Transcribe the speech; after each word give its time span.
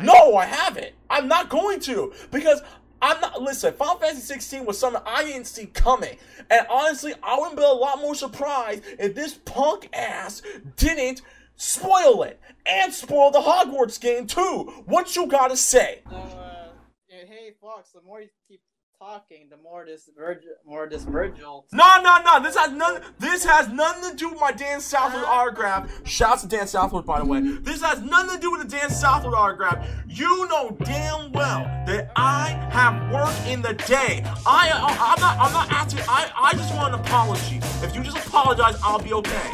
No, 0.00 0.36
I 0.36 0.46
haven't. 0.46 0.92
I'm 1.10 1.28
not 1.28 1.50
going 1.50 1.78
to 1.80 2.14
because 2.30 2.62
I'm 3.02 3.20
not. 3.20 3.42
Listen, 3.42 3.74
Final 3.74 3.96
Fantasy 3.96 4.22
16 4.22 4.64
was 4.64 4.78
something 4.78 5.02
I 5.04 5.24
didn't 5.24 5.46
see 5.46 5.66
coming, 5.66 6.16
and 6.50 6.66
honestly, 6.70 7.12
I 7.22 7.38
wouldn't 7.38 7.58
be 7.58 7.62
a 7.62 7.68
lot 7.68 8.00
more 8.00 8.14
surprised 8.14 8.84
if 8.98 9.14
this 9.14 9.34
punk 9.34 9.90
ass 9.92 10.40
didn't 10.76 11.20
spoil 11.56 12.22
it 12.22 12.40
and 12.64 12.92
spoil 12.92 13.30
the 13.30 13.40
Hogwarts 13.40 14.00
game 14.00 14.26
too. 14.26 14.82
What 14.86 15.14
you 15.14 15.26
gotta 15.26 15.58
say? 15.58 16.00
So, 16.08 16.16
uh, 16.16 16.68
hey, 17.10 17.52
Fox, 17.60 17.90
the 17.90 18.00
more 18.00 18.22
you 18.22 18.28
keep 18.48 18.62
talking, 19.02 19.48
the 19.50 19.56
more 19.56 19.84
this 19.84 20.08
Vergil, 20.18 20.54
more 20.64 20.88
this 20.88 21.04
Vergil. 21.04 21.64
No, 21.72 22.00
no, 22.02 22.22
no. 22.24 22.42
This 22.42 22.56
has 22.56 22.70
none. 22.70 23.02
This 23.18 23.44
has 23.44 23.68
nothing 23.68 24.10
to 24.10 24.16
do 24.16 24.30
with 24.30 24.40
my 24.40 24.52
Dan 24.52 24.80
Southworth 24.80 25.24
autograph. 25.26 25.90
Shouts 26.04 26.42
to 26.42 26.48
Dan 26.48 26.66
Southworth, 26.66 27.04
by 27.04 27.18
the 27.18 27.24
way. 27.24 27.40
This 27.40 27.82
has 27.82 28.00
nothing 28.00 28.36
to 28.36 28.40
do 28.40 28.52
with 28.52 28.62
the 28.62 28.68
Dan 28.68 28.90
Southworth 28.90 29.34
autograph. 29.34 29.86
You 30.06 30.46
know 30.48 30.76
damn 30.84 31.32
well 31.32 31.64
that 31.86 32.12
I 32.14 32.50
have 32.70 33.12
work 33.12 33.34
in 33.46 33.60
the 33.62 33.74
day. 33.74 34.22
I, 34.46 34.70
I 34.70 35.14
I'm 35.14 35.20
not. 35.20 35.38
I'm 35.38 35.52
not 35.52 35.72
asking. 35.72 36.00
I, 36.08 36.30
I 36.36 36.52
just 36.52 36.74
want 36.74 36.94
an 36.94 37.00
apology. 37.00 37.56
If 37.82 37.94
you 37.96 38.02
just 38.02 38.18
apologize, 38.18 38.76
I'll 38.82 39.00
be 39.00 39.12
okay. 39.14 39.50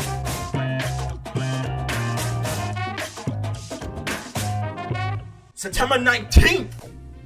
September 5.55 5.97
19th, 5.97 6.71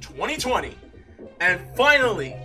2020. 0.01 0.75
And 1.43 1.59
finally, 1.75 2.37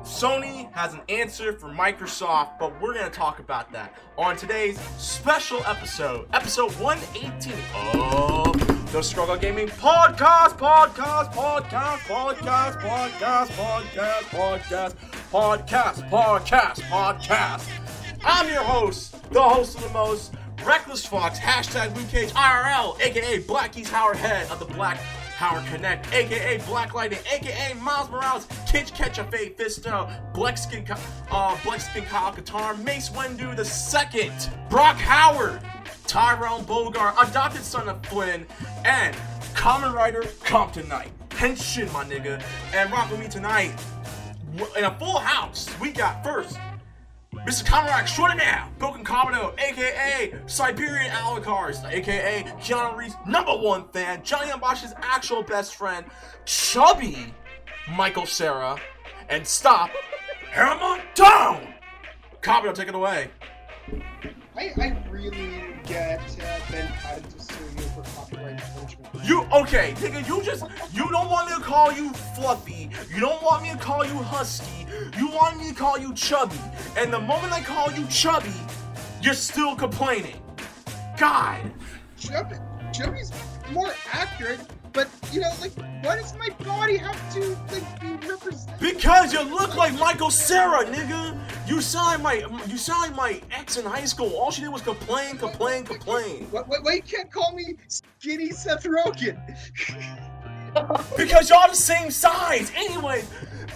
Sony 0.00 0.72
has 0.72 0.94
an 0.94 1.02
answer 1.10 1.52
for 1.52 1.68
Microsoft, 1.68 2.58
but 2.58 2.72
we're 2.80 2.94
going 2.94 3.04
to 3.04 3.14
talk 3.14 3.38
about 3.38 3.70
that 3.72 3.94
on 4.16 4.34
today's 4.34 4.80
special 4.96 5.62
episode, 5.66 6.26
episode 6.32 6.72
118 6.76 7.52
of 8.00 8.92
the 8.92 9.02
Scrub 9.02 9.26
Club 9.26 9.42
Gaming 9.42 9.68
Podcast, 9.68 10.56
Podcast, 10.56 11.34
Podcast, 11.34 11.98
Podcast, 11.98 12.72
Podcast, 12.80 13.48
Podcast, 13.48 14.24
Podcast, 14.30 14.94
Podcast, 15.30 16.08
Podcast, 16.08 16.80
Podcast. 16.88 17.68
I'm 18.24 18.48
your 18.48 18.62
host, 18.62 19.22
the 19.30 19.42
host 19.42 19.76
of 19.76 19.82
the 19.82 19.90
most, 19.90 20.32
Reckless 20.64 21.04
Fox, 21.04 21.38
hashtag 21.38 21.94
Luke 21.94 22.08
Cage 22.08 22.30
IRL, 22.30 22.98
aka 23.02 23.42
Blackie's 23.42 23.90
Howard 23.90 24.16
Head 24.16 24.50
of 24.50 24.60
the 24.60 24.64
Black 24.64 24.98
Howard 25.42 25.66
Connect, 25.66 26.06
aka 26.14 26.58
Black 26.68 26.94
Lightning, 26.94 27.18
aka 27.32 27.74
Miles 27.74 28.08
Morales, 28.10 28.46
Kitch 28.68 28.94
Ketchup, 28.94 29.28
Fate 29.32 29.58
Fisto, 29.58 30.08
Blackskin, 30.32 30.88
uh, 31.32 31.56
Blackskin 31.56 32.06
Kyle 32.06 32.32
Katarn, 32.32 32.84
Mace 32.84 33.08
Windu 33.08 33.56
the 33.56 33.64
second, 33.64 34.50
Brock 34.70 34.96
Howard, 34.98 35.60
Tyrone 36.06 36.62
Bogart, 36.62 37.16
adopted 37.20 37.62
son 37.62 37.88
of 37.88 38.06
Flynn, 38.06 38.46
and 38.84 39.16
Kamen 39.54 39.92
Rider 39.92 40.22
Compton 40.44 40.86
Knight. 40.86 41.10
Henshin, 41.30 41.92
my 41.92 42.04
nigga. 42.04 42.40
And 42.72 42.92
rock 42.92 43.10
with 43.10 43.18
me 43.18 43.26
tonight 43.26 43.74
in 44.78 44.84
a 44.84 44.96
full 44.96 45.18
house. 45.18 45.68
We 45.80 45.90
got 45.90 46.22
first 46.22 46.56
Mr. 47.34 47.64
Conrad 47.64 48.02
Extraordinaire, 48.02 48.68
Bouken 48.78 49.04
Kabuto, 49.04 49.58
aka 49.58 50.34
Siberian 50.46 51.10
Alucards, 51.12 51.82
aka 51.90 52.42
Keanu 52.60 52.94
Reeves' 52.94 53.14
number 53.26 53.52
one 53.52 53.88
fan, 53.88 54.22
Johnny 54.22 54.50
Ambosh's 54.50 54.92
actual 54.98 55.42
best 55.42 55.74
friend, 55.74 56.04
Chubby 56.44 57.32
Michael 57.90 58.26
Cera, 58.26 58.76
and 59.30 59.46
stop, 59.46 59.90
hammer 60.50 61.02
down! 61.14 61.74
Commodore, 62.42 62.74
take 62.74 62.88
it 62.88 62.94
away. 62.94 63.28
I, 64.54 64.72
I 64.78 65.04
really 65.10 65.74
get 65.84 66.20
uh, 66.20 67.18
to 67.18 67.40
sue 67.40 67.54
you 67.76 67.82
for 67.82 68.02
copyright. 68.14 68.60
You 69.24 69.46
okay, 69.52 69.94
nigga? 69.98 70.26
You 70.26 70.42
just 70.42 70.64
you 70.92 71.08
don't 71.10 71.28
want 71.28 71.50
me 71.50 71.56
to 71.56 71.62
call 71.62 71.92
you 71.92 72.12
fluffy. 72.34 72.90
You 73.14 73.20
don't 73.20 73.42
want 73.42 73.62
me 73.62 73.70
to 73.70 73.76
call 73.76 74.04
you 74.04 74.16
husky. 74.16 74.86
You 75.18 75.28
want 75.28 75.58
me 75.58 75.68
to 75.68 75.74
call 75.74 75.98
you 75.98 76.14
chubby. 76.14 76.58
And 76.96 77.12
the 77.12 77.20
moment 77.20 77.52
I 77.52 77.60
call 77.60 77.92
you 77.92 78.06
chubby, 78.06 78.54
you're 79.20 79.34
still 79.34 79.76
complaining. 79.76 80.40
God. 81.18 81.70
Chubby, 82.18 82.56
Chubby's 82.92 83.32
more 83.70 83.92
accurate, 84.12 84.60
but 84.92 85.08
you 85.32 85.40
know, 85.40 85.50
like, 85.60 85.72
why 86.02 86.16
does 86.16 86.34
my 86.36 86.48
body 86.64 86.96
have 86.96 87.34
to 87.34 87.56
like 87.72 88.00
be 88.00 88.28
represented? 88.28 88.80
Because 88.80 89.32
you 89.32 89.42
look 89.42 89.76
like 89.76 89.94
Michael 89.98 90.30
Cera, 90.30 90.84
nigga. 90.84 91.38
You 91.66 91.80
sound 91.80 92.22
like 92.22 92.50
my 92.50 92.64
you 92.66 92.76
sound 92.76 93.16
like 93.16 93.16
my 93.16 93.40
ex 93.50 93.76
in 93.76 93.84
high 93.84 94.04
school. 94.04 94.34
All 94.34 94.50
she 94.50 94.62
did 94.62 94.72
was 94.72 94.82
complain, 94.82 95.38
complain, 95.38 95.84
complain. 95.84 96.46
Why, 96.50 96.62
why, 96.62 96.78
why 96.82 96.94
you 96.94 97.02
can't 97.02 97.30
call 97.30 97.54
me 97.54 97.76
skinny 97.88 98.50
Seth 98.50 98.84
Rogen? 98.84 99.38
Because 101.18 101.50
y'all 101.50 101.68
the 101.68 101.76
same 101.76 102.10
size. 102.10 102.72
Anyways, 102.74 103.28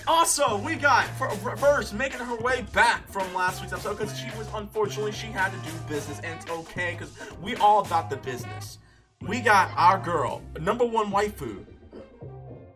also 0.06 0.56
we 0.58 0.76
got 0.76 1.06
for, 1.18 1.28
first 1.56 1.92
making 1.92 2.20
her 2.20 2.36
way 2.36 2.64
back 2.72 3.06
from 3.08 3.32
last 3.34 3.60
week's 3.60 3.72
episode 3.74 3.98
because 3.98 4.18
she 4.18 4.26
was 4.38 4.48
unfortunately 4.54 5.12
she 5.12 5.26
had 5.26 5.50
to 5.50 5.70
do 5.70 5.76
business 5.88 6.20
and 6.20 6.40
it's 6.40 6.50
okay 6.50 6.92
because 6.92 7.12
we 7.42 7.54
all 7.56 7.80
about 7.80 8.08
the 8.08 8.16
business. 8.16 8.78
We 9.22 9.40
got 9.40 9.70
our 9.76 9.98
girl, 9.98 10.42
number 10.60 10.84
one 10.84 11.10
waifu, 11.10 11.64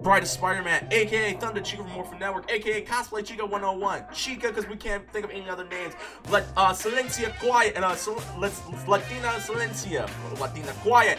Bride 0.01 0.23
of 0.23 0.29
Spider-Man, 0.29 0.89
aka 0.91 1.35
Thunder 1.35 1.61
Chica 1.61 1.83
from 1.83 1.93
Morphin 1.93 2.19
Network, 2.19 2.51
aka 2.51 2.85
Cosplay 2.85 3.25
Chica 3.25 3.45
101, 3.45 4.05
Chica 4.15 4.49
because 4.49 4.67
we 4.67 4.77
can't 4.77 5.09
think 5.13 5.27
of 5.27 5.31
any 5.31 5.49
other 5.49 5.65
names. 5.67 5.95
Let 6.31 6.45
uh 6.57 6.73
Silencia 6.73 7.39
Quiet 7.39 7.77
and 7.77 7.85
uh 7.85 7.95
Sil- 7.95 8.25
let's 8.39 8.63
Latina 8.89 9.29
Silencia, 9.39 10.09
Latina 10.41 10.73
Quiet. 10.83 11.19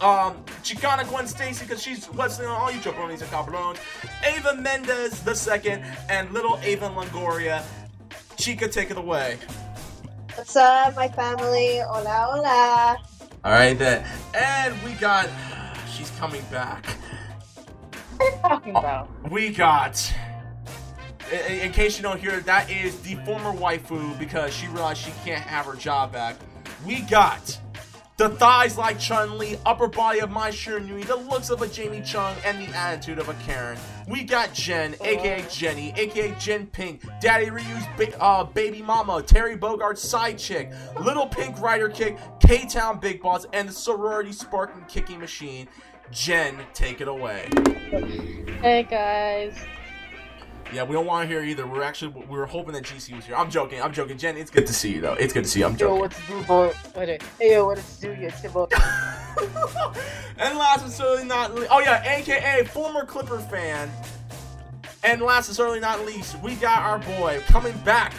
Um, 0.00 0.44
Chicana 0.62 1.08
Gwen 1.08 1.26
Stacy 1.26 1.64
because 1.64 1.82
she's 1.82 2.08
listening 2.10 2.48
on 2.48 2.60
all 2.60 2.70
you 2.70 2.78
jabronis 2.80 3.20
and 3.20 3.30
cabrones. 3.30 3.78
Ava 4.24 4.54
Mendez 4.54 5.20
the 5.22 5.34
second 5.34 5.84
and 6.08 6.32
little 6.32 6.58
Ava 6.62 6.88
Longoria. 6.88 7.62
Chica, 8.36 8.68
take 8.68 8.90
it 8.90 8.96
away. 8.96 9.38
What's 10.34 10.56
up, 10.56 10.96
my 10.96 11.08
family? 11.08 11.80
Hola, 11.80 12.26
hola. 12.30 13.11
All 13.44 13.50
right 13.50 13.76
then, 13.76 14.06
and 14.34 14.80
we 14.84 14.92
got. 14.92 15.28
She's 15.92 16.10
coming 16.10 16.42
back. 16.50 16.86
What 18.16 18.20
are 18.20 18.24
you 18.24 18.38
talking 18.40 18.76
uh, 18.76 18.78
about? 18.78 19.30
We 19.32 19.50
got. 19.50 20.14
In, 21.32 21.58
in 21.58 21.72
case 21.72 21.96
you 21.96 22.04
don't 22.04 22.20
hear, 22.20 22.38
that 22.38 22.70
is 22.70 23.00
the 23.00 23.16
former 23.24 23.52
waifu 23.52 24.16
because 24.16 24.54
she 24.54 24.68
realized 24.68 25.00
she 25.00 25.10
can't 25.24 25.42
have 25.42 25.66
her 25.66 25.74
job 25.74 26.12
back. 26.12 26.36
We 26.86 27.00
got 27.00 27.58
the 28.16 28.28
thighs 28.28 28.76
like 28.78 28.98
Chun 28.98 29.38
Li, 29.38 29.58
upper 29.64 29.88
body 29.88 30.20
of 30.20 30.30
Mai 30.30 30.50
Shiranui, 30.50 31.06
the 31.06 31.16
looks 31.16 31.50
of 31.50 31.62
a 31.62 31.66
Jamie 31.66 32.02
Chung, 32.02 32.36
and 32.44 32.60
the 32.60 32.76
attitude 32.76 33.18
of 33.18 33.28
a 33.28 33.34
Karen. 33.34 33.78
We 34.06 34.22
got 34.22 34.52
Jen, 34.52 34.94
aka 35.00 35.44
Jenny, 35.50 35.92
aka 35.96 36.34
Jen 36.38 36.66
Pink, 36.66 37.02
Daddy 37.20 37.50
Ryu's 37.50 37.84
ba- 37.96 38.20
uh, 38.22 38.44
baby 38.44 38.82
mama, 38.82 39.22
Terry 39.22 39.56
Bogard's 39.56 40.02
side 40.02 40.38
chick, 40.38 40.70
Little 41.00 41.26
Pink 41.26 41.60
Rider 41.60 41.88
Kick, 41.88 42.18
K 42.40 42.66
Town 42.66 43.00
Big 43.00 43.22
Boss, 43.22 43.46
and 43.52 43.68
the 43.68 43.72
sorority 43.72 44.32
sparking 44.32 44.84
kicking 44.88 45.18
machine. 45.18 45.66
Jen, 46.10 46.58
take 46.74 47.00
it 47.00 47.08
away. 47.08 47.48
Hey 48.60 48.86
guys. 48.88 49.54
Yeah, 50.72 50.84
we 50.84 50.94
don't 50.94 51.04
want 51.04 51.28
to 51.28 51.34
hear 51.34 51.44
either. 51.44 51.66
We're 51.66 51.82
actually 51.82 52.12
we 52.12 52.38
were 52.38 52.46
hoping 52.46 52.72
that 52.72 52.84
GC 52.84 53.14
was 53.14 53.26
here. 53.26 53.36
I'm 53.36 53.50
joking. 53.50 53.82
I'm 53.82 53.92
joking. 53.92 54.16
Jen, 54.16 54.38
it's 54.38 54.50
good 54.50 54.66
to 54.66 54.72
see 54.72 54.94
you 54.94 55.00
though. 55.02 55.12
It's 55.14 55.32
good 55.34 55.44
to 55.44 55.50
see 55.50 55.60
you. 55.60 55.66
I'm 55.66 55.72
Yo, 55.72 55.78
joking. 55.78 56.00
what's 56.00 56.26
do, 56.26 56.42
boy? 56.44 56.72
Hey, 56.94 57.18
yo, 57.52 57.66
what's 57.66 58.00
do, 58.00 58.14
you 58.14 58.30
Timbo? 58.40 58.68
and 60.38 60.58
last 60.58 60.82
but 60.82 60.90
certainly 60.90 61.26
not 61.26 61.54
least, 61.54 61.68
oh 61.70 61.80
yeah, 61.80 62.02
AKA 62.10 62.64
former 62.64 63.04
Clipper 63.04 63.38
fan. 63.38 63.90
And 65.04 65.20
last 65.20 65.48
but 65.48 65.56
certainly 65.56 65.80
not 65.80 66.06
least, 66.06 66.40
we 66.42 66.54
got 66.54 66.78
our 66.78 66.98
boy 66.98 67.42
coming 67.48 67.76
back 67.78 68.14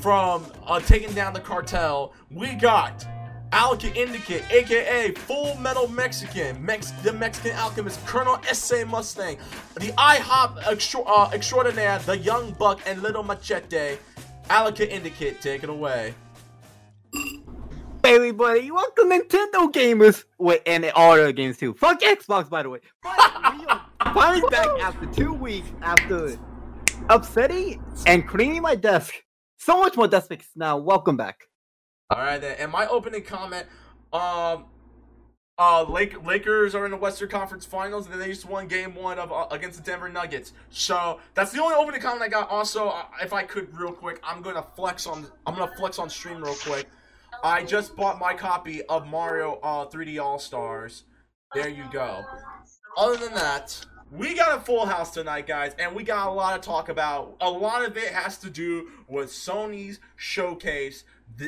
from 0.00 0.44
uh, 0.66 0.80
taking 0.80 1.12
down 1.14 1.34
the 1.34 1.40
cartel. 1.40 2.14
We 2.30 2.54
got 2.54 3.06
Allocate 3.52 3.94
Indicate, 3.96 4.42
aka 4.50 5.12
Full 5.12 5.54
Metal 5.56 5.86
Mexican, 5.88 6.64
Mex- 6.64 6.90
the 7.02 7.12
Mexican 7.12 7.52
alchemist, 7.52 8.04
Colonel 8.06 8.40
S.A. 8.48 8.84
Mustang, 8.86 9.36
the 9.74 9.92
IHOP 9.92 10.66
extra- 10.66 11.02
uh, 11.02 11.30
extraordinaire, 11.34 11.98
the 12.00 12.16
Young 12.16 12.52
Buck, 12.52 12.80
and 12.86 13.02
Little 13.02 13.22
Machete. 13.22 13.98
Allocate 14.48 14.88
Indicate, 14.90 15.40
take 15.42 15.62
it 15.62 15.68
away. 15.68 16.14
Baby 18.00 18.32
buddy, 18.32 18.70
welcome 18.70 19.10
Nintendo 19.10 19.70
gamers. 19.70 20.24
Wait, 20.38 20.62
and 20.66 20.90
all 20.96 21.12
other 21.12 21.30
games 21.32 21.58
too. 21.58 21.74
Fuck 21.74 22.00
Xbox, 22.00 22.48
by 22.48 22.62
the 22.62 22.70
way. 22.70 22.80
But 23.02 23.58
we 23.58 23.66
are 23.66 24.14
finally 24.14 24.50
back 24.50 24.66
after 24.80 25.06
two 25.06 25.32
weeks 25.32 25.68
after 25.82 26.36
upsetting 27.08 27.82
and 28.06 28.26
cleaning 28.26 28.62
my 28.62 28.74
desk. 28.74 29.14
So 29.58 29.78
much 29.78 29.96
more 29.96 30.08
desk 30.08 30.24
space 30.24 30.48
now. 30.56 30.78
Welcome 30.78 31.16
back. 31.16 31.44
All 32.12 32.22
right 32.22 32.40
then. 32.40 32.56
And 32.58 32.70
my 32.70 32.86
opening 32.86 33.22
comment, 33.22 33.66
um, 34.12 34.66
uh, 35.58 35.84
Lake, 35.84 36.24
Lakers 36.24 36.74
are 36.74 36.84
in 36.84 36.90
the 36.90 36.96
Western 36.96 37.28
Conference 37.28 37.64
Finals, 37.64 38.08
and 38.08 38.20
they 38.20 38.28
just 38.28 38.46
won 38.46 38.66
Game 38.68 38.94
One 38.94 39.18
of 39.18 39.30
uh, 39.32 39.46
against 39.50 39.78
the 39.78 39.90
Denver 39.90 40.08
Nuggets. 40.08 40.52
So 40.70 41.20
that's 41.34 41.52
the 41.52 41.62
only 41.62 41.74
opening 41.74 42.00
comment 42.00 42.22
I 42.22 42.28
got. 42.28 42.48
Also, 42.48 42.88
uh, 42.88 43.04
if 43.22 43.32
I 43.32 43.42
could, 43.44 43.76
real 43.78 43.92
quick, 43.92 44.20
I'm 44.24 44.42
gonna 44.42 44.64
flex 44.74 45.06
on. 45.06 45.26
I'm 45.46 45.54
gonna 45.54 45.74
flex 45.76 45.98
on 45.98 46.10
stream 46.10 46.42
real 46.42 46.54
quick. 46.54 46.86
I 47.44 47.64
just 47.64 47.96
bought 47.96 48.18
my 48.18 48.34
copy 48.34 48.82
of 48.84 49.06
Mario 49.06 49.58
uh, 49.62 49.86
3D 49.86 50.22
All 50.22 50.38
Stars. 50.38 51.04
There 51.54 51.68
you 51.68 51.84
go. 51.92 52.24
Other 52.96 53.16
than 53.16 53.34
that, 53.34 53.84
we 54.12 54.34
got 54.34 54.58
a 54.58 54.60
full 54.60 54.84
house 54.84 55.10
tonight, 55.10 55.46
guys, 55.46 55.74
and 55.78 55.96
we 55.96 56.02
got 56.02 56.28
a 56.28 56.30
lot 56.30 56.60
to 56.60 56.68
talk 56.68 56.90
about. 56.90 57.34
A 57.40 57.50
lot 57.50 57.82
of 57.82 57.96
it 57.96 58.12
has 58.12 58.36
to 58.38 58.50
do 58.50 58.90
with 59.08 59.30
Sony's 59.30 60.00
showcase 60.16 61.04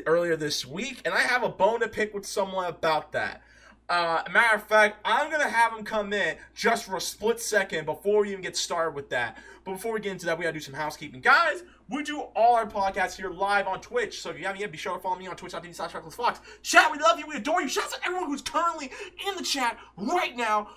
earlier 0.06 0.34
this 0.34 0.64
week, 0.64 1.02
and 1.05 1.12
I 1.12 1.20
have 1.20 1.43
a 1.43 1.49
bone 1.50 1.81
to 1.81 1.88
pick 1.88 2.14
with 2.14 2.25
someone 2.25 2.64
about 2.64 3.12
that. 3.12 3.43
Uh, 3.87 4.22
matter 4.32 4.56
of 4.56 4.62
fact, 4.62 4.96
I'm 5.05 5.31
gonna 5.31 5.50
have 5.50 5.76
him 5.76 5.84
come 5.84 6.14
in 6.14 6.37
just 6.55 6.87
for 6.87 6.96
a 6.96 7.00
split 7.02 7.38
second 7.38 7.84
before 7.84 8.22
we 8.22 8.31
even 8.31 8.40
get 8.40 8.56
started 8.56 8.94
with 8.94 9.10
that. 9.10 9.37
But 9.64 9.72
before 9.72 9.93
we 9.93 10.00
get 10.00 10.12
into 10.12 10.25
that, 10.25 10.38
we 10.38 10.44
gotta 10.44 10.55
do 10.55 10.60
some 10.60 10.72
housekeeping, 10.72 11.20
guys. 11.20 11.64
We 11.90 12.02
do 12.02 12.20
all 12.34 12.55
our 12.55 12.67
podcasts 12.67 13.17
here 13.19 13.28
live 13.28 13.67
on 13.67 13.82
Twitch, 13.82 14.22
so 14.22 14.31
if 14.31 14.38
you 14.38 14.46
haven't 14.46 14.62
yet, 14.62 14.72
be 14.72 14.78
sure 14.78 14.94
to 14.94 15.02
follow 15.02 15.17
me 15.17 15.26
on 15.26 15.37
Twitch.tv 15.37 15.75
slash 15.75 15.93
Fox. 15.93 16.40
Chat, 16.62 16.90
we 16.90 16.99
love 16.99 17.19
you, 17.19 17.26
we 17.26 17.37
adore 17.37 17.60
you. 17.60 17.69
Shouts 17.69 17.94
to 17.99 18.06
everyone 18.06 18.31
who's 18.31 18.40
currently 18.40 18.90
in 19.28 19.37
the 19.37 19.43
chat 19.43 19.78
right 19.99 20.34
now 20.34 20.69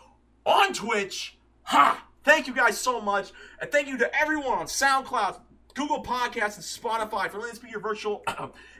on 0.45 0.73
Twitch. 0.73 1.36
Ha! 1.67 2.01
Thank 2.23 2.47
you 2.47 2.53
guys 2.53 2.79
so 2.79 3.01
much, 3.01 3.31
and 3.59 3.69
thank 3.69 3.89
you 3.89 3.97
to 3.97 4.15
everyone 4.15 4.57
on 4.57 4.67
SoundCloud, 4.67 5.41
Google 5.73 6.01
Podcasts, 6.01 6.55
and 6.55 6.63
Spotify 6.63 7.29
for 7.29 7.39
letting 7.39 7.51
us 7.51 7.59
be 7.59 7.69
your 7.69 7.81
virtual 7.81 8.23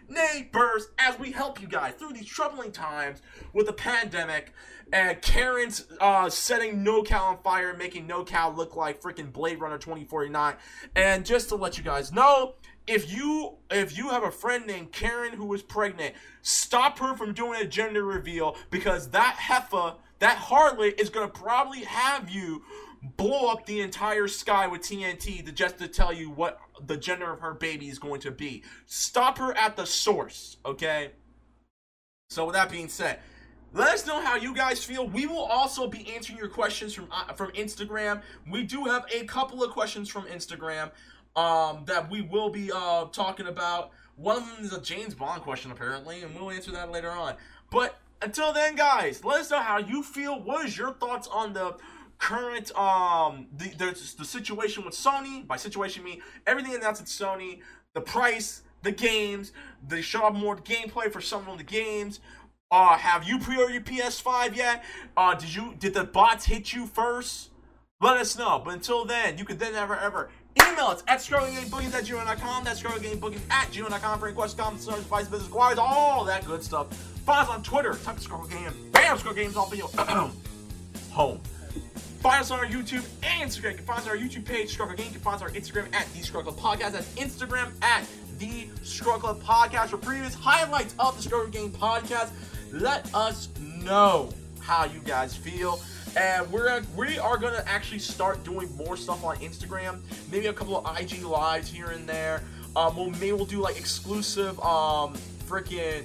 neighbors 0.08 0.88
as 0.98 1.20
we 1.20 1.32
help 1.32 1.62
you 1.62 1.68
guys 1.68 1.96
through 1.96 2.14
these 2.14 2.28
troubling 2.28 2.72
times 2.72 3.22
with 3.54 3.66
the 3.66 3.74
pandemic 3.74 4.54
and 4.94 5.22
Karen's 5.22 5.86
uh, 6.00 6.30
setting 6.30 6.84
NorCal 6.86 7.22
on 7.22 7.38
fire, 7.44 7.76
making 7.76 8.08
NorCal 8.08 8.56
look 8.56 8.78
like 8.78 9.02
freaking 9.02 9.34
Blade 9.34 9.60
Runner 9.60 9.78
2049. 9.78 10.56
And 10.96 11.26
just 11.26 11.50
to 11.50 11.56
let 11.56 11.78
you 11.78 11.84
guys 11.84 12.14
know, 12.14 12.56
if 12.88 13.14
you 13.14 13.56
if 13.70 13.98
you 13.98 14.10
have 14.10 14.24
a 14.24 14.32
friend 14.32 14.66
named 14.66 14.94
Karen 14.94 15.34
who 15.34 15.54
is 15.54 15.62
pregnant, 15.62 16.16
stop 16.42 17.00
her 17.00 17.18
from 17.18 17.34
doing 17.34 17.62
a 17.62 17.66
gender 17.68 18.06
reveal 18.06 18.56
because 18.72 19.10
that 19.10 19.36
heifer, 19.36 19.96
that 20.20 20.38
harlot, 20.38 21.00
is 21.00 21.10
gonna 21.10 21.28
probably 21.28 21.84
have 21.84 22.30
you 22.30 22.64
blow 23.16 23.52
up 23.52 23.66
the 23.66 23.82
entire 23.82 24.28
sky 24.28 24.68
with 24.68 24.82
TNT 24.82 25.46
to 25.46 25.52
just 25.52 25.78
to 25.80 25.88
tell 25.88 26.12
you 26.12 26.30
what 26.30 26.60
the 26.86 26.98
gender 26.98 27.32
of 27.32 27.40
her 27.40 27.54
baby 27.54 27.88
is 27.88 28.00
going 28.00 28.20
to 28.22 28.32
be. 28.32 28.64
Stop 28.86 29.38
her 29.38 29.56
at 29.56 29.76
the 29.78 29.86
source, 29.86 30.58
okay? 30.66 31.12
So 32.30 32.46
with 32.46 32.56
that 32.56 32.70
being 32.70 32.90
said, 32.90 33.20
let 33.74 33.94
us 33.94 34.08
know 34.08 34.22
how 34.22 34.36
you 34.36 34.54
guys 34.54 34.84
feel. 34.84 35.08
We 35.08 35.28
will 35.28 35.44
also 35.44 35.88
be 35.88 36.14
answering 36.14 36.38
your 36.38 36.50
questions 36.50 36.94
from 36.94 37.08
uh, 37.12 37.34
from 37.34 37.52
Instagram. 37.52 38.22
We 38.50 38.64
do 38.64 38.86
have 38.86 39.06
a 39.14 39.26
couple 39.26 39.64
of 39.64 39.72
questions 39.72 40.10
from 40.10 40.26
Instagram 40.26 40.92
um, 41.36 41.84
that 41.86 42.10
we 42.10 42.22
will 42.22 42.50
be 42.50 42.72
uh, 42.74 43.06
talking 43.06 43.48
about. 43.48 43.92
One 44.16 44.38
of 44.38 44.48
them 44.48 44.66
is 44.66 44.74
a 44.74 44.82
James 44.82 45.14
Bond 45.14 45.44
question, 45.44 45.72
apparently, 45.72 46.24
and 46.24 46.34
we'll 46.34 46.50
answer 46.50 46.72
that 46.72 46.92
later 46.92 47.12
on. 47.12 47.36
But 47.70 48.00
until 48.22 48.54
then, 48.54 48.76
guys, 48.76 49.24
let 49.24 49.42
us 49.42 49.52
know 49.52 49.60
how 49.60 49.78
you 49.78 50.04
feel. 50.04 50.40
What 50.40 50.66
is 50.66 50.78
your 50.78 50.94
thoughts 50.94 51.28
on 51.28 51.54
the 51.54 51.76
current 52.18 52.76
um 52.76 53.46
the 53.56 53.70
the, 53.78 54.16
the 54.18 54.26
situation 54.26 54.84
with 54.86 54.94
Sony? 54.94 55.46
By 55.46 55.58
situation, 55.58 56.04
I 56.04 56.06
mean 56.06 56.22
everything 56.46 56.74
announced 56.76 57.02
at 57.02 57.08
Sony, 57.08 57.60
the 57.94 58.02
price, 58.02 58.62
the 58.84 58.92
games, 58.92 59.52
they 59.88 60.02
show 60.02 60.26
up 60.26 60.34
more 60.34 60.56
gameplay 60.56 61.12
for 61.12 61.22
some 61.22 61.48
of 61.48 61.58
the 61.58 61.64
games. 61.64 62.20
Uh, 62.70 62.98
have 62.98 63.24
you 63.24 63.40
pre-ordered 63.40 63.74
your 63.74 63.82
PS5 63.82 64.56
yet? 64.56 64.84
Uh, 65.16 65.34
did 65.36 65.54
you 65.54 65.74
did 65.80 65.94
the 65.94 66.04
bots 66.04 66.46
hit 66.46 66.74
you 66.74 66.86
first? 66.86 67.50
Let 68.02 68.18
us 68.18 68.38
know. 68.38 68.62
But 68.64 68.76
until 68.76 69.06
then, 69.06 69.38
you 69.38 69.46
can 69.46 69.58
then 69.58 69.74
ever 69.76 69.98
ever 69.98 70.30
email 70.62 70.86
us 70.86 71.04
at 71.08 71.20
scrollinggamebookings 71.20 71.94
at 71.94 72.04
gmail.com. 72.04 72.64
That's 72.64 72.82
scrollinggamebookings 72.82 73.50
at 73.50 73.72
gmail.com 73.72 74.20
for 74.20 74.28
any 74.28 74.36
questions, 74.36 74.60
comments, 74.60 74.86
concerns, 74.86 75.06
advice, 75.06 75.28
business, 75.28 75.48
inquiries, 75.48 75.78
all 75.80 76.26
that 76.26 76.46
good 76.46 76.64
stuff. 76.64 76.88
Follow 77.28 77.42
us 77.42 77.50
on 77.50 77.62
Twitter. 77.62 77.94
Type 78.06 78.22
Scroll 78.22 78.46
Game. 78.46 78.72
Bam! 78.94 79.18
Scroll 79.18 79.34
Games 79.34 79.58
all 79.58 79.70
video. 79.70 79.88
Home. 81.12 81.42
Find 82.22 82.40
us 82.40 82.52
on 82.52 82.60
our 82.60 82.66
YouTube 82.66 83.06
and 83.22 83.52
Instagram. 83.52 83.72
You 83.72 83.78
can 83.80 83.86
find 83.86 84.00
us 84.00 84.06
on 84.06 84.12
our 84.12 84.18
YouTube 84.18 84.46
page, 84.46 84.70
Scrub 84.70 84.88
Club 84.88 84.98
Game. 84.98 85.08
You 85.08 85.12
can 85.12 85.22
find 85.22 85.36
us 85.36 85.42
on 85.42 85.50
our 85.50 85.54
Instagram 85.54 85.94
at 85.94 86.08
The 86.14 86.22
Scrub 86.22 86.46
Club 86.46 86.58
Podcast. 86.58 86.94
That's 86.94 87.14
Instagram 87.16 87.72
at 87.82 88.08
The 88.40 88.70
Scrub 88.82 89.20
Club 89.20 89.42
Podcast. 89.44 89.90
For 89.90 89.98
previous 89.98 90.36
highlights 90.36 90.96
of 91.00 91.18
the 91.18 91.22
Scrub 91.22 91.42
Club 91.42 91.52
Game 91.52 91.70
Podcast, 91.70 92.30
let 92.72 93.14
us 93.14 93.50
know 93.60 94.30
how 94.62 94.86
you 94.86 95.02
guys 95.02 95.36
feel. 95.36 95.82
And 96.16 96.50
we're 96.50 96.82
we 96.96 97.20
are 97.20 97.38
gonna 97.38 97.62
actually 97.68 98.00
start 98.00 98.42
doing 98.46 98.74
more 98.78 98.96
stuff 98.96 99.26
on 99.26 99.36
Instagram. 99.40 100.00
Maybe 100.32 100.48
a 100.48 100.54
couple 100.54 100.78
of 100.78 100.98
IG 100.98 101.24
lives 101.24 101.70
here 101.70 101.88
and 101.88 102.08
there. 102.08 102.42
Um, 102.78 102.96
we'll 102.96 103.10
maybe 103.10 103.34
we'll 103.34 103.44
do 103.46 103.60
like 103.60 103.78
exclusive 103.78 104.58
um 104.62 105.14
freaking 105.46 106.04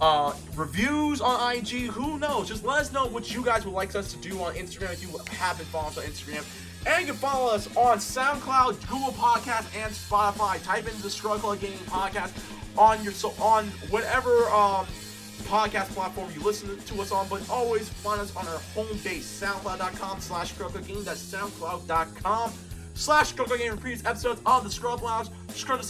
uh, 0.00 0.32
reviews 0.54 1.20
on 1.20 1.56
IG. 1.56 1.86
Who 1.88 2.18
knows? 2.18 2.48
Just 2.48 2.64
let 2.64 2.80
us 2.80 2.92
know 2.92 3.06
what 3.06 3.34
you 3.34 3.44
guys 3.44 3.64
would 3.64 3.74
like 3.74 3.94
us 3.94 4.12
to 4.12 4.18
do 4.18 4.40
on 4.40 4.54
Instagram 4.54 4.92
if 4.92 5.02
you 5.02 5.08
haven't 5.30 5.66
followed 5.66 5.88
us 5.88 5.98
on 5.98 6.04
Instagram. 6.04 6.44
And 6.86 7.06
you 7.06 7.12
can 7.12 7.20
follow 7.20 7.52
us 7.52 7.66
on 7.76 7.98
SoundCloud, 7.98 8.88
Google 8.88 9.12
Podcast, 9.12 9.66
and 9.76 9.92
Spotify. 9.92 10.62
Type 10.64 10.88
in 10.88 11.00
the 11.02 11.10
Scrub 11.10 11.40
Club 11.40 11.60
Gaming 11.60 11.78
Podcast 11.80 12.32
on 12.78 13.02
your 13.02 13.12
so 13.12 13.30
on 13.42 13.66
whatever 13.90 14.48
um, 14.50 14.86
podcast 15.44 15.88
platform 15.88 16.30
you 16.34 16.40
listen 16.42 16.78
to 16.78 17.02
us 17.02 17.10
on. 17.10 17.26
But 17.28 17.48
always 17.50 17.88
find 17.88 18.20
us 18.20 18.34
on 18.36 18.46
our 18.46 18.58
home 18.74 18.96
base, 19.02 19.42
SoundCloud.com 19.42 20.20
slash 20.20 20.52
Game. 20.52 21.04
That's 21.04 21.22
SoundCloud.com 21.32 22.52
slash 22.94 23.32
Game 23.32 23.76
previous 23.78 24.04
episodes 24.04 24.40
of 24.46 24.64
the 24.64 24.70
Scrub 24.70 25.02
Lounge, 25.02 25.28
Scrub 25.54 25.80
the 25.80 25.86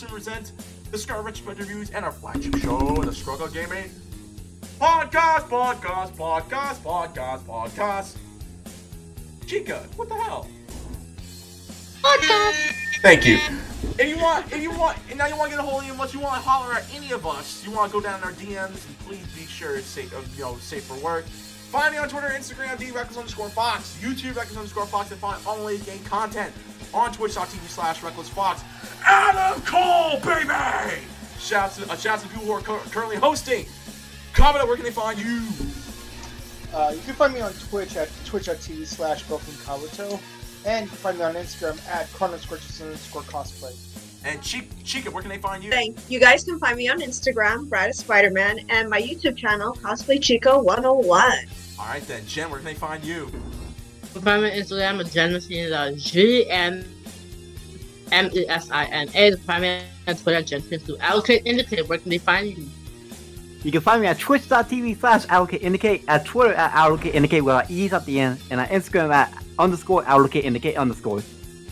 The 0.90 0.96
Retrospect 1.22 1.58
Reviews, 1.60 1.90
and 1.90 2.02
our 2.02 2.12
flagship 2.12 2.56
show, 2.56 2.96
the 3.02 3.12
Scrub 3.12 3.36
Club 3.36 3.52
Gaming 3.52 3.90
Podcast, 4.80 5.48
Podcast, 5.48 6.16
Podcast, 6.16 6.76
Podcast, 6.78 7.40
Podcast. 7.40 8.16
Chica, 9.46 9.86
what 9.96 10.08
the 10.08 10.14
hell? 10.14 10.48
Podcast. 12.02 12.72
Thank 13.02 13.26
you. 13.26 13.38
If 13.98 14.08
you 14.08 14.16
want, 14.16 14.50
if 14.50 14.62
you 14.62 14.70
want, 14.70 14.96
and 15.10 15.18
now 15.18 15.26
you 15.26 15.36
want 15.36 15.50
to 15.50 15.58
get 15.58 15.64
a 15.64 15.68
hold 15.68 15.84
of 15.84 16.00
us, 16.00 16.14
you 16.14 16.20
want 16.20 16.42
to 16.42 16.48
holler 16.48 16.72
at 16.72 16.84
any 16.94 17.12
of 17.12 17.26
us, 17.26 17.62
you 17.66 17.70
want 17.70 17.92
to 17.92 17.98
go 17.98 18.02
down 18.02 18.20
in 18.20 18.24
our 18.24 18.32
DMs, 18.32 18.86
and 18.86 18.98
please 19.00 19.26
be 19.36 19.44
sure 19.44 19.76
it's 19.76 19.86
safe, 19.86 20.10
you 20.36 20.42
know, 20.42 20.56
safe 20.56 20.84
for 20.84 20.96
work. 21.04 21.26
Find 21.68 21.92
me 21.92 21.98
on 21.98 22.08
Twitter, 22.08 22.28
Instagram, 22.28 22.78
dreckless 22.78 23.18
underscore 23.18 23.50
fox, 23.50 23.98
YouTube, 24.00 24.36
reckless 24.36 24.56
underscore 24.56 24.86
fox, 24.86 25.10
and 25.10 25.20
find 25.20 25.38
all 25.46 25.58
the 25.58 25.62
latest 25.62 25.84
game 25.84 26.02
content 26.04 26.50
on 26.94 27.12
twitch.tv 27.12 27.68
slash 27.68 28.02
reckless 28.02 28.30
fox. 28.30 28.64
Adam 29.04 29.60
Cole, 29.62 30.18
baby! 30.20 31.02
Shouts 31.38 31.76
to, 31.76 31.92
uh, 31.92 31.96
shouts 31.96 32.22
to 32.22 32.28
the 32.28 32.34
people 32.34 32.46
who 32.46 32.52
are 32.52 32.62
cur- 32.62 32.90
currently 32.90 33.16
hosting. 33.16 33.66
Comment, 34.32 34.66
where 34.66 34.76
can 34.76 34.84
they 34.86 34.90
find 34.90 35.18
you? 35.18 35.42
Uh, 36.72 36.92
you 36.94 37.02
can 37.02 37.14
find 37.14 37.34
me 37.34 37.42
on 37.42 37.52
Twitch 37.52 37.96
at 37.98 38.08
twitch.tv 38.24 38.86
slash 38.86 39.24
kabuto. 39.24 40.18
And 40.64 40.86
you 40.86 40.88
can 40.88 40.98
find 40.98 41.18
me 41.18 41.24
on 41.24 41.34
Instagram 41.34 41.86
at 41.88 42.10
Chrono 42.14 42.38
Scorches 42.38 42.80
underscore 42.80 43.22
cosplay. 43.22 44.07
And 44.24 44.42
Chica, 44.42 44.66
Chica, 44.84 45.10
where 45.10 45.22
can 45.22 45.30
they 45.30 45.38
find 45.38 45.62
you? 45.62 45.70
Thank 45.70 45.98
you 46.08 46.18
guys 46.18 46.44
can 46.44 46.58
find 46.58 46.76
me 46.76 46.88
on 46.88 47.00
Instagram, 47.00 47.68
Bride 47.68 47.90
of 47.90 47.96
Spider 47.96 48.30
Man, 48.30 48.60
and 48.68 48.90
my 48.90 49.00
YouTube 49.00 49.36
channel, 49.36 49.74
Cosplay 49.74 50.20
Chica 50.20 50.58
101. 50.58 51.22
All 51.78 51.86
right 51.86 52.02
then, 52.06 52.26
Jen, 52.26 52.50
where 52.50 52.58
can 52.58 52.66
they 52.66 52.74
find 52.74 53.04
you? 53.04 53.26
Find 54.20 54.42
me 54.42 54.50
on 54.50 54.56
Instagram 54.56 55.00
at 55.00 55.12
Genesis, 55.12 55.72
uh, 55.72 55.92
G 55.96 56.50
M 56.50 56.84
M 58.10 58.30
E 58.32 58.48
S 58.48 58.70
I 58.70 58.86
N 58.86 59.08
A. 59.14 59.36
Find 59.36 59.62
me 59.62 59.82
on 60.08 60.16
Twitter, 60.16 60.42
Genesis, 60.42 60.82
to 60.84 60.98
allocate 60.98 61.46
indicate. 61.46 61.88
Where 61.88 61.98
can 61.98 62.10
they 62.10 62.18
find 62.18 62.48
you? 62.48 62.68
You 63.62 63.72
can 63.72 63.80
find 63.80 64.00
me 64.00 64.06
at 64.06 64.18
twitch.tv 64.18 64.98
slash 64.98 65.26
allocate 65.28 65.62
indicate, 65.62 66.04
at 66.08 66.24
Twitter 66.24 66.54
at 66.54 66.72
allocate 66.74 67.14
indicate 67.14 67.40
with 67.40 67.54
an 67.54 67.66
E's 67.68 67.92
at 67.92 68.04
the 68.06 68.20
end, 68.20 68.40
and 68.50 68.60
on 68.60 68.66
Instagram 68.68 69.12
at 69.12 69.32
underscore 69.58 70.04
allocate 70.04 70.44
indicate 70.44 70.76
underscore. 70.76 71.22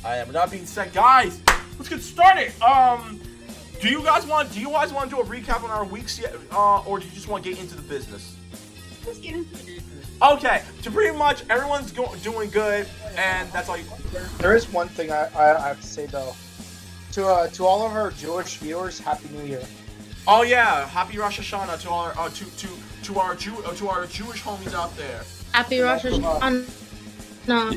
I 0.05 0.17
am 0.17 0.31
not 0.33 0.51
being 0.51 0.67
said, 0.67 0.93
guys. 0.93 1.41
Let's 1.79 1.89
get 1.89 2.01
started. 2.03 2.53
Um, 2.63 3.21
do 3.81 3.89
you 3.89 4.03
guys 4.03 4.27
want? 4.27 4.53
Do 4.53 4.61
you 4.61 4.71
guys 4.71 4.93
want 4.93 5.11
to 5.11 5.17
do 5.17 5.23
a 5.23 5.25
recap 5.25 5.63
on 5.63 5.71
our 5.71 5.85
weeks 5.85 6.19
yet, 6.19 6.35
uh, 6.51 6.81
or 6.83 6.99
do 6.99 7.05
you 7.07 7.13
just 7.13 7.29
want 7.29 7.45
to 7.45 7.51
get 7.51 7.59
into 7.61 7.75
the 7.77 7.83
business? 7.83 8.37
Let's 9.07 9.19
get 9.19 9.35
into 9.35 9.73
it. 9.77 9.83
Okay, 10.23 10.63
so 10.81 10.91
pretty 10.91 11.17
much 11.17 11.45
everyone's 11.51 11.93
go- 11.93 12.15
doing 12.23 12.49
good, 12.51 12.89
and 13.17 13.53
that's 13.53 13.69
all 13.69 13.77
you. 13.77 13.85
There, 14.13 14.23
there 14.39 14.57
is 14.57 14.67
one 14.73 14.89
thing 14.89 15.13
I, 15.13 15.27
I, 15.37 15.57
I 15.65 15.69
have 15.69 15.81
to 15.81 15.87
say 15.87 16.07
though. 16.07 16.35
To 17.13 17.27
uh, 17.27 17.49
to 17.49 17.67
all 17.67 17.87
of 17.87 17.93
our 17.93 18.11
Jewish 18.13 18.57
viewers, 18.57 18.99
Happy 18.99 19.29
New 19.29 19.45
Year. 19.45 19.63
Oh 20.27 20.43
yeah, 20.43 20.89
happy 20.89 21.19
Rosh 21.19 21.39
Hashanah 21.39 21.81
to 21.83 21.91
our 21.91 22.15
uh, 22.19 22.31
to 22.31 22.45
to 22.57 22.69
to 23.05 23.19
our 23.21 23.35
Jew 23.35 23.55
uh, 23.65 23.75
to 23.75 23.89
our 23.89 24.07
Jewish 24.07 24.43
homies 24.43 24.73
out 24.75 24.97
there. 24.97 25.23
Happy 25.53 25.81
Rosh 25.81 26.03
Hashanah. 26.05 27.47
No. 27.47 27.73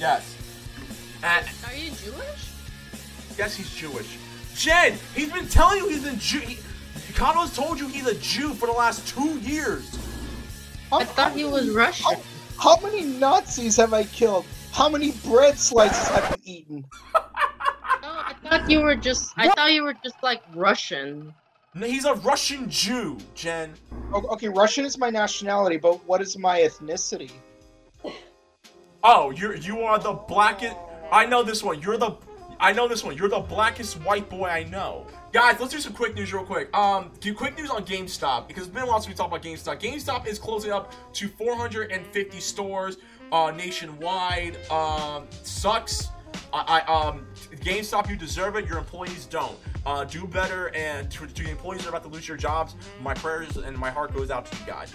Yes. 0.00 0.34
And 1.22 1.46
Are 1.66 1.74
you 1.74 1.90
Jewish? 1.90 2.45
Yes, 3.38 3.54
he's 3.54 3.70
Jewish. 3.74 4.18
Jen, 4.54 4.98
he's 5.14 5.32
been 5.32 5.48
telling 5.48 5.78
you 5.78 5.88
he's 5.88 6.06
a 6.06 6.16
Jew. 6.16 6.40
He, 6.40 6.58
Kano's 7.12 7.54
told 7.54 7.78
you 7.78 7.88
he's 7.88 8.06
a 8.06 8.14
Jew 8.16 8.54
for 8.54 8.66
the 8.66 8.72
last 8.72 9.06
two 9.08 9.38
years. 9.40 9.96
How, 10.90 11.00
I 11.00 11.04
thought 11.04 11.32
he 11.32 11.44
was 11.44 11.70
Russian. 11.70 12.18
how 12.58 12.78
many 12.80 13.02
Nazis 13.02 13.76
have 13.76 13.92
I 13.92 14.04
killed? 14.04 14.44
How 14.72 14.88
many 14.88 15.12
bread 15.24 15.58
slices 15.58 16.08
have 16.08 16.38
you 16.42 16.54
eaten? 16.58 16.84
No, 17.14 17.22
I 18.02 18.34
thought 18.42 18.70
you 18.70 18.80
were 18.80 18.94
just. 18.94 19.32
I 19.36 19.48
thought 19.48 19.72
you 19.72 19.82
were 19.82 19.94
just 20.04 20.22
like 20.22 20.42
Russian. 20.54 21.34
No, 21.74 21.86
He's 21.86 22.04
a 22.04 22.14
Russian 22.14 22.70
Jew, 22.70 23.18
Jen. 23.34 23.74
Okay, 24.12 24.48
Russian 24.48 24.84
is 24.84 24.96
my 24.96 25.10
nationality, 25.10 25.76
but 25.76 26.02
what 26.06 26.22
is 26.22 26.38
my 26.38 26.60
ethnicity? 26.60 27.30
Oh, 29.02 29.30
you're 29.30 29.54
you 29.56 29.80
are 29.80 29.98
the 29.98 30.12
blackest. 30.12 30.74
I 31.12 31.26
know 31.26 31.42
this 31.42 31.62
one. 31.62 31.80
You're 31.80 31.96
the. 31.98 32.12
I 32.58 32.72
know 32.72 32.88
this 32.88 33.04
one. 33.04 33.16
You're 33.16 33.28
the 33.28 33.40
blackest 33.40 34.02
white 34.02 34.28
boy 34.28 34.46
I 34.46 34.64
know. 34.64 35.06
Guys, 35.32 35.60
let's 35.60 35.72
do 35.72 35.80
some 35.80 35.92
quick 35.92 36.14
news 36.14 36.32
real 36.32 36.44
quick. 36.44 36.74
Um, 36.76 37.10
quick 37.36 37.56
news 37.58 37.70
on 37.70 37.84
GameStop 37.84 38.48
because 38.48 38.64
it's 38.64 38.72
been 38.72 38.84
a 38.84 38.86
while 38.86 39.00
since 39.00 39.08
we 39.08 39.14
talked 39.14 39.30
about 39.30 39.42
GameStop. 39.42 39.80
GameStop 39.80 40.26
is 40.26 40.38
closing 40.38 40.72
up 40.72 40.92
to 41.14 41.28
450 41.28 42.40
stores 42.40 42.98
uh, 43.32 43.52
nationwide. 43.54 44.56
Um, 44.70 45.26
sucks. 45.42 46.08
I, 46.52 46.82
I 46.86 47.08
um, 47.08 47.26
GameStop, 47.56 48.08
you 48.08 48.16
deserve 48.16 48.56
it. 48.56 48.66
Your 48.66 48.78
employees 48.78 49.26
don't. 49.26 49.56
Uh, 49.84 50.04
do 50.04 50.26
better, 50.26 50.74
and 50.74 51.10
to, 51.12 51.26
to 51.26 51.44
the 51.44 51.50
employees 51.50 51.82
that 51.82 51.88
are 51.88 51.90
about 51.90 52.02
to 52.02 52.08
lose 52.08 52.26
your 52.26 52.36
jobs, 52.36 52.74
my 53.02 53.14
prayers 53.14 53.56
and 53.56 53.76
my 53.76 53.90
heart 53.90 54.12
goes 54.14 54.30
out 54.30 54.46
to 54.46 54.58
you 54.58 54.66
guys. 54.66 54.92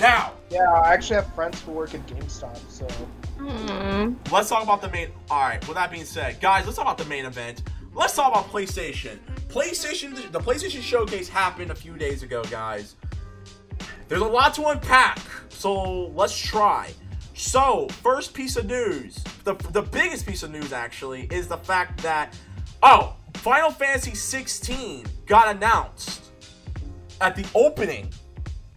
Now, 0.00 0.34
Yeah, 0.50 0.70
I 0.70 0.92
actually 0.92 1.16
have 1.16 1.34
friends 1.34 1.60
who 1.62 1.72
work 1.72 1.94
at 1.94 2.06
GameStop, 2.06 2.58
so 2.68 2.86
Let's 4.30 4.48
talk 4.48 4.62
about 4.62 4.80
the 4.82 4.90
main. 4.90 5.08
All 5.30 5.40
right. 5.40 5.66
With 5.66 5.76
that 5.76 5.90
being 5.90 6.04
said, 6.04 6.40
guys, 6.40 6.64
let's 6.64 6.76
talk 6.76 6.86
about 6.86 6.98
the 6.98 7.04
main 7.06 7.24
event. 7.24 7.62
Let's 7.92 8.16
talk 8.16 8.32
about 8.32 8.50
PlayStation. 8.50 9.18
PlayStation. 9.48 10.32
The 10.32 10.40
PlayStation 10.40 10.82
Showcase 10.82 11.28
happened 11.28 11.70
a 11.70 11.74
few 11.74 11.96
days 11.96 12.22
ago, 12.22 12.42
guys. 12.44 12.96
There's 14.08 14.22
a 14.22 14.26
lot 14.26 14.54
to 14.54 14.66
unpack, 14.66 15.18
so 15.48 16.08
let's 16.08 16.36
try. 16.36 16.92
So, 17.34 17.88
first 18.02 18.34
piece 18.34 18.56
of 18.56 18.66
news, 18.66 19.22
the 19.44 19.54
the 19.72 19.82
biggest 19.82 20.26
piece 20.26 20.42
of 20.42 20.50
news 20.50 20.72
actually 20.72 21.22
is 21.30 21.48
the 21.48 21.56
fact 21.56 22.02
that 22.02 22.36
oh, 22.82 23.16
Final 23.34 23.70
Fantasy 23.70 24.14
16 24.14 25.04
got 25.26 25.54
announced 25.54 26.30
at 27.20 27.34
the 27.34 27.46
opening 27.54 28.10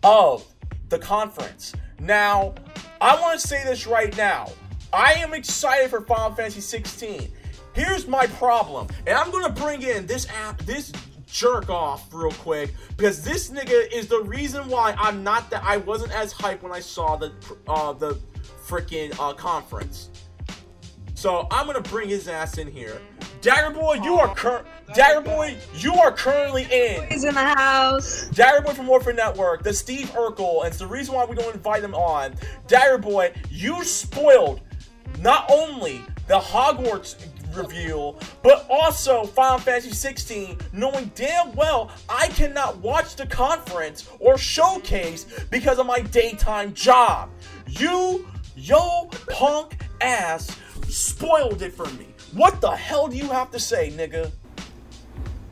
of 0.03 0.45
the 0.89 0.97
conference. 0.97 1.73
Now, 1.99 2.55
I 2.99 3.19
want 3.21 3.39
to 3.39 3.47
say 3.47 3.63
this 3.63 3.85
right 3.85 4.15
now. 4.17 4.51
I 4.91 5.13
am 5.13 5.33
excited 5.33 5.89
for 5.89 6.01
Final 6.01 6.35
Fantasy 6.35 6.61
16. 6.61 7.31
Here's 7.73 8.07
my 8.07 8.25
problem, 8.25 8.87
and 9.05 9.15
I'm 9.15 9.29
gonna 9.31 9.53
bring 9.53 9.83
in 9.83 10.07
this 10.07 10.27
app, 10.29 10.57
this 10.63 10.91
jerk 11.27 11.69
off 11.69 12.11
real 12.13 12.31
quick 12.31 12.73
because 12.95 13.21
this 13.21 13.49
nigga 13.49 13.91
is 13.91 14.07
the 14.07 14.21
reason 14.21 14.67
why 14.69 14.95
I'm 14.97 15.23
not 15.23 15.49
that 15.49 15.61
I 15.61 15.75
wasn't 15.77 16.13
as 16.13 16.33
hyped 16.33 16.61
when 16.61 16.71
I 16.71 16.79
saw 16.79 17.17
the 17.17 17.33
uh 17.67 17.93
the 17.93 18.17
freaking 18.65 19.13
uh 19.19 19.33
conference. 19.33 20.09
So 21.13 21.47
I'm 21.51 21.67
gonna 21.67 21.81
bring 21.81 22.09
his 22.09 22.27
ass 22.27 22.57
in 22.57 22.71
here. 22.71 23.01
Dagger 23.47 23.79
Boy, 23.79 23.93
you 24.03 24.15
are 24.15 24.35
cur- 24.35 24.65
Dagger 24.93 25.21
Boy, 25.21 25.55
you 25.75 25.93
are 25.95 26.11
currently 26.11 26.63
in. 26.69 27.07
He's 27.07 27.23
in 27.23 27.33
the 27.33 27.39
house. 27.39 28.27
Dagger 28.33 28.59
Boy 28.61 28.73
from 28.73 28.87
Warfare 28.87 29.13
Network, 29.13 29.63
the 29.63 29.71
Steve 29.71 30.09
Urkel, 30.09 30.65
and 30.65 30.67
it's 30.67 30.79
the 30.79 30.85
reason 30.85 31.15
why 31.15 31.23
we 31.23 31.33
don't 31.33 31.55
invite 31.55 31.81
him 31.81 31.95
on. 31.95 32.35
Dagger 32.67 32.97
Boy, 32.97 33.31
you 33.49 33.85
spoiled 33.85 34.59
not 35.21 35.49
only 35.49 36.01
the 36.27 36.37
Hogwarts 36.37 37.15
reveal, 37.55 38.19
but 38.43 38.67
also 38.69 39.23
Final 39.23 39.59
Fantasy 39.59 39.91
16, 39.93 40.57
knowing 40.73 41.09
damn 41.15 41.55
well 41.55 41.89
I 42.09 42.27
cannot 42.27 42.79
watch 42.79 43.15
the 43.15 43.27
conference 43.27 44.09
or 44.19 44.37
showcase 44.37 45.25
because 45.49 45.79
of 45.79 45.85
my 45.85 46.01
daytime 46.01 46.73
job. 46.73 47.29
You, 47.65 48.27
yo, 48.57 49.09
punk 49.29 49.77
ass, 50.01 50.53
spoiled 50.89 51.61
it 51.61 51.71
for 51.71 51.85
me. 51.91 52.06
What 52.33 52.61
the 52.61 52.71
hell 52.71 53.07
do 53.07 53.17
you 53.17 53.27
have 53.29 53.51
to 53.51 53.59
say, 53.59 53.91
nigga? 53.91 54.31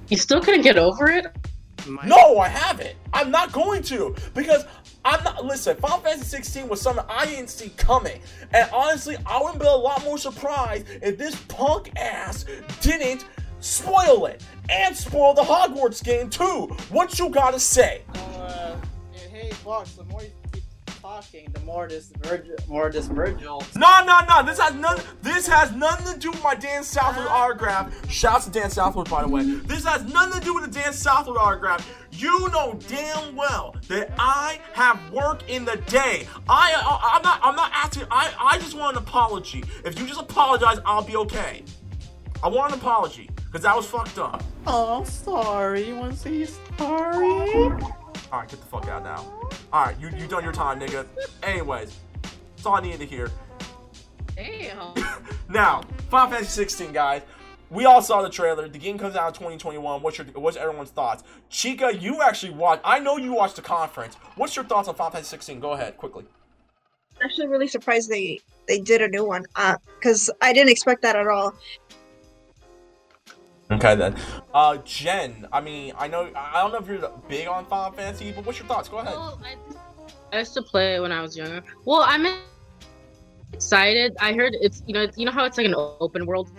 You 0.09 0.17
still 0.17 0.41
couldn't 0.41 0.61
get 0.61 0.77
over 0.77 1.09
it? 1.09 1.25
My- 1.87 2.05
No, 2.05 2.37
I 2.39 2.47
haven't. 2.47 2.95
I'm 3.13 3.31
not 3.31 3.51
going 3.51 3.81
to 3.83 4.15
because 4.33 4.65
I'm 5.03 5.23
not. 5.23 5.45
Listen, 5.45 5.77
Final 5.77 5.99
Fantasy 5.99 6.25
16 6.25 6.67
was 6.67 6.81
something 6.81 7.05
I 7.07 7.25
didn't 7.25 7.49
see 7.49 7.69
coming, 7.77 8.19
and 8.53 8.69
honestly, 8.73 9.15
I 9.25 9.39
wouldn't 9.41 9.59
be 9.59 9.67
a 9.67 9.71
lot 9.71 10.03
more 10.03 10.17
surprised 10.17 10.87
if 11.01 11.17
this 11.17 11.35
punk 11.47 11.91
ass 11.95 12.45
didn't 12.81 13.25
spoil 13.59 14.25
it 14.25 14.43
and 14.69 14.95
spoil 14.95 15.33
the 15.35 15.43
Hogwarts 15.43 16.03
game 16.03 16.29
too. 16.29 16.67
What 16.89 17.19
you 17.19 17.29
gotta 17.29 17.59
say? 17.59 18.01
Uh, 18.15 18.75
hey, 19.31 19.51
Fox, 19.51 19.93
the 19.93 20.03
more 20.05 20.23
you 20.23 20.29
keep 20.43 20.44
talking, 21.05 21.47
the 21.53 21.59
more 21.61 21.87
this 21.87 22.09
Vergil, 22.21 22.67
more 22.67 22.89
this 22.89 23.07
Vergil. 23.07 23.61
No, 23.75 24.03
no, 24.05 24.19
no. 24.27 24.43
This 24.43 24.59
has 24.59 24.73
none. 24.73 24.99
This 25.21 25.47
has 25.47 25.71
nothing 25.75 26.13
to 26.13 26.19
do 26.19 26.31
with 26.31 26.43
my 26.43 26.55
Dan 26.55 26.83
Southworth 26.83 27.29
autograph. 27.29 27.93
Shouts 28.09 28.45
to 28.45 28.51
Dan 28.51 28.71
Southworth, 28.71 29.09
by 29.09 29.21
the 29.21 29.27
way. 29.27 29.43
This 29.43 29.85
has 29.85 30.03
nothing 30.11 30.39
to 30.39 30.45
do 30.45 30.55
with 30.55 30.65
the 30.65 30.79
Dan 30.79 30.93
Southworth 30.93 31.37
autograph. 31.37 31.87
You 32.11 32.49
know 32.49 32.79
damn 32.87 33.35
well 33.35 33.75
that 33.87 34.13
I 34.17 34.59
have 34.73 35.11
work 35.11 35.47
in 35.47 35.63
the 35.65 35.77
day. 35.87 36.27
I, 36.49 36.73
I 36.73 37.15
I'm 37.15 37.21
not. 37.21 37.39
I'm 37.43 37.55
not 37.55 37.71
asking. 37.73 38.03
I, 38.09 38.33
I 38.39 38.57
just 38.57 38.75
want 38.75 38.97
an 38.97 39.03
apology. 39.03 39.63
If 39.83 39.99
you 39.99 40.07
just 40.07 40.19
apologize, 40.19 40.79
I'll 40.85 41.03
be 41.03 41.17
okay. 41.17 41.63
I 42.43 42.47
want 42.47 42.73
an 42.73 42.79
apology 42.79 43.29
because 43.45 43.61
that 43.61 43.75
was 43.75 43.85
fucked 43.85 44.17
up. 44.17 44.43
Oh, 44.65 45.03
sorry. 45.03 45.87
You 45.87 45.95
want 45.97 46.13
to 46.13 46.17
say 46.17 46.47
sorry? 46.77 47.69
All 48.35 48.41
right, 48.41 48.49
get 48.49 48.59
the 48.59 48.65
fuck 48.65 48.89
out 48.89 49.01
now. 49.01 49.23
All 49.71 49.85
right, 49.85 49.97
you 49.97 50.09
you 50.09 50.27
done 50.27 50.43
your 50.43 50.51
time, 50.51 50.77
nigga. 50.77 51.05
Anyways, 51.41 51.97
that's 52.21 52.65
all 52.65 52.75
I 52.75 52.81
needed 52.81 52.99
to 52.99 53.05
hear. 53.05 53.31
Damn. 54.35 54.93
Now, 55.47 55.83
Final 56.09 56.31
Fantasy 56.31 56.49
16, 56.49 56.91
guys. 56.91 57.21
We 57.69 57.85
all 57.85 58.01
saw 58.01 58.23
the 58.23 58.29
trailer. 58.29 58.67
The 58.67 58.77
game 58.77 58.97
comes 58.97 59.15
out 59.15 59.27
in 59.27 59.33
2021. 59.35 60.01
What's 60.01 60.17
your 60.17 60.27
what's 60.33 60.57
everyone's 60.57 60.89
thoughts? 60.89 61.23
Chica, 61.49 61.95
you 61.95 62.21
actually 62.21 62.51
watched. 62.51 62.81
I 62.83 62.99
know 62.99 63.15
you 63.15 63.31
watched 63.31 63.55
the 63.55 63.61
conference. 63.61 64.15
What's 64.35 64.57
your 64.57 64.65
thoughts 64.65 64.89
on 64.89 64.95
Final 64.95 65.11
Fantasy 65.11 65.29
16? 65.29 65.61
Go 65.61 65.71
ahead, 65.71 65.95
quickly. 65.95 66.25
Actually, 67.23 67.47
really 67.47 67.69
surprised 67.69 68.09
they 68.09 68.41
they 68.67 68.79
did 68.79 69.01
a 69.01 69.07
new 69.07 69.23
one. 69.23 69.45
Uh, 69.55 69.77
because 69.97 70.29
I 70.41 70.51
didn't 70.51 70.71
expect 70.71 71.01
that 71.03 71.15
at 71.15 71.27
all. 71.27 71.55
Okay 73.71 73.95
then. 73.95 74.15
Uh, 74.53 74.77
Jen. 74.85 75.47
I 75.51 75.59
mean, 75.59 75.93
I 75.97 76.07
know. 76.07 76.29
I 76.35 76.61
don't 76.61 76.71
know 76.71 76.77
if 76.77 76.87
you're 76.87 77.11
big 77.27 77.47
on 77.47 77.65
Final 77.65 77.91
Fantasy, 77.91 78.31
but 78.31 78.45
what's 78.45 78.59
your 78.59 78.67
thoughts? 78.67 78.87
Go 78.89 78.97
ahead. 78.99 79.15
Well, 79.15 79.39
I, 79.43 79.55
I 80.35 80.39
used 80.39 80.53
to 80.53 80.61
play 80.61 80.95
it 80.95 81.01
when 81.01 81.11
I 81.11 81.21
was 81.21 81.35
younger. 81.35 81.63
Well, 81.83 82.03
I'm 82.05 82.27
excited. 83.53 84.15
I 84.21 84.33
heard 84.33 84.55
it's 84.61 84.83
you 84.85 84.93
know 84.93 85.07
you 85.15 85.25
know 85.25 85.31
how 85.31 85.45
it's 85.45 85.57
like 85.57 85.65
an 85.65 85.73
open 85.75 86.25
world 86.27 86.51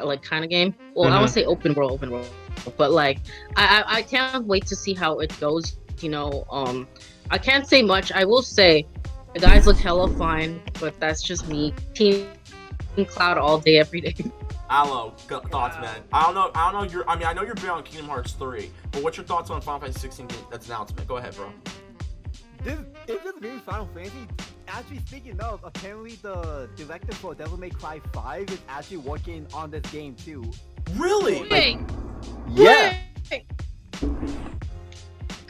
like 0.00 0.22
kind 0.22 0.44
of 0.44 0.50
game. 0.50 0.74
Well, 0.94 1.12
I 1.12 1.16
Mhm. 1.16 1.20
would 1.22 1.30
say 1.30 1.44
open 1.44 1.74
world, 1.74 1.92
open 1.92 2.10
world, 2.10 2.30
but 2.76 2.92
like 2.92 3.18
I, 3.56 3.82
I 3.82 3.96
I 3.98 4.02
can't 4.02 4.46
wait 4.46 4.66
to 4.66 4.76
see 4.76 4.94
how 4.94 5.18
it 5.18 5.32
goes. 5.40 5.76
You 6.00 6.10
know, 6.10 6.44
um, 6.50 6.86
I 7.30 7.38
can't 7.38 7.66
say 7.66 7.82
much. 7.82 8.12
I 8.12 8.24
will 8.24 8.42
say 8.42 8.86
the 9.34 9.40
guys 9.40 9.66
look 9.66 9.78
hella 9.78 10.08
fine, 10.16 10.62
but 10.78 10.98
that's 11.00 11.22
just 11.22 11.48
me. 11.48 11.74
Team 11.94 12.28
Cloud 13.06 13.38
all 13.38 13.58
day, 13.58 13.78
every 13.78 14.00
day. 14.00 14.14
Aloe, 14.72 15.14
go- 15.28 15.40
thoughts, 15.40 15.76
man. 15.80 16.00
I 16.14 16.22
don't 16.24 16.34
know. 16.34 16.50
I 16.54 16.72
don't 16.72 16.82
know. 16.86 16.90
You're. 16.90 17.08
I 17.08 17.14
mean, 17.14 17.26
I 17.26 17.34
know 17.34 17.42
you're 17.42 17.54
big 17.54 17.68
on 17.68 17.82
Kingdom 17.82 18.08
Hearts 18.08 18.32
3, 18.32 18.70
but 18.90 19.02
what's 19.02 19.18
your 19.18 19.26
thoughts 19.26 19.50
on 19.50 19.60
Final 19.60 19.80
Fantasy 19.80 20.00
16? 20.00 20.28
That's 20.50 20.66
announcement. 20.66 21.06
Go 21.06 21.18
ahead, 21.18 21.36
bro. 21.36 21.50
This 22.64 22.78
is 23.06 23.18
this 23.22 23.34
new 23.40 23.58
Final 23.60 23.86
Fantasy. 23.94 24.26
Actually, 24.68 25.00
speaking 25.00 25.38
of, 25.40 25.60
apparently 25.62 26.14
the 26.22 26.70
director 26.74 27.12
for 27.16 27.34
Devil 27.34 27.58
May 27.60 27.68
Cry 27.68 28.00
5 28.14 28.48
is 28.50 28.60
actually 28.68 28.96
working 28.98 29.46
on 29.52 29.70
this 29.70 29.82
game 29.92 30.14
too. 30.14 30.42
Really? 30.94 31.46
Wait, 31.50 31.78
Yeah. 32.48 32.96
wait. 33.30 33.44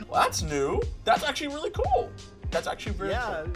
Well, 0.09 0.23
that's 0.25 0.43
new. 0.43 0.81
That's 1.05 1.23
actually 1.23 1.49
really 1.55 1.71
cool. 1.71 2.11
That's 2.51 2.67
actually 2.67 2.97
really 2.97 3.13
Yeah. 3.13 3.45
cool. 3.45 3.53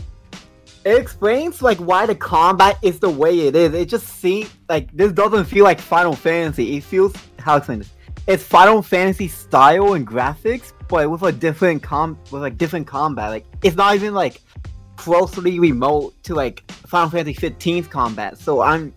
It 0.87 0.97
explains 0.99 1.63
like 1.63 1.79
why 1.79 2.07
the 2.07 2.15
combat 2.15 2.79
is 2.81 3.01
the 3.01 3.11
way 3.11 3.41
it 3.49 3.57
is. 3.57 3.75
It 3.75 3.89
just 3.89 4.07
seems 4.07 4.55
like 4.69 4.89
this 4.93 5.11
doesn't 5.13 5.47
feel 5.47 5.65
like 5.65 5.81
Final 5.81 6.13
Fantasy. 6.15 6.77
It 6.77 6.85
feels 6.85 7.13
how 7.41 7.55
to 7.55 7.59
explain 7.59 7.81
this. 7.81 7.91
It's 8.29 8.45
Final 8.45 8.83
Fantasy 8.83 9.27
style 9.27 9.95
and 9.95 10.07
graphics, 10.07 10.73
but 10.87 11.11
with 11.11 11.23
a 11.23 11.33
different 11.33 11.83
com 11.83 12.17
with 12.31 12.41
like 12.41 12.57
different 12.57 12.87
combat. 12.87 13.31
Like 13.31 13.47
it's 13.65 13.75
not 13.75 13.97
even 13.97 14.15
like 14.15 14.41
closely 14.95 15.59
remote 15.59 16.15
to 16.23 16.37
like 16.37 16.63
Final 16.71 17.11
Fantasy 17.11 17.35
15's 17.35 17.89
combat. 17.89 18.39
So 18.39 18.61
I'm 18.63 18.95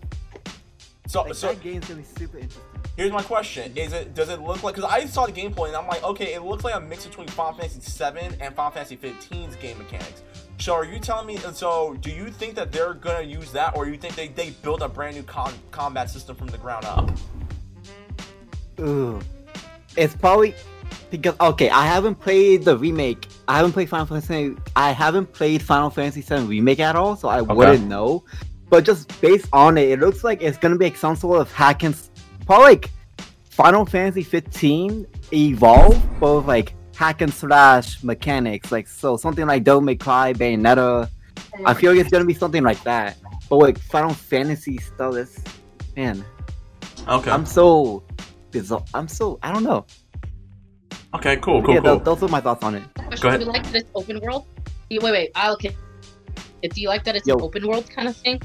So, 1.08 1.22
like 1.22 1.34
so 1.34 1.48
that 1.48 1.60
game's 1.60 1.88
gonna 1.88 2.02
be 2.02 2.06
super 2.16 2.38
interesting. 2.38 2.62
here's 2.96 3.10
my 3.10 3.22
question: 3.22 3.76
Is 3.76 3.92
it 3.92 4.14
does 4.14 4.28
it 4.28 4.40
look 4.40 4.62
like? 4.62 4.76
Because 4.76 4.88
I 4.88 5.06
saw 5.06 5.26
the 5.26 5.32
gameplay 5.32 5.66
and 5.66 5.76
I'm 5.76 5.88
like, 5.88 6.04
okay, 6.04 6.34
it 6.34 6.42
looks 6.42 6.62
like 6.62 6.76
a 6.76 6.80
mix 6.80 7.04
between 7.04 7.26
Final 7.26 7.54
Fantasy 7.54 7.80
7 7.80 8.36
and 8.40 8.54
Final 8.54 8.70
Fantasy 8.70 8.96
15's 8.96 9.56
game 9.56 9.76
mechanics. 9.78 10.22
So 10.60 10.74
are 10.74 10.84
you 10.84 10.98
telling 10.98 11.26
me? 11.26 11.38
and 11.44 11.56
So 11.56 11.96
do 12.00 12.10
you 12.10 12.30
think 12.30 12.54
that 12.54 12.70
they're 12.70 12.92
gonna 12.94 13.22
use 13.22 13.50
that, 13.52 13.76
or 13.76 13.86
you 13.86 13.96
think 13.96 14.14
they 14.14 14.28
they 14.28 14.50
built 14.50 14.82
a 14.82 14.88
brand 14.88 15.16
new 15.16 15.22
con- 15.22 15.54
combat 15.70 16.10
system 16.10 16.36
from 16.36 16.48
the 16.48 16.58
ground 16.58 16.84
up? 16.84 17.10
Ooh. 18.78 19.20
It's 19.96 20.14
probably 20.14 20.54
because 21.10 21.34
okay, 21.40 21.70
I 21.70 21.86
haven't 21.86 22.16
played 22.16 22.64
the 22.64 22.76
remake. 22.76 23.26
I 23.48 23.56
haven't 23.56 23.72
played 23.72 23.88
Final 23.88 24.06
Fantasy. 24.06 24.54
I 24.76 24.92
haven't 24.92 25.32
played 25.32 25.62
Final 25.62 25.88
Fantasy 25.88 26.20
VII 26.20 26.46
remake 26.46 26.80
at 26.80 26.94
all, 26.94 27.16
so 27.16 27.28
I 27.28 27.40
wouldn't 27.40 27.88
know. 27.88 28.24
But 28.68 28.84
just 28.84 29.20
based 29.20 29.48
on 29.52 29.78
it, 29.78 29.88
it 29.88 29.98
looks 29.98 30.22
like 30.22 30.42
it's 30.42 30.58
gonna 30.58 30.76
be 30.76 30.84
like 30.84 30.96
some 30.96 31.16
sort 31.16 31.40
of 31.40 31.50
hack 31.52 31.82
and 31.84 31.96
probably 32.44 32.64
like 32.64 32.90
Final 33.48 33.86
Fantasy 33.86 34.22
15 34.22 35.06
evolve 35.32 36.20
both 36.20 36.46
like 36.46 36.74
hack 37.00 37.22
and 37.22 37.32
slash 37.32 38.04
mechanics, 38.04 38.70
like 38.70 38.86
so 38.86 39.16
something 39.16 39.46
like 39.46 39.64
Devil 39.64 39.80
May 39.80 39.96
Cry, 39.96 40.34
Bayonetta. 40.34 41.08
I 41.64 41.72
feel 41.72 41.92
like 41.92 42.00
it's 42.02 42.10
gonna 42.10 42.26
be 42.26 42.34
something 42.34 42.62
like 42.62 42.82
that. 42.84 43.16
But 43.48 43.56
like 43.56 43.78
Final 43.78 44.12
Fantasy 44.12 44.76
stuff, 44.76 45.16
is 45.16 45.42
man, 45.96 46.22
Okay. 47.08 47.30
I'm 47.30 47.46
so 47.46 48.02
bizarre. 48.50 48.84
I'm 48.92 49.08
so 49.08 49.38
I 49.42 49.50
don't 49.50 49.64
know. 49.64 49.86
okay. 51.14 51.36
Cool. 51.38 51.62
Cool. 51.62 51.74
yeah, 51.74 51.80
cool. 51.80 51.98
tho- 51.98 52.04
those 52.04 52.22
are 52.22 52.28
my 52.28 52.42
thoughts 52.42 52.62
on 52.62 52.74
it. 52.74 52.82
Question, 52.94 53.22
Go 53.22 53.28
ahead. 53.28 53.40
Do 53.40 53.46
you 53.46 53.52
like 53.52 53.64
that 53.64 53.76
it's 53.76 53.90
open 53.94 54.20
world? 54.20 54.46
Wait, 54.90 55.02
wait. 55.02 55.30
I 55.34 55.50
okay. 55.52 55.74
Do 56.62 56.80
you 56.82 56.88
like 56.88 57.04
that 57.04 57.16
it's 57.16 57.26
Yo. 57.26 57.36
an 57.36 57.40
open 57.40 57.66
world 57.66 57.88
kind 57.88 58.08
of 58.08 58.16
thing? 58.16 58.42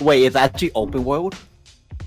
Wait, 0.00 0.24
it's 0.24 0.34
actually 0.34 0.72
open 0.74 1.04
world? 1.04 1.36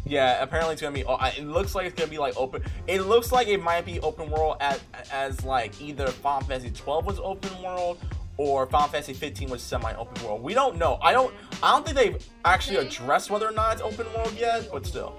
Yeah, 0.09 0.41
apparently 0.41 0.73
it's 0.73 0.81
gonna 0.81 0.93
be. 0.93 1.05
It 1.37 1.45
looks 1.45 1.75
like 1.75 1.85
it's 1.85 1.95
gonna 1.95 2.09
be 2.09 2.17
like 2.17 2.35
open. 2.35 2.63
It 2.87 3.01
looks 3.01 3.31
like 3.31 3.47
it 3.47 3.61
might 3.61 3.85
be 3.85 3.99
open 3.99 4.31
world 4.31 4.57
as 4.59 4.79
as 5.11 5.45
like 5.45 5.79
either 5.79 6.07
Final 6.07 6.47
Fantasy 6.47 6.71
12 6.71 7.05
was 7.05 7.19
open 7.19 7.61
world 7.61 7.99
or 8.37 8.65
Final 8.65 8.87
Fantasy 8.87 9.13
15 9.13 9.49
was 9.51 9.61
semi-open 9.61 10.25
world. 10.25 10.41
We 10.41 10.55
don't 10.55 10.77
know. 10.77 10.97
I 11.03 11.13
don't. 11.13 11.31
I 11.61 11.71
don't 11.71 11.85
think 11.85 11.95
they've 11.95 12.27
actually 12.43 12.77
hmm. 12.77 12.87
addressed 12.87 13.29
whether 13.29 13.47
or 13.47 13.51
not 13.51 13.73
it's 13.73 13.83
open 13.83 14.11
world 14.15 14.33
yet. 14.35 14.67
But 14.71 14.87
still, 14.87 15.13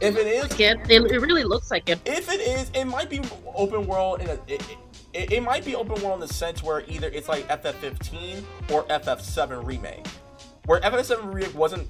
if 0.00 0.16
it 0.16 0.26
is, 0.26 0.58
it 0.58 1.20
really 1.20 1.44
looks 1.44 1.70
like 1.70 1.88
it. 1.88 2.00
if 2.04 2.32
it 2.32 2.40
is, 2.40 2.68
it 2.74 2.86
might 2.86 3.08
be 3.08 3.20
open 3.54 3.86
world 3.86 4.22
in 4.22 4.28
a. 4.28 4.38
It, 4.48 4.66
it, 5.14 5.30
it 5.30 5.42
might 5.42 5.64
be 5.64 5.76
open 5.76 6.02
world 6.02 6.20
in 6.20 6.26
the 6.26 6.34
sense 6.34 6.64
where 6.64 6.82
either 6.88 7.08
it's 7.08 7.28
like 7.28 7.46
FF15 7.46 8.42
or 8.72 8.82
FF7 8.84 9.64
remake, 9.64 10.06
where 10.64 10.80
FF7 10.80 11.32
remake 11.32 11.54
wasn't 11.54 11.86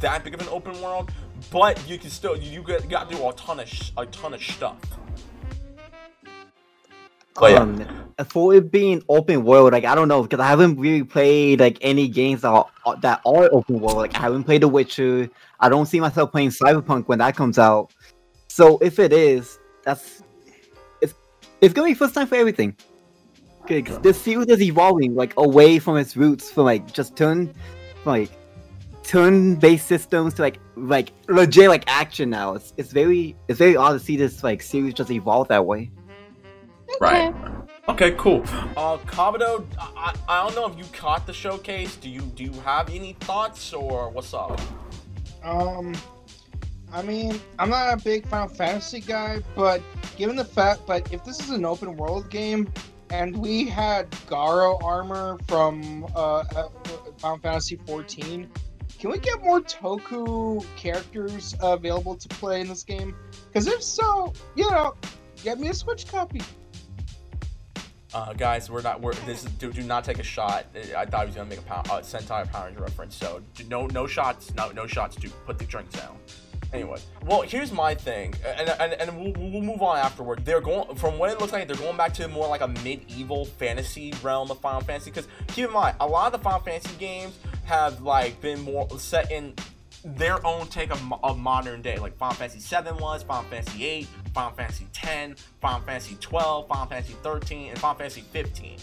that 0.00 0.24
big 0.24 0.34
of 0.34 0.40
an 0.40 0.48
open 0.50 0.80
world, 0.82 1.10
but 1.50 1.86
you 1.88 1.98
can 1.98 2.10
still 2.10 2.36
you 2.36 2.50
you 2.50 2.62
got 2.88 3.08
to 3.08 3.16
do 3.16 3.28
a 3.28 3.32
ton 3.34 3.60
of 3.60 3.68
sh- 3.68 3.92
a 3.96 4.06
ton 4.06 4.34
of 4.34 4.42
stuff. 4.42 4.76
But 7.34 7.50
yeah. 7.50 7.58
Um, 7.58 7.86
for 8.28 8.54
it 8.54 8.70
being 8.70 9.02
open 9.08 9.44
world, 9.44 9.72
like 9.72 9.84
I 9.84 9.94
don't 9.96 10.06
know, 10.06 10.22
because 10.22 10.38
I 10.38 10.46
haven't 10.46 10.78
really 10.78 11.02
played 11.02 11.58
like 11.60 11.78
any 11.80 12.06
games 12.06 12.42
that 12.42 12.48
are 12.50 12.66
that 13.00 13.20
are 13.26 13.48
open 13.52 13.80
world. 13.80 13.96
Like 13.96 14.14
I 14.14 14.20
haven't 14.20 14.44
played 14.44 14.62
The 14.62 14.68
Witcher. 14.68 15.28
I 15.58 15.68
don't 15.68 15.86
see 15.86 15.98
myself 15.98 16.30
playing 16.30 16.50
Cyberpunk 16.50 17.08
when 17.08 17.18
that 17.18 17.34
comes 17.36 17.58
out. 17.58 17.92
So 18.48 18.78
if 18.78 19.00
it 19.00 19.12
is, 19.12 19.58
that's 19.82 20.22
it's 21.00 21.14
it's 21.60 21.74
gonna 21.74 21.88
be 21.88 21.94
first 21.94 22.14
time 22.14 22.28
for 22.28 22.36
everything. 22.36 22.76
'Cause 23.66 23.98
the 24.02 24.12
series 24.12 24.46
is 24.48 24.60
evolving 24.60 25.14
like 25.14 25.32
away 25.38 25.78
from 25.78 25.96
its 25.96 26.16
roots 26.18 26.50
from 26.50 26.64
like 26.66 26.92
just 26.92 27.16
turn 27.16 27.52
like 28.04 28.30
turn 29.04 29.54
based 29.56 29.86
systems 29.86 30.34
to 30.34 30.42
like 30.42 30.58
like 30.76 31.12
legit 31.28 31.68
like 31.68 31.84
action 31.86 32.30
now. 32.30 32.54
It's 32.54 32.72
it's 32.76 32.92
very 32.92 33.36
it's 33.48 33.58
very 33.58 33.76
odd 33.76 33.92
to 33.92 34.00
see 34.00 34.16
this 34.16 34.42
like 34.42 34.62
series 34.62 34.94
just 34.94 35.10
evolve 35.10 35.48
that 35.48 35.64
way. 35.64 35.90
Right. 37.00 37.34
Okay, 37.88 38.12
cool. 38.12 38.42
Uh, 38.76 38.96
Kabuto, 38.98 39.64
I, 39.78 40.14
I 40.28 40.40
I 40.40 40.42
don't 40.42 40.54
know 40.54 40.66
if 40.66 40.78
you 40.78 40.90
caught 40.92 41.26
the 41.26 41.32
showcase. 41.32 41.96
Do 41.96 42.08
you 42.08 42.22
do 42.22 42.44
you 42.44 42.52
have 42.62 42.88
any 42.88 43.12
thoughts 43.20 43.72
or 43.72 44.08
what's 44.10 44.32
up? 44.32 44.60
Um, 45.42 45.94
I 46.92 47.02
mean, 47.02 47.38
I'm 47.58 47.68
not 47.68 47.92
a 47.92 48.02
big 48.02 48.26
Final 48.26 48.48
Fantasy 48.48 49.00
guy, 49.00 49.42
but 49.54 49.82
given 50.16 50.36
the 50.36 50.44
fact, 50.44 50.82
but 50.86 51.12
if 51.12 51.24
this 51.24 51.40
is 51.40 51.50
an 51.50 51.64
open 51.64 51.96
world 51.96 52.30
game, 52.30 52.72
and 53.10 53.36
we 53.36 53.66
had 53.66 54.10
Garo 54.28 54.82
armor 54.82 55.38
from 55.46 56.04
uh, 56.16 56.44
uh, 56.56 56.68
Final 57.18 57.38
Fantasy 57.38 57.76
14, 57.86 58.48
can 59.04 59.12
we 59.12 59.18
get 59.18 59.42
more 59.42 59.60
Toku 59.60 60.64
characters 60.76 61.54
available 61.60 62.14
to 62.14 62.26
play 62.26 62.62
in 62.62 62.68
this 62.68 62.82
game? 62.82 63.14
Because 63.48 63.66
if 63.66 63.82
so, 63.82 64.32
you 64.54 64.70
know, 64.70 64.94
get 65.42 65.60
me 65.60 65.68
a 65.68 65.74
Switch 65.74 66.08
copy. 66.08 66.40
Uh, 68.14 68.32
guys, 68.32 68.70
we're 68.70 68.80
not. 68.80 69.02
We're 69.02 69.12
this. 69.26 69.44
Do, 69.44 69.70
do 69.70 69.82
not 69.82 70.04
take 70.04 70.20
a 70.20 70.22
shot. 70.22 70.64
I 70.96 71.04
thought 71.04 71.20
he 71.20 71.26
was 71.26 71.34
gonna 71.34 71.50
make 71.50 71.58
a 71.58 71.62
pound, 71.62 71.90
uh, 71.90 72.00
Sentai 72.00 72.50
Power 72.50 72.68
Ranger 72.68 72.80
reference. 72.80 73.14
So 73.14 73.42
do, 73.54 73.64
no, 73.64 73.86
no 73.88 74.06
shots. 74.06 74.54
No, 74.54 74.70
no 74.70 74.86
shots. 74.86 75.16
Do 75.16 75.28
put 75.44 75.58
the 75.58 75.66
drinks 75.66 75.94
down. 75.96 76.16
Anyway, 76.72 76.98
well, 77.26 77.42
here's 77.42 77.72
my 77.72 77.94
thing, 77.94 78.34
and 78.56 78.70
and, 78.70 78.94
and 78.94 79.20
we'll, 79.20 79.50
we'll 79.50 79.62
move 79.62 79.82
on 79.82 79.98
afterward. 79.98 80.46
They're 80.46 80.62
going 80.62 80.96
from 80.96 81.18
what 81.18 81.30
it 81.30 81.38
looks 81.38 81.52
like. 81.52 81.68
They're 81.68 81.76
going 81.76 81.98
back 81.98 82.14
to 82.14 82.28
more 82.28 82.48
like 82.48 82.62
a 82.62 82.68
medieval 82.68 83.44
fantasy 83.44 84.14
realm 84.22 84.50
of 84.50 84.60
Final 84.60 84.80
Fantasy. 84.80 85.10
Because 85.10 85.28
keep 85.48 85.66
in 85.66 85.72
mind, 85.74 85.96
a 86.00 86.06
lot 86.06 86.32
of 86.32 86.40
the 86.40 86.42
Final 86.42 86.60
Fantasy 86.60 86.96
games 86.96 87.38
have 87.64 88.00
like 88.02 88.40
been 88.40 88.60
more 88.60 88.88
set 88.98 89.30
in 89.30 89.54
their 90.04 90.44
own 90.46 90.66
take 90.66 90.90
of, 90.90 91.00
of 91.22 91.38
modern 91.38 91.80
day, 91.80 91.98
like 91.98 92.16
Final 92.18 92.34
Fantasy 92.34 92.60
7 92.60 92.96
was, 92.98 93.22
Final 93.22 93.44
Fantasy 93.44 93.84
8, 93.84 94.08
Final 94.34 94.52
Fantasy 94.52 94.86
10, 94.92 95.36
Final 95.60 95.80
Fantasy 95.80 96.16
12, 96.20 96.68
Final 96.68 96.86
Fantasy 96.86 97.14
13, 97.22 97.70
and 97.70 97.78
Final 97.78 97.96
Fantasy 97.96 98.24
15. 98.32 98.76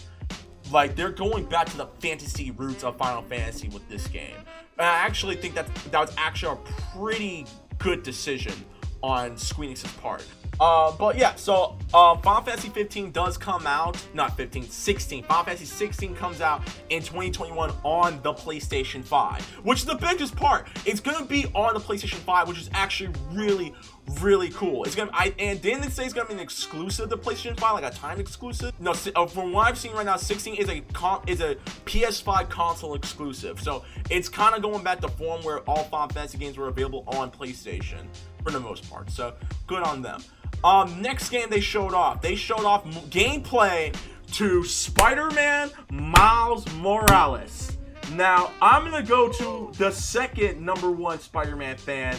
Like 0.72 0.96
they're 0.96 1.10
going 1.10 1.44
back 1.44 1.66
to 1.66 1.76
the 1.76 1.86
fantasy 2.00 2.50
roots 2.50 2.82
of 2.82 2.96
Final 2.96 3.22
Fantasy 3.22 3.68
with 3.68 3.88
this 3.88 4.06
game. 4.08 4.34
And 4.78 4.86
I 4.86 4.94
actually 4.94 5.36
think 5.36 5.54
that 5.54 5.72
that 5.90 6.00
was 6.00 6.14
actually 6.16 6.58
a 6.58 6.98
pretty 6.98 7.46
good 7.78 8.02
decision 8.02 8.54
on 9.02 9.32
Squeenix's 9.32 9.92
part. 9.92 10.24
Uh, 10.62 10.92
but 10.92 11.18
yeah, 11.18 11.34
so 11.34 11.76
uh, 11.92 12.16
Final 12.18 12.40
Fantasy 12.40 12.68
15 12.68 13.10
does 13.10 13.36
come 13.36 13.66
out, 13.66 14.00
not 14.14 14.36
15, 14.36 14.62
16. 14.70 15.24
Final 15.24 15.44
Fantasy 15.44 15.64
16 15.64 16.14
comes 16.14 16.40
out 16.40 16.62
in 16.88 17.02
2021 17.02 17.72
on 17.82 18.22
the 18.22 18.32
PlayStation 18.32 19.02
5, 19.02 19.42
which 19.64 19.80
is 19.80 19.86
the 19.86 19.96
biggest 19.96 20.36
part. 20.36 20.68
It's 20.86 21.00
gonna 21.00 21.26
be 21.26 21.46
on 21.46 21.74
the 21.74 21.80
PlayStation 21.80 22.18
5, 22.18 22.46
which 22.46 22.60
is 22.60 22.70
actually 22.74 23.12
really, 23.32 23.74
really 24.20 24.50
cool. 24.50 24.84
It's 24.84 24.94
gonna, 24.94 25.10
I 25.12 25.34
and 25.40 25.60
didn't 25.60 25.82
it 25.82 25.90
say 25.90 26.04
it's 26.04 26.14
gonna 26.14 26.28
be 26.28 26.34
an 26.34 26.38
exclusive 26.38 27.08
to 27.08 27.16
PlayStation 27.16 27.58
5, 27.58 27.82
like 27.82 27.92
a 27.92 27.96
time 27.96 28.20
exclusive? 28.20 28.72
No, 28.78 28.94
uh, 29.16 29.26
from 29.26 29.52
what 29.52 29.66
I've 29.66 29.76
seen 29.76 29.94
right 29.94 30.06
now, 30.06 30.16
16 30.16 30.54
is 30.54 30.68
a 30.68 30.80
is 31.26 31.40
a 31.40 31.56
PS5 31.86 32.48
console 32.48 32.94
exclusive. 32.94 33.60
So 33.60 33.84
it's 34.10 34.28
kind 34.28 34.54
of 34.54 34.62
going 34.62 34.84
back 34.84 35.00
to 35.00 35.08
form 35.08 35.42
where 35.42 35.58
all 35.68 35.82
Final 35.82 36.10
Fantasy 36.10 36.38
games 36.38 36.56
were 36.56 36.68
available 36.68 37.02
on 37.08 37.32
PlayStation 37.32 38.06
for 38.44 38.52
the 38.52 38.60
most 38.60 38.88
part. 38.88 39.10
So 39.10 39.34
good 39.66 39.82
on 39.82 40.02
them. 40.02 40.22
Um, 40.64 41.02
next 41.02 41.30
game 41.30 41.50
they 41.50 41.60
showed 41.60 41.94
off. 41.94 42.22
They 42.22 42.36
showed 42.36 42.64
off 42.64 42.84
gameplay 43.10 43.94
to 44.32 44.64
Spider-Man 44.64 45.70
Miles 45.90 46.70
Morales. 46.74 47.76
Now 48.12 48.50
I'm 48.60 48.84
gonna 48.84 49.02
go 49.04 49.28
to 49.28 49.72
the 49.76 49.90
second 49.90 50.60
number 50.64 50.90
one 50.90 51.18
Spider-Man 51.18 51.76
fan, 51.76 52.16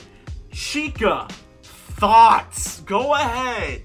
Chica. 0.51 1.27
Thoughts? 1.63 2.81
Go 2.81 3.13
ahead. 3.13 3.83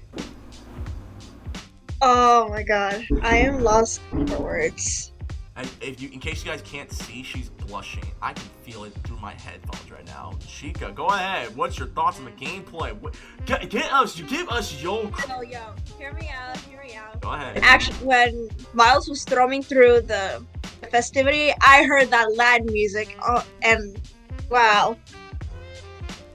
Oh 2.01 2.49
my 2.49 2.63
god, 2.63 3.05
I 3.21 3.37
am 3.37 3.61
lost 3.61 4.01
for 4.09 4.39
words. 4.39 5.13
And 5.55 5.69
if 5.81 6.01
you, 6.01 6.09
in 6.09 6.19
case 6.19 6.43
you 6.43 6.51
guys 6.51 6.61
can't 6.61 6.91
see, 6.91 7.23
she's 7.23 7.49
blushing. 7.69 8.03
I 8.21 8.33
can 8.33 8.43
feel 8.63 8.83
it 8.83 8.93
through 9.03 9.19
my 9.19 9.33
headphones 9.33 9.91
right 9.91 10.05
now. 10.05 10.33
Chica, 10.45 10.91
go 10.91 11.07
ahead. 11.07 11.55
What's 11.55 11.77
your 11.77 11.87
thoughts 11.89 12.17
on 12.19 12.25
the 12.25 12.31
gameplay? 12.31 12.99
What, 12.99 13.15
get, 13.45 13.69
get 13.69 13.93
us, 13.93 14.17
you 14.17 14.25
give 14.25 14.49
us 14.49 14.81
your. 14.81 15.09
Oh 15.29 15.41
yo, 15.41 15.59
hear 15.97 16.11
me 16.13 16.29
out, 16.29 16.57
hear 16.57 16.81
me 16.83 16.95
out. 16.95 17.21
Go 17.21 17.31
ahead. 17.31 17.59
Actually, 17.61 17.97
when 18.05 18.49
Miles 18.73 19.07
was 19.07 19.23
thrumming 19.23 19.61
through 19.61 20.01
the 20.01 20.43
festivity, 20.89 21.53
I 21.61 21.83
heard 21.83 22.09
that 22.09 22.35
Latin 22.35 22.67
music, 22.71 23.15
uh, 23.25 23.43
and 23.61 24.01
wow, 24.49 24.97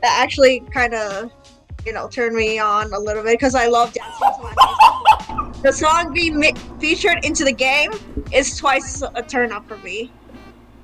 that 0.03 0.23
actually 0.23 0.61
kind 0.73 0.95
of, 0.95 1.33
you 1.85 1.93
know, 1.93 2.09
turned 2.09 2.37
me 2.37 2.59
on 2.61 2.93
a 2.93 2.99
little 2.99 3.25
bit 3.25 3.33
because 3.33 3.57
I 3.57 3.67
love 3.67 3.93
dancing 3.93 4.29
to 4.37 4.43
Latin. 4.43 5.63
The 5.63 5.73
song 5.73 6.13
being 6.13 6.39
mi- 6.39 6.55
featured 6.79 7.25
into 7.25 7.43
the 7.43 7.53
game 7.53 7.91
is 8.33 8.57
twice 8.57 9.03
a 9.15 9.23
turn 9.23 9.51
up 9.51 9.67
for 9.67 9.79
me. 9.79 10.13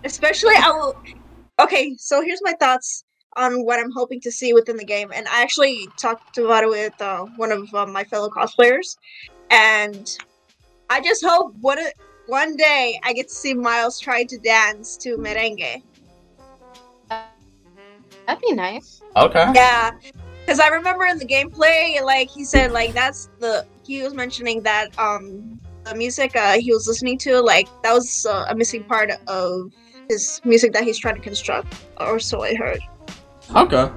Especially, 0.04 0.54
I 0.56 0.70
will. 0.70 0.94
Okay, 1.60 1.94
so 1.98 2.22
here's 2.22 2.40
my 2.42 2.54
thoughts 2.54 3.04
on 3.36 3.64
what 3.64 3.78
I'm 3.78 3.92
hoping 3.92 4.20
to 4.22 4.30
see 4.32 4.52
within 4.52 4.76
the 4.76 4.84
game, 4.84 5.10
and 5.14 5.28
I 5.28 5.42
actually 5.42 5.86
talked 6.00 6.38
about 6.38 6.64
it 6.64 6.70
with 6.70 7.00
uh, 7.00 7.26
one 7.36 7.52
of 7.52 7.72
uh, 7.74 7.86
my 7.86 8.04
fellow 8.04 8.28
cosplayers, 8.28 8.96
and 9.50 10.06
I 10.88 11.00
just 11.00 11.24
hope 11.24 11.54
one 11.60 11.78
one 12.26 12.56
day 12.56 12.98
I 13.04 13.12
get 13.12 13.28
to 13.28 13.34
see 13.34 13.54
Miles 13.54 14.00
try 14.00 14.24
to 14.24 14.38
dance 14.38 14.96
to 14.98 15.16
merengue. 15.16 15.82
That'd 18.26 18.42
be 18.42 18.52
nice. 18.52 19.02
Okay. 19.16 19.46
Yeah, 19.54 19.90
because 20.40 20.60
I 20.60 20.68
remember 20.68 21.04
in 21.04 21.18
the 21.18 21.26
gameplay, 21.26 22.02
like 22.02 22.30
he 22.30 22.44
said, 22.44 22.72
like 22.72 22.94
that's 22.94 23.28
the 23.38 23.66
he 23.84 24.02
was 24.02 24.14
mentioning 24.14 24.62
that 24.62 24.96
um 24.98 25.60
the 25.84 25.94
music 25.94 26.34
uh, 26.36 26.58
he 26.58 26.72
was 26.72 26.86
listening 26.86 27.18
to, 27.18 27.40
like 27.40 27.68
that 27.82 27.92
was 27.92 28.26
uh, 28.28 28.46
a 28.48 28.54
missing 28.54 28.84
part 28.84 29.10
of 29.26 29.72
his 30.10 30.40
music 30.44 30.72
that 30.72 30.84
he's 30.84 30.98
trying 30.98 31.14
to 31.14 31.20
construct, 31.20 31.74
or 31.98 32.18
so 32.18 32.42
I 32.42 32.54
heard. 32.54 32.80
Okay. 33.56 33.90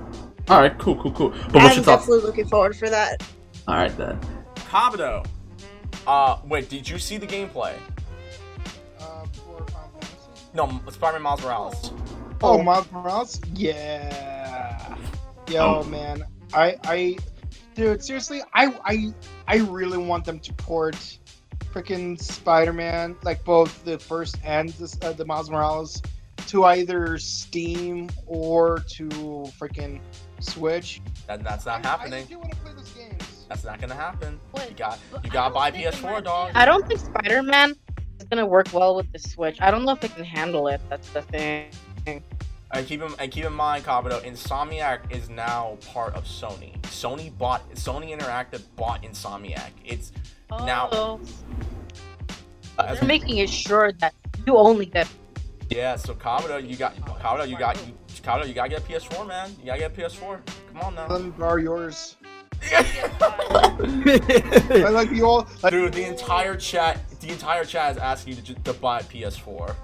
All 0.49 0.59
right. 0.61 0.77
Cool. 0.77 0.95
Cool. 1.01 1.11
Cool. 1.11 1.29
But 1.29 1.39
what's 1.39 1.55
I'm 1.55 1.61
your 1.75 1.83
thoughts? 1.83 2.03
definitely 2.03 2.19
looking 2.27 2.47
forward 2.47 2.75
for 2.75 2.89
that. 2.89 3.21
All 3.67 3.75
right 3.75 3.95
then. 3.97 4.19
Kabuto. 4.55 5.25
Uh, 6.07 6.37
wait. 6.45 6.69
Did 6.69 6.87
you 6.87 6.97
see 6.99 7.17
the 7.17 7.27
gameplay? 7.27 7.73
Uh, 8.99 9.25
for 9.33 9.65
Final 9.67 9.89
Fantasy. 9.93 10.17
No, 10.53 10.81
Spider-Man 10.91 11.21
Miles 11.23 11.41
Morales. 11.43 11.91
Oh, 12.41 12.61
Miles 12.61 12.91
Morales? 12.91 13.39
Yeah. 13.53 14.95
Yo, 15.49 15.81
Oh. 15.81 15.83
man. 15.85 16.23
I, 16.53 16.77
I, 16.83 17.17
Dude, 17.75 18.03
seriously, 18.03 18.41
I 18.53 18.65
I 18.85 19.13
I 19.47 19.55
really 19.57 19.97
want 19.97 20.25
them 20.25 20.39
to 20.41 20.53
port 20.53 21.17
freaking 21.73 22.19
Spider-Man, 22.19 23.15
like 23.23 23.43
both 23.43 23.83
the 23.85 23.97
first 23.99 24.37
and 24.43 24.69
the, 24.69 24.97
uh, 25.07 25.13
the 25.13 25.25
Miles 25.25 25.49
Morales, 25.49 26.01
to 26.47 26.65
either 26.65 27.17
Steam 27.17 28.09
or 28.25 28.79
to 28.89 29.07
freaking 29.59 29.99
Switch. 30.39 31.01
That, 31.27 31.43
that's 31.43 31.65
not 31.65 31.85
I, 31.85 31.89
I 31.89 31.91
happening. 31.91 32.25
do 32.25 32.37
want 32.39 32.51
to 32.51 32.57
play 32.57 32.73
those 32.73 32.89
games. 32.91 33.45
That's 33.49 33.63
not 33.63 33.79
gonna 33.79 33.95
happen. 33.95 34.39
What? 34.51 34.69
You 34.69 34.75
got 34.75 34.99
you 35.23 35.29
gotta 35.29 35.53
buy 35.53 35.71
PS4, 35.71 36.23
dog. 36.23 36.51
I 36.55 36.65
don't 36.65 36.87
think 36.87 36.99
Spider 36.99 37.43
Man 37.43 37.75
is 38.19 38.25
gonna 38.29 38.45
work 38.45 38.73
well 38.73 38.95
with 38.95 39.11
the 39.11 39.19
Switch. 39.19 39.57
I 39.61 39.69
don't 39.71 39.85
know 39.85 39.91
if 39.91 40.03
it 40.03 40.15
can 40.15 40.23
handle 40.23 40.67
it. 40.67 40.81
That's 40.89 41.09
the 41.09 41.21
thing. 41.21 41.69
And 42.05 42.87
keep 42.87 43.01
in 43.03 43.13
and 43.19 43.31
keep 43.31 43.45
in 43.45 43.53
mind, 43.53 43.85
Kabuto, 43.85 44.21
Insomniac 44.23 45.11
is 45.15 45.29
now 45.29 45.77
part 45.93 46.15
of 46.15 46.25
Sony. 46.25 46.79
Sony 46.83 47.35
bought 47.37 47.69
Sony 47.75 48.17
Interactive 48.17 48.63
bought 48.75 49.03
Insomniac. 49.03 49.69
It's 49.85 50.11
Now- 50.11 50.19
Oh, 50.61 51.19
as, 52.79 52.99
they're 52.99 53.07
making 53.07 53.37
it 53.37 53.49
sure 53.49 53.91
that 53.93 54.13
you 54.45 54.57
only 54.57 54.85
get. 54.85 55.07
yeah. 55.69 55.95
So 55.95 56.13
Kabuto, 56.13 56.67
you 56.67 56.75
got 56.75 56.95
Kabuto, 56.95 57.47
you 57.47 57.57
got 57.57 57.77
you, 57.85 57.93
Kabuto, 58.21 58.47
you 58.47 58.53
gotta 58.53 58.69
get 58.69 58.79
a 58.79 58.83
PS4, 58.83 59.27
man. 59.27 59.51
You 59.59 59.67
gotta 59.67 59.79
get 59.79 59.97
a 59.97 60.01
PS4. 60.01 60.39
Come 60.73 60.81
on 60.81 60.95
now. 60.95 61.07
Them 61.07 61.33
are 61.41 61.59
yours. 61.59 62.15
I 62.71 64.89
like 64.89 65.11
you 65.11 65.25
all. 65.25 65.47
Like, 65.61 65.71
Dude, 65.71 65.93
the 65.93 66.05
entire 66.05 66.55
chat, 66.55 66.99
the 67.19 67.29
entire 67.29 67.65
chat 67.65 67.91
is 67.91 67.97
asking 67.97 68.37
you 68.37 68.41
to, 68.41 68.53
to 68.55 68.73
buy 68.73 68.99
a 68.99 69.03
PS4. 69.03 69.75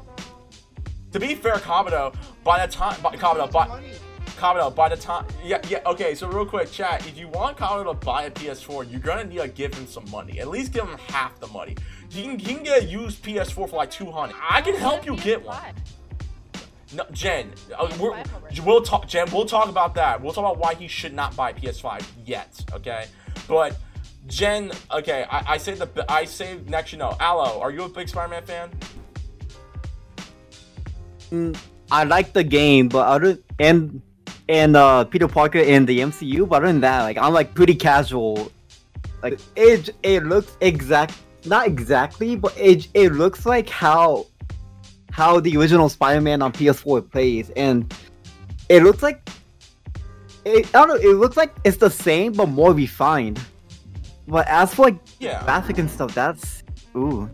To 1.12 1.20
be 1.20 1.36
fair, 1.36 1.56
Kabuto, 1.56 2.16
by 2.44 2.66
the 2.66 2.72
time, 2.72 3.00
by, 3.02 3.16
Kabuto, 3.18 3.52
by, 3.52 3.68
money. 4.42 4.60
Kabuto, 4.60 4.76
by 4.76 4.90
the 4.90 4.98
time, 4.98 5.26
yeah, 5.44 5.62
yeah, 5.68 5.80
okay. 5.86 6.16
So 6.16 6.28
real 6.28 6.46
quick, 6.46 6.72
chat, 6.72 7.06
if 7.08 7.18
you 7.18 7.28
want 7.28 7.58
Kabuto 7.58 7.86
to 7.86 8.06
buy 8.06 8.24
a 8.24 8.32
PS4, 8.32 8.90
you're 8.90 9.00
gonna 9.00 9.26
need 9.26 9.40
to 9.40 9.48
give 9.48 9.74
him 9.74 9.88
some 9.88 10.10
money. 10.12 10.40
At 10.40 10.48
least 10.48 10.74
give 10.74 10.88
him 10.88 10.98
half 11.10 11.40
the 11.40 11.48
money. 11.48 11.76
You 12.12 12.24
can, 12.24 12.40
he 12.40 12.54
can 12.56 12.64
get 12.64 12.84
a 12.84 12.86
used 12.86 13.24
PS4 13.24 13.70
for 13.70 13.76
like 13.76 13.92
200. 13.92 14.36
I 14.50 14.62
can 14.62 14.76
help 14.76 15.06
you 15.06 15.16
get 15.18 15.44
one. 15.44 15.58
No, 16.92 17.06
Jen, 17.12 17.52
uh, 17.78 17.88
we're, 18.00 18.24
we'll 18.66 18.82
talk. 18.82 19.08
Jen, 19.08 19.28
we'll 19.32 19.46
talk 19.46 19.70
about 19.70 19.94
that. 19.96 20.22
We'll 20.22 20.34
talk 20.34 20.52
about 20.52 20.58
why 20.58 20.74
he 20.74 20.88
should 20.88 21.14
not 21.14 21.36
buy 21.36 21.54
PS5 21.54 22.04
yet. 22.26 22.60
Okay, 22.74 23.06
but 23.48 23.78
Jen, 24.26 24.72
okay, 24.92 25.26
I, 25.30 25.54
I 25.54 25.58
say 25.58 25.76
the 25.76 26.06
I 26.10 26.26
say 26.26 26.60
next. 26.68 26.92
You 26.92 26.98
know, 26.98 27.16
Aloe, 27.20 27.60
are 27.62 27.70
you 27.70 27.84
a 27.84 27.90
big 27.90 28.10
Spider-Man 28.10 28.44
fan? 28.44 28.72
Mm, 31.32 31.58
I 31.92 32.06
like 32.06 32.34
the 32.34 32.44
game, 32.44 32.90
but 32.90 33.06
other 33.06 33.38
and 33.60 34.02
and 34.50 34.76
uh 34.76 35.06
Peter 35.06 35.28
Parker 35.28 35.60
in 35.60 35.86
the 35.86 36.00
MCU, 36.00 36.50
but 36.50 36.58
other 36.58 36.68
than 36.68 36.82
that, 36.82 37.04
like 37.04 37.18
I'm 37.18 37.32
like 37.34 37.54
pretty 37.54 37.76
casual. 37.76 38.52
Like 39.24 39.40
it 39.56 39.92
it 40.04 40.24
looks 40.26 40.58
exact 40.60 41.14
not 41.46 41.68
exactly, 41.68 42.36
but 42.36 42.54
it 42.58 42.88
it 42.94 43.14
looks 43.14 43.46
like 43.46 43.70
how 43.70 44.26
how 45.12 45.40
the 45.40 45.56
original 45.58 45.88
Spider-Man 45.90 46.42
on 46.42 46.52
PS4 46.52 47.10
plays, 47.10 47.50
and 47.52 47.94
it 48.70 48.84
looks 48.84 49.02
like 49.04 49.28
it, 50.46 50.68
I 50.76 50.86
don't 50.86 50.90
know. 50.90 50.96
It 51.10 51.16
looks 51.16 51.38
like 51.38 51.56
it's 51.64 51.78
the 51.78 51.90
same 51.90 52.34
but 52.34 52.48
more 52.48 52.74
refined. 52.74 53.40
But 54.28 54.48
as 54.48 54.74
for 54.74 54.84
like 54.84 54.98
Yeah. 55.20 55.44
graphic 55.44 55.78
and 55.80 55.90
stuff, 55.90 56.14
that's 56.14 56.64
ooh, 56.96 57.30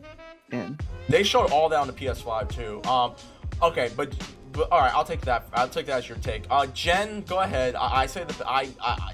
man. 0.51 0.77
They 1.07 1.21
showed 1.23 1.51
all 1.51 1.69
that 1.69 1.79
on 1.79 1.87
the 1.87 1.93
PS5 1.93 2.49
too. 2.49 2.81
Um, 2.89 3.13
okay, 3.61 3.91
but, 3.95 4.15
but 4.55 4.71
all 4.71 4.79
right, 4.79 4.93
I'll 4.93 5.03
take 5.03 5.21
that. 5.21 5.47
I'll 5.53 5.67
take 5.69 5.85
that 5.87 5.97
as 5.97 6.09
your 6.09 6.17
take. 6.19 6.45
Uh, 6.49 6.65
Jen, 6.67 7.21
go 7.21 7.39
ahead. 7.39 7.75
I, 7.75 8.01
I 8.01 8.05
say 8.05 8.23
that 8.23 8.41
I, 8.47 8.69
I, 8.81 8.91
I 8.91 9.13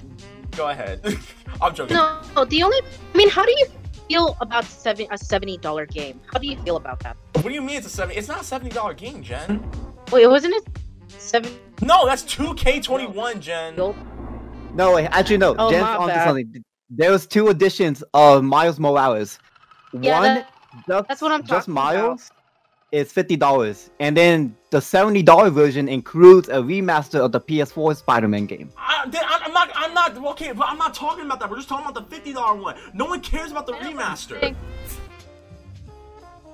go 0.52 0.68
ahead. 0.68 1.00
I'm 1.62 1.74
joking. 1.74 1.96
No, 1.96 2.20
the 2.44 2.62
only. 2.62 2.78
I 3.14 3.16
mean, 3.16 3.28
how 3.28 3.44
do 3.44 3.52
you 3.52 3.66
feel 4.08 4.36
about 4.40 4.64
seven 4.64 5.06
a 5.10 5.18
seventy 5.18 5.56
dollar 5.58 5.86
game? 5.86 6.20
How 6.32 6.38
do 6.38 6.46
you 6.46 6.56
feel 6.62 6.76
about 6.76 7.00
that? 7.00 7.16
What 7.34 7.44
do 7.44 7.52
you 7.52 7.62
mean 7.62 7.76
it's 7.78 7.86
a 7.86 7.90
seventy? 7.90 8.18
It's 8.18 8.28
not 8.28 8.40
a 8.42 8.44
seventy 8.44 8.70
dollar 8.74 8.94
game, 8.94 9.22
Jen. 9.22 9.62
Wait, 10.10 10.26
wasn't 10.26 10.54
it 10.54 10.68
seven? 11.08 11.52
No, 11.80 12.06
that's 12.06 12.22
two 12.22 12.54
K 12.54 12.80
twenty 12.80 13.06
one, 13.06 13.40
Jen. 13.40 13.76
No, 13.76 14.94
wait, 14.94 15.06
actually 15.06 15.38
no. 15.38 15.54
Oh, 15.58 15.70
Jen's 15.70 15.84
onto 15.84 16.14
bad. 16.14 16.24
something. 16.26 16.64
There 16.90 17.10
was 17.10 17.26
two 17.26 17.48
editions 17.48 18.02
of 18.14 18.44
Miles 18.44 18.78
Morales. 18.78 19.38
Yeah, 20.00 20.18
One, 20.18 20.22
that- 20.24 20.48
just, 20.88 21.08
that's 21.08 21.20
what 21.20 21.32
I'm 21.32 21.40
just 21.42 21.66
talking 21.66 21.72
about. 21.74 22.20
Miles, 22.92 23.06
is 23.06 23.12
fifty 23.12 23.36
dollars, 23.36 23.90
and 24.00 24.16
then 24.16 24.56
the 24.70 24.80
seventy 24.80 25.22
dollar 25.22 25.50
version 25.50 25.88
includes 25.88 26.48
a 26.48 26.54
remaster 26.54 27.20
of 27.20 27.32
the 27.32 27.40
PS4 27.40 27.96
Spider-Man 27.96 28.46
game. 28.46 28.70
I, 28.76 29.06
then 29.08 29.22
I, 29.24 29.40
I'm 29.44 29.52
not. 29.52 29.70
I'm 29.74 29.94
not. 29.94 30.16
Okay, 30.32 30.52
but 30.52 30.68
I'm 30.68 30.78
not 30.78 30.94
talking 30.94 31.24
about 31.24 31.40
that. 31.40 31.50
We're 31.50 31.56
just 31.56 31.68
talking 31.68 31.86
about 31.86 32.08
the 32.08 32.14
fifty 32.14 32.32
dollar 32.32 32.60
one. 32.60 32.76
No 32.94 33.06
one 33.06 33.20
cares 33.20 33.50
about 33.50 33.66
the 33.66 33.72
remaster. 33.74 34.54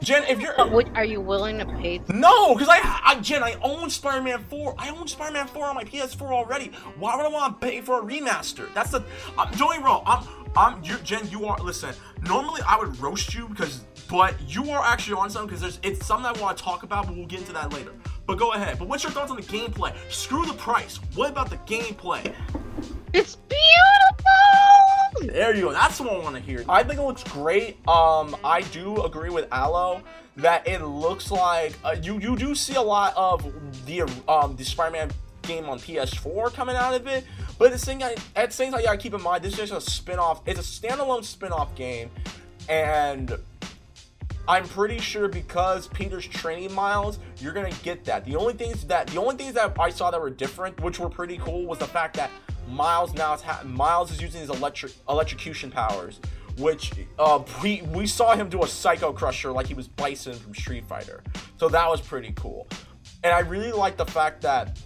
Jen, 0.01 0.22
if 0.24 0.40
you're 0.40 0.55
But 0.57 0.70
would, 0.70 0.88
are 0.94 1.05
you 1.05 1.20
willing 1.20 1.59
to 1.59 1.66
pay? 1.66 2.01
no, 2.09 2.55
because 2.55 2.68
I, 2.70 3.01
I, 3.05 3.20
Jen, 3.20 3.42
I 3.42 3.57
own 3.62 3.90
Spider-Man 3.90 4.44
4. 4.48 4.77
I 4.79 4.90
own 4.90 5.09
Spider-Man 5.09 5.48
4 5.48 5.66
on 5.66 5.74
my 5.74 5.83
PS4 5.83 6.22
already. 6.22 6.70
Why 7.01 7.16
would 7.16 7.27
I 7.27 7.29
want 7.29 7.61
to 7.61 7.66
pay 7.66 7.81
for 7.81 8.01
a 8.01 8.05
remaster? 8.05 8.72
That's 8.74 8.92
the. 8.92 9.03
I'm 9.37 9.51
don't 9.57 9.72
get 9.72 9.81
me 9.81 9.85
wrong. 9.85 10.05
I'm, 10.07 10.24
I'm, 10.57 10.85
you, 10.85 10.98
Jen. 10.98 11.29
You 11.31 11.46
are. 11.46 11.59
Listen. 11.59 11.94
Normally, 12.22 12.62
I 12.66 12.79
would 12.79 12.96
roast 13.01 13.35
you 13.35 13.48
because, 13.48 13.85
but 14.08 14.34
you 14.46 14.70
are 14.70 14.82
actually 14.84 15.18
on 15.18 15.30
something 15.30 15.48
because 15.48 15.60
there's. 15.60 15.78
It's 15.82 16.06
something 16.06 16.26
I 16.26 16.40
want 16.40 16.56
to 16.56 16.64
talk 16.64 16.82
about, 16.82 17.06
but 17.06 17.16
we'll 17.16 17.26
get 17.26 17.40
into 17.40 17.52
that 17.52 17.72
later. 17.72 17.92
But 18.26 18.38
go 18.38 18.52
ahead. 18.52 18.78
But 18.78 18.88
what's 18.88 19.02
your 19.02 19.12
thoughts 19.12 19.30
on 19.30 19.36
the 19.36 19.42
gameplay? 19.42 19.94
Screw 20.10 20.44
the 20.44 20.54
price. 20.54 20.98
What 21.14 21.30
about 21.30 21.50
the 21.50 21.56
gameplay? 21.58 22.34
It's 23.12 23.36
beautiful. 23.36 25.32
There 25.34 25.54
you 25.54 25.62
go. 25.62 25.72
That's 25.72 26.00
what 26.00 26.12
I 26.12 26.18
want 26.18 26.36
to 26.36 26.42
hear. 26.42 26.64
I 26.68 26.82
think 26.82 26.98
it 26.98 27.02
looks 27.02 27.24
great. 27.24 27.76
Um, 27.88 28.36
I 28.44 28.62
do 28.72 29.02
agree 29.02 29.30
with 29.30 29.48
Aloe 29.52 30.02
that 30.36 30.66
it 30.68 30.82
looks 30.84 31.30
like 31.30 31.74
uh, 31.84 31.96
you 32.00 32.18
you 32.20 32.36
do 32.36 32.54
see 32.54 32.76
a 32.76 32.82
lot 32.82 33.12
of 33.16 33.44
the 33.86 34.02
um 34.28 34.56
the 34.56 34.64
Spider-Man 34.64 35.10
game 35.42 35.68
on 35.68 35.78
PS4 35.78 36.52
coming 36.52 36.76
out 36.76 36.94
of 36.94 37.06
it. 37.06 37.24
But 37.58 37.72
the 37.72 37.78
time, 37.78 38.00
at 38.36 38.50
the 38.50 38.54
same 38.54 38.70
time, 38.70 38.80
you 38.80 38.86
gotta 38.86 38.98
keep 38.98 39.14
in 39.14 39.22
mind 39.22 39.42
this 39.42 39.54
is 39.58 39.70
just 39.70 39.72
a 39.72 39.80
spin-off. 39.90 40.42
It's 40.46 40.60
a 40.60 40.62
standalone 40.62 41.24
spin-off 41.24 41.74
game, 41.74 42.10
and 42.68 43.36
I'm 44.48 44.66
pretty 44.66 44.98
sure 44.98 45.28
because 45.28 45.88
Peter's 45.88 46.26
training 46.26 46.72
miles, 46.72 47.18
you're 47.38 47.52
gonna 47.52 47.70
get 47.82 48.02
that. 48.06 48.24
The 48.24 48.34
only 48.34 48.54
things 48.54 48.82
that 48.87 49.06
the 49.08 49.18
only 49.18 49.37
things 49.37 49.52
that 49.52 49.76
I 49.78 49.90
saw 49.90 50.11
that 50.11 50.18
were 50.18 50.30
different, 50.30 50.80
which 50.80 50.98
were 50.98 51.11
pretty 51.11 51.37
cool, 51.37 51.66
was 51.66 51.78
the 51.78 51.87
fact 51.87 52.16
that 52.16 52.30
Miles 52.66 53.12
now 53.14 53.34
is 53.34 53.42
ha- 53.42 53.62
Miles 53.64 54.11
is 54.11 54.22
using 54.22 54.40
his 54.40 54.48
electric 54.48 54.92
electrocution 55.08 55.70
powers, 55.70 56.18
which 56.56 56.92
uh, 57.18 57.42
we 57.62 57.82
we 57.92 58.06
saw 58.06 58.34
him 58.34 58.48
do 58.48 58.62
a 58.62 58.66
Psycho 58.66 59.12
Crusher 59.12 59.52
like 59.52 59.66
he 59.66 59.74
was 59.74 59.87
Bison 59.87 60.34
from 60.34 60.54
Street 60.54 60.87
Fighter. 60.87 61.22
So 61.58 61.68
that 61.68 61.87
was 61.87 62.00
pretty 62.00 62.32
cool, 62.34 62.68
and 63.22 63.34
I 63.34 63.40
really 63.40 63.72
like 63.72 63.98
the 63.98 64.06
fact 64.06 64.40
that 64.42 64.78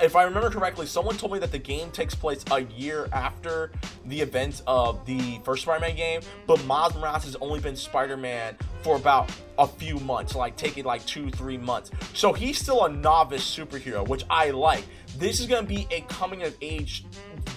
if 0.00 0.16
I 0.16 0.22
remember 0.24 0.50
correctly, 0.50 0.86
someone 0.86 1.16
told 1.16 1.32
me 1.32 1.38
that 1.40 1.52
the 1.52 1.58
game 1.58 1.90
takes 1.90 2.14
place 2.14 2.44
a 2.50 2.60
year 2.62 3.08
after 3.12 3.72
the 4.06 4.20
events 4.20 4.62
of 4.66 5.04
the 5.06 5.40
first 5.44 5.62
Spider-Man 5.62 5.96
game, 5.96 6.20
but 6.46 6.64
Miles 6.64 6.94
Morales 6.94 7.24
has 7.24 7.36
only 7.36 7.60
been 7.60 7.76
Spider-Man 7.76 8.56
for 8.82 8.96
about 8.96 9.30
a 9.58 9.66
few 9.66 9.98
months, 10.00 10.34
like 10.34 10.56
taking 10.56 10.84
like 10.84 11.04
two, 11.06 11.30
three 11.30 11.58
months. 11.58 11.90
So 12.14 12.32
he's 12.32 12.58
still 12.58 12.84
a 12.84 12.88
novice 12.88 13.44
superhero, 13.44 14.06
which 14.06 14.24
I 14.30 14.50
like. 14.50 14.84
This 15.16 15.40
is 15.40 15.46
gonna 15.46 15.66
be 15.66 15.86
a 15.90 16.02
coming 16.02 16.42
of 16.44 16.56
age 16.62 17.04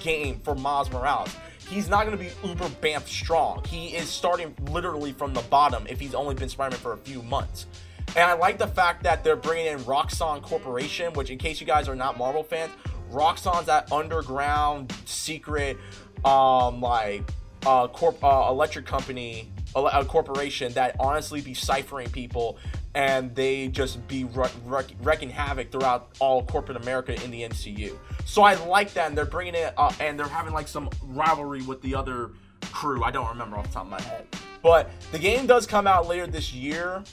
game 0.02 0.40
for 0.40 0.56
Miles 0.56 0.92
Morales. 0.92 1.36
He's 1.70 1.88
not 1.88 2.06
gonna 2.06 2.18
be 2.18 2.30
uber 2.44 2.68
bamf 2.82 3.08
strong. 3.08 3.64
He 3.66 3.96
is 3.96 4.10
starting 4.10 4.56
literally 4.72 5.14
from 5.14 5.34
the 5.34 5.42
bottom 5.44 5.86
if 5.88 6.00
he's 6.00 6.16
only 6.16 6.36
been 6.36 6.50
Spider-Man 6.50 6.80
for 6.80 6.94
a 6.94 6.98
few 6.98 7.22
months. 7.22 7.68
And 8.16 8.26
I 8.26 8.34
like 8.34 8.58
the 8.58 8.68
fact 8.68 9.04
that 9.04 9.24
they're 9.24 9.38
bringing 9.38 9.68
in 9.68 9.80
Roxxon 9.80 10.42
Corporation, 10.42 11.14
which, 11.14 11.30
in 11.30 11.38
case 11.38 11.62
you 11.62 11.68
guys 11.68 11.88
are 11.88 11.96
not 11.96 12.18
Marvel 12.18 12.44
fans, 12.44 12.72
Roxxon's 13.10 13.68
that 13.68 13.92
underground 13.92 14.94
secret, 15.06 15.78
um, 16.26 16.82
like, 16.82 17.24
uh, 17.66 17.88
corp, 17.88 18.22
uh, 18.24 18.48
electric 18.50 18.86
company, 18.86 19.52
a 19.76 20.04
corporation 20.04 20.74
that 20.74 20.98
honestly 21.00 21.40
be 21.40 21.54
ciphering 21.54 22.10
people, 22.10 22.58
and 22.94 23.34
they 23.34 23.70
just 23.70 24.06
be 24.10 24.26
wreak- 24.26 24.52
wreak- 24.66 24.96
wrecking 25.02 25.30
havoc 25.30 25.72
throughout 25.72 26.10
all 26.20 26.44
corporate 26.44 26.76
America 26.76 27.14
in 27.24 27.32
the 27.32 27.44
MCU. 27.44 27.98
So 28.26 28.44
I 28.44 28.56
like 28.56 28.94
that, 28.96 29.08
and 29.08 29.18
they're 29.18 29.24
bringing 29.24 29.56
it, 29.56 29.74
uh, 29.78 29.94
and 30.02 30.20
they're 30.20 30.28
having 30.28 30.54
like 30.54 30.68
some 30.68 30.90
rivalry 31.04 31.62
with 31.62 31.82
the 31.82 31.96
other 31.96 32.32
crew. 32.74 33.04
I 33.04 33.12
don't 33.12 33.30
remember 33.30 33.58
off 33.58 33.68
the 33.68 33.74
top 33.74 33.86
of 33.86 33.92
my 33.92 34.02
head, 34.02 34.28
but 34.62 34.90
the 35.14 35.20
game 35.20 35.48
does 35.48 35.66
come 35.66 35.88
out 35.88 36.08
later 36.08 36.28
this 36.28 36.54
year 36.54 37.04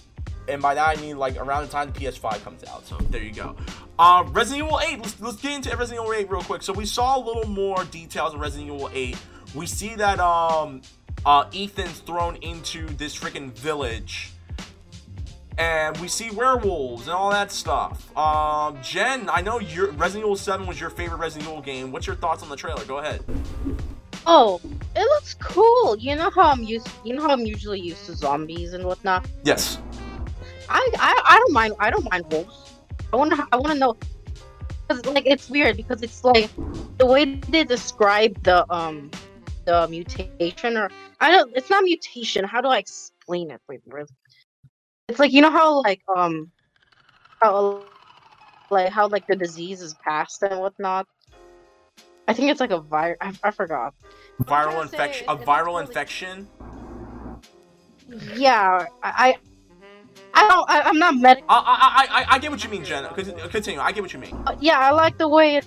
and 0.49 0.63
by 0.63 0.75
that 0.75 0.99
I 0.99 1.01
mean 1.01 1.19
like 1.19 1.37
around 1.37 1.67
the 1.67 1.73
time 1.73 1.93
the 1.93 2.01
PS5 2.01 2.43
comes 2.43 2.65
out. 2.65 2.87
So 2.87 2.97
there 3.11 3.23
you 3.23 3.33
go. 3.33 3.57
Uh, 3.99 4.25
Resident 4.29 4.67
Evil 4.67 4.81
8. 4.81 4.99
Let's, 4.99 5.21
let's 5.21 5.37
get 5.37 5.53
into 5.53 5.77
Resident 5.77 6.05
Evil 6.05 6.15
8 6.15 6.31
real 6.31 6.43
quick. 6.43 6.63
So 6.63 6.73
we 6.73 6.87
saw 6.87 7.19
a 7.19 7.23
little 7.23 7.49
more 7.49 7.85
details 7.85 8.35
of 8.35 8.41
Resident 8.41 8.71
Evil 8.71 8.91
8. 8.93 9.17
We 9.55 9.67
see 9.67 9.97
that 9.97 10.21
um, 10.21 10.83
uh, 11.27 11.51
Ethan's 11.53 11.99
thrown 12.01 12.37
into 12.37 12.87
this 12.87 13.19
freaking 13.19 13.51
village. 13.53 14.33
And 15.57 15.97
we 15.99 16.07
see 16.07 16.31
werewolves 16.31 17.09
and 17.09 17.17
all 17.17 17.31
that 17.31 17.51
stuff. 17.51 18.17
Um, 18.17 18.79
Jen, 18.81 19.29
I 19.29 19.41
know 19.41 19.59
your 19.59 19.91
Resident 19.91 20.27
Evil 20.27 20.37
7 20.37 20.67
was 20.69 20.81
your 20.81 20.91
favorite 20.91 21.19
Resident 21.19 21.51
Evil 21.51 21.63
game. 21.63 21.91
What's 21.91 22.07
your 22.07 22.15
thoughts 22.15 22.45
on 22.45 22.49
the 22.49 22.57
trailer? 22.57 22.85
Go 22.85 22.99
ahead. 22.99 23.25
Oh, 24.25 24.61
it 24.95 25.01
looks 25.01 25.35
cool. 25.35 25.97
You 25.97 26.15
know 26.15 26.31
how 26.31 26.51
I'm 26.51 26.63
used. 26.63 26.89
You 27.03 27.17
know 27.17 27.23
how 27.23 27.31
I'm 27.31 27.47
usually 27.47 27.81
used 27.81 28.07
to 28.07 28.15
zombies 28.15 28.75
and 28.75 28.85
whatnot. 28.85 29.27
Yes. 29.43 29.79
I 30.69 30.91
I, 30.99 31.23
I 31.25 31.39
don't 31.39 31.53
mind. 31.53 31.75
I 31.79 31.91
don't 31.91 32.11
mind 32.11 32.25
wolves. 32.33 32.79
I 33.13 33.17
want 33.17 33.33
to. 33.35 33.47
I 33.53 33.57
want 33.57 33.73
to 33.73 33.79
know. 33.79 33.97
Cause 34.89 35.05
like 35.07 35.27
it's 35.27 35.51
weird 35.51 35.77
because 35.77 36.03
it's 36.03 36.25
like 36.25 36.51
the 36.97 37.05
way 37.05 37.37
they 37.49 37.65
describe 37.65 38.43
the 38.43 38.71
um 38.73 39.11
the 39.67 39.87
mutation 39.89 40.77
or 40.77 40.91
I 41.21 41.31
don't. 41.31 41.55
It's 41.57 41.69
not 41.69 41.85
mutation. 41.85 42.45
How 42.45 42.61
do 42.61 42.69
I 42.69 42.79
explain 42.79 43.51
it? 43.51 43.61
Wait, 43.69 43.81
really? 43.87 44.09
It's 45.09 45.19
like 45.19 45.33
you 45.33 45.43
know 45.43 45.51
how 45.51 45.83
like 45.83 46.01
um 46.17 46.51
how 47.43 47.83
like 48.71 48.91
how 48.91 49.09
like 49.09 49.27
the 49.27 49.37
disease 49.37 49.83
is 49.83 49.95
passed 49.95 50.43
and 50.43 50.61
whatnot. 50.61 51.07
I 52.27 52.35
think 52.35 52.51
it's 52.51 52.61
like 52.61 52.71
a 52.71 52.81
virus. 52.81 53.17
I, 53.21 53.33
I 53.43 53.51
forgot. 53.51 53.95
Viral 54.43 54.73
trying 54.73 54.83
to 54.83 54.89
say 54.89 54.97
infection. 54.97 55.27
A 55.29 55.37
viral 55.37 55.67
really- 55.67 55.87
infection. 55.87 56.49
Yeah, 58.37 58.87
I, 59.03 59.37
I, 60.39 60.49
don't. 60.49 60.71
I, 60.71 60.81
I'm 60.83 60.99
not 60.99 61.17
med. 61.17 61.43
I, 61.49 61.59
I, 61.59 62.23
I, 62.23 62.35
I 62.35 62.39
get 62.39 62.51
what 62.51 62.63
you 62.63 62.71
mean, 62.71 62.85
Jen. 62.85 63.05
Continue. 63.51 63.81
I 63.81 63.93
get 63.93 64.03
what 64.03 64.13
you 64.13 64.19
mean. 64.19 64.37
uh, 64.47 64.57
Yeah, 64.61 64.79
I 64.79 64.91
like 64.91 65.19
the 65.19 65.29
way 65.29 65.57
it 65.57 65.67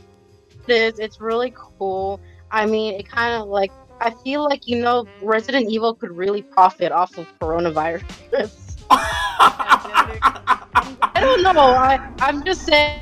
is. 0.67 0.99
It's 0.99 1.19
really 1.19 1.53
cool. 1.55 2.19
I 2.51 2.65
mean, 2.65 2.99
it 2.99 3.07
kind 3.10 3.41
of 3.41 3.47
like. 3.47 3.71
I 3.99 4.12
feel 4.23 4.43
like 4.43 4.67
you 4.67 4.81
know, 4.81 5.05
Resident 5.21 5.69
Evil 5.69 5.93
could 5.93 6.12
really 6.12 6.41
profit 6.41 6.91
off 6.91 7.17
of 7.19 7.27
coronavirus. 7.39 8.03
I 8.89 11.13
don't 11.15 11.43
know. 11.43 11.51
I, 11.62 11.99
I'm 12.19 12.43
just 12.43 12.65
saying. 12.65 12.99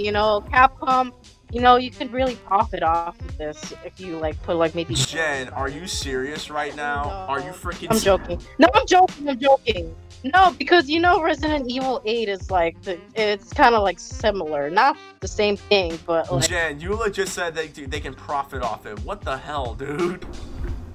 You 0.00 0.12
know, 0.12 0.42
Capcom. 0.52 1.12
You 1.52 1.60
know, 1.60 1.76
you 1.76 1.90
could 1.90 2.12
really 2.12 2.36
profit 2.36 2.82
off 2.82 3.20
of 3.20 3.36
this 3.36 3.72
if 3.84 3.98
you 3.98 4.16
like 4.18 4.40
put 4.42 4.56
like 4.56 4.74
maybe. 4.74 4.94
Jen, 4.96 5.48
are 5.48 5.68
you 5.68 5.86
serious 5.86 6.48
right 6.48 6.74
now? 6.76 7.26
Are 7.28 7.40
you 7.40 7.50
freaking? 7.50 7.88
I'm 7.90 7.98
joking. 7.98 8.40
No, 8.58 8.68
I'm 8.74 8.86
joking. 8.86 9.28
I'm 9.28 9.38
joking. 9.38 9.94
No, 10.22 10.54
because 10.58 10.88
you 10.88 11.00
know 11.00 11.22
Resident 11.22 11.70
Evil 11.70 12.02
8 12.04 12.28
is 12.28 12.50
like 12.50 12.80
the, 12.82 13.00
it's 13.14 13.52
kind 13.52 13.74
of 13.74 13.82
like 13.82 13.98
similar, 13.98 14.68
not 14.68 14.96
the 15.20 15.28
same 15.28 15.56
thing, 15.56 15.98
but 16.06 16.30
like 16.30 16.48
Jen, 16.48 16.78
you 16.78 17.10
just 17.10 17.32
said 17.32 17.54
they 17.54 17.68
they 17.68 18.00
can 18.00 18.14
profit 18.14 18.62
off 18.62 18.86
it. 18.86 18.98
What 19.00 19.22
the 19.22 19.36
hell, 19.36 19.74
dude? 19.74 20.24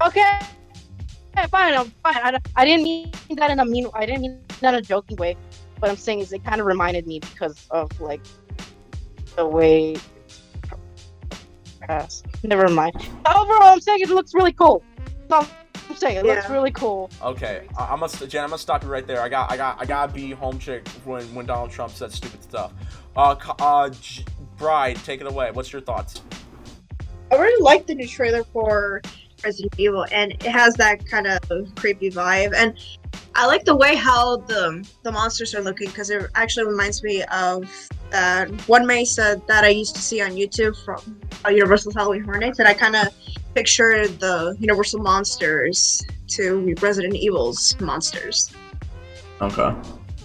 okay, 0.02 0.40
okay, 1.36 1.48
fine, 1.48 1.74
I'm 1.74 1.92
fine. 2.04 2.18
I, 2.18 2.40
I 2.56 2.66
didn't 2.66 2.84
mean 2.84 3.12
that 3.32 3.50
in 3.50 3.60
a 3.60 3.66
mean. 3.66 3.88
I 3.94 4.06
didn't 4.06 4.22
mean 4.22 4.40
that 4.62 4.74
in 4.76 4.80
a 4.80 4.84
joking 4.84 5.18
way. 5.18 5.36
What 5.80 5.90
I'm 5.90 5.98
saying 5.98 6.20
is 6.20 6.32
it 6.32 6.44
kind 6.44 6.62
of 6.62 6.68
reminded 6.68 7.08
me 7.08 7.20
because 7.20 7.68
of 7.72 8.00
like 8.00 8.22
the 9.36 9.46
way. 9.46 9.96
Pass. 11.88 12.24
Never 12.44 12.68
mind. 12.70 12.96
Overall, 13.26 13.74
I'm 13.74 13.82
saying 13.82 14.02
it 14.02 14.10
looks 14.10 14.34
really 14.34 14.54
cool. 14.54 14.84
That's 15.28 15.50
all 15.50 15.56
I'm 15.90 15.96
saying 15.96 16.18
it 16.18 16.26
looks 16.26 16.50
really 16.50 16.72
cool. 16.72 17.10
Okay, 17.22 17.68
I, 17.78 17.86
I'm 17.86 18.00
gonna 18.00 18.28
Jen. 18.28 18.44
I'm 18.44 18.50
gonna 18.50 18.60
stop 18.60 18.84
you 18.84 18.90
right 18.90 19.06
there. 19.06 19.22
I 19.22 19.30
got 19.30 19.52
I 19.52 19.58
got 19.58 19.80
I 19.80 19.86
gotta 19.86 20.12
be 20.12 20.32
home 20.32 20.60
chick 20.60 20.88
when 21.04 21.24
when 21.36 21.46
Donald 21.46 21.72
Trump 21.72 21.94
said 21.94 22.12
stupid 22.12 22.44
stuff. 22.44 22.74
Uh, 23.16 23.36
uh, 23.60 23.90
J- 23.90 24.26
Bride, 24.58 24.98
take 24.98 25.22
it 25.22 25.28
away. 25.28 25.52
What's 25.52 25.72
your 25.72 25.82
thoughts? 25.82 26.22
I 27.32 27.36
really 27.36 27.64
like 27.64 27.88
the 27.88 27.96
new 27.96 28.08
trailer 28.08 28.44
for 28.44 29.02
Resident 29.46 29.76
Evil, 29.78 30.06
and 30.12 30.32
it 30.32 30.44
has 30.44 30.74
that 30.76 31.06
kind 31.06 31.28
of 31.28 31.40
creepy 31.76 32.10
vibe. 32.10 32.54
And 32.56 32.74
I 33.36 33.46
like 33.46 33.64
the 33.64 33.76
way 33.76 33.96
how 33.96 34.38
the 34.38 34.86
the 35.04 35.12
monsters 35.12 35.54
are 35.54 35.62
looking 35.62 35.88
because 35.88 36.10
it 36.10 36.30
actually 36.36 36.66
reminds 36.66 37.04
me 37.04 37.24
of 37.26 37.70
that 38.10 38.50
one 38.68 38.86
mesa 38.88 39.42
that 39.48 39.64
I 39.64 39.70
used 39.70 39.96
to 39.96 40.02
see 40.02 40.22
on 40.22 40.32
YouTube 40.32 40.76
from 40.84 41.20
uh, 41.46 41.50
Universal 41.50 41.94
Halloween 41.94 42.24
Horror 42.24 42.40
Nights, 42.40 42.60
and 42.60 42.68
I 42.68 42.74
kind 42.74 42.96
of 42.96 43.08
picture 43.54 44.08
the 44.08 44.56
Universal 44.60 45.02
monsters 45.02 46.02
to 46.28 46.76
Resident 46.82 47.16
Evil's 47.16 47.80
monsters. 47.80 48.52
Okay. 49.42 49.76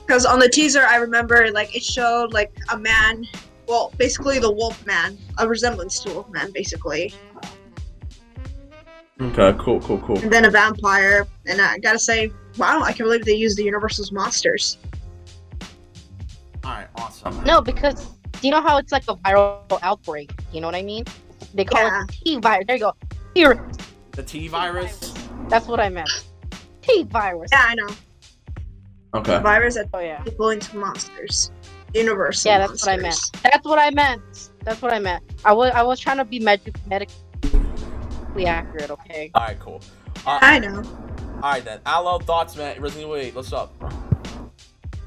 Because 0.07 0.25
on 0.25 0.39
the 0.39 0.49
teaser, 0.49 0.83
I 0.83 0.97
remember 0.97 1.51
like 1.53 1.77
it 1.77 1.85
showed 1.85 2.33
like 2.33 2.53
a 2.73 2.79
man, 2.79 3.27
well, 3.67 3.93
basically 3.99 4.39
the 4.39 4.51
Wolf 4.51 4.85
Man, 4.87 5.19
a 5.39 5.47
resemblance 5.47 6.01
to 6.01 6.13
Wolf 6.15 6.29
Man, 6.31 6.51
basically, 6.53 7.13
Okay. 9.21 9.55
Cool. 9.59 9.81
Cool. 9.81 9.99
Cool. 9.99 10.19
and 10.19 10.33
then 10.33 10.45
a 10.47 10.51
vampire. 10.51 11.27
And 11.47 11.61
I 11.61 11.79
gotta 11.79 11.99
say, 11.99 12.33
wow, 12.59 12.81
I 12.83 12.89
can't 12.93 13.01
believe 13.01 13.25
they 13.25 13.35
used 13.35 13.59
the 13.59 13.65
Universal's 13.65 14.13
monsters. 14.13 14.79
All 16.65 16.71
right. 16.73 16.89
Awesome. 16.97 17.43
No, 17.45 17.61
because 17.61 18.07
do 18.07 18.47
you 18.49 18.51
know 18.51 18.63
how 18.63 18.79
it's 18.79 18.93
like 18.93 19.05
a 19.09 19.17
viral 19.17 19.61
outbreak? 19.83 20.33
You 20.53 20.61
know 20.61 20.67
what 20.69 20.75
I 20.75 20.83
mean? 20.83 21.05
They 21.55 21.65
call 21.65 21.81
Yeah. 21.83 22.03
it 22.05 22.09
T 22.25 22.39
virus. 22.39 22.65
There 22.67 22.77
you 22.77 22.83
go. 22.83 22.93
Here, 23.35 23.69
The 24.13 24.23
T 24.23 24.49
virus. 24.49 25.13
that's 25.49 25.67
what 25.67 25.81
I 25.81 25.89
meant. 25.89 26.11
T 26.83 27.05
virus. 27.05 27.51
Yeah, 27.53 27.65
I 27.69 27.75
know. 27.75 27.89
Okay. 29.15 29.35
The 29.35 29.41
virus 29.41 29.75
that 29.75 29.89
Oh 29.93 29.99
yeah. 30.01 30.21
people 30.23 30.51
into 30.51 30.77
monsters. 30.77 31.51
Universal. 31.95 32.51
Yeah, 32.53 32.59
that's 32.59 32.87
what 32.87 32.93
I 32.93 32.97
meant. 33.03 33.21
That's 33.43 33.65
what 33.65 33.79
I 33.79 33.91
meant. 33.91 34.51
That's 34.65 34.81
what 34.81 34.93
I 34.95 34.99
meant. 34.99 35.25
I 35.45 35.53
was 35.53 35.73
I 35.75 35.83
was 35.83 35.99
trying 35.99 36.19
to 36.19 36.25
be 36.25 36.39
med- 36.39 36.61
medically 38.31 38.47
accurate. 38.47 38.91
Okay. 38.91 39.31
All 39.35 39.43
right. 39.43 39.59
Cool. 39.59 39.81
Uh, 40.27 40.39
I 40.41 40.59
know. 40.59 40.83
all 41.43 41.51
right 41.53 41.65
then. 41.65 41.81
Aloe, 41.87 42.19
thoughts, 42.19 42.57
man. 42.57 42.81
Resident 42.81 43.07
Evil 43.07 43.17
8. 43.17 43.35
What's 43.35 43.53
up? 43.53 43.73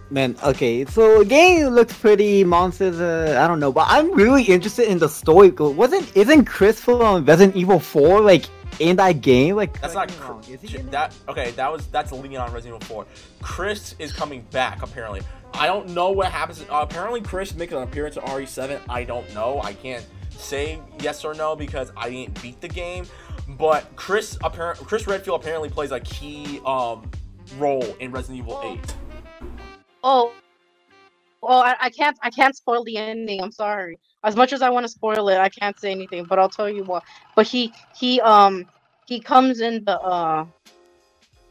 Man, 0.09 0.35
okay, 0.43 0.85
so 0.85 1.19
the 1.19 1.25
game 1.25 1.67
looks 1.67 1.97
pretty 1.97 2.43
monsters. 2.43 2.99
Uh, 2.99 3.39
I 3.43 3.47
don't 3.47 3.59
know, 3.59 3.71
but 3.71 3.87
I'm 3.89 4.11
really 4.11 4.43
interested 4.43 4.87
in 4.87 4.99
the 4.99 5.09
story. 5.09 5.49
Wasn't 5.49 6.15
isn't 6.15 6.45
Chris 6.45 6.79
from 6.79 7.25
Resident 7.25 7.55
Evil 7.55 7.79
4 7.79 8.21
like 8.21 8.45
in 8.79 8.97
that 8.97 9.21
game? 9.21 9.55
Like 9.55 9.79
That's 9.81 9.95
not 9.95 10.09
correct 10.09 10.21
me 10.21 10.27
wrong, 10.27 10.43
is 10.49 10.61
he 10.61 10.77
in 10.77 10.87
it? 10.87 10.91
that. 10.91 11.15
Okay, 11.29 11.51
that 11.51 11.71
was 11.71 11.87
that's 11.87 12.11
Leon 12.11 12.51
Resident 12.53 12.83
Evil 12.83 12.95
4. 13.05 13.05
Chris 13.41 13.95
is 13.97 14.13
coming 14.13 14.41
back 14.51 14.83
apparently. 14.83 15.21
I 15.55 15.65
don't 15.65 15.89
know 15.89 16.11
what 16.11 16.31
happens. 16.31 16.61
Uh, 16.61 16.65
apparently, 16.87 17.21
Chris 17.21 17.55
making 17.55 17.77
an 17.77 17.83
appearance 17.83 18.15
in 18.17 18.23
RE7. 18.23 18.81
I 18.89 19.03
don't 19.05 19.31
know. 19.33 19.61
I 19.63 19.73
can't 19.73 20.05
say 20.37 20.79
yes 20.99 21.23
or 21.25 21.33
no 21.33 21.55
because 21.55 21.91
I 21.97 22.09
didn't 22.09 22.41
beat 22.41 22.59
the 22.61 22.67
game. 22.67 23.05
But 23.57 23.85
Chris 23.95 24.37
apparent 24.43 24.79
Chris 24.79 25.05
Redfield 25.07 25.41
apparently 25.41 25.69
plays 25.69 25.91
a 25.91 25.99
key 25.99 26.61
um 26.65 27.09
role 27.57 27.83
in 27.99 28.11
Resident 28.11 28.39
Evil 28.39 28.61
8. 28.63 28.95
Oh. 30.03 30.31
Well, 31.41 31.59
I, 31.59 31.75
I 31.81 31.89
can't 31.89 32.17
I 32.21 32.29
can't 32.29 32.55
spoil 32.55 32.83
the 32.83 32.97
ending. 32.97 33.41
I'm 33.41 33.51
sorry. 33.51 33.99
As 34.23 34.35
much 34.37 34.53
as 34.53 34.61
I 34.61 34.69
want 34.69 34.85
to 34.85 34.91
spoil 34.91 35.27
it, 35.27 35.37
I 35.37 35.49
can't 35.49 35.77
say 35.79 35.91
anything. 35.91 36.23
But 36.23 36.39
I'll 36.39 36.49
tell 36.49 36.69
you 36.69 36.83
what. 36.85 37.03
But 37.35 37.47
he 37.47 37.73
he 37.95 38.21
um 38.21 38.65
he 39.05 39.19
comes 39.19 39.59
in 39.59 39.83
the 39.83 39.99
uh. 39.99 40.45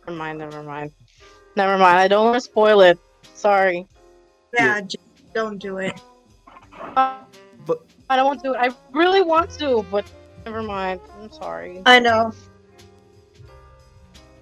Never 0.06 0.18
mind. 0.18 0.38
Never 0.38 0.62
mind. 0.62 0.92
Never 1.56 1.76
mind. 1.76 1.98
I 1.98 2.08
don't 2.08 2.24
want 2.24 2.36
to 2.36 2.40
spoil 2.40 2.80
it. 2.80 2.98
Sorry. 3.34 3.86
Yeah, 4.54 4.80
j- 4.80 4.98
don't 5.34 5.58
do 5.58 5.78
it. 5.78 6.00
Uh, 6.96 7.18
But- 7.66 7.84
I 8.12 8.16
don't 8.16 8.26
want 8.26 8.42
to. 8.44 8.54
I 8.54 8.68
really 8.92 9.22
want 9.22 9.50
to, 9.52 9.86
but 9.90 10.04
never 10.44 10.62
mind. 10.62 11.00
I'm 11.18 11.32
sorry. 11.32 11.80
I 11.86 11.98
know. 11.98 12.34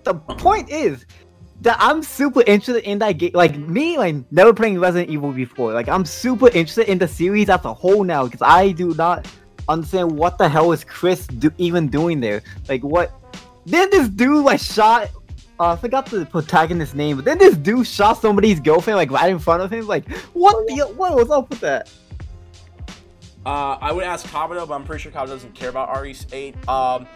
the 0.03 0.15
point 0.15 0.69
is 0.71 1.07
that 1.61 1.77
I'm 1.79 2.03
super 2.03 2.43
interested 2.49 2.83
in 2.83 2.99
that 2.99 3.13
game. 3.13 3.31
Like 3.33 3.57
me, 3.57 3.97
like 3.97 4.17
never 4.33 4.53
playing 4.53 4.81
Resident 4.81 5.09
Evil 5.09 5.31
before. 5.31 5.73
Like 5.73 5.89
I'm 5.89 6.05
super 6.05 6.49
interested 6.49 6.91
in 6.91 6.99
the 6.99 7.07
series 7.07 7.49
as 7.49 7.65
a 7.65 7.73
whole 7.73 8.03
now 8.03 8.25
because 8.25 8.43
I 8.43 8.73
do 8.73 8.93
not 8.95 9.29
understand 9.69 10.11
what 10.11 10.37
the 10.37 10.49
hell 10.49 10.73
is 10.73 10.83
Chris 10.83 11.29
do- 11.29 11.53
even 11.59 11.87
doing 11.87 12.19
there. 12.19 12.43
Like 12.69 12.83
what? 12.83 13.13
Then 13.67 13.89
this 13.91 14.09
dude 14.09 14.45
like 14.45 14.59
shot. 14.59 15.11
Uh, 15.61 15.75
I 15.75 15.77
forgot 15.77 16.07
the 16.07 16.27
protagonist's 16.27 16.97
name, 16.97 17.15
but 17.15 17.25
then 17.25 17.39
this 17.39 17.57
dude 17.57 17.87
shot 17.87 18.15
somebody's 18.15 18.59
girlfriend 18.59 18.97
like 18.97 19.13
right 19.13 19.31
in 19.31 19.39
front 19.39 19.63
of 19.63 19.73
him. 19.73 19.87
Like 19.87 20.11
what? 20.33 20.57
Oh, 20.57 20.65
the 20.67 20.93
what 20.95 21.15
was 21.15 21.31
up 21.31 21.51
with 21.51 21.61
that? 21.61 21.89
Uh, 23.47 23.79
I 23.81 23.93
would 23.93 24.05
ask 24.05 24.27
Kabuto, 24.27 24.69
but 24.69 24.75
I'm 24.75 24.85
pretty 24.85 25.03
sure 25.03 25.13
Kabuto 25.13 25.29
doesn't 25.29 25.55
care 25.55 25.71
about 25.71 25.89
RE8. 25.95 26.69
Um, 26.69 27.07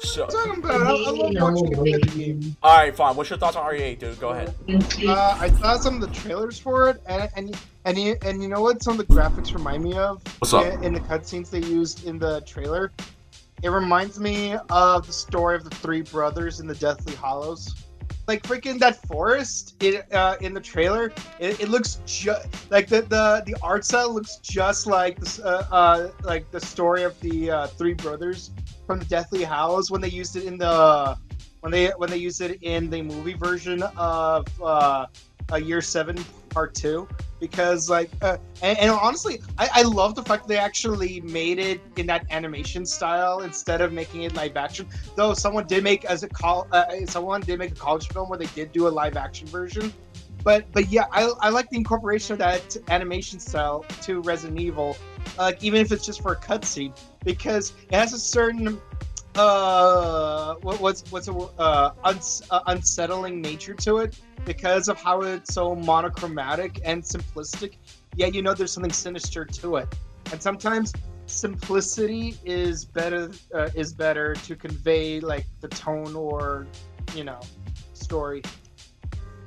so 0.00 0.26
talking 0.26 0.62
about? 0.62 0.80
I, 0.82 0.90
I 0.90 1.10
love 1.10 1.32
watching 1.34 1.70
the 1.70 2.12
game. 2.16 2.56
all 2.62 2.76
right, 2.76 2.94
fine. 2.94 3.16
What's 3.16 3.30
your 3.30 3.38
thoughts 3.38 3.56
on 3.56 3.64
RE8, 3.72 3.98
dude? 3.98 4.20
Go 4.20 4.30
ahead. 4.30 4.54
Uh, 4.68 5.38
I 5.40 5.50
saw 5.50 5.76
some 5.76 5.94
of 5.96 6.00
the 6.00 6.14
trailers 6.14 6.58
for 6.58 6.88
it, 6.90 7.00
and 7.06 7.28
and 7.36 7.56
and 7.84 7.98
you, 7.98 8.16
and 8.22 8.42
you 8.42 8.48
know 8.48 8.60
what? 8.60 8.82
Some 8.82 8.98
of 8.98 9.06
the 9.06 9.12
graphics 9.12 9.52
remind 9.54 9.82
me 9.84 9.94
of 9.94 10.22
What's 10.40 10.52
up? 10.52 10.66
in, 10.66 10.84
in 10.84 10.92
the 10.94 11.00
cutscenes 11.00 11.50
they 11.50 11.60
used 11.60 12.06
in 12.06 12.18
the 12.18 12.40
trailer. 12.42 12.92
It 13.62 13.70
reminds 13.70 14.20
me 14.20 14.56
of 14.70 15.04
the 15.06 15.12
story 15.12 15.56
of 15.56 15.64
the 15.64 15.70
three 15.70 16.02
brothers 16.02 16.60
in 16.60 16.68
the 16.68 16.76
Deathly 16.76 17.14
Hallows. 17.16 17.74
Like 18.28 18.42
freaking 18.42 18.78
that 18.80 18.96
forest 19.06 19.82
it, 19.82 20.04
uh, 20.12 20.36
in 20.42 20.52
the 20.52 20.60
trailer, 20.60 21.06
it, 21.40 21.60
it 21.60 21.68
looks 21.70 22.02
just 22.04 22.46
like 22.70 22.86
the, 22.86 23.00
the 23.00 23.42
the 23.46 23.56
art 23.62 23.86
style 23.86 24.12
looks 24.12 24.36
just 24.42 24.86
like 24.86 25.18
uh, 25.42 25.64
uh, 25.72 26.10
like 26.24 26.50
the 26.50 26.60
story 26.60 27.04
of 27.04 27.18
the 27.20 27.50
uh, 27.50 27.66
three 27.68 27.94
brothers 27.94 28.50
from 28.86 28.98
the 28.98 29.06
Deathly 29.06 29.44
Hallows 29.44 29.90
when 29.90 30.02
they 30.02 30.10
used 30.10 30.36
it 30.36 30.44
in 30.44 30.58
the 30.58 31.16
when 31.60 31.72
they 31.72 31.86
when 31.96 32.10
they 32.10 32.18
used 32.18 32.42
it 32.42 32.62
in 32.62 32.90
the 32.90 33.00
movie 33.00 33.32
version 33.32 33.82
of 33.96 34.46
uh, 34.62 35.06
uh, 35.50 35.56
Year 35.56 35.80
Seven 35.80 36.22
Part 36.50 36.74
Two. 36.74 37.08
Because 37.40 37.88
like 37.88 38.10
uh, 38.22 38.36
and, 38.62 38.78
and 38.78 38.90
honestly 38.90 39.40
I, 39.58 39.68
I 39.74 39.82
love 39.82 40.14
the 40.14 40.22
fact 40.22 40.48
they 40.48 40.58
actually 40.58 41.20
made 41.20 41.58
it 41.58 41.80
in 41.96 42.06
that 42.06 42.26
animation 42.30 42.84
style 42.84 43.40
instead 43.40 43.80
of 43.80 43.92
making 43.92 44.22
it 44.22 44.34
live 44.34 44.56
action. 44.56 44.88
Though 45.16 45.34
someone 45.34 45.66
did 45.66 45.84
make 45.84 46.04
as 46.04 46.22
a 46.22 46.28
call 46.28 46.66
uh, 46.72 47.06
someone 47.06 47.40
did 47.40 47.58
make 47.58 47.72
a 47.72 47.76
college 47.76 48.08
film 48.08 48.28
where 48.28 48.38
they 48.38 48.46
did 48.46 48.72
do 48.72 48.88
a 48.88 48.90
live 48.90 49.16
action 49.16 49.46
version. 49.48 49.92
But 50.44 50.70
but 50.72 50.88
yeah 50.90 51.06
I, 51.12 51.30
I 51.40 51.48
like 51.50 51.68
the 51.70 51.76
incorporation 51.76 52.32
of 52.32 52.38
that 52.38 52.76
animation 52.88 53.40
style 53.40 53.84
to 54.02 54.20
resident 54.22 54.60
evil 54.60 54.96
like 55.36 55.62
even 55.62 55.80
if 55.80 55.92
it's 55.92 56.06
just 56.06 56.22
for 56.22 56.32
a 56.32 56.36
cutscene 56.36 56.98
because 57.24 57.72
it 57.90 57.94
has 57.94 58.12
a 58.12 58.18
certain 58.18 58.80
uh 59.38 60.54
what, 60.62 60.80
what's 60.80 61.10
what's 61.12 61.28
a 61.28 61.32
uh, 61.32 61.92
uns, 62.04 62.42
uh 62.50 62.60
unsettling 62.66 63.40
nature 63.40 63.74
to 63.74 63.98
it 63.98 64.18
because 64.44 64.88
of 64.88 65.00
how 65.00 65.22
it's 65.22 65.54
so 65.54 65.74
monochromatic 65.74 66.80
and 66.84 67.02
simplistic 67.02 67.76
yeah 68.16 68.26
you 68.26 68.42
know 68.42 68.52
there's 68.52 68.72
something 68.72 68.92
sinister 68.92 69.44
to 69.44 69.76
it 69.76 69.88
and 70.32 70.42
sometimes 70.42 70.92
simplicity 71.26 72.36
is 72.44 72.84
better 72.84 73.30
uh, 73.54 73.68
is 73.74 73.92
better 73.92 74.34
to 74.34 74.56
convey 74.56 75.20
like 75.20 75.46
the 75.60 75.68
tone 75.68 76.16
or 76.16 76.66
you 77.14 77.24
know 77.24 77.40
story 77.92 78.42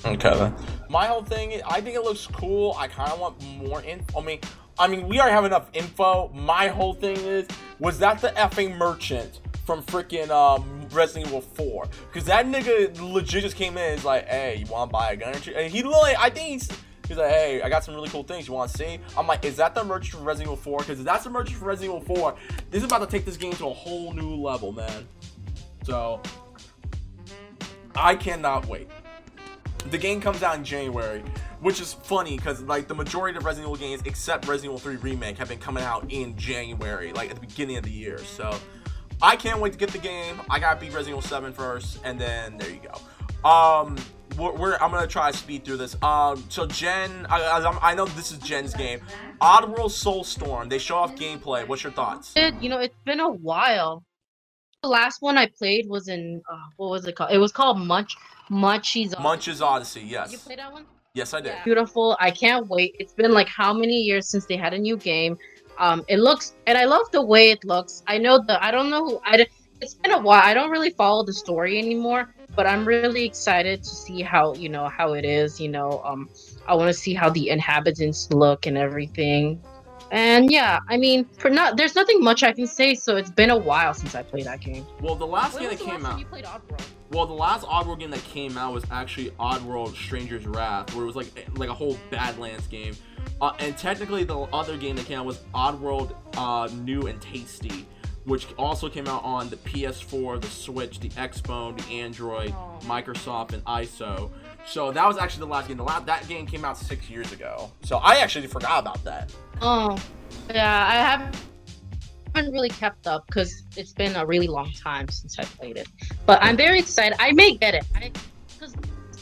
Okay 0.04 0.34
then. 0.34 0.56
My 0.90 1.06
whole 1.06 1.22
thing, 1.22 1.62
I 1.70 1.80
think 1.80 1.96
it 1.96 2.02
looks 2.02 2.26
cool. 2.26 2.76
I 2.76 2.88
kind 2.88 3.12
of 3.12 3.20
want 3.20 3.40
more 3.58 3.84
info. 3.84 4.20
I 4.20 4.24
mean, 4.24 4.40
I 4.80 4.88
mean, 4.88 5.08
we 5.08 5.20
already 5.20 5.36
have 5.36 5.46
enough 5.46 5.70
info. 5.74 6.30
My 6.30 6.70
whole 6.70 6.96
thing 6.96 7.18
is, 7.18 7.48
was 7.78 8.00
that 8.00 8.20
the 8.20 8.30
effing 8.30 8.78
merchant 8.78 9.42
from 9.72 9.84
freaking 9.84 10.30
um, 10.32 10.86
Resident 10.92 11.28
Evil 11.28 11.40
4? 11.40 11.86
Because 12.12 12.26
that 12.26 12.46
nigga 12.46 13.00
legit 13.00 13.44
just 13.44 13.56
came 13.56 13.78
in 13.78 13.94
and 13.94 14.04
like, 14.04 14.28
hey, 14.28 14.58
you 14.58 14.66
want 14.66 14.90
to 14.90 14.92
buy 14.92 15.14
a 15.14 15.16
gun? 15.16 15.34
And 15.34 15.72
he 15.72 15.82
literally, 15.82 16.14
I 16.18 16.30
think 16.30 16.50
he's. 16.50 16.70
He's 17.08 17.18
like, 17.18 17.30
hey, 17.30 17.62
I 17.62 17.68
got 17.68 17.84
some 17.84 17.94
really 17.94 18.08
cool 18.08 18.24
things 18.24 18.48
you 18.48 18.54
want 18.54 18.72
to 18.72 18.78
see. 18.78 18.98
I'm 19.18 19.28
like, 19.28 19.44
is 19.44 19.58
that 19.58 19.76
the 19.76 19.84
merchant 19.84 20.16
from 20.16 20.24
Resident 20.24 20.48
Evil 20.48 20.56
4? 20.56 20.80
Because 20.80 21.00
if 21.00 21.06
that's 21.06 21.26
the 21.26 21.30
merchant 21.30 21.58
from 21.58 21.68
Resident 21.68 22.02
Evil 22.02 22.16
4, 22.16 22.36
this 22.70 22.80
is 22.80 22.86
about 22.86 23.00
to 23.00 23.08
take 23.08 23.26
this 23.26 23.36
game 23.36 23.52
to 23.54 23.68
a 23.68 23.74
whole 23.74 24.14
new 24.14 24.36
level, 24.36 24.72
man. 24.72 25.06
So, 25.84 26.22
I 27.96 28.16
cannot 28.16 28.66
wait. 28.68 28.88
The 29.90 29.98
game 29.98 30.22
comes 30.22 30.42
out 30.42 30.56
in 30.56 30.64
January, 30.64 31.22
which 31.60 31.82
is 31.82 31.92
funny 31.92 32.38
because 32.38 32.62
like 32.62 32.88
the 32.88 32.96
majority 32.96 33.38
of 33.38 33.44
Resident 33.44 33.68
Evil 33.68 33.76
games, 33.76 34.04
except 34.06 34.48
Resident 34.48 34.76
Evil 34.76 34.80
3 34.80 34.96
Remake, 34.98 35.38
have 35.38 35.50
been 35.50 35.60
coming 35.60 35.84
out 35.84 36.06
in 36.10 36.38
January, 36.38 37.12
like 37.12 37.30
at 37.30 37.36
the 37.36 37.46
beginning 37.46 37.76
of 37.76 37.84
the 37.84 37.92
year. 37.92 38.20
So 38.20 38.58
I 39.22 39.36
can't 39.36 39.60
wait 39.60 39.74
to 39.74 39.80
get 39.80 39.90
the 39.92 39.98
game. 39.98 40.42
I 40.50 40.60
gotta 40.60 40.80
beat 40.80 40.94
Resident 40.94 41.10
Evil 41.10 41.22
7 41.22 41.54
first, 41.54 42.00
and 42.04 42.20
then 42.20 42.58
there 42.58 42.70
you 42.70 42.80
go. 42.80 43.50
Um, 43.50 43.98
we're, 44.38 44.52
we're 44.54 44.78
I'm 44.78 44.92
gonna 44.92 45.08
try 45.08 45.32
to 45.32 45.38
speed 45.38 45.66
through 45.66 45.78
this. 45.78 45.96
Um, 46.02 46.44
so 46.50 46.66
Jen, 46.66 47.26
I, 47.30 47.42
I, 47.42 47.92
I 47.92 47.96
know 47.96 48.06
this 48.06 48.32
is 48.32 48.40
Jen's 48.40 48.74
game. 48.74 49.02
Oddworld 49.42 49.92
Soulstorm. 49.92 50.70
They 50.70 50.78
show 50.78 50.98
off 50.98 51.16
gameplay. 51.16 51.68
What's 51.68 51.84
your 51.84 51.92
thoughts? 51.92 52.34
It, 52.36 52.56
you 52.62 52.70
know, 52.70 52.80
it's 52.80 52.96
been 53.06 53.20
a 53.20 53.30
while. 53.30 54.04
The 54.82 54.90
last 54.90 55.22
one 55.22 55.38
I 55.38 55.48
played 55.48 55.88
was 55.88 56.08
in 56.08 56.42
uh, 56.52 56.58
what 56.78 56.90
was 56.90 57.06
it 57.08 57.16
called? 57.16 57.32
It 57.32 57.38
was 57.38 57.52
called 57.52 57.80
Munch 57.80 58.16
Munchies. 58.50 59.20
Munch's 59.22 59.62
Odyssey. 59.62 60.02
Yes. 60.02 60.32
You 60.32 60.38
played 60.40 60.60
that 60.60 60.72
one? 60.72 60.86
Yes, 61.14 61.34
I 61.34 61.42
did. 61.42 61.56
Beautiful. 61.66 62.16
I 62.20 62.32
can't 62.32 62.68
wait. 62.68 62.96
It's 62.98 63.14
been 63.14 63.34
like 63.34 63.48
how 63.48 63.74
many 63.74 64.02
years 64.02 64.30
since 64.30 64.46
they 64.46 64.56
had 64.56 64.74
a 64.74 64.80
new 64.80 64.96
game? 64.96 65.38
Um, 65.82 66.06
it 66.08 66.20
looks 66.20 66.54
and 66.68 66.78
I 66.78 66.86
love 66.86 67.12
the 67.12 67.24
way 67.24 67.50
it 67.50 67.66
looks. 67.66 68.04
I 68.08 68.20
know 68.20 68.38
the 68.38 68.64
I 68.64 68.70
don't 68.70 68.92
know 68.92 69.04
who 69.04 69.22
I. 69.26 69.48
It's 69.82 69.96
been 69.96 70.12
a 70.12 70.20
while. 70.22 70.44
I 70.44 70.54
don't 70.54 70.70
really 70.70 70.92
follow 70.92 71.24
the 71.24 71.34
story 71.34 71.80
anymore, 71.80 72.36
but 72.56 72.68
I'm 72.68 72.88
really 72.88 73.26
excited 73.26 73.82
to 73.82 73.90
see 73.90 74.22
how 74.22 74.54
you 74.54 74.70
know 74.70 74.88
how 74.88 75.14
it 75.14 75.26
is. 75.26 75.60
You 75.60 75.70
know, 75.70 76.04
um, 76.06 76.30
I 76.68 76.76
want 76.76 76.90
to 76.90 76.94
see 76.94 77.16
how 77.16 77.32
the 77.32 77.50
inhabitants 77.50 78.30
look 78.32 78.68
and 78.68 78.78
everything. 78.78 79.60
And 80.12 80.52
yeah, 80.52 80.82
I 80.88 80.98
mean, 80.98 81.26
for 81.26 81.50
not 81.50 81.78
there's 81.78 81.96
nothing 81.96 82.22
much 82.22 82.44
I 82.44 82.52
can 82.52 82.68
say. 82.68 82.94
So 82.94 83.18
it's 83.18 83.32
been 83.32 83.50
a 83.50 83.58
while 83.58 83.96
since 83.96 84.14
I 84.14 84.22
played 84.22 84.46
that 84.46 84.62
game. 84.62 84.86
Well, 85.02 85.16
the 85.16 85.26
last 85.26 85.56
When 85.56 85.64
game 85.64 85.72
was 85.72 85.80
that 85.80 85.86
the 85.86 85.92
came 85.92 86.04
last 86.04 86.04
time 86.04 86.14
out. 86.14 86.20
You 86.20 86.26
played 86.26 86.46
Oddworld. 86.46 86.86
Well, 87.12 87.26
the 87.26 87.34
last 87.34 87.66
Oddworld 87.66 88.00
game 88.00 88.12
that 88.12 88.24
came 88.24 88.58
out 88.58 88.74
was 88.74 88.84
actually 88.90 89.32
Oddworld 89.32 89.94
Stranger's 89.96 90.46
Wrath, 90.48 90.94
where 90.96 91.04
it 91.04 91.08
was 91.08 91.16
like 91.16 91.48
like 91.58 91.70
a 91.70 91.74
whole 91.74 91.98
Badlands 92.10 92.68
game. 92.68 92.96
Uh, 93.42 93.54
and 93.60 93.78
technically, 93.78 94.24
the 94.24 94.38
other 94.54 94.78
game 94.78 94.96
that 94.96 95.06
came 95.06 95.20
out 95.20 95.26
was 95.26 95.40
Oddworld 95.54 96.16
uh, 96.38 96.70
New 96.74 97.08
and 97.08 97.20
Tasty, 97.22 97.86
which 98.26 98.48
also 98.58 98.88
came 98.88 99.08
out 99.08 99.24
on 99.26 99.50
the 99.50 99.58
PS4, 99.58 100.40
the 100.40 100.48
Switch, 100.48 101.00
the 101.00 101.10
Xbone, 101.10 101.78
the 101.86 101.94
Android, 102.02 102.54
Oh. 102.56 102.80
Microsoft, 102.84 103.54
and 103.54 103.64
iOS. 103.66 104.30
So 104.66 104.92
that 104.92 105.06
was 105.08 105.18
actually 105.18 105.42
the 105.48 105.52
last 105.52 105.68
game. 105.68 105.78
The 105.78 105.84
last 105.84 106.06
that 106.06 106.28
game 106.30 106.46
came 106.46 106.64
out 106.64 106.78
six 106.78 107.10
years 107.10 107.32
ago. 107.34 107.72
So 107.84 107.98
I 107.98 108.18
actually 108.18 108.48
forgot 108.48 108.80
about 108.80 109.04
that. 109.04 109.34
Oh, 109.62 109.98
yeah, 110.50 110.88
I 110.88 110.96
haven't 110.96 111.36
haven't 112.36 112.52
really 112.54 112.70
kept 112.70 113.08
up 113.08 113.26
because 113.28 113.64
it's 113.76 113.94
been 113.94 114.16
a 114.16 114.26
really 114.26 114.48
long 114.48 114.72
time 114.72 115.08
since 115.10 115.38
I 115.40 115.44
played 115.44 115.78
it. 115.78 115.88
But 116.26 116.42
I'm 116.42 116.58
very 116.58 116.80
excited. 116.80 117.18
I 117.20 117.32
may 117.32 117.56
get 117.56 117.76
it. 117.76 117.84
I 117.96 118.12
because 118.54 118.74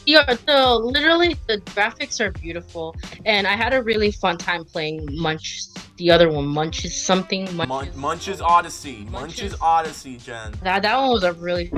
the, 0.06 0.38
the 0.46 0.74
literally 0.74 1.36
the 1.46 1.58
graphics 1.58 2.20
are 2.20 2.30
beautiful, 2.32 2.94
and 3.24 3.46
I 3.46 3.52
had 3.52 3.72
a 3.72 3.82
really 3.82 4.10
fun 4.10 4.38
time 4.38 4.64
playing 4.64 5.06
Munch. 5.12 5.62
The 5.96 6.10
other 6.10 6.30
one, 6.30 6.46
Munches 6.46 6.96
something. 6.96 7.44
Mun- 7.54 7.68
Munches. 7.68 7.96
Munch's 7.96 8.40
Odyssey. 8.40 9.06
Munch's 9.10 9.42
Munch's- 9.42 9.56
Odyssey, 9.60 10.16
Jen. 10.16 10.52
That 10.62 10.82
that 10.82 10.96
one 10.96 11.10
was 11.10 11.24
a 11.24 11.34
really 11.34 11.70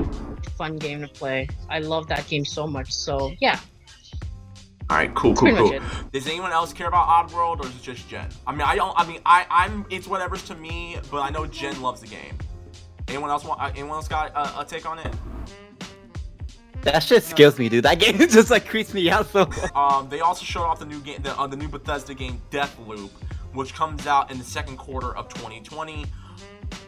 fun 0.57 0.77
game 0.77 1.01
to 1.01 1.07
play. 1.07 1.47
I 1.69 1.79
love 1.79 2.07
that 2.07 2.27
game 2.27 2.45
so 2.45 2.65
much. 2.65 2.91
So 2.91 3.33
yeah, 3.41 3.59
All 4.89 4.97
right, 4.97 5.13
cool, 5.15 5.33
that's 5.33 5.57
cool, 5.57 5.69
cool. 5.69 5.79
Does 6.11 6.27
anyone 6.27 6.51
else 6.51 6.73
care 6.73 6.87
about 6.87 7.07
Oddworld, 7.07 7.61
or 7.61 7.67
is 7.67 7.75
it 7.75 7.81
just 7.81 8.07
Jen? 8.09 8.27
I 8.45 8.51
mean, 8.51 8.61
I 8.61 8.75
don't. 8.75 8.93
I 8.99 9.07
mean, 9.07 9.21
I, 9.25 9.45
I'm. 9.49 9.85
It's 9.89 10.07
whatever's 10.07 10.43
to 10.43 10.55
me, 10.55 10.97
but 11.09 11.21
I 11.21 11.29
know 11.29 11.45
Jen 11.45 11.81
loves 11.81 12.01
the 12.01 12.07
game. 12.07 12.37
Anyone 13.07 13.29
else 13.29 13.45
want? 13.45 13.61
Uh, 13.61 13.71
anyone 13.75 13.95
else 13.95 14.07
got 14.07 14.31
uh, 14.35 14.59
a 14.59 14.65
take 14.65 14.85
on 14.85 14.99
it? 14.99 15.13
That 16.81 17.01
shit 17.01 17.23
scares 17.23 17.57
me, 17.57 17.69
dude. 17.69 17.85
That 17.85 17.99
game 17.99 18.17
just 18.19 18.51
like 18.51 18.67
creeps 18.67 18.93
me 18.93 19.09
out 19.09 19.27
so. 19.31 19.45
much. 19.45 19.73
Um, 19.73 20.09
they 20.09 20.19
also 20.19 20.43
showed 20.43 20.63
off 20.63 20.79
the 20.79 20.85
new 20.85 20.99
game, 20.99 21.21
the, 21.21 21.37
uh, 21.39 21.47
the 21.47 21.55
new 21.55 21.69
Bethesda 21.69 22.13
game 22.13 22.41
Deathloop, 22.51 23.09
which 23.53 23.73
comes 23.73 24.05
out 24.05 24.31
in 24.31 24.37
the 24.37 24.43
second 24.43 24.77
quarter 24.77 25.15
of 25.15 25.29
2020. 25.29 26.05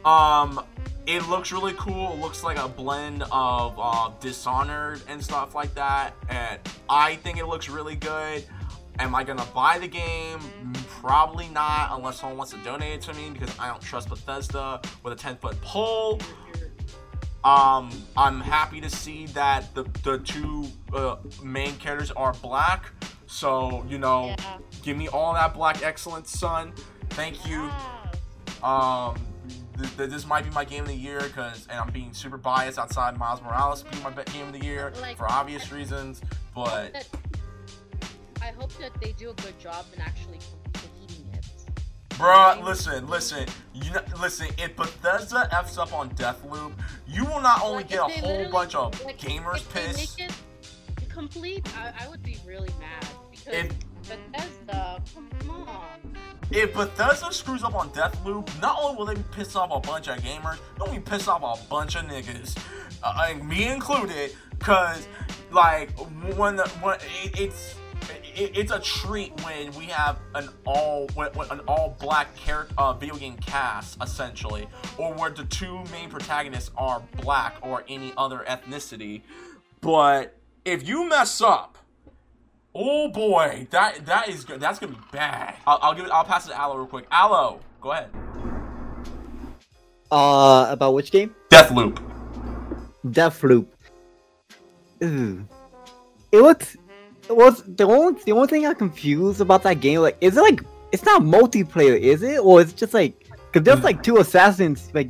Um, 0.04 0.62
it 1.08 1.28
looks 1.28 1.52
really 1.52 1.74
cool. 1.78 2.14
It 2.14 2.20
looks 2.20 2.44
like 2.44 2.58
a 2.58 2.68
blend 2.68 3.24
of 3.32 3.76
uh, 3.78 4.12
Dishonored 4.20 5.02
and 5.08 5.24
stuff 5.24 5.54
like 5.56 5.74
that, 5.76 6.14
and 6.30 6.60
I 6.90 7.16
think 7.18 7.38
it 7.38 7.46
looks 7.46 7.70
really 7.70 7.96
good. 7.96 8.44
Am 8.98 9.14
I 9.14 9.24
gonna 9.24 9.46
buy 9.54 9.78
the 9.78 9.88
game? 9.88 10.40
Probably 11.02 11.50
not, 11.50 11.90
unless 11.92 12.20
someone 12.22 12.38
wants 12.38 12.54
to 12.54 12.58
donate 12.64 12.94
it 12.94 13.02
to 13.02 13.14
me 13.14 13.30
because 13.30 13.54
I 13.60 13.68
don't 13.68 13.82
trust 13.82 14.08
Bethesda 14.10 14.80
with 15.04 15.12
a 15.14 15.16
10 15.18 15.36
foot 15.38 15.60
pole. 15.62 16.20
Um, 17.44 17.92
I'm 18.18 18.40
happy 18.42 18.82
to 18.82 18.90
see 18.90 19.28
that 19.28 19.74
the 19.76 19.84
the 20.04 20.18
two 20.20 20.68
uh, 20.94 21.18
main 21.44 21.76
characters 21.78 22.10
are 22.12 22.34
black. 22.42 22.92
So 23.28 23.86
you 23.88 23.98
know, 24.00 24.28
Yeah. 24.38 24.58
give 24.82 24.98
me 24.98 25.10
all 25.10 25.34
that 25.34 25.54
black 25.54 25.84
excellence, 25.84 26.32
son. 26.32 26.74
Thank 27.12 27.46
you. 27.48 27.70
Um, 28.64 29.16
th- 29.78 29.98
th- 29.98 30.10
this 30.10 30.26
might 30.26 30.44
be 30.44 30.50
my 30.52 30.66
game 30.66 30.84
of 30.84 30.90
the 30.90 30.96
year 30.96 31.20
because, 31.22 31.68
and 31.70 31.80
I'm 31.80 31.92
being 31.92 32.14
super 32.14 32.38
biased 32.38 32.78
outside 32.80 33.18
Miles 33.18 33.42
Morales 33.42 33.84
being 33.84 34.04
my 34.04 34.12
game 34.24 34.48
of 34.48 34.54
the 34.54 34.64
year 34.64 34.92
Like- 35.02 35.18
for 35.18 35.30
obvious 35.32 35.72
reasons. 35.72 36.22
But 36.54 37.08
I 38.42 38.48
hope 38.52 38.72
that 38.80 38.92
they 39.02 39.12
do 39.14 39.30
a 39.32 39.34
good 39.34 39.58
job 39.60 39.86
in 39.96 40.02
actually 40.02 40.40
completing 40.74 41.28
it. 41.34 41.46
Bruh, 42.12 42.64
listen, 42.64 43.08
listen, 43.08 43.46
you 43.74 43.92
know, 43.92 44.02
listen. 44.22 44.48
If 44.58 44.76
Bethesda 44.76 45.50
f's 45.54 45.78
up 45.78 45.92
on 45.94 46.10
Deathloop, 46.12 46.72
you 47.08 47.26
will 47.26 47.42
not 47.42 47.62
only 47.62 47.84
Like, 47.84 47.90
get 47.90 48.00
a 48.00 48.22
whole 48.22 48.50
bunch 48.50 48.76
of 48.76 49.04
like, 49.04 49.18
gamers 49.18 49.58
if 49.58 49.74
they 49.74 49.82
pissed. 49.88 50.18
make 50.20 50.30
it 50.30 51.10
complete, 51.10 51.68
I, 51.78 52.06
I 52.06 52.08
would 52.10 52.24
be 52.24 52.38
really 52.46 52.70
mad 52.80 53.08
because 53.32 53.54
If 53.54 53.72
Bethesda, 54.08 55.02
come 55.40 55.68
on. 55.68 56.18
if 56.52 56.74
Bethesda 56.74 57.34
screws 57.34 57.64
up 57.64 57.76
on 57.76 57.90
Deathloop, 57.90 58.62
not 58.62 58.78
only 58.82 58.98
will 58.98 59.06
they 59.06 59.22
piss 59.32 59.56
off 59.56 59.72
a 59.72 59.80
bunch 59.80 60.08
of 60.08 60.18
gamers, 60.20 60.60
they'll 60.78 60.94
be 60.94 61.00
piss 61.00 61.28
off 61.28 61.44
a 61.44 61.70
bunch 61.70 61.96
of 61.96 62.06
niggas, 62.06 62.58
uh, 63.04 63.34
me 63.44 63.68
included. 63.68 64.36
Cause 64.60 65.08
like 65.52 65.92
when 66.38 66.58
when 66.58 66.96
it, 67.24 67.40
it's 67.40 67.76
it's 68.36 68.72
a 68.72 68.80
treat 68.80 69.32
when 69.44 69.72
we 69.74 69.86
have 69.86 70.20
an 70.36 70.50
all 70.66 71.08
an 71.52 71.62
all 71.68 71.96
black 72.00 72.36
character 72.36 72.74
uh, 72.78 72.94
video 72.94 73.16
game 73.16 73.38
cast 73.38 74.02
essentially, 74.02 74.68
or 74.98 75.14
where 75.14 75.30
the 75.30 75.46
two 75.46 75.84
main 75.92 76.10
protagonists 76.10 76.72
are 76.78 77.02
black 77.22 77.56
or 77.62 77.84
any 77.88 78.14
other 78.18 78.46
ethnicity. 78.48 79.22
But 79.82 80.38
if 80.64 80.88
you 80.88 81.08
mess 81.08 81.42
up, 81.42 81.78
oh 82.76 83.10
boy, 83.10 83.68
that 83.72 84.06
that 84.06 84.30
is 84.30 84.44
good. 84.44 84.60
That's 84.60 84.78
gonna 84.78 84.94
be 84.94 85.00
bad. 85.12 85.56
I'll, 85.66 85.80
I'll 85.82 85.94
give 85.96 86.06
it. 86.06 86.12
I'll 86.12 86.26
pass 86.26 86.46
it 86.46 86.50
to 86.50 86.60
Aloe 86.60 86.78
real 86.78 86.88
quick. 86.88 87.06
Aloe, 87.10 87.62
go 87.82 87.94
ahead. 87.94 88.10
Uh, 90.12 90.68
about 90.70 90.94
which 90.94 91.12
game? 91.12 91.34
Deathloop. 91.50 92.00
Deathloop. 93.08 93.66
Ooh. 95.04 95.48
It 96.32 96.42
looks. 96.42 96.78
It 97.28 97.36
was 97.36 97.64
the 97.64 97.86
only 97.86 98.22
the 98.24 98.34
only 98.34 98.48
thing 98.48 98.68
I'm 98.68 98.76
confused 98.76 99.42
about 99.42 99.64
that 99.64 99.80
game. 99.80 100.02
Like, 100.02 100.18
is 100.22 100.38
it 100.38 100.42
like 100.42 100.62
it's 100.92 101.04
not 101.04 101.22
multiplayer, 101.22 102.00
is 102.00 102.22
it, 102.22 102.40
or 102.40 102.62
is 102.62 102.72
it 102.72 102.78
just 102.78 102.94
like 102.94 103.28
because 103.52 103.64
there's 103.64 103.84
like 103.84 104.04
two 104.04 104.18
assassins. 104.18 104.92
Like, 104.94 105.10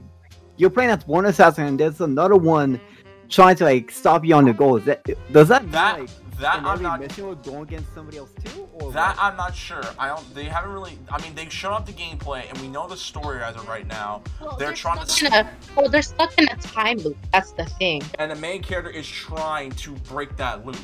you're 0.58 0.70
playing 0.70 0.92
as 0.92 1.06
one 1.08 1.26
assassin, 1.26 1.66
and 1.66 1.80
there's 1.80 2.00
another 2.00 2.36
one 2.36 2.80
trying 3.28 3.56
to 3.58 3.66
like 3.66 3.92
stop 3.92 4.24
you 4.24 4.36
on 4.36 4.46
the 4.46 4.54
goal. 4.54 4.78
Is 4.78 4.86
that 4.86 5.04
does 5.32 5.50
that 5.50 5.70
That 5.72 6.00
like 6.00 6.10
that 6.40 6.60
in 6.60 6.66
I'm 6.66 6.82
not 6.82 7.00
mission 7.00 7.26
will 7.28 7.36
go 7.36 7.62
against 7.62 7.94
somebody 7.94 8.18
else 8.18 8.32
too, 8.44 8.68
or 8.74 8.92
that 8.92 9.16
what? 9.16 9.24
I'm 9.24 9.38
not 9.38 9.56
sure. 9.56 9.84
I 9.98 10.08
don't. 10.08 10.36
They 10.36 10.46
haven't 10.46 10.72
really. 10.72 10.98
I 11.10 11.22
mean, 11.22 11.34
they 11.36 11.48
showed 11.50 11.74
up 11.74 11.86
the 11.86 11.94
gameplay, 11.94 12.50
and 12.50 12.58
we 12.60 12.68
know 12.68 12.88
the 12.88 12.98
story 12.98 13.42
as 13.42 13.56
of 13.56 13.68
right 13.68 13.88
now. 13.88 14.22
Well, 14.42 14.58
They're 14.58 14.74
trying 14.74 15.00
to 15.00 15.08
stuck 15.08 15.32
in 15.32 15.46
a, 15.46 15.52
well, 15.76 15.90
they're 15.90 16.02
stuck 16.02 16.38
in 16.38 16.48
a 16.50 16.56
time 16.58 16.98
loop. 16.98 17.18
That's 17.32 17.52
the 17.54 17.66
thing. 17.66 18.02
and 18.20 18.30
the 18.32 18.36
main 18.36 18.62
character 18.62 18.90
is 18.92 19.08
trying 19.08 19.72
to 19.72 19.92
break 20.10 20.36
that 20.38 20.66
loop 20.66 20.78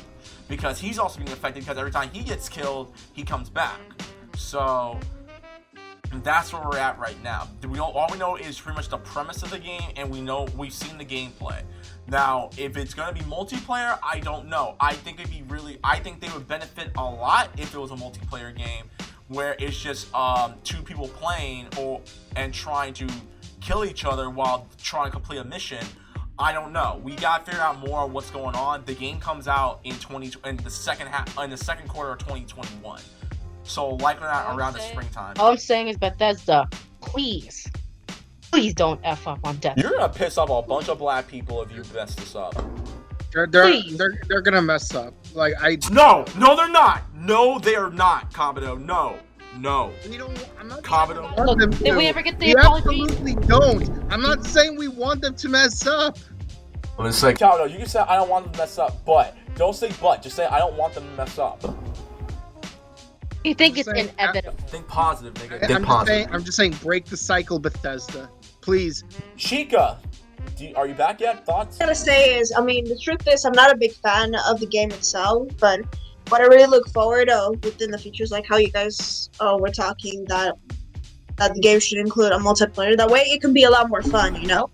because 0.48 0.78
he's 0.78 0.98
also 0.98 1.18
being 1.18 1.30
affected 1.32 1.60
because 1.64 1.78
every 1.78 1.92
time 1.92 2.10
he 2.12 2.22
gets 2.22 2.48
killed, 2.48 2.94
he 3.12 3.22
comes 3.22 3.48
back. 3.50 3.80
So 4.36 4.98
that's 6.22 6.52
where 6.52 6.62
we're 6.62 6.78
at 6.78 6.98
right 6.98 7.20
now. 7.22 7.48
We 7.66 7.78
all, 7.78 7.92
all 7.92 8.08
we 8.10 8.18
know 8.18 8.36
is 8.36 8.60
pretty 8.60 8.76
much 8.76 8.88
the 8.88 8.98
premise 8.98 9.42
of 9.42 9.50
the 9.50 9.58
game, 9.58 9.90
and 9.96 10.10
we 10.10 10.20
know 10.20 10.46
we've 10.56 10.72
seen 10.72 10.98
the 10.98 11.04
gameplay. 11.04 11.62
Now, 12.08 12.50
if 12.56 12.76
it's 12.76 12.94
gonna 12.94 13.12
be 13.12 13.20
multiplayer, 13.20 13.98
I 14.02 14.18
don't 14.20 14.48
know. 14.48 14.74
I 14.80 14.94
think 14.94 15.20
it'd 15.20 15.30
be 15.30 15.42
really. 15.48 15.78
I 15.84 15.98
think 15.98 16.20
they 16.20 16.28
would 16.30 16.46
benefit 16.48 16.90
a 16.96 17.04
lot 17.04 17.50
if 17.56 17.74
it 17.74 17.78
was 17.78 17.90
a 17.90 17.94
multiplayer 17.96 18.54
game 18.56 18.90
where 19.28 19.54
it's 19.58 19.80
just 19.80 20.12
um, 20.14 20.54
two 20.64 20.82
people 20.82 21.08
playing 21.08 21.68
or 21.78 22.00
and 22.36 22.52
trying 22.52 22.92
to 22.94 23.08
kill 23.60 23.84
each 23.84 24.04
other 24.04 24.28
while 24.30 24.66
trying 24.82 25.06
to 25.06 25.10
complete 25.10 25.38
a 25.38 25.44
mission. 25.44 25.84
I 26.38 26.52
don't 26.52 26.72
know. 26.72 27.00
We 27.04 27.14
gotta 27.14 27.44
figure 27.44 27.60
out 27.60 27.78
more 27.78 28.00
of 28.00 28.12
what's 28.12 28.30
going 28.30 28.56
on. 28.56 28.82
The 28.84 28.94
game 28.94 29.20
comes 29.20 29.46
out 29.46 29.80
in 29.84 29.94
twenty 29.96 30.32
in 30.44 30.56
the 30.58 30.70
second 30.70 31.06
half 31.06 31.38
in 31.38 31.50
the 31.50 31.56
second 31.56 31.88
quarter 31.88 32.12
of 32.12 32.18
2021. 32.18 33.00
So 33.62 33.90
likely 33.90 34.24
not 34.24 34.56
around 34.56 34.72
the 34.72 34.80
Okay. 34.80 34.90
springtime. 34.90 35.36
All 35.38 35.52
I'm 35.52 35.56
saying 35.56 35.86
is 35.86 35.96
Bethesda, 35.96 36.68
please, 37.00 37.70
please 38.52 38.74
don't 38.74 39.00
f 39.02 39.26
up 39.26 39.40
on 39.44 39.56
death. 39.56 39.76
You're 39.78 39.92
gonna 39.92 40.08
piss 40.08 40.38
off 40.38 40.50
a 40.50 40.62
bunch 40.66 40.88
of 40.88 40.98
black 40.98 41.26
people 41.26 41.62
if 41.62 41.72
you 41.72 41.82
mess 41.94 42.14
this 42.14 42.36
up. 42.36 42.54
They're 43.32 43.46
they're, 43.46 43.80
they're 43.96 44.14
they're 44.28 44.40
gonna 44.42 44.62
mess 44.62 44.94
up. 44.94 45.14
Like 45.34 45.54
I 45.60 45.78
No, 45.90 46.24
no, 46.38 46.54
they're 46.54 46.68
not. 46.68 47.02
No, 47.14 47.58
they 47.58 47.74
are 47.74 47.90
not, 47.90 48.30
Kabuto. 48.32 48.78
No, 48.78 49.16
no. 49.58 49.90
we 50.08 50.18
don't. 50.18 50.48
I'm 50.60 50.68
not. 50.68 50.82
Kabuto. 50.82 51.14
saying 51.24 51.34
we 51.36 51.44
want 51.46 51.60
them 51.60 51.70
Did 51.70 51.96
we 51.96 52.02
to. 52.04 52.08
ever 52.08 52.22
get 52.22 52.38
the 52.38 52.46
We 52.46 52.52
apology? 52.54 53.02
absolutely 53.02 53.34
don't. 53.46 54.12
I'm 54.12 54.20
not 54.20 54.44
saying 54.44 54.76
we 54.76 54.88
want 54.88 55.22
them 55.22 55.34
to 55.34 55.48
mess 55.48 55.86
up. 55.86 56.18
I'm 56.92 56.96
gonna 56.98 57.12
say, 57.12 57.32
Kabuto, 57.32 57.70
you 57.70 57.78
can 57.78 57.86
say 57.86 58.00
I 58.00 58.16
don't 58.16 58.28
want 58.28 58.44
them 58.44 58.52
to 58.52 58.58
mess 58.58 58.76
up, 58.78 59.02
but 59.06 59.34
don't 59.56 59.74
say 59.74 59.90
but. 60.00 60.20
Just 60.22 60.36
say 60.36 60.44
I 60.44 60.58
don't 60.58 60.76
want 60.76 60.92
them 60.94 61.04
to 61.08 61.16
mess 61.16 61.38
up. 61.38 61.62
You 63.44 63.54
think 63.54 63.74
I'm 63.76 63.80
it's 63.80 63.90
saying- 63.90 64.10
inevitable? 64.18 64.56
Think 64.68 64.86
positive, 64.88 65.34
nigga. 65.34 65.54
I'm 65.54 65.58
Think 65.60 65.70
just 65.70 65.84
positive. 65.84 66.06
saying. 66.14 66.28
I'm 66.32 66.44
just 66.44 66.56
saying. 66.58 66.72
Break 66.82 67.06
the 67.06 67.16
cycle, 67.16 67.58
Bethesda. 67.58 68.30
Please. 68.62 69.04
Chica, 69.36 69.98
do 70.56 70.64
you- 70.66 70.74
are 70.76 70.86
you 70.86 70.94
back 70.94 71.20
yet? 71.20 71.44
Thoughts? 71.44 71.76
I 71.80 71.84
gotta 71.84 71.94
say 71.94 72.38
is, 72.38 72.52
I 72.56 72.62
mean, 72.62 72.84
the 72.84 72.96
truth 72.96 73.26
is, 73.28 73.44
I'm 73.44 73.52
not 73.52 73.70
a 73.72 73.76
big 73.76 73.92
fan 73.92 74.34
of 74.48 74.60
the 74.60 74.66
game 74.66 74.90
itself, 74.92 75.48
but 75.58 75.80
what 76.28 76.40
I 76.40 76.44
really 76.44 76.66
look 76.66 76.88
forward 76.90 77.28
to 77.28 77.50
within 77.62 77.90
the 77.90 77.98
features, 77.98 78.30
like 78.30 78.46
how 78.48 78.56
you 78.56 78.70
guys 78.70 79.28
uh, 79.40 79.56
were 79.60 79.70
talking 79.70 80.24
that 80.28 80.54
that 81.36 81.54
the 81.54 81.60
game 81.60 81.80
should 81.80 81.98
include 81.98 82.30
a 82.32 82.36
multiplayer. 82.36 82.96
That 82.96 83.10
way, 83.10 83.20
it 83.22 83.40
can 83.40 83.52
be 83.52 83.64
a 83.64 83.70
lot 83.70 83.88
more 83.88 84.02
fun, 84.02 84.40
you 84.40 84.46
know. 84.46 84.70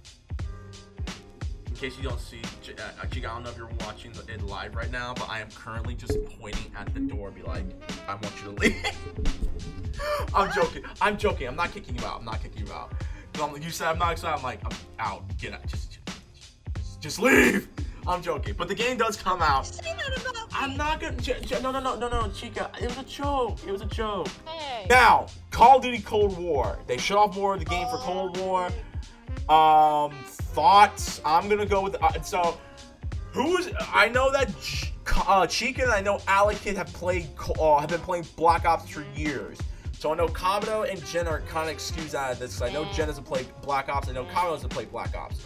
In 1.68 1.74
case 1.76 1.96
you 1.96 2.02
don't 2.08 2.20
see, 2.20 2.42
Ch- 2.62 2.70
uh, 2.78 3.06
Chica, 3.06 3.30
I 3.30 3.34
don't 3.34 3.44
know 3.44 3.50
if 3.50 3.56
you're 3.56 3.70
watching 3.80 4.10
it 4.28 4.42
live 4.42 4.74
right 4.74 4.90
now, 4.90 5.14
but 5.14 5.30
I 5.30 5.38
am 5.40 5.48
currently 5.52 5.94
just 5.94 6.18
pointing 6.38 6.70
at 6.76 6.92
the 6.92 7.00
door, 7.00 7.30
be 7.30 7.42
like, 7.42 7.64
I 8.08 8.14
want 8.14 8.32
you 8.42 8.50
to 8.52 8.60
leave. 8.60 8.86
I'm 10.34 10.52
joking. 10.52 10.82
I'm 11.00 11.16
joking. 11.16 11.46
I'm 11.48 11.56
not 11.56 11.72
kicking 11.72 11.96
you 11.96 12.04
out. 12.04 12.18
I'm 12.18 12.24
not 12.24 12.42
kicking 12.42 12.66
you 12.66 12.72
out. 12.72 12.92
'Cause 13.38 13.44
I'm- 13.46 13.52
like, 13.54 13.64
you 13.64 13.70
said 13.70 13.86
I'm 13.88 13.98
not 13.98 14.12
excited. 14.12 14.36
I'm 14.36 14.42
like, 14.42 14.60
I'm 14.64 14.76
out. 14.98 15.22
Get 15.38 15.52
out. 15.54 15.64
Just, 15.66 15.98
just, 16.76 17.00
just 17.00 17.18
leave. 17.20 17.68
I'm 18.06 18.20
joking. 18.20 18.54
But 18.58 18.66
the 18.68 18.74
game 18.74 18.96
does 18.96 19.16
come 19.16 19.40
out. 19.42 19.66
Say 19.66 19.94
that 19.94 20.18
about 20.20 20.48
I'm 20.52 20.76
not 20.76 20.98
gonna. 20.98 21.16
Ch- 21.18 21.46
Ch- 21.46 21.62
no, 21.62 21.70
no, 21.70 21.78
no, 21.78 21.96
no, 21.96 22.08
no, 22.08 22.28
Chica. 22.32 22.70
It 22.80 22.88
was 22.88 22.98
a 22.98 23.04
joke. 23.04 23.58
It 23.66 23.70
was 23.70 23.82
a 23.82 23.86
joke. 23.86 24.26
Hey. 24.46 24.86
Now, 24.90 25.26
Call 25.52 25.76
of 25.76 25.82
Duty 25.82 26.00
Cold 26.00 26.36
War. 26.38 26.78
They 26.88 26.96
shut 26.98 27.16
off 27.18 27.36
more 27.36 27.52
of 27.54 27.60
the 27.60 27.66
game 27.66 27.86
for 27.88 27.98
Cold 27.98 28.38
War. 28.38 28.66
Um, 29.54 30.12
thoughts? 30.24 31.20
I'm 31.24 31.48
gonna 31.48 31.66
go 31.66 31.82
with. 31.82 32.02
Uh, 32.02 32.20
so, 32.22 32.58
who's? 33.32 33.68
I 33.92 34.08
know 34.08 34.32
that 34.32 34.50
uh, 35.28 35.46
Chica 35.46 35.82
and 35.82 35.92
I 35.92 36.00
know 36.00 36.20
Alec 36.26 36.58
Kid 36.58 36.76
have 36.76 36.92
played. 36.92 37.28
Uh, 37.60 37.78
have 37.78 37.90
been 37.90 38.00
playing 38.00 38.26
Black 38.36 38.64
Ops 38.64 38.88
for 38.90 39.04
years. 39.14 39.58
So 39.98 40.12
I 40.12 40.14
know 40.14 40.28
Kabuto 40.28 40.88
and 40.88 41.04
Jen 41.06 41.26
are 41.26 41.40
kind 41.40 41.68
of 41.68 41.74
excused 41.74 42.14
out 42.14 42.30
of 42.30 42.38
this. 42.38 42.62
I 42.62 42.70
know 42.70 42.84
Jen 42.92 43.08
doesn't 43.08 43.24
play 43.24 43.44
Black 43.62 43.88
Ops. 43.88 44.08
I 44.08 44.12
know 44.12 44.26
Kabuto 44.26 44.52
doesn't 44.52 44.68
play 44.68 44.84
Black 44.84 45.16
Ops. 45.16 45.44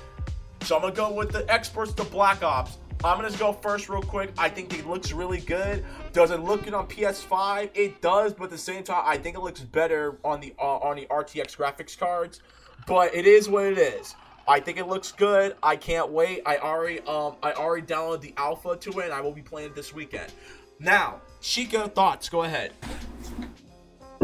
So 0.64 0.76
I'm 0.76 0.82
gonna 0.82 0.94
go 0.94 1.10
with 1.10 1.32
the 1.32 1.50
experts 1.50 1.94
to 1.94 2.04
Black 2.04 2.42
Ops. 2.42 2.76
I'm 3.02 3.18
gonna 3.18 3.34
go 3.38 3.54
first 3.54 3.88
real 3.88 4.02
quick. 4.02 4.30
I 4.36 4.50
think 4.50 4.78
it 4.78 4.86
looks 4.86 5.10
really 5.10 5.40
good. 5.40 5.86
Does 6.12 6.32
it 6.32 6.40
look 6.40 6.64
good 6.64 6.74
on 6.74 6.86
PS5? 6.86 7.70
It 7.72 8.02
does, 8.02 8.34
but 8.34 8.44
at 8.44 8.50
the 8.50 8.58
same 8.58 8.84
time, 8.84 9.02
I 9.06 9.16
think 9.16 9.38
it 9.38 9.40
looks 9.40 9.60
better 9.60 10.18
on 10.22 10.40
the 10.40 10.52
uh, 10.58 10.76
on 10.80 10.96
the 10.96 11.06
RTX 11.06 11.56
graphics 11.56 11.98
cards. 11.98 12.42
But 12.86 13.14
it 13.14 13.26
is 13.26 13.48
what 13.48 13.64
it 13.64 13.78
is. 13.78 14.14
I 14.46 14.60
think 14.60 14.76
it 14.76 14.86
looks 14.86 15.12
good. 15.12 15.56
I 15.62 15.76
can't 15.76 16.10
wait. 16.10 16.42
I 16.44 16.58
already 16.58 17.00
um 17.00 17.36
I 17.42 17.54
already 17.54 17.86
downloaded 17.86 18.20
the 18.20 18.34
alpha 18.36 18.76
to 18.76 19.00
it, 19.00 19.04
and 19.06 19.14
I 19.14 19.22
will 19.22 19.32
be 19.32 19.40
playing 19.40 19.70
it 19.70 19.74
this 19.74 19.94
weekend. 19.94 20.30
Now, 20.78 21.22
Chica, 21.40 21.88
thoughts? 21.88 22.28
Go 22.28 22.42
ahead. 22.42 22.72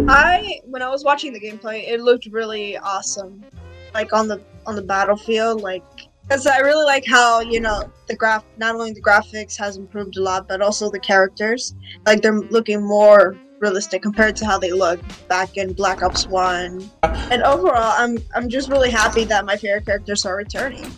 I 0.07 0.61
when 0.65 0.83
I 0.83 0.89
was 0.89 1.05
watching 1.05 1.33
the 1.33 1.41
gameplay, 1.41 1.89
it 1.89 2.01
looked 2.01 2.27
really 2.27 2.77
awesome. 2.79 3.45
Like 3.95 4.13
on 4.13 4.29
the 4.29 4.41
on 4.67 4.77
the 4.77 4.83
battlefield, 4.83 5.63
like 5.63 5.83
because 6.23 6.47
I 6.47 6.59
really 6.59 6.85
like 6.85 7.05
how 7.07 7.41
you 7.41 7.61
know 7.61 7.91
the 8.07 8.15
graph. 8.15 8.45
Not 8.59 8.75
only 8.75 8.93
the 8.93 9.03
graphics 9.03 9.57
has 9.59 9.77
improved 9.77 10.17
a 10.17 10.23
lot, 10.23 10.47
but 10.47 10.61
also 10.61 10.91
the 10.91 11.01
characters. 11.01 11.75
Like 12.07 12.23
they're 12.23 12.39
looking 12.39 12.87
more 12.87 13.37
realistic 13.61 14.03
compared 14.03 14.37
to 14.37 14.47
how 14.47 14.59
they 14.59 14.71
looked 14.71 15.29
back 15.29 15.57
in 15.57 15.73
Black 15.73 16.03
Ops 16.03 16.27
One. 16.27 16.89
And 17.03 17.43
overall, 17.43 17.95
I'm 17.97 18.19
I'm 18.35 18.49
just 18.49 18.69
really 18.69 18.91
happy 18.91 19.25
that 19.25 19.45
my 19.45 19.57
favorite 19.57 19.87
characters 19.87 20.25
are 20.27 20.37
returning. 20.37 20.91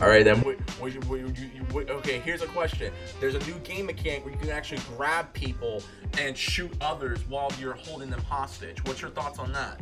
All 0.00 0.08
right, 0.08 0.24
then. 0.24 0.40
Wait, 0.42 0.58
wait, 0.80 1.04
wait, 1.06 1.20
you, 1.20 1.50
you, 1.54 1.66
wait, 1.72 1.90
okay, 1.90 2.20
here's 2.20 2.42
a 2.42 2.46
question. 2.46 2.92
There's 3.18 3.34
a 3.34 3.40
new 3.40 3.58
game 3.60 3.86
mechanic 3.86 4.24
where 4.24 4.32
you 4.32 4.38
can 4.38 4.50
actually 4.50 4.80
grab 4.96 5.32
people 5.32 5.82
and 6.18 6.36
shoot 6.36 6.72
others 6.80 7.18
while 7.28 7.50
you're 7.60 7.74
holding 7.74 8.08
them 8.08 8.22
hostage. 8.22 8.84
What's 8.84 9.02
your 9.02 9.10
thoughts 9.10 9.40
on 9.40 9.52
that? 9.52 9.80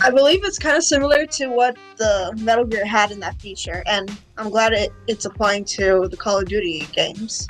I 0.00 0.10
believe 0.10 0.44
it's 0.44 0.58
kind 0.60 0.76
of 0.76 0.84
similar 0.84 1.26
to 1.26 1.48
what 1.48 1.76
the 1.96 2.32
Metal 2.40 2.64
Gear 2.64 2.86
had 2.86 3.10
in 3.10 3.18
that 3.20 3.40
feature, 3.40 3.82
and 3.86 4.16
I'm 4.36 4.50
glad 4.50 4.72
it, 4.72 4.92
it's 5.08 5.24
applying 5.24 5.64
to 5.64 6.06
the 6.08 6.16
Call 6.16 6.38
of 6.38 6.48
Duty 6.48 6.86
games. 6.92 7.48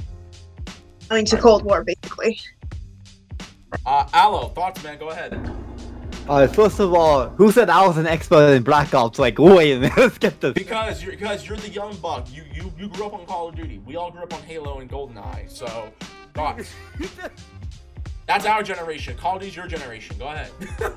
I 1.10 1.16
mean, 1.16 1.26
to 1.26 1.36
Cold 1.36 1.64
War, 1.64 1.84
basically. 1.84 2.40
Uh, 3.84 4.08
Aloe, 4.14 4.48
thoughts, 4.48 4.82
man? 4.82 4.98
Go 4.98 5.10
ahead. 5.10 5.38
Alright, 6.28 6.54
first 6.54 6.78
of 6.78 6.92
all, 6.92 7.30
who 7.30 7.50
said 7.50 7.70
I 7.70 7.86
was 7.86 7.96
an 7.96 8.06
expert 8.06 8.52
in 8.52 8.62
Black 8.62 8.92
Ops? 8.92 9.18
Like, 9.18 9.38
wait 9.38 9.72
a 9.72 9.80
minute, 9.80 9.96
let's 9.96 10.18
get 10.18 10.38
this. 10.42 10.52
Because 10.52 11.02
you're 11.02 11.12
because 11.12 11.48
you're 11.48 11.56
the 11.56 11.70
young 11.70 11.96
buck. 11.96 12.26
You 12.30 12.44
you 12.52 12.70
you 12.78 12.88
grew 12.88 13.06
up 13.06 13.14
on 13.14 13.24
Call 13.24 13.48
of 13.48 13.56
Duty. 13.56 13.78
We 13.78 13.96
all 13.96 14.10
grew 14.10 14.22
up 14.24 14.34
on 14.34 14.42
Halo 14.42 14.80
and 14.80 14.90
GoldenEye. 14.90 15.50
So, 15.50 15.90
thoughts? 16.34 16.70
That's 18.26 18.44
our 18.44 18.62
generation. 18.62 19.16
Call 19.16 19.36
of 19.36 19.40
Duty's 19.40 19.56
your 19.56 19.66
generation. 19.66 20.16
Go 20.18 20.26
ahead. 20.28 20.50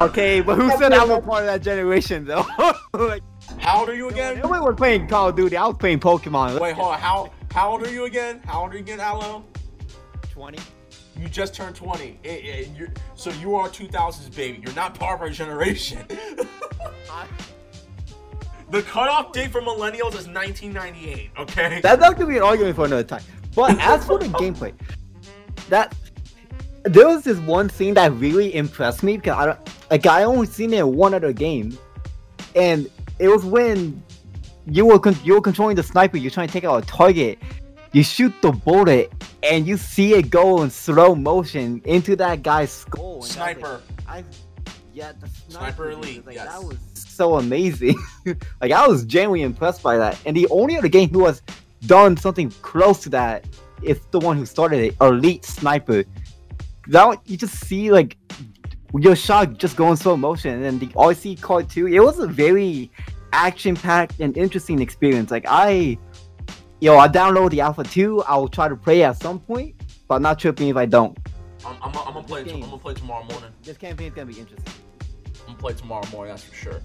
Okay, 0.00 0.40
but 0.40 0.56
who 0.56 0.68
said 0.78 0.92
I'm 0.92 1.10
a 1.12 1.20
part 1.20 1.42
of 1.42 1.46
that 1.46 1.62
generation 1.62 2.24
though? 2.24 2.44
like, 2.92 3.22
How 3.58 3.80
old 3.80 3.88
are 3.88 3.94
you 3.94 4.08
again? 4.08 4.40
nobody 4.40 4.60
was 4.60 4.74
playing 4.76 5.06
Call 5.06 5.28
of 5.28 5.36
Duty. 5.36 5.56
I 5.56 5.64
was 5.68 5.76
playing 5.76 6.00
Pokemon. 6.00 6.58
Wait, 6.58 6.74
hold 6.74 6.94
on. 6.94 6.98
How 6.98 7.30
how 7.52 7.70
old 7.70 7.86
are 7.86 7.90
you 7.90 8.06
again? 8.06 8.40
How 8.44 8.62
old 8.62 8.72
are 8.72 8.78
you 8.78 8.80
again, 8.80 8.98
Aloe? 8.98 9.44
20. 10.32 10.58
You 11.16 11.28
just 11.28 11.54
turned 11.54 11.76
20. 11.76 12.18
Eh, 12.24 12.28
eh, 12.28 12.64
you're, 12.76 12.88
so 13.14 13.30
you 13.32 13.54
are 13.54 13.68
2000s 13.68 14.34
baby. 14.34 14.60
You're 14.64 14.74
not 14.74 14.94
part 14.94 15.16
of 15.16 15.22
our 15.22 15.30
generation. 15.30 16.04
the 18.70 18.82
cutoff 18.82 19.32
date 19.32 19.52
for 19.52 19.60
millennials 19.60 20.14
is 20.14 20.26
1998, 20.28 21.30
okay? 21.38 21.80
That's 21.82 22.00
not 22.00 22.16
gonna 22.16 22.26
be 22.26 22.38
an 22.38 22.42
argument 22.42 22.76
for 22.76 22.86
another 22.86 23.04
time. 23.04 23.22
But 23.54 23.78
as 23.78 24.06
for 24.06 24.18
the 24.18 24.26
gameplay, 24.26 24.72
that 25.68 25.94
there 26.84 27.06
was 27.06 27.22
this 27.22 27.38
one 27.38 27.68
scene 27.68 27.94
that 27.94 28.12
really 28.14 28.54
impressed 28.54 29.02
me 29.02 29.16
because 29.16 29.36
I 29.36 29.46
don't 29.46 29.58
like 29.90 30.06
I 30.06 30.24
only 30.24 30.46
seen 30.46 30.72
it 30.72 30.80
in 30.80 30.96
one 30.96 31.14
other 31.14 31.32
game, 31.32 31.78
and 32.56 32.90
it 33.18 33.28
was 33.28 33.44
when 33.44 34.02
you 34.66 34.86
were 34.86 34.98
con- 34.98 35.16
you 35.22 35.34
were 35.34 35.40
controlling 35.40 35.76
the 35.76 35.82
sniper. 35.82 36.16
You're 36.16 36.30
trying 36.30 36.48
to 36.48 36.52
take 36.52 36.64
out 36.64 36.82
a 36.82 36.86
target. 36.86 37.38
You 37.92 38.02
shoot 38.02 38.32
the 38.40 38.52
bullet, 38.52 39.12
and 39.42 39.66
you 39.66 39.76
see 39.76 40.14
it 40.14 40.30
go 40.30 40.62
in 40.62 40.70
slow 40.70 41.14
motion 41.14 41.82
into 41.84 42.16
that 42.16 42.42
guy's 42.42 42.70
skull. 42.72 43.16
I 43.16 43.18
like, 43.18 43.30
Sniper. 43.30 43.82
I 44.08 44.24
yeah, 44.94 45.12
the 45.12 45.28
sniper, 45.28 45.50
Sniper 45.50 45.90
Elite, 45.90 46.26
Like, 46.26 46.36
yes. 46.36 46.48
That 46.48 46.62
was 46.62 46.78
so 46.94 47.38
amazing. 47.38 47.96
like 48.60 48.72
I 48.72 48.86
was 48.86 49.04
genuinely 49.04 49.42
impressed 49.42 49.82
by 49.82 49.96
that. 49.96 50.20
And 50.26 50.36
the 50.36 50.46
only 50.48 50.76
other 50.76 50.88
game 50.88 51.10
who 51.10 51.26
has 51.26 51.42
done 51.86 52.16
something 52.16 52.50
close 52.62 53.00
to 53.00 53.08
that 53.10 53.46
is 53.82 54.00
the 54.10 54.20
one 54.20 54.36
who 54.36 54.46
started 54.46 54.80
it, 54.80 54.96
Elite 55.00 55.44
Sniper. 55.44 56.04
That 56.88 57.06
one, 57.06 57.18
you 57.26 57.36
just 57.36 57.54
see 57.66 57.90
like 57.90 58.16
your 58.98 59.16
shot 59.16 59.58
just 59.58 59.76
going 59.76 59.96
slow 59.96 60.16
motion, 60.16 60.54
and 60.54 60.64
then 60.64 60.78
the 60.78 60.88
RC 60.88 61.40
Card 61.40 61.68
2. 61.70 61.88
It 61.88 62.00
was 62.00 62.18
a 62.18 62.26
very 62.26 62.90
action-packed 63.32 64.20
and 64.20 64.36
interesting 64.36 64.80
experience. 64.80 65.30
Like 65.30 65.46
I, 65.48 65.96
yo, 66.82 66.98
I 66.98 67.06
download 67.06 67.50
the 67.50 67.60
Alpha 67.60 67.84
2. 67.84 68.24
I'll 68.24 68.48
try 68.48 68.68
to 68.68 68.74
play 68.74 69.04
at 69.04 69.16
some 69.16 69.38
point, 69.38 69.76
but 70.08 70.20
not 70.20 70.40
tripping 70.40 70.68
if 70.68 70.76
I 70.76 70.84
don't. 70.84 71.16
I'm, 71.64 71.76
I'm, 71.80 71.96
I'm 71.96 72.14
gonna 72.14 72.22
play. 72.24 72.40
I'm 72.40 72.60
gonna 72.60 72.76
play 72.76 72.94
tomorrow 72.94 73.24
morning. 73.24 73.50
This 73.62 73.76
campaign's 73.76 74.14
gonna 74.16 74.26
be 74.26 74.40
interesting. 74.40 74.72
I'm 75.42 75.46
gonna 75.46 75.58
play 75.58 75.74
tomorrow 75.74 76.04
morning. 76.10 76.32
That's 76.32 76.42
for 76.42 76.54
sure. 76.54 76.80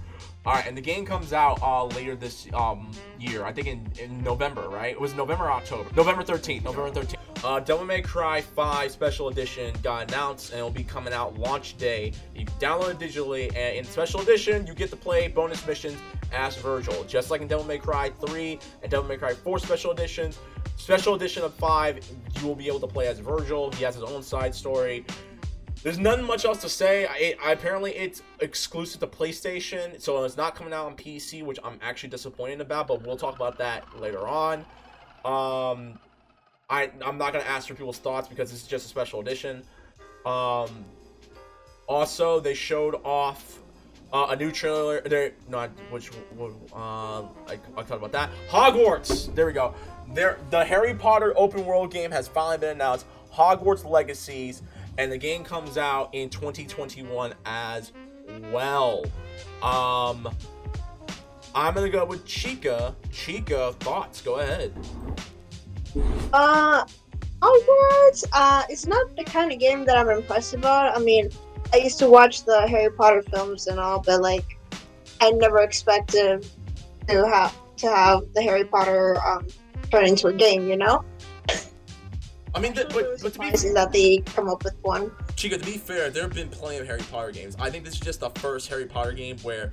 All 0.48 0.54
right, 0.54 0.66
and 0.66 0.78
the 0.78 0.82
game 0.82 1.06
comes 1.06 1.34
out 1.34 1.62
uh, 1.62 1.88
later 1.88 2.16
this 2.16 2.48
um, 2.54 2.90
year. 3.20 3.44
I 3.44 3.52
think 3.52 3.68
in, 3.68 3.86
in 4.00 4.24
November, 4.24 4.70
right? 4.70 4.94
It 4.94 5.02
was 5.02 5.14
November 5.14 5.52
October. 5.52 5.90
November 5.94 6.24
13th. 6.24 6.64
November 6.64 6.90
13th. 7.02 7.18
Uh, 7.44 7.60
Devil 7.60 7.84
May 7.84 8.02
Cry 8.02 8.40
5 8.40 8.90
Special 8.90 9.28
Edition 9.28 9.76
got 9.84 10.08
announced 10.08 10.52
and 10.52 10.60
it'll 10.60 10.72
be 10.72 10.86
coming 10.86 11.12
out 11.12 11.38
launch 11.38 11.76
day. 11.76 12.14
You 12.34 12.46
download 12.62 12.92
it 12.92 12.98
digitally, 12.98 13.54
and 13.58 13.76
in 13.76 13.84
Special 13.84 14.22
Edition, 14.22 14.66
you 14.66 14.74
get 14.74 14.90
to 14.92 14.96
play 14.96 15.28
bonus 15.28 15.68
missions 15.68 15.98
as 16.32 16.56
Vergil, 16.56 17.06
just 17.10 17.30
like 17.30 17.42
in 17.42 17.50
Devil 17.50 17.66
May 17.66 17.78
Cry 17.78 18.10
3 18.10 18.58
and 18.84 18.90
Devil 18.90 19.10
May 19.10 19.18
Cry 19.18 19.34
4 19.34 19.60
Special 19.60 19.92
Editions. 19.92 20.40
Special 20.78 21.16
Edition 21.16 21.44
of 21.44 21.54
5, 21.56 22.10
you 22.40 22.48
will 22.48 22.56
be 22.56 22.68
able 22.68 22.80
to 22.80 22.88
play 22.88 23.08
as 23.08 23.20
Vergil. 23.20 23.74
He 23.74 23.84
has 23.84 23.96
his 23.96 24.04
own 24.06 24.24
side 24.24 24.56
story. 24.56 25.06
There's 25.88 26.00
nothing 26.00 26.26
much 26.26 26.44
else 26.44 26.60
to 26.64 26.68
say. 26.68 27.06
I, 27.06 27.36
I, 27.42 27.54
apparently 27.54 27.96
it's 27.96 28.22
exclusive 28.42 29.00
to 29.00 29.08
PlayStation, 29.08 30.02
so 30.02 30.22
it's 30.26 30.36
not 30.36 30.54
coming 30.54 30.74
out 30.74 30.86
on 30.86 30.98
PC, 30.98 31.44
which 31.44 31.60
I'm 31.64 31.80
actually 31.82 32.10
disappointed 32.10 32.60
about. 32.60 32.88
But 32.88 33.08
we'll 33.08 33.16
talk 33.16 33.38
about 33.38 33.58
that 33.60 33.98
later 33.98 34.28
on. 34.28 34.66
Um, 35.24 35.98
I 36.70 36.92
I'm 37.06 37.18
not 37.18 37.32
gonna 37.32 37.46
ask 37.46 37.70
for 37.70 37.74
people's 37.74 38.00
thoughts 38.00 38.28
because 38.28 38.52
this 38.52 38.64
is 38.64 38.68
just 38.68 38.86
a 38.86 38.90
special 38.90 39.22
edition. 39.22 39.64
Um, 40.26 40.84
also, 41.88 42.42
they 42.42 42.54
showed 42.54 42.96
off 43.06 43.60
uh, 44.12 44.28
a 44.32 44.36
new 44.36 44.52
trailer. 44.52 45.00
There, 45.00 45.32
not 45.48 45.70
which. 45.90 46.12
Uh, 46.76 47.22
I 47.22 47.28
I 47.78 47.84
talked 47.84 47.92
about 47.92 48.12
that. 48.12 48.30
Hogwarts. 48.50 49.34
There 49.34 49.46
we 49.46 49.54
go. 49.54 49.74
There, 50.14 50.38
the 50.50 50.66
Harry 50.66 50.96
Potter 50.96 51.34
open 51.38 51.66
world 51.66 51.94
game 51.94 52.12
has 52.12 52.28
finally 52.28 52.58
been 52.58 52.72
announced. 52.72 53.06
Hogwarts 53.34 53.86
Legacies 53.90 54.64
and 54.98 55.12
the 55.12 55.18
game 55.18 55.44
comes 55.44 55.78
out 55.78 56.10
in 56.14 56.30
2021 56.30 57.34
as 57.46 57.92
well. 58.52 59.04
Um, 59.62 60.30
I'm 61.56 61.74
gonna 61.74 61.90
go 61.90 62.06
with 62.06 62.26
Chica. 62.26 62.96
Chica, 63.12 63.74
thoughts? 63.80 64.22
Go 64.22 64.40
ahead. 64.40 64.74
Uh, 66.34 66.86
Hogwarts. 67.42 68.26
Uh, 68.34 68.64
it's 68.70 68.86
not 68.86 69.16
the 69.16 69.24
kind 69.24 69.52
of 69.52 69.60
game 69.60 69.86
that 69.86 69.98
I'm 69.98 70.10
impressed 70.10 70.54
about. 70.54 70.96
I 70.96 71.00
mean, 71.00 71.30
I 71.74 71.78
used 71.78 72.00
to 72.00 72.10
watch 72.10 72.44
the 72.46 72.68
Harry 72.68 72.92
Potter 72.92 73.22
films 73.22 73.68
and 73.68 73.80
all, 73.80 74.02
but 74.02 74.22
like, 74.22 74.58
I 75.22 75.32
never 75.32 75.60
expected 75.60 76.48
to 77.08 77.28
have 77.28 77.56
to 77.78 77.88
have 77.88 78.22
the 78.34 78.42
Harry 78.42 78.66
Potter 78.66 79.18
um, 79.26 79.48
turn 79.92 80.08
into 80.08 80.28
a 80.28 80.34
game. 80.34 80.68
You 80.68 80.78
know. 80.78 81.04
I 82.58 82.60
mean, 82.60 82.74
the, 82.74 82.86
but, 82.92 83.22
but 83.22 83.34
to 83.34 83.40
be 83.40 83.52
fair, 83.52 83.74
that 83.76 83.92
they 83.92 84.18
come 84.26 84.50
up 84.50 84.64
with 84.64 84.74
one. 84.82 85.12
Chica, 85.36 85.60
to 85.60 85.64
be 85.64 85.78
fair, 85.78 86.10
there 86.10 86.24
have 86.24 86.34
been 86.34 86.50
plenty 86.50 86.78
of 86.78 86.88
Harry 86.88 87.04
Potter 87.12 87.32
games. 87.32 87.56
I 87.60 87.70
think 87.70 87.86
this 87.86 87.94
is 87.94 88.00
just 88.00 88.22
the 88.22 88.32
first 88.32 88.68
Harry 88.70 88.88
Potter 88.88 89.12
game 89.12 89.38
where 89.44 89.70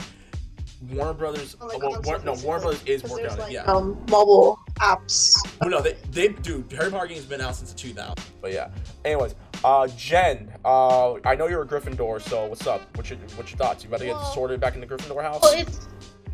Warner 0.91 1.15
Brothers, 1.15 1.57
oh, 1.63 1.67
like, 1.67 1.79
well, 1.79 2.03
War, 2.03 2.19
no, 2.19 2.35
Warner 2.45 2.61
Brothers 2.61 2.83
is 2.85 3.03
working 3.05 3.27
on 3.27 3.39
it. 3.39 3.41
Like, 3.41 3.53
yeah. 3.53 3.63
Um, 3.63 4.05
mobile 4.11 4.59
apps. 4.81 5.35
Oh 5.63 5.69
no, 5.69 5.81
they 5.81 5.97
they 6.11 6.29
do. 6.29 6.63
Harry 6.73 6.91
Potter 6.91 7.07
game's 7.07 7.25
been 7.25 7.41
out 7.41 7.57
since 7.57 7.73
2000. 7.73 8.17
But 8.43 8.53
yeah. 8.53 8.69
Anyways, 9.07 9.35
uh, 9.65 9.87
Jen, 9.97 10.53
uh, 10.67 11.15
I 11.25 11.37
know 11.37 11.47
you're 11.47 11.63
a 11.63 11.67
Gryffindor, 11.67 12.21
so 12.21 12.45
what's 12.45 12.67
up? 12.67 12.83
What's 12.99 13.09
your 13.09 13.19
what's 13.37 13.51
your 13.51 13.57
thoughts? 13.57 13.83
You 13.83 13.89
about 13.89 14.01
to 14.01 14.07
get 14.07 14.21
sorted 14.35 14.61
back 14.61 14.75
in 14.75 14.83
the 14.83 14.87
Gryffindor 14.87 15.23
house? 15.23 15.41
Well, 15.41 15.59
it's 15.59 15.89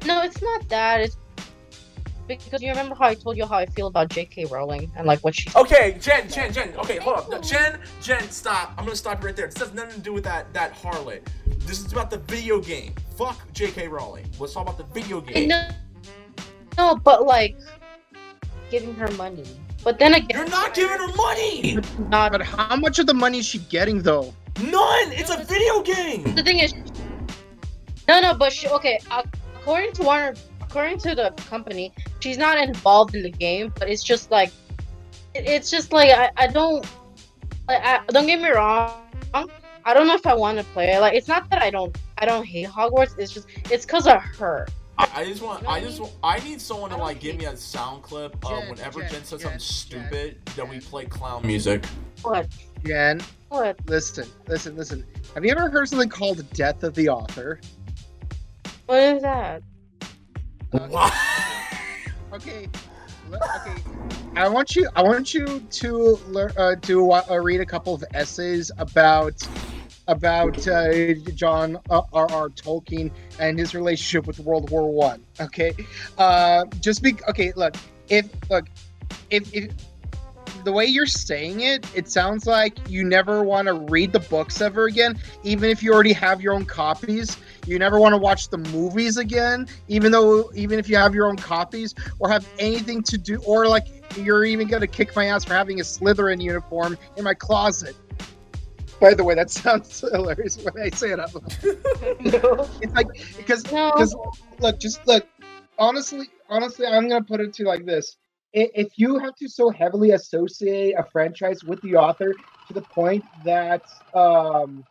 no, 0.04 0.22
it's 0.22 0.42
not 0.42 0.68
that. 0.68 1.02
It's 1.02 1.16
because 2.38 2.62
you 2.62 2.70
remember 2.70 2.94
how 2.94 3.06
I 3.06 3.14
told 3.14 3.36
you 3.36 3.46
how 3.46 3.56
I 3.56 3.66
feel 3.66 3.86
about 3.86 4.08
J.K. 4.10 4.46
Rowling 4.46 4.90
and 4.96 5.06
like 5.06 5.20
what 5.20 5.34
she. 5.34 5.48
Okay, 5.56 5.96
Jen, 6.00 6.28
Jen, 6.28 6.52
Jen. 6.52 6.74
Okay, 6.76 6.98
hold 6.98 7.18
up, 7.18 7.30
no, 7.30 7.40
Jen, 7.40 7.80
Jen, 8.00 8.22
stop. 8.30 8.72
I'm 8.76 8.84
gonna 8.84 8.96
stop 8.96 9.20
you 9.20 9.26
right 9.26 9.36
there. 9.36 9.46
This 9.46 9.58
has 9.58 9.72
nothing 9.72 9.96
to 9.96 10.00
do 10.00 10.12
with 10.12 10.24
that 10.24 10.52
that 10.54 10.74
harlot. 10.74 11.26
This 11.66 11.84
is 11.84 11.92
about 11.92 12.10
the 12.10 12.18
video 12.18 12.60
game. 12.60 12.94
Fuck 13.16 13.52
J.K. 13.52 13.88
Rowling. 13.88 14.26
Let's 14.38 14.54
talk 14.54 14.62
about 14.62 14.78
the 14.78 14.84
video 14.94 15.20
game. 15.20 15.48
No, 15.48 15.68
no, 16.76 16.96
but 16.96 17.26
like 17.26 17.56
giving 18.70 18.94
her 18.94 19.10
money. 19.12 19.44
But 19.82 19.98
then 19.98 20.14
again, 20.14 20.28
you're 20.30 20.48
not 20.48 20.74
giving 20.74 20.98
her 20.98 21.14
money. 21.14 21.78
Not. 22.08 22.32
But 22.32 22.42
how 22.42 22.76
much 22.76 22.98
of 22.98 23.06
the 23.06 23.14
money 23.14 23.38
is 23.38 23.46
she 23.46 23.58
getting 23.58 24.02
though? 24.02 24.34
None. 24.62 25.12
It's 25.12 25.30
a 25.30 25.42
video 25.42 25.82
game. 25.82 26.34
The 26.34 26.42
thing 26.42 26.58
is, 26.58 26.74
no, 28.06 28.20
no, 28.20 28.34
but 28.34 28.52
she, 28.52 28.68
okay. 28.68 29.00
Uh, 29.10 29.22
according 29.56 29.92
to 29.92 30.02
Warner 30.02 30.34
according 30.70 30.98
to 30.98 31.16
the 31.16 31.30
company, 31.48 31.92
she's 32.20 32.38
not 32.38 32.58
involved 32.58 33.14
in 33.14 33.22
the 33.22 33.30
game, 33.30 33.72
but 33.78 33.88
it's 33.88 34.02
just 34.02 34.30
like, 34.30 34.52
it's 35.34 35.70
just 35.70 35.92
like 35.92 36.10
I, 36.10 36.30
I 36.36 36.46
don't, 36.46 36.86
like, 37.68 37.82
I, 37.82 38.00
don't 38.08 38.26
get 38.26 38.40
me 38.40 38.50
wrong. 38.50 38.92
I 39.84 39.94
don't 39.94 40.06
know 40.06 40.14
if 40.14 40.26
I 40.26 40.34
want 40.34 40.58
to 40.58 40.64
play 40.64 40.92
it. 40.92 41.00
Like, 41.00 41.14
it's 41.14 41.28
not 41.28 41.48
that 41.50 41.62
I 41.62 41.70
don't, 41.70 41.96
I 42.18 42.26
don't 42.26 42.44
hate 42.44 42.68
Hogwarts. 42.68 43.18
It's 43.18 43.32
just, 43.32 43.48
it's 43.70 43.86
because 43.86 44.06
of 44.06 44.20
her. 44.38 44.66
I, 44.98 45.24
just 45.24 45.42
want, 45.42 45.66
I 45.66 45.80
just, 45.80 45.98
want, 46.00 46.12
I 46.22 46.38
need 46.40 46.60
someone 46.60 46.90
to 46.90 46.96
like 46.96 47.20
give 47.20 47.36
me 47.36 47.46
a 47.46 47.56
sound 47.56 48.02
clip 48.02 48.36
of 48.44 48.68
whenever 48.68 49.00
Jen, 49.00 49.10
Jen 49.10 49.24
says 49.24 49.30
Jen, 49.30 49.40
something 49.40 49.58
stupid, 49.58 50.44
Jen. 50.46 50.56
that 50.56 50.68
we 50.68 50.78
play 50.78 51.06
clown 51.06 51.46
music. 51.46 51.86
What? 52.22 52.48
Jen. 52.84 53.20
What? 53.48 53.78
Listen, 53.86 54.28
listen, 54.46 54.76
listen. 54.76 55.06
Have 55.34 55.44
you 55.44 55.52
ever 55.52 55.70
heard 55.70 55.88
something 55.88 56.08
called 56.08 56.48
"Death 56.52 56.82
of 56.84 56.94
the 56.94 57.08
Author"? 57.08 57.60
What 58.86 59.02
is 59.02 59.22
that? 59.22 59.62
What? 60.70 61.14
okay. 62.32 62.68
Okay. 63.32 63.82
I 64.36 64.48
want 64.48 64.74
you. 64.76 64.88
I 64.96 65.02
want 65.02 65.34
you 65.34 65.60
to 65.60 65.92
learn 66.28 66.52
uh, 66.56 66.76
to 66.76 67.12
uh, 67.12 67.36
read 67.36 67.60
a 67.60 67.66
couple 67.66 67.94
of 67.94 68.04
essays 68.14 68.70
about 68.78 69.46
about 70.08 70.66
uh, 70.66 71.14
John 71.34 71.76
uh, 71.90 72.02
R. 72.12 72.30
R. 72.30 72.48
Tolkien 72.48 73.10
and 73.38 73.58
his 73.58 73.74
relationship 73.74 74.26
with 74.26 74.40
World 74.40 74.70
War 74.70 74.90
One. 74.90 75.24
Okay. 75.40 75.74
Uh, 76.18 76.64
just 76.80 77.02
be 77.02 77.16
okay. 77.28 77.52
Look, 77.54 77.76
if 78.08 78.28
look, 78.50 78.66
if 79.30 79.52
if 79.54 79.72
the 80.64 80.72
way 80.72 80.84
you're 80.84 81.06
saying 81.06 81.60
it, 81.60 81.86
it 81.94 82.08
sounds 82.08 82.46
like 82.46 82.78
you 82.88 83.04
never 83.04 83.42
want 83.42 83.66
to 83.68 83.74
read 83.74 84.12
the 84.12 84.20
books 84.20 84.60
ever 84.60 84.86
again, 84.86 85.18
even 85.42 85.70
if 85.70 85.82
you 85.82 85.92
already 85.92 86.12
have 86.12 86.40
your 86.40 86.54
own 86.54 86.64
copies. 86.64 87.36
You 87.66 87.78
never 87.78 87.98
want 88.00 88.12
to 88.14 88.18
watch 88.18 88.48
the 88.48 88.58
movies 88.58 89.16
again, 89.16 89.66
even 89.88 90.12
though 90.12 90.50
even 90.54 90.78
if 90.78 90.88
you 90.88 90.96
have 90.96 91.14
your 91.14 91.26
own 91.26 91.36
copies 91.36 91.94
or 92.18 92.28
have 92.30 92.46
anything 92.58 93.02
to 93.04 93.18
do, 93.18 93.40
or 93.46 93.66
like 93.68 93.86
you're 94.16 94.44
even 94.44 94.66
gonna 94.68 94.86
kick 94.86 95.14
my 95.14 95.26
ass 95.26 95.44
for 95.44 95.54
having 95.54 95.80
a 95.80 95.82
Slytherin 95.82 96.40
uniform 96.42 96.96
in 97.16 97.24
my 97.24 97.34
closet. 97.34 97.96
By 99.00 99.14
the 99.14 99.24
way, 99.24 99.34
that 99.34 99.50
sounds 99.60 100.00
hilarious 100.00 100.56
when 100.58 100.82
I 100.82 100.90
say 100.90 101.10
it 101.10 101.20
out 101.20 101.34
loud. 101.34 101.56
no. 102.20 102.68
It's 102.80 102.94
like 102.94 103.08
because 103.36 103.62
because 103.62 104.14
no. 104.14 104.32
look, 104.58 104.80
just 104.80 105.06
look. 105.06 105.26
Honestly, 105.78 106.26
honestly, 106.48 106.86
I'm 106.86 107.08
gonna 107.08 107.24
put 107.24 107.40
it 107.40 107.54
to 107.54 107.64
like 107.64 107.86
this 107.86 108.16
if 108.52 108.92
you 108.96 109.18
have 109.18 109.34
to 109.36 109.48
so 109.48 109.70
heavily 109.70 110.12
associate 110.12 110.94
a 110.98 111.04
franchise 111.04 111.62
with 111.64 111.80
the 111.82 111.94
author 111.94 112.34
to 112.66 112.74
the 112.74 112.82
point 112.82 113.24
that 113.44 113.82
um 114.14 114.84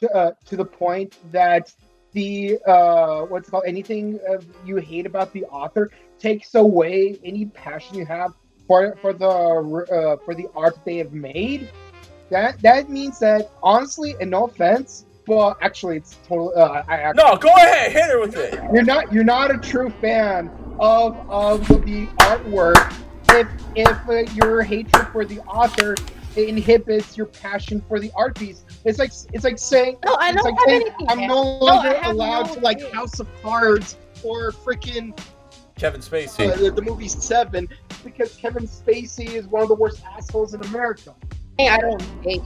to, 0.00 0.10
uh, 0.14 0.32
to 0.46 0.56
the 0.56 0.64
point 0.64 1.12
that 1.30 1.72
the 2.12 2.58
uh 2.66 3.22
what's 3.22 3.48
called 3.50 3.64
anything 3.66 4.18
you 4.64 4.76
hate 4.76 5.06
about 5.06 5.32
the 5.32 5.44
author 5.44 5.90
takes 6.18 6.54
away 6.54 7.18
any 7.24 7.46
passion 7.46 7.96
you 7.96 8.06
have 8.06 8.32
for 8.66 8.96
for 9.00 9.12
the 9.12 9.28
uh, 9.28 10.16
for 10.24 10.34
the 10.34 10.46
art 10.54 10.78
they 10.84 10.96
have 10.96 11.12
made 11.12 11.68
that 12.30 12.60
that 12.62 12.88
means 12.88 13.18
that 13.18 13.50
honestly 13.62 14.14
and 14.20 14.30
no 14.30 14.44
offense 14.44 15.04
well 15.26 15.56
actually 15.60 15.96
it's 15.96 16.18
totally 16.26 16.54
uh, 16.54 16.82
I 16.88 16.96
actually, 16.96 17.22
no 17.22 17.36
go 17.36 17.48
ahead 17.54 17.92
hit 17.92 18.10
her 18.10 18.20
with 18.20 18.36
it 18.36 18.54
you're 18.72 18.84
not 18.84 19.12
you're 19.12 19.24
not 19.24 19.54
a 19.54 19.58
true 19.58 19.90
fan 20.00 20.50
of 20.80 21.16
of 21.30 21.66
the 21.68 22.06
artwork 22.18 22.94
if 23.30 23.48
if 23.76 24.08
uh, 24.08 24.32
your 24.34 24.62
hatred 24.62 25.08
for 25.08 25.24
the 25.24 25.40
author 25.40 25.94
inhibits 26.36 27.16
your 27.16 27.26
passion 27.26 27.82
for 27.88 28.00
the 28.00 28.10
art 28.14 28.36
piece. 28.38 28.64
It's 28.84 28.98
like 28.98 29.12
it's 29.32 29.44
like 29.44 29.58
saying 29.58 29.98
no, 30.04 30.14
I 30.16 30.32
don't 30.32 30.44
like 30.44 30.54
have 30.58 30.68
saying, 30.68 30.82
anything. 30.82 31.06
I'm 31.08 31.26
no 31.26 31.58
longer 31.58 31.98
no, 32.02 32.12
allowed 32.12 32.48
no 32.48 32.54
to 32.54 32.60
like 32.60 32.92
House 32.92 33.20
of 33.20 33.28
Cards 33.42 33.96
or 34.22 34.50
freaking 34.50 35.18
Kevin 35.76 36.00
Spacey. 36.00 36.50
Uh, 36.50 36.56
the, 36.56 36.70
the, 36.70 36.82
movie 36.82 37.08
Seven 37.08 37.68
because 38.04 38.34
Kevin 38.36 38.66
Spacey 38.66 39.34
is 39.34 39.46
one 39.46 39.62
of 39.62 39.68
the 39.68 39.74
worst 39.74 40.02
assholes 40.04 40.54
in 40.54 40.62
America. 40.64 41.14
I 41.58 41.78
don't 41.78 42.02
hate. 42.22 42.42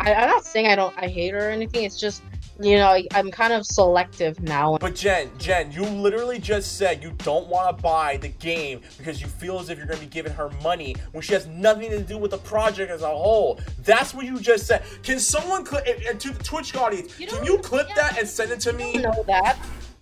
I, 0.00 0.14
I'm 0.14 0.28
not 0.28 0.44
saying 0.44 0.66
I 0.66 0.74
don't. 0.74 0.96
I 0.98 1.08
hate 1.08 1.32
her 1.32 1.48
or 1.48 1.50
anything. 1.50 1.84
It's 1.84 1.98
just 1.98 2.22
you 2.60 2.76
know, 2.76 2.96
I'm 3.12 3.30
kind 3.30 3.52
of 3.52 3.66
selective 3.66 4.40
now. 4.40 4.78
But 4.80 4.94
Jen, 4.94 5.30
Jen, 5.38 5.72
you 5.72 5.82
literally 5.82 6.38
just 6.38 6.78
said 6.78 7.02
you 7.02 7.10
don't 7.18 7.48
want 7.48 7.76
to 7.76 7.82
buy 7.82 8.16
the 8.16 8.28
game 8.28 8.80
because 8.96 9.20
you 9.20 9.26
feel 9.26 9.58
as 9.58 9.70
if 9.70 9.78
you're 9.78 9.86
going 9.86 9.98
to 9.98 10.04
be 10.04 10.10
giving 10.10 10.32
her 10.32 10.50
money 10.62 10.94
when 11.12 11.22
she 11.22 11.32
has 11.32 11.46
nothing 11.48 11.90
to 11.90 12.00
do 12.00 12.16
with 12.16 12.30
the 12.30 12.38
project 12.38 12.90
as 12.90 13.02
a 13.02 13.08
whole. 13.08 13.58
That's 13.82 14.14
what 14.14 14.24
you 14.24 14.38
just 14.38 14.66
said. 14.66 14.84
Can 15.02 15.18
someone 15.18 15.64
clip 15.64 15.84
and- 16.08 16.20
to 16.20 16.30
the 16.30 16.42
Twitch 16.44 16.76
audience? 16.76 17.18
You 17.18 17.26
can 17.26 17.44
you 17.44 17.58
clip 17.58 17.88
yeah. 17.88 17.94
that 17.96 18.18
and 18.18 18.28
send 18.28 18.52
it 18.52 18.60
to 18.60 18.70
You 18.72 18.78
me? 18.78 18.92
don't 18.92 19.02
know 19.02 19.24
that. 19.24 19.58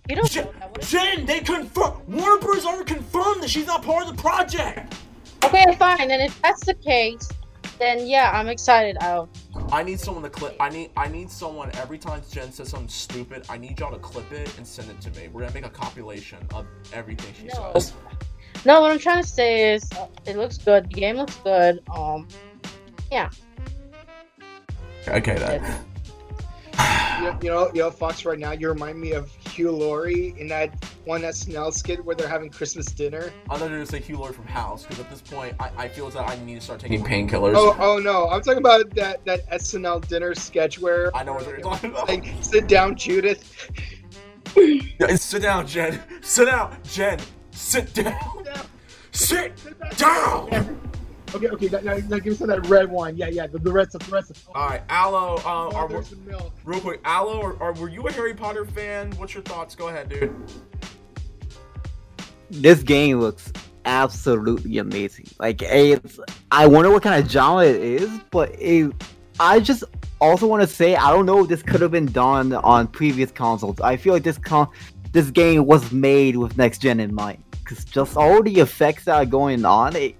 You 0.07 0.17
don't 0.17 0.29
Jen, 0.29 0.45
know 0.45 0.51
that. 0.75 0.81
Jen, 0.81 1.25
they 1.25 1.39
confirm. 1.39 2.01
Warner 2.07 2.39
Bros. 2.39 2.65
already 2.65 2.93
confirmed 2.93 3.41
that 3.41 3.49
she's 3.49 3.65
not 3.65 3.81
part 3.83 4.07
of 4.07 4.15
the 4.15 4.21
project. 4.21 4.93
Okay, 5.43 5.75
fine. 5.77 6.11
And 6.11 6.21
if 6.21 6.39
that's 6.41 6.65
the 6.65 6.73
case, 6.75 7.29
then 7.83 8.07
yeah, 8.07 8.31
I'm 8.33 8.47
excited. 8.47 8.97
I'll 9.01 9.29
I 9.71 9.83
need 9.83 9.99
someone 9.99 10.23
to 10.23 10.29
clip. 10.29 10.55
I 10.59 10.69
need. 10.69 10.91
I 10.95 11.07
need 11.07 11.29
someone 11.29 11.69
every 11.75 11.97
time 11.97 12.21
Jen 12.31 12.51
says 12.51 12.69
something 12.69 12.87
stupid. 12.87 13.45
I 13.49 13.57
need 13.57 13.79
y'all 13.79 13.91
to 13.91 13.99
clip 13.99 14.31
it 14.31 14.55
and 14.57 14.65
send 14.65 14.89
it 14.89 15.01
to 15.01 15.09
me. 15.19 15.27
We're 15.27 15.41
gonna 15.41 15.53
make 15.53 15.65
a 15.65 15.69
compilation 15.69 16.39
of 16.53 16.65
everything 16.93 17.33
she 17.39 17.47
No. 17.47 17.71
says. 17.73 17.93
No, 18.65 18.81
what 18.81 18.91
I'm 18.91 18.99
trying 18.99 19.21
to 19.21 19.27
say 19.27 19.73
is, 19.73 19.91
uh, 19.93 20.07
it 20.25 20.37
looks 20.37 20.57
good. 20.57 20.85
The 20.85 20.93
game 20.93 21.17
looks 21.17 21.35
good. 21.37 21.81
Um, 21.93 22.27
yeah. 23.11 23.29
Okay, 25.07 25.35
then. 25.35 25.85
You 26.73 27.29
know, 27.29 27.39
you 27.41 27.49
know, 27.49 27.71
you 27.73 27.81
know, 27.81 27.91
Fox. 27.91 28.25
Right 28.25 28.39
now, 28.39 28.51
you 28.51 28.67
remind 28.67 28.99
me 28.99 29.13
of 29.13 29.31
Hugh 29.47 29.71
Laurie 29.71 30.33
in 30.37 30.47
that 30.47 30.83
one 31.05 31.21
SNL 31.21 31.73
skit 31.73 32.03
where 32.03 32.15
they're 32.15 32.27
having 32.27 32.49
Christmas 32.49 32.87
dinner. 32.87 33.31
I'm 33.49 33.59
not 33.59 33.69
gonna 33.69 33.85
say 33.85 34.01
Hugh 34.01 34.17
Laurie 34.17 34.33
from 34.33 34.47
House 34.47 34.83
because 34.83 34.99
at 34.99 35.09
this 35.09 35.21
point, 35.21 35.55
I, 35.59 35.71
I 35.77 35.87
feel 35.87 36.07
as 36.07 36.15
that 36.15 36.27
I 36.27 36.35
need 36.43 36.55
to 36.55 36.61
start 36.61 36.79
taking 36.79 37.03
painkillers. 37.03 37.53
Oh, 37.55 37.77
oh 37.79 37.99
no! 37.99 38.27
I'm 38.29 38.41
talking 38.41 38.59
about 38.59 38.93
that 38.95 39.23
that 39.25 39.49
SNL 39.51 40.07
dinner 40.07 40.33
sketch 40.35 40.79
where 40.79 41.15
I 41.15 41.23
know 41.23 41.33
what 41.33 41.47
you're 41.47 41.59
talking 41.59 41.91
about. 41.91 42.07
like 42.07 42.25
sit 42.41 42.67
down, 42.67 42.95
Judith. 42.95 43.71
Yeah, 44.55 45.15
sit 45.15 45.41
down, 45.41 45.65
Jen. 45.67 46.01
Sit 46.21 46.45
down, 46.45 46.77
Jen. 46.83 47.19
Sit 47.51 47.93
down. 47.93 48.37
Sit 49.11 49.53
down. 49.97 50.79
Okay, 51.33 51.47
okay. 51.47 51.67
Now, 51.67 51.79
now, 51.79 51.95
now 51.95 52.17
give 52.17 52.25
me 52.27 52.33
some 52.35 52.49
of 52.49 52.61
that 52.61 52.69
red 52.69 52.89
wine. 52.91 53.17
Yeah, 53.17 53.27
yeah. 53.27 53.47
The, 53.47 53.57
the 53.59 53.71
rest 53.71 53.95
of 53.95 54.05
the 54.05 54.11
rest 54.11 54.29
of. 54.29 54.37
All 54.53 54.69
right, 54.69 54.81
Aloe. 54.89 55.37
Um, 55.37 55.41
Oh, 55.45 55.71
are, 55.75 55.87
there's 55.89 56.07
some 56.09 56.23
milk. 56.25 56.53
real 56.63 56.79
quick, 56.79 57.01
Aloe, 57.05 57.41
or, 57.41 57.53
or 57.53 57.73
were 57.73 57.89
you 57.89 58.07
a 58.07 58.11
Harry 58.11 58.33
Potter 58.33 58.65
fan? 58.65 59.11
What's 59.13 59.33
your 59.33 59.43
thoughts? 59.43 59.73
Go 59.75 59.87
ahead, 59.87 60.09
dude. 60.09 60.33
This 62.51 62.83
game 62.83 63.19
looks 63.19 63.51
absolutely 63.85 64.77
amazing. 64.77 65.25
Like 65.39 65.61
it's, 65.63 66.19
I 66.51 66.67
wonder 66.67 66.91
what 66.91 67.01
kind 67.03 67.23
of 67.23 67.29
genre 67.29 67.65
it 67.65 67.75
is, 67.77 68.09
but 68.31 68.51
it, 68.59 68.93
I 69.39 69.59
just 69.59 69.83
also 70.21 70.45
want 70.47 70.61
to 70.61 70.67
say 70.67 70.95
I 70.95 71.09
don't 71.09 71.25
know 71.25 71.41
if 71.41 71.49
this 71.49 71.63
could 71.63 71.81
have 71.81 71.91
been 71.91 72.05
done 72.11 72.53
on 72.53 72.87
previous 72.87 73.31
consoles. 73.31 73.79
I 73.81 73.97
feel 73.97 74.13
like 74.13 74.23
this 74.23 74.37
con, 74.37 74.69
this 75.11 75.31
game 75.31 75.65
was 75.65 75.91
made 75.91 76.35
with 76.37 76.57
next 76.57 76.79
gen 76.79 76.99
in 76.99 77.13
mind, 77.15 77.43
because 77.51 77.83
just 77.85 78.15
all 78.15 78.43
the 78.43 78.59
effects 78.59 79.05
that 79.05 79.15
are 79.15 79.25
going 79.25 79.65
on. 79.65 79.95
It, 79.95 80.15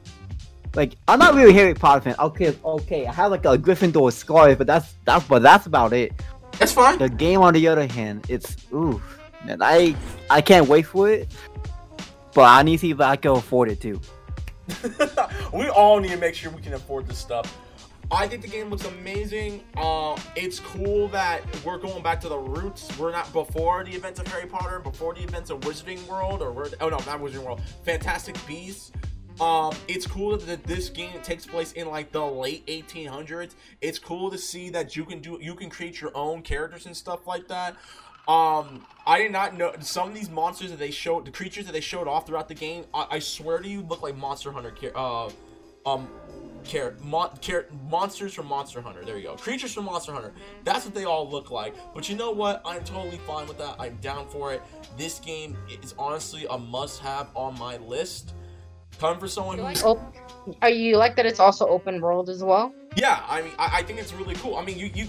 like 0.76 0.96
I'm 1.08 1.20
not 1.20 1.36
really 1.36 1.52
a 1.52 1.54
Harry 1.54 1.74
Potter 1.74 2.02
fan. 2.02 2.16
Okay, 2.20 2.56
okay, 2.64 3.06
I 3.06 3.14
have 3.14 3.32
like 3.32 3.46
a 3.46 3.58
Gryffindor 3.58 4.12
scarf, 4.12 4.58
but 4.58 4.68
that's 4.68 4.96
that's 5.06 5.26
but 5.28 5.42
that's 5.42 5.66
about 5.66 5.94
it. 5.94 6.14
That's 6.60 6.72
fine. 6.72 6.98
The 6.98 7.10
game, 7.10 7.42
on 7.42 7.54
the 7.54 7.68
other 7.68 7.88
hand, 7.88 8.26
it's 8.30 8.56
ooh, 8.74 9.02
man, 9.46 9.62
I 9.62 9.96
I 10.30 10.42
can't 10.42 10.68
wait 10.68 10.84
for 10.84 11.10
it. 11.10 11.32
But 12.34 12.44
I 12.44 12.64
need 12.64 12.78
to 12.78 12.82
see 12.82 12.92
if 12.92 13.00
I 13.00 13.16
can 13.16 13.32
afford 13.32 13.70
it 13.70 13.80
too. 13.80 14.02
we 15.54 15.70
all 15.70 16.00
need 16.00 16.10
to 16.10 16.18
make 16.18 16.34
sure 16.34 16.52
we 16.52 16.62
can 16.62 16.74
afford 16.74 17.08
this 17.08 17.18
stuff. 17.18 17.56
I 18.12 18.28
think 18.28 18.42
the 18.42 18.48
game 18.48 18.70
looks 18.70 18.86
amazing. 18.86 19.64
Uh, 19.78 20.18
it's 20.36 20.60
cool 20.60 21.08
that 21.10 21.42
we're 21.64 21.78
going 21.78 22.04
back 22.04 22.22
to 22.22 22.30
the 22.30 22.38
roots. 22.38 22.88
We're 22.98 23.12
not 23.12 23.32
before 23.34 23.84
the 23.84 23.92
events 23.92 24.20
of 24.20 24.28
Harry 24.28 24.46
Potter, 24.46 24.80
before 24.80 25.14
the 25.14 25.22
events 25.22 25.50
of 25.50 25.62
Wizarding 25.62 26.06
World, 26.08 26.42
or 26.42 26.52
we're, 26.52 26.70
oh 26.82 26.90
no, 26.90 26.98
not 26.98 27.20
Wizarding 27.22 27.44
World, 27.44 27.62
Fantastic 27.84 28.36
Beasts. 28.46 28.92
Um, 29.42 29.74
it's 29.88 30.06
cool 30.06 30.38
that 30.38 30.64
this 30.64 30.90
game 30.90 31.20
takes 31.24 31.46
place 31.46 31.72
in 31.74 31.88
like 31.88 32.12
the 32.12 32.24
late 32.24 32.66
1800s. 32.68 33.56
It's 33.82 33.98
cool 34.00 34.30
to 34.30 34.38
see 34.38 34.70
that 34.70 34.96
you 34.96 35.06
can 35.06 35.20
do, 35.20 35.40
you 35.42 35.56
can 35.56 35.70
create 35.70 36.00
your 36.00 36.12
own 36.16 36.42
characters 36.42 36.86
and 36.86 36.96
stuff 36.96 37.26
like 37.26 37.48
that. 37.48 37.76
Um, 38.28 38.86
I 39.06 39.18
did 39.18 39.32
not 39.32 39.58
know 39.58 39.74
some 39.82 40.08
of 40.08 40.16
these 40.16 40.30
monsters 40.30 40.70
that 40.70 40.80
they 40.80 40.92
showed, 40.92 41.26
the 41.26 41.32
creatures 41.32 41.66
that 41.66 41.74
they 41.74 41.82
showed 41.82 42.08
off 42.08 42.26
throughout 42.26 42.48
the 42.48 42.56
game. 42.56 42.86
I, 42.94 43.08
I 43.12 43.20
swear 43.20 43.60
to 43.60 43.68
you, 43.68 43.82
look 43.82 44.02
like 44.02 44.16
Monster 44.16 44.52
Hunter. 44.52 44.74
Uh, 44.96 45.30
um, 45.86 46.08
char- 46.64 46.96
mon- 47.02 47.38
char- 47.42 47.66
monsters 47.90 48.34
from 48.34 48.48
Monster 48.48 48.82
Hunter. 48.82 49.04
There 49.04 49.18
you 49.18 49.24
go. 49.24 49.36
Creatures 49.36 49.74
from 49.74 49.86
Monster 49.86 50.14
Hunter. 50.14 50.32
That's 50.64 50.86
what 50.86 50.94
they 50.94 51.04
all 51.04 51.30
look 51.30 51.52
like. 51.52 51.76
But 51.94 52.08
you 52.08 52.16
know 52.16 52.32
what? 52.32 52.62
I'm 52.64 52.84
totally 52.84 53.18
fine 53.18 53.48
with 53.48 53.58
that. 53.58 53.76
I'm 53.80 53.98
down 53.98 54.30
for 54.30 54.54
it. 54.54 54.62
This 54.98 55.20
game 55.20 55.58
is 55.82 55.94
honestly 55.98 56.46
a 56.50 56.58
must-have 56.58 57.30
on 57.36 57.58
my 57.60 57.78
list. 57.78 58.34
Come 59.00 59.20
for 59.20 59.28
someone 59.28 59.58
You 59.58 59.64
who. 59.64 59.70
like 59.70 59.84
op- 59.86 60.16
oh, 60.48 60.56
are 60.62 60.70
you 60.70 60.98
like 60.98 61.16
that? 61.18 61.26
It's 61.26 61.40
also 61.40 61.68
open 61.68 62.00
world 62.02 62.30
as 62.30 62.44
well. 62.44 62.74
Yeah, 62.96 63.24
I 63.28 63.42
mean, 63.42 63.52
I, 63.58 63.80
I 63.80 63.84
think 63.84 64.00
it's 64.00 64.14
really 64.14 64.36
cool. 64.36 64.56
I 64.56 64.64
mean, 64.64 64.78
you 64.78 64.90
you 64.94 65.08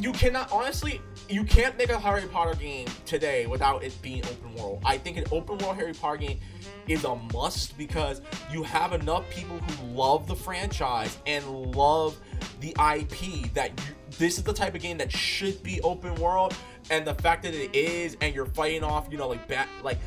you 0.00 0.12
cannot 0.12 0.50
honestly, 0.50 1.00
you 1.28 1.44
can't 1.44 1.76
make 1.76 1.90
a 1.90 1.98
Harry 1.98 2.22
Potter 2.22 2.54
game 2.54 2.86
today 3.04 3.46
without 3.46 3.84
it 3.84 3.92
being 4.02 4.24
open 4.24 4.54
world. 4.54 4.80
I 4.84 4.96
think 4.98 5.16
an 5.18 5.24
open 5.30 5.58
world 5.58 5.76
Harry 5.76 5.92
Potter 5.92 6.16
game 6.18 6.40
is 6.88 7.04
a 7.04 7.14
must 7.32 7.76
because 7.76 8.20
you 8.50 8.62
have 8.62 8.92
enough 8.94 9.28
people 9.30 9.58
who 9.58 9.86
love 9.94 10.26
the 10.26 10.36
franchise 10.36 11.18
and 11.26 11.46
love 11.76 12.16
the 12.60 12.70
IP 12.70 13.52
that 13.54 13.70
you, 13.86 13.94
this 14.18 14.38
is 14.38 14.44
the 14.44 14.52
type 14.52 14.74
of 14.74 14.80
game 14.80 14.96
that 14.98 15.12
should 15.12 15.62
be 15.62 15.80
open 15.82 16.14
world. 16.16 16.54
And 16.88 17.04
the 17.06 17.14
fact 17.14 17.42
that 17.42 17.52
it 17.52 17.74
is, 17.74 18.16
and 18.20 18.32
you're 18.34 18.46
fighting 18.46 18.84
off, 18.84 19.08
you 19.10 19.18
know, 19.18 19.28
like 19.28 19.46
bat, 19.48 19.68
like 19.82 19.98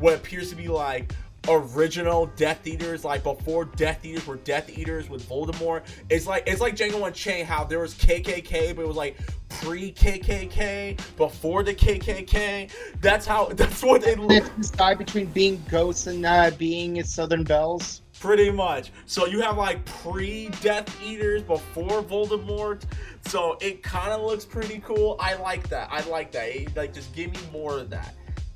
what 0.00 0.14
appears 0.14 0.50
to 0.50 0.56
be 0.56 0.66
like 0.68 1.12
original 1.48 2.26
Death 2.36 2.66
Eaters, 2.66 3.04
like 3.04 3.22
before 3.22 3.64
Death 3.64 4.04
Eaters 4.04 4.26
were 4.26 4.36
Death 4.36 4.70
Eaters 4.76 5.08
with 5.08 5.28
Voldemort. 5.28 5.82
It's 6.10 6.26
like 6.26 6.44
it's 6.46 6.60
like 6.60 6.76
Django 6.76 7.06
Unchained, 7.06 7.46
how 7.48 7.64
there 7.64 7.80
was 7.80 7.94
KKK, 7.94 8.74
but 8.74 8.82
it 8.82 8.88
was 8.88 8.96
like 8.96 9.16
pre 9.60 9.92
KKK, 9.92 10.98
before 11.16 11.62
the 11.62 11.74
KKK. 11.74 12.70
That's 13.00 13.26
how. 13.26 13.46
That's 13.54 13.82
what 13.82 14.02
they 14.02 14.14
look. 14.14 14.30
It's 14.32 14.48
this 14.56 14.70
guy 14.70 14.94
between 14.94 15.26
being 15.26 15.62
ghosts 15.70 16.06
and 16.06 16.24
uh, 16.24 16.50
being 16.58 17.02
Southern 17.04 17.44
Belles. 17.44 18.02
Pretty 18.20 18.50
much. 18.50 18.90
So 19.06 19.26
you 19.26 19.40
have 19.42 19.56
like 19.58 19.84
pre 19.84 20.48
Death 20.60 20.88
Eaters 21.02 21.42
before 21.42 22.02
Voldemort. 22.02 22.82
So 23.26 23.56
it 23.60 23.82
kind 23.82 24.12
of 24.12 24.22
looks 24.22 24.44
pretty 24.44 24.80
cool. 24.84 25.16
I 25.20 25.34
like 25.34 25.68
that. 25.68 25.88
I 25.90 26.00
like 26.08 26.32
that. 26.32 26.48
It- 26.48 26.76
like 26.76 26.92
just 26.94 27.14
give 27.14 27.32
me 27.32 27.38
more 27.52 27.78
of 27.78 27.90
that. 27.90 28.14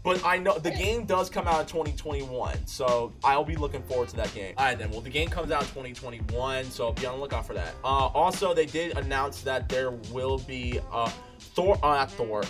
But 0.09 0.25
I 0.25 0.39
know 0.39 0.57
the 0.59 0.71
game 0.71 1.05
does 1.05 1.29
come 1.29 1.47
out 1.47 1.61
in 1.61 1.67
2021, 1.67 2.67
so 2.67 3.13
I'll 3.23 3.45
be 3.45 3.57
looking 3.57 3.83
forward 3.83 4.09
to 4.09 4.17
that 4.17 4.33
game. 4.33 4.55
All 4.57 4.65
right, 4.65 4.79
then. 4.79 4.91
Well, 4.91 5.03
the 5.03 5.11
game 5.11 5.29
comes 5.29 5.51
out 5.51 5.61
in 5.61 5.69
2021, 5.69 6.65
so 6.71 6.93
be 6.93 7.05
on 7.05 7.17
the 7.17 7.21
lookout 7.21 7.47
for 7.47 7.53
that. 7.53 7.75
Uh, 7.85 8.07
also, 8.07 8.55
they 8.55 8.65
did 8.65 8.97
announce 8.97 9.43
that 9.43 9.69
there 9.69 9.91
will 9.91 10.39
be 10.39 10.81
uh, 10.91 11.11
Thor, 11.39 11.79
uh, 11.83 11.89
not 11.89 12.11
Thor, 12.11 12.43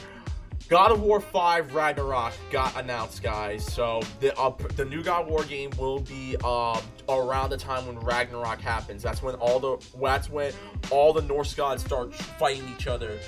God 0.68 0.92
of 0.92 1.02
War 1.02 1.18
5 1.18 1.74
Ragnarok 1.74 2.32
got 2.52 2.78
announced, 2.78 3.24
guys. 3.24 3.64
So 3.66 4.02
the 4.20 4.38
uh, 4.38 4.52
the 4.76 4.84
new 4.84 5.02
God 5.02 5.22
of 5.22 5.28
War 5.28 5.42
game 5.42 5.70
will 5.78 5.98
be 5.98 6.36
um, 6.44 6.78
around 7.08 7.50
the 7.50 7.56
time 7.56 7.86
when 7.86 7.98
Ragnarok 7.98 8.60
happens. 8.60 9.02
That's 9.02 9.20
when 9.20 9.34
all 9.36 9.58
the 9.58 9.84
that's 10.00 10.30
when 10.30 10.52
all 10.90 11.12
the 11.12 11.22
Norse 11.22 11.54
gods 11.54 11.84
start 11.84 12.14
fighting 12.14 12.68
each 12.76 12.86
other 12.86 13.18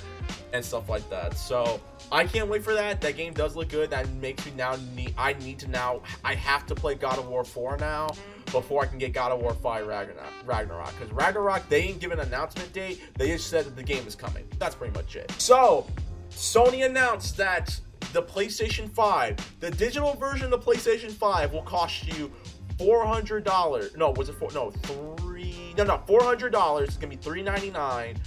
and 0.53 0.63
stuff 0.63 0.87
like 0.87 1.09
that. 1.09 1.35
So 1.35 1.81
I 2.11 2.25
can't 2.25 2.49
wait 2.49 2.63
for 2.63 2.73
that. 2.73 2.99
That 3.01 3.15
game 3.15 3.33
does 3.33 3.55
look 3.55 3.69
good. 3.69 3.89
That 3.89 4.09
makes 4.15 4.45
me 4.45 4.51
now 4.57 4.75
need 4.95 5.13
I 5.17 5.33
need 5.33 5.59
to 5.59 5.69
now 5.69 6.01
I 6.23 6.35
have 6.35 6.65
to 6.67 6.75
play 6.75 6.95
God 6.95 7.17
of 7.17 7.27
War 7.27 7.43
4 7.43 7.77
now 7.77 8.09
before 8.51 8.83
I 8.83 8.87
can 8.87 8.97
get 8.97 9.13
God 9.13 9.31
of 9.31 9.39
War 9.39 9.53
5 9.53 9.87
Ragnarok. 9.87 10.93
Because 10.99 11.13
Ragnarok 11.13 11.69
they 11.69 11.87
didn't 11.87 12.01
give 12.01 12.11
an 12.11 12.19
announcement 12.19 12.73
date. 12.73 13.01
They 13.17 13.27
just 13.27 13.49
said 13.49 13.65
that 13.65 13.75
the 13.75 13.83
game 13.83 14.05
is 14.05 14.15
coming. 14.15 14.45
That's 14.59 14.75
pretty 14.75 14.93
much 14.93 15.15
it. 15.15 15.31
So 15.37 15.87
Sony 16.31 16.85
announced 16.85 17.37
that 17.37 17.79
the 18.13 18.21
PlayStation 18.21 18.89
5, 18.89 19.59
the 19.61 19.71
digital 19.71 20.15
version 20.15 20.51
of 20.51 20.51
the 20.51 20.71
PlayStation 20.71 21.11
5 21.11 21.53
will 21.53 21.61
cost 21.61 22.05
you 22.07 22.31
$400. 22.77 23.95
No, 23.95 24.11
was 24.11 24.27
it 24.27 24.33
four? 24.33 24.51
No, 24.51 24.71
three. 24.71 25.73
No, 25.77 25.83
no, 25.83 26.03
$400. 26.07 26.81
It's 26.81 26.97
to 26.97 27.07
be 27.07 27.15
$399. 27.15 28.17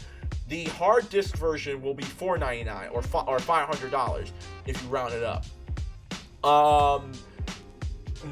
The 0.54 0.66
hard 0.66 1.10
disk 1.10 1.36
version 1.36 1.82
will 1.82 1.94
be 1.94 2.04
499 2.04 2.90
or, 2.92 3.02
fi- 3.02 3.24
or 3.26 3.38
$500 3.38 4.30
if 4.68 4.80
you 4.80 4.88
round 4.88 5.12
it 5.12 5.24
up. 5.24 5.44
Um, 6.48 7.10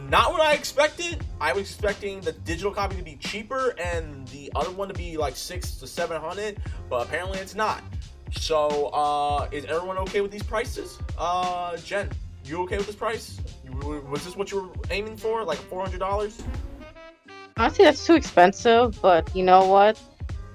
not 0.08 0.30
what 0.30 0.40
I 0.40 0.52
expected. 0.52 1.24
I 1.40 1.52
was 1.52 1.62
expecting 1.62 2.20
the 2.20 2.30
digital 2.30 2.70
copy 2.70 2.94
to 2.94 3.02
be 3.02 3.16
cheaper 3.16 3.74
and 3.76 4.28
the 4.28 4.52
other 4.54 4.70
one 4.70 4.86
to 4.86 4.94
be 4.94 5.16
like 5.16 5.34
six 5.34 5.74
to 5.78 5.86
seven 5.88 6.20
hundred, 6.20 6.58
but 6.88 7.08
apparently 7.08 7.40
it's 7.40 7.56
not. 7.56 7.82
So, 8.30 8.86
uh, 8.94 9.48
is 9.50 9.64
everyone 9.64 9.98
okay 9.98 10.20
with 10.20 10.30
these 10.30 10.44
prices? 10.44 11.00
Uh, 11.18 11.76
Jen, 11.78 12.08
you 12.44 12.62
okay 12.62 12.76
with 12.76 12.86
this 12.86 12.94
price? 12.94 13.40
You, 13.64 13.72
was 14.08 14.24
this 14.24 14.36
what 14.36 14.52
you 14.52 14.62
were 14.62 14.68
aiming 14.90 15.16
for, 15.16 15.42
like 15.42 15.58
four 15.58 15.82
hundred 15.82 15.98
dollars? 15.98 16.40
Honestly, 17.56 17.84
that's 17.84 18.06
too 18.06 18.14
expensive. 18.14 19.02
But 19.02 19.34
you 19.34 19.42
know 19.42 19.66
what? 19.66 20.00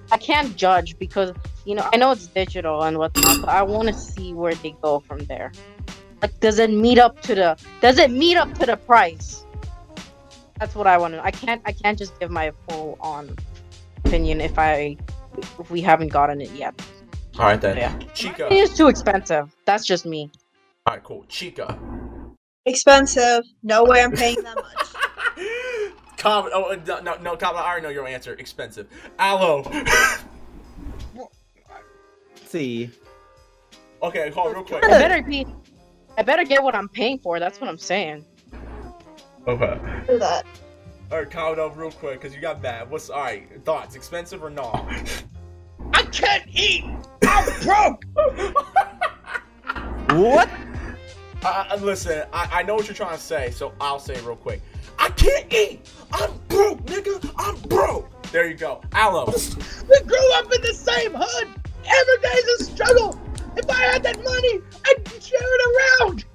I 0.09 0.18
can't 0.18 0.55
judge 0.55 0.97
because 0.97 1.34
you 1.68 1.76
know, 1.76 1.88
I 1.91 1.97
know 1.97 2.11
it's 2.11 2.28
digital 2.28 2.82
and 2.84 2.97
whatnot, 2.97 3.41
but 3.41 3.49
I 3.49 3.61
want 3.61 3.89
to 3.89 3.93
see 3.93 4.34
where 4.34 4.55
they 4.55 4.72
go 4.82 5.01
from 5.01 5.26
there. 5.26 5.51
Like, 6.22 6.39
does 6.39 6.59
it 6.59 6.72
meet 6.72 6.97
up 6.97 7.22
to 7.24 7.36
the? 7.36 7.57
Does 7.82 7.97
it 7.97 8.09
meet 8.09 8.38
up 8.38 8.53
to 8.59 8.65
the 8.65 8.78
price? 8.78 9.43
That's 10.59 10.76
what 10.76 10.88
I 10.88 10.97
want 10.97 11.15
to. 11.15 11.24
I 11.24 11.32
can't. 11.32 11.61
I 11.65 11.74
can't 11.74 11.99
just 11.99 12.18
give 12.22 12.32
my 12.32 12.53
full 12.70 12.97
on 13.01 13.36
opinion 14.05 14.39
if 14.39 14.57
I 14.57 14.95
if 15.38 15.70
we 15.70 15.82
haven't 15.82 16.07
gotten 16.07 16.39
it 16.39 16.51
yet. 16.51 16.74
All 17.38 17.45
right 17.45 17.59
then. 17.59 17.76
Yeah. 17.76 17.99
Chica. 18.13 18.47
It 18.47 18.57
is 18.57 18.74
too 18.74 18.88
expensive. 18.88 19.53
That's 19.65 19.86
just 19.86 20.05
me. 20.05 20.32
All 20.86 20.93
right, 20.93 21.03
cool. 21.03 21.26
Chica. 21.28 21.78
Expensive. 22.65 23.43
No 23.61 23.84
way 23.84 24.01
I'm 24.01 24.13
paying 24.13 24.41
that 24.41 24.55
much. 24.55 25.97
Comment. 26.18 26.53
Oh 26.55 26.78
no, 26.88 27.01
no, 27.01 27.18
no. 27.18 27.36
Comment. 27.36 27.59
I 27.59 27.68
already 27.68 27.84
know 27.84 27.89
your 27.89 28.07
answer. 28.07 28.34
Expensive. 28.36 28.88
Aloe. 29.20 29.70
Let's 32.48 32.54
see. 32.54 32.89
okay, 34.02 34.30
hold 34.30 34.48
on, 34.48 34.54
real 34.54 34.64
quick. 34.64 34.82
I 34.86 34.88
better 34.88 35.22
be. 35.22 35.45
I 36.18 36.22
better 36.22 36.45
get 36.45 36.64
what 36.64 36.76
I'm 36.76 36.88
paying 36.88 37.20
for. 37.20 37.41
That's 37.41 37.60
what 37.60 37.70
I'm 37.70 37.78
saying. 37.78 38.24
Okay. 39.45 39.78
Do 40.08 40.18
that. 40.18 40.45
All 41.12 41.18
right, 41.18 41.30
comment 41.30 41.60
up 41.60 41.76
real 41.76 41.91
quick 41.91 42.22
because 42.22 42.34
you 42.34 42.39
got 42.39 42.62
mad. 42.62 42.89
What's 42.89 43.10
all 43.10 43.20
right? 43.20 43.50
Thoughts? 43.66 43.98
Expensive 43.98 44.45
or 44.45 44.50
not? 44.50 44.86
I 45.91 46.04
can't 46.04 46.45
eat. 46.54 46.86
I'm 47.24 47.62
broke. 47.64 48.06
What? 50.18 50.50
Uh, 51.43 51.66
uh, 51.70 51.78
listen, 51.82 52.24
I, 52.32 52.48
I 52.60 52.64
know 52.64 52.76
what 52.76 52.88
you're 52.88 52.95
trying 52.95 53.18
to 53.18 53.22
say, 53.22 53.52
so 53.52 53.74
I'll 53.82 54.00
say 54.00 54.14
it 54.14 54.24
real 54.24 54.38
quick. 54.38 54.62
I 54.98 55.10
can't 55.10 55.52
eat. 55.54 55.91
I'm 56.14 56.32
broke, 56.48 56.80
nigga. 56.86 57.30
I'm 57.38 57.60
broke. 57.68 58.10
There 58.32 58.48
you 58.48 58.56
go. 58.56 58.80
Aloe. 58.93 59.34
We 59.89 60.00
grew 60.06 60.34
up 60.36 60.45
in 60.45 60.62
the 60.62 60.74
same 60.74 61.12
hood. 61.14 61.66
Every 61.88 62.17
day's 62.21 62.45
a 62.59 62.63
struggle. 62.65 63.19
If 63.55 63.69
I 63.69 63.81
had 63.81 64.03
that 64.03 64.23
money, 64.23 64.61
I'd 64.85 65.23
share 65.23 65.39
it 65.41 66.01
around. 66.01 66.25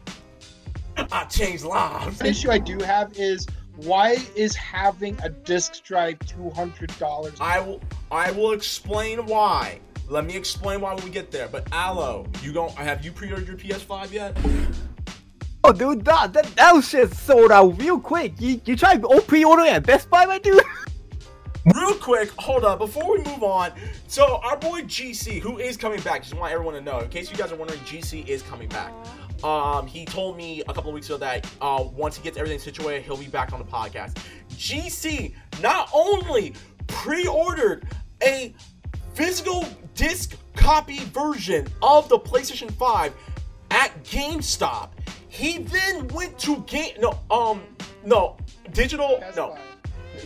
I 1.12 1.24
changed 1.24 1.64
lives. 1.64 2.18
The 2.18 2.28
issue 2.28 2.50
I 2.50 2.58
do 2.58 2.78
have 2.78 3.12
is 3.16 3.46
why 3.76 4.16
is 4.36 4.54
having 4.54 5.18
a 5.22 5.28
disc 5.28 5.82
drive 5.84 6.18
two 6.20 6.50
hundred 6.50 6.96
dollars? 6.98 7.34
I 7.40 7.60
will. 7.60 7.80
I 8.10 8.30
will 8.32 8.52
explain 8.52 9.24
why. 9.26 9.80
Let 10.08 10.26
me 10.26 10.36
explain 10.36 10.80
why 10.80 10.94
when 10.94 11.04
we 11.04 11.10
get 11.10 11.30
there. 11.30 11.48
But 11.48 11.66
Aloe, 11.72 12.26
you 12.42 12.52
don't 12.52 12.72
have 12.72 13.04
you 13.04 13.12
pre-ordered 13.12 13.48
your 13.48 13.56
PS5 13.56 14.12
yet? 14.12 14.36
Oh, 15.64 15.72
dude, 15.72 16.04
that 16.04 16.32
that, 16.32 16.46
that 16.56 16.84
shit 16.84 17.14
sold 17.14 17.52
out 17.52 17.78
real 17.80 18.00
quick. 18.00 18.34
You 18.38 18.60
you 18.64 18.76
tried 18.76 19.04
oh, 19.04 19.20
to 19.20 19.26
pre-order 19.26 19.62
at 19.62 19.86
Best 19.86 20.10
Buy, 20.10 20.26
my 20.26 20.38
dude? 20.38 20.62
Real 21.64 21.94
quick, 21.94 22.30
hold 22.38 22.64
up. 22.64 22.80
Before 22.80 23.12
we 23.12 23.18
move 23.18 23.42
on, 23.44 23.72
so 24.08 24.40
our 24.42 24.56
boy 24.56 24.82
GC, 24.82 25.38
who 25.38 25.58
is 25.58 25.76
coming 25.76 26.00
back, 26.00 26.22
just 26.22 26.34
want 26.34 26.52
everyone 26.52 26.74
to 26.74 26.80
know, 26.80 26.98
in 26.98 27.08
case 27.08 27.30
you 27.30 27.36
guys 27.36 27.52
are 27.52 27.56
wondering, 27.56 27.78
GC 27.80 28.26
is 28.26 28.42
coming 28.42 28.68
back. 28.68 28.92
Um, 29.44 29.86
he 29.86 30.04
told 30.04 30.36
me 30.36 30.62
a 30.62 30.74
couple 30.74 30.88
of 30.88 30.94
weeks 30.94 31.06
ago 31.06 31.18
that 31.18 31.46
uh, 31.60 31.84
once 31.94 32.16
he 32.16 32.22
gets 32.22 32.36
everything 32.36 32.58
situated, 32.58 33.04
he'll 33.04 33.16
be 33.16 33.26
back 33.26 33.52
on 33.52 33.60
the 33.60 33.64
podcast. 33.64 34.16
GC 34.50 35.34
not 35.60 35.88
only 35.92 36.54
pre-ordered 36.88 37.86
a 38.24 38.54
physical 39.14 39.64
disc 39.94 40.36
copy 40.56 40.98
version 41.06 41.66
of 41.80 42.08
the 42.08 42.18
PlayStation 42.18 42.72
5 42.72 43.14
at 43.70 44.02
GameStop, 44.04 44.90
he 45.28 45.58
then 45.58 46.08
went 46.08 46.38
to 46.40 46.58
game 46.66 46.94
no 47.00 47.18
um 47.30 47.62
no 48.04 48.36
digital 48.72 49.18
Best 49.18 49.36
no 49.36 49.50
Buy. 49.50 49.71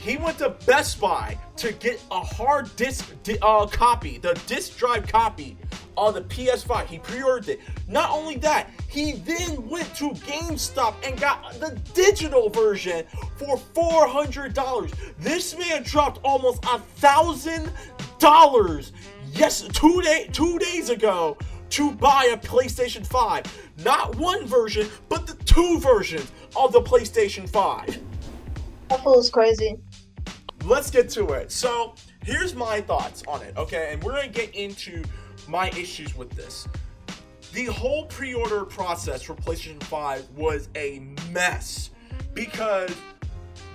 He 0.07 0.16
went 0.16 0.38
to 0.38 0.50
Best 0.66 1.00
Buy 1.00 1.36
to 1.57 1.72
get 1.72 2.00
a 2.12 2.20
hard 2.20 2.74
disk 2.76 3.12
uh, 3.42 3.66
copy, 3.66 4.18
the 4.18 4.40
disc 4.46 4.78
drive 4.78 5.09
copy 5.09 5.57
of 5.96 6.14
the 6.14 6.20
PS5. 6.22 6.86
He 6.86 6.98
pre-ordered 6.98 7.48
it. 7.48 7.61
Not 7.88 8.11
only 8.11 8.36
that, 8.36 8.70
he 8.88 9.12
then 9.12 9.68
went 9.68 9.92
to 9.96 10.11
GameStop 10.11 10.94
and 11.04 11.18
got 11.18 11.54
the 11.54 11.76
digital 11.92 12.48
version 12.50 13.04
for 13.36 13.57
four 13.57 14.07
hundred 14.07 14.54
dollars. 14.54 14.92
This 15.18 15.59
man 15.59 15.82
dropped 15.82 16.20
almost 16.22 16.64
a 16.64 16.78
thousand 16.78 17.72
dollars. 18.20 18.92
Yes, 19.32 19.62
two 19.62 20.02
day 20.02 20.28
two 20.32 20.61
days 20.61 20.88
ago 20.88 21.36
to 21.70 21.90
buy 21.90 22.30
a 22.32 22.36
PlayStation 22.36 23.04
5. 23.04 23.70
Not 23.84 24.14
one 24.14 24.46
version, 24.46 24.86
but 25.09 25.26
the 25.26 25.34
two 25.44 25.80
versions 25.80 26.30
of 26.54 26.72
the 26.72 26.80
PlayStation 26.80 27.48
5 27.48 27.98
That 28.88 29.02
fool 29.02 29.18
is 29.18 29.30
crazy. 29.30 29.76
Let's 30.66 30.90
get 30.90 31.08
to 31.10 31.28
it. 31.30 31.52
So, 31.52 31.94
here's 32.24 32.54
my 32.54 32.80
thoughts 32.80 33.22
on 33.28 33.42
it, 33.42 33.56
okay? 33.56 33.90
And 33.92 34.02
we're 34.02 34.12
gonna 34.12 34.28
get 34.28 34.54
into 34.54 35.02
my 35.48 35.68
issues 35.70 36.16
with 36.16 36.30
this. 36.30 36.68
The 37.52 37.66
whole 37.66 38.06
pre 38.06 38.34
order 38.34 38.64
process 38.64 39.22
for 39.22 39.34
PlayStation 39.34 39.82
5 39.84 40.30
was 40.30 40.68
a 40.74 41.00
mess 41.30 41.90
because 42.34 42.94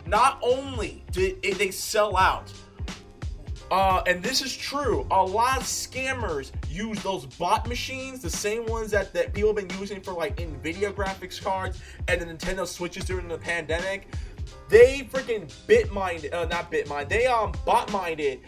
not 0.05 0.39
only 0.43 1.03
did 1.11 1.41
they 1.41 1.71
sell 1.71 2.17
out, 2.17 2.51
uh, 3.71 4.03
and 4.05 4.21
this 4.21 4.41
is 4.41 4.55
true. 4.55 5.07
A 5.11 5.23
lot 5.23 5.57
of 5.57 5.63
scammers 5.63 6.51
use 6.69 7.01
those 7.03 7.25
bot 7.25 7.69
machines, 7.69 8.21
the 8.21 8.29
same 8.29 8.65
ones 8.65 8.91
that, 8.91 9.13
that 9.13 9.33
people 9.33 9.55
have 9.55 9.67
been 9.67 9.79
using 9.79 10.01
for 10.01 10.11
like 10.11 10.35
NVIDIA 10.35 10.93
graphics 10.93 11.41
cards 11.41 11.79
and 12.09 12.19
the 12.19 12.25
Nintendo 12.25 12.67
Switches 12.67 13.05
during 13.05 13.29
the 13.29 13.37
pandemic. 13.37 14.09
They 14.72 15.01
freaking 15.11 15.53
bit 15.67 15.91
minded, 15.91 16.34
uh, 16.34 16.45
not 16.45 16.72
bit 16.72 16.88
minded. 16.88 17.09
They 17.09 17.28
um 17.28 17.51
bot 17.65 17.91
minded 17.91 18.39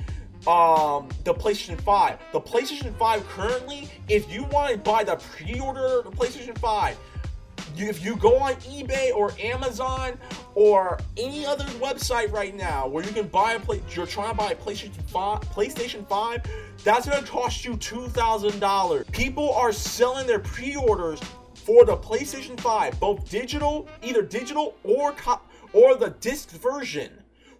um 0.47 1.09
the 1.25 1.33
PlayStation 1.33 1.79
5. 1.81 2.17
The 2.31 2.39
PlayStation 2.39 2.97
5 2.97 3.27
currently, 3.27 3.89
if 4.07 4.31
you 4.33 4.45
want 4.45 4.71
to 4.71 4.77
buy 4.77 5.03
the 5.03 5.17
pre-order 5.17 6.01
the 6.01 6.11
PlayStation 6.11 6.57
5, 6.57 6.97
you, 7.75 7.89
if 7.89 8.05
you 8.05 8.15
go 8.15 8.37
on 8.37 8.53
eBay 8.55 9.13
or 9.13 9.33
Amazon 9.37 10.17
or 10.55 10.97
any 11.17 11.45
other 11.45 11.65
website 11.81 12.31
right 12.31 12.55
now 12.55 12.87
where 12.87 13.03
you 13.03 13.11
can 13.11 13.27
buy 13.27 13.53
a 13.53 13.59
play, 13.59 13.81
you're 13.93 14.07
trying 14.07 14.31
to 14.31 14.37
buy 14.37 14.51
a 14.51 14.55
PlayStation 14.55 15.01
5, 15.09 15.41
PlayStation 15.41 16.07
5, 16.07 16.41
that's 16.85 17.07
gonna 17.07 17.27
cost 17.27 17.65
you 17.65 17.75
two 17.75 18.07
thousand 18.07 18.61
dollars. 18.61 19.05
People 19.11 19.51
are 19.53 19.73
selling 19.73 20.25
their 20.25 20.39
pre-orders 20.39 21.19
for 21.53 21.83
the 21.83 21.97
PlayStation 21.97 22.57
5, 22.59 22.97
both 22.99 23.29
digital, 23.29 23.89
either 24.01 24.21
digital 24.21 24.75
or 24.83 25.11
or 25.73 25.95
the 25.95 26.09
disc 26.09 26.51
version. 26.51 27.11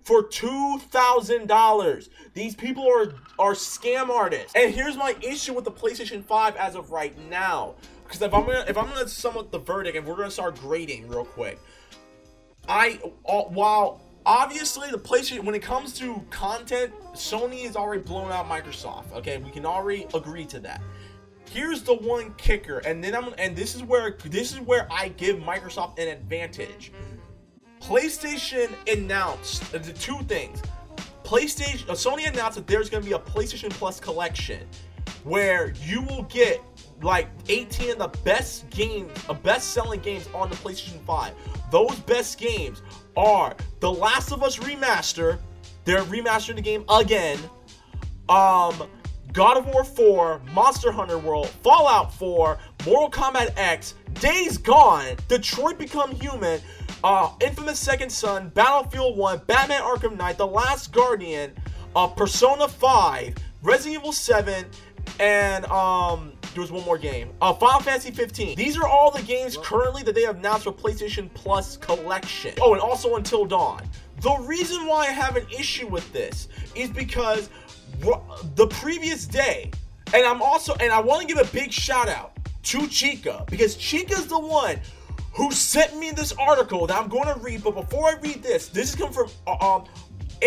For 0.04 0.22
two 0.22 0.80
thousand 0.90 1.48
dollars, 1.48 2.10
these 2.34 2.56
people 2.56 2.86
are 2.86 3.14
are 3.40 3.54
scam 3.54 4.10
artists. 4.10 4.52
And 4.54 4.74
here's 4.74 4.98
my 4.98 5.16
issue 5.22 5.54
with 5.54 5.64
the 5.64 5.72
PlayStation 5.72 6.24
5 6.24 6.58
as 6.58 6.76
of 6.76 6.92
right 6.92 7.18
now. 7.30 7.76
Because 8.04 8.22
if 8.22 8.34
I'm 8.34 8.46
gonna 8.46 8.66
if 8.68 8.78
I'm 8.78 8.88
gonna 8.90 9.08
sum 9.08 9.38
up 9.38 9.50
the 9.52 9.60
verdict 9.60 9.98
and 9.98 10.06
we're 10.06 10.18
gonna 10.18 10.30
start 10.30 10.60
grading 10.60 11.08
real 11.08 11.26
quick, 11.26 11.58
I 12.68 13.00
uh, 13.26 13.44
while 13.44 14.02
obviously 14.26 14.90
the 14.92 15.00
PlayStation 15.00 15.44
when 15.46 15.56
it 15.56 15.62
comes 15.62 15.94
to 16.00 16.22
content, 16.30 16.94
Sony 17.14 17.66
is 17.66 17.76
already 17.76 18.02
blown 18.02 18.32
out 18.32 18.48
Microsoft. 18.48 19.12
Okay, 19.14 19.38
we 19.38 19.52
can 19.52 19.66
already 19.66 20.06
agree 20.14 20.46
to 20.46 20.60
that. 20.60 20.82
Here's 21.50 21.84
the 21.84 21.96
one 21.96 22.34
kicker, 22.36 22.80
and 22.80 23.04
then 23.04 23.16
I'm 23.16 23.34
and 23.38 23.56
this 23.56 23.76
is 23.76 23.84
where 23.84 24.18
this 24.26 24.54
is 24.54 24.60
where 24.60 24.88
I 24.92 25.10
give 25.10 25.38
Microsoft 25.38 26.00
an 26.00 26.08
advantage. 26.08 26.92
PlayStation 27.84 28.72
announced 28.88 29.76
uh, 29.76 29.78
the 29.78 29.92
two 29.92 30.18
things. 30.20 30.62
PlayStation, 31.26 31.90
uh, 31.90 31.94
Sony 31.94 32.26
announced 32.30 32.56
that 32.56 32.66
there's 32.66 32.90
going 32.90 33.04
to 33.04 33.10
be 33.10 33.14
a 33.14 33.20
PlayStation 33.20 33.70
Plus 33.72 34.00
collection 34.00 34.66
where 35.26 35.74
you 35.84 36.02
will 36.04 36.24
get 36.24 36.62
like 37.02 37.28
18 37.50 37.92
of 37.92 37.98
the 37.98 38.08
best 38.20 38.70
games, 38.70 39.12
uh, 39.28 39.34
best 39.34 39.72
selling 39.72 40.00
games 40.00 40.30
on 40.34 40.50
the 40.50 40.56
PlayStation 40.56 41.04
5. 41.06 41.34
Those 41.72 42.00
best 42.02 42.40
games 42.40 42.82
are 43.18 43.54
The 43.82 43.92
Last 43.92 44.32
of 44.32 44.44
Us 44.44 44.60
Remaster. 44.60 45.40
They're 45.84 46.04
remastering 46.04 46.56
the 46.56 46.62
game 46.62 46.86
again. 46.88 47.38
Um, 48.30 48.88
God 49.34 49.58
of 49.58 49.66
War 49.66 49.84
4, 49.84 50.42
Monster 50.54 50.92
Hunter 50.92 51.18
World, 51.18 51.50
Fallout 51.64 52.14
4, 52.14 52.58
Mortal 52.86 53.10
Kombat 53.10 53.52
X, 53.58 53.96
Days 54.22 54.58
Gone, 54.58 55.18
Detroit 55.28 55.78
Become 55.78 56.12
Human, 56.12 56.62
uh, 57.04 57.32
Infamous 57.42 57.80
Second 57.80 58.12
Son, 58.12 58.50
Battlefield 58.50 59.18
1, 59.18 59.42
Batman 59.46 59.82
Arkham 59.82 60.18
Knight, 60.18 60.38
The 60.38 60.48
Last 60.48 60.92
Guardian, 60.94 61.54
uh, 61.96 62.08
Persona 62.08 62.68
5, 62.68 63.36
Resident 63.62 64.02
Evil 64.02 64.12
7, 64.12 64.66
and 65.20 65.66
um, 65.66 66.34
there 66.54 66.62
was 66.62 66.72
one 66.72 66.84
more 66.86 66.98
game. 66.98 67.30
Uh, 67.42 67.54
Final 67.54 67.82
Fantasy 67.82 68.12
15. 68.12 68.56
These 68.56 68.78
are 68.78 68.88
all 68.88 69.12
the 69.12 69.22
games 69.24 69.58
currently 69.62 70.02
that 70.04 70.16
they 70.16 70.24
have 70.24 70.38
announced 70.38 70.64
for 70.64 70.72
PlayStation 70.72 71.32
Plus 71.34 71.78
collection. 71.78 72.54
Oh, 72.62 72.74
and 72.74 72.82
also 72.82 73.16
Until 73.16 73.46
Dawn. 73.46 73.82
The 74.22 74.36
reason 74.42 74.86
why 74.86 75.08
I 75.08 75.12
have 75.12 75.36
an 75.36 75.46
issue 75.50 75.88
with 75.88 76.12
this 76.14 76.48
is 76.76 76.90
because 76.90 77.50
the 78.56 78.68
previous 78.68 79.26
day, 79.26 79.72
and 80.14 80.26
I'm 80.26 80.42
also, 80.42 80.76
and 80.76 80.92
I 80.92 81.02
want 81.02 81.28
to 81.28 81.28
give 81.28 81.46
a 81.46 81.52
big 81.52 81.72
shout 81.72 82.08
out 82.08 82.38
to 82.64 82.88
Chica 82.88 83.44
because 83.50 83.76
Chica's 83.76 84.28
the 84.28 84.40
one 84.40 84.80
who 85.34 85.52
sent 85.52 85.98
me 85.98 86.12
this 86.12 86.32
article 86.34 86.88
that 86.88 86.98
I'm 86.98 87.10
going 87.10 87.34
to 87.34 87.40
read. 87.40 87.64
But 87.64 87.76
before 87.76 88.10
I 88.10 88.16
read 88.22 88.44
this, 88.44 88.68
this 88.68 88.90
is 88.90 88.96
coming 88.96 89.14
from 89.14 89.30
uh, 89.48 89.76
um 89.76 89.86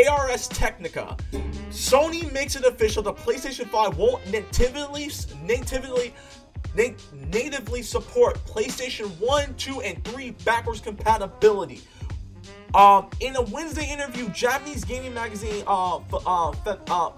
ARS 0.09 0.49
Technica. 0.49 1.17
Sony 1.71 2.31
makes 2.33 2.55
it 2.57 2.65
official 2.65 3.03
the 3.03 3.15
PlayStation 3.15 3.69
5 3.69 3.97
won't 3.97 4.25
natively 4.31 5.11
natively 5.43 6.15
na- 6.75 6.95
natively 7.31 7.83
support 7.83 8.37
PlayStation 8.47 9.09
1, 9.19 9.55
2, 9.55 9.81
and 9.83 10.05
3 10.05 10.31
backwards 10.45 10.81
compatibility. 10.81 11.81
Um, 12.75 13.09
in 13.21 13.37
a 13.37 13.43
Wednesday 13.43 13.91
interview, 13.91 14.29
Japanese 14.31 14.85
gaming 14.85 15.15
magazine 15.15 15.65
uh, 15.67 15.97
f- 15.97 16.27
uh, 16.27 16.51
f- 16.51 16.79
uh, 16.91 17.11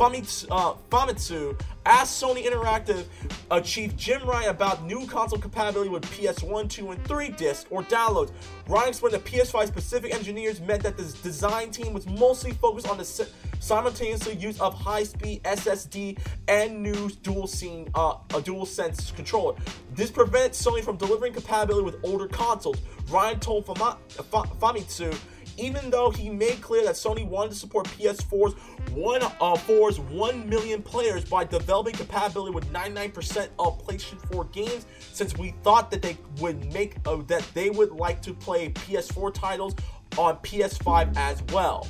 Famitsu, 0.00 0.46
uh, 0.50 1.54
asked 1.84 2.22
Sony 2.22 2.46
Interactive 2.46 3.04
uh, 3.50 3.60
chief 3.60 3.94
Jim 3.98 4.26
Ryan 4.26 4.48
about 4.48 4.82
new 4.84 5.06
console 5.06 5.38
compatibility 5.38 5.90
with 5.90 6.04
PS1, 6.04 6.70
2, 6.70 6.92
and 6.92 7.04
3 7.06 7.28
discs 7.32 7.66
or 7.68 7.82
downloads. 7.82 8.32
Ryan 8.66 8.88
explained 8.88 9.14
that 9.16 9.24
PS5 9.26 9.66
specific 9.66 10.14
engineers 10.14 10.58
meant 10.62 10.82
that 10.84 10.96
the 10.96 11.02
design 11.22 11.70
team 11.70 11.92
was 11.92 12.06
mostly 12.06 12.52
focused 12.52 12.88
on 12.88 12.96
the 12.96 13.04
si- 13.04 13.26
simultaneously 13.58 14.36
use 14.36 14.58
of 14.58 14.72
high-speed 14.72 15.42
SSD 15.42 16.18
and 16.48 16.82
new 16.82 17.10
dual 17.22 17.46
scene, 17.46 17.90
uh, 17.94 18.14
a 18.34 18.40
dual 18.40 18.64
sense 18.64 19.10
controller. 19.10 19.54
This 19.92 20.10
prevents 20.10 20.64
Sony 20.64 20.82
from 20.82 20.96
delivering 20.96 21.34
compatibility 21.34 21.84
with 21.84 21.96
older 22.04 22.26
consoles. 22.26 22.78
Ryan 23.10 23.38
told 23.38 23.66
Fama- 23.66 23.98
Fa- 24.08 24.48
Famitsu 24.58 25.14
even 25.60 25.90
though 25.90 26.10
he 26.10 26.30
made 26.30 26.60
clear 26.60 26.84
that 26.84 26.94
Sony 26.94 27.26
wanted 27.26 27.50
to 27.50 27.56
support 27.56 27.86
PS4's 27.88 28.54
one 28.92 29.22
uh, 29.22 29.56
4's 29.56 30.00
1 30.00 30.48
million 30.48 30.82
players 30.82 31.24
by 31.24 31.44
developing 31.44 31.94
compatibility 31.94 32.52
with 32.52 32.72
99% 32.72 33.48
of 33.58 33.84
PlayStation 33.84 34.18
4 34.32 34.44
games, 34.46 34.86
since 35.12 35.36
we 35.36 35.54
thought 35.62 35.90
that 35.90 36.02
they 36.02 36.16
would 36.38 36.72
make 36.72 36.96
uh, 37.06 37.16
that 37.26 37.46
they 37.54 37.70
would 37.70 37.92
like 37.92 38.22
to 38.22 38.32
play 38.32 38.70
PS4 38.70 39.32
titles 39.34 39.74
on 40.16 40.36
PS5 40.38 41.16
as 41.16 41.42
well. 41.52 41.86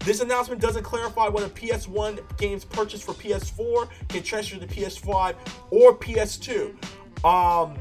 This 0.00 0.20
announcement 0.20 0.60
doesn't 0.60 0.84
clarify 0.84 1.26
whether 1.26 1.48
PS1 1.48 2.20
games 2.38 2.64
purchased 2.64 3.04
for 3.04 3.12
PS4 3.14 3.88
can 4.08 4.22
transfer 4.22 4.58
to 4.58 4.66
PS5 4.66 5.34
or 5.70 5.98
PS2. 5.98 6.76
Um, 7.24 7.76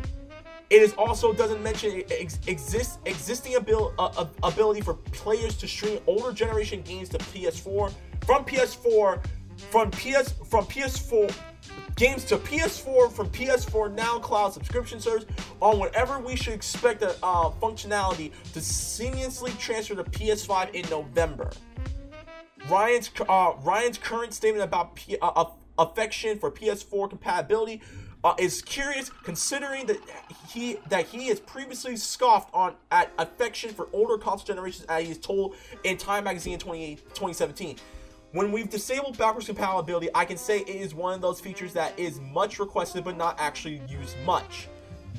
it 0.70 0.82
is 0.82 0.94
also 0.94 1.34
doesn't 1.34 1.62
mention 1.62 2.04
ex- 2.10 2.40
exist 2.48 3.00
existing 3.06 3.56
abil- 3.56 3.94
uh, 4.00 4.26
ability 4.44 4.82
for 4.82 4.96
players 4.96 5.56
to 5.58 5.68
stream 5.68 6.00
older 6.08 6.32
generation 6.32 6.82
games 6.82 7.10
to 7.10 7.18
PS4 7.18 7.94
from 8.26 8.46
PS4 8.46 9.24
from 9.72 9.92
PS 9.92 10.34
from 10.50 10.66
PS4 10.66 11.34
games 11.96 12.26
to 12.26 12.38
PS4 12.38 13.12
from 13.12 13.30
PS4 13.30 13.94
Now 13.94 14.20
Cloud 14.20 14.54
subscription 14.54 15.00
service 15.00 15.26
on 15.62 15.80
whatever 15.80 16.20
we 16.20 16.36
should 16.36 16.54
expect 16.54 17.00
the 17.00 17.16
uh, 17.24 17.50
functionality 17.62 18.32
to 18.54 18.60
seamlessly 18.60 19.58
transfer 19.58 19.96
to 19.96 20.04
PS5 20.04 20.74
in 20.74 20.90
November. 20.90 21.52
Ryan's 22.70 23.12
uh, 23.30 23.54
Ryan's 23.62 23.98
current 23.98 24.34
statement 24.34 24.64
about 24.64 24.96
P- 24.96 25.18
uh, 25.22 25.46
affection 25.78 26.40
for 26.40 26.52
PS4 26.52 27.10
compatibility 27.10 27.82
uh, 28.26 28.34
is 28.40 28.64
curious 28.64 29.12
considering 29.24 29.86
that 29.86 29.98
he 30.50 30.78
that 30.90 31.06
he 31.06 31.28
has 31.28 31.40
previously 31.40 31.96
scoffed 31.96 32.50
on 32.56 32.74
at 32.92 33.12
affection 33.20 33.72
for 33.72 33.88
older 33.94 34.18
console 34.18 34.48
generations 34.48 34.84
as 34.90 35.04
he 35.06 35.12
is 35.12 35.20
told 35.20 35.56
in 35.84 35.96
Time 35.96 36.24
Magazine 36.24 36.54
in 36.54 36.60
2017. 36.60 37.78
When 38.32 38.52
we've 38.52 38.70
disabled 38.70 39.18
backwards 39.20 39.46
compatibility, 39.46 40.10
I 40.16 40.26
can 40.26 40.38
say 40.38 40.62
it 40.62 40.68
is 40.68 40.96
one 40.96 41.14
of 41.14 41.22
those 41.22 41.40
features 41.40 41.72
that 41.74 41.98
is 42.00 42.20
much 42.20 42.60
requested 42.60 43.04
but 43.04 43.16
not 43.16 43.40
actually 43.40 43.80
used 43.88 44.18
much. 44.26 44.68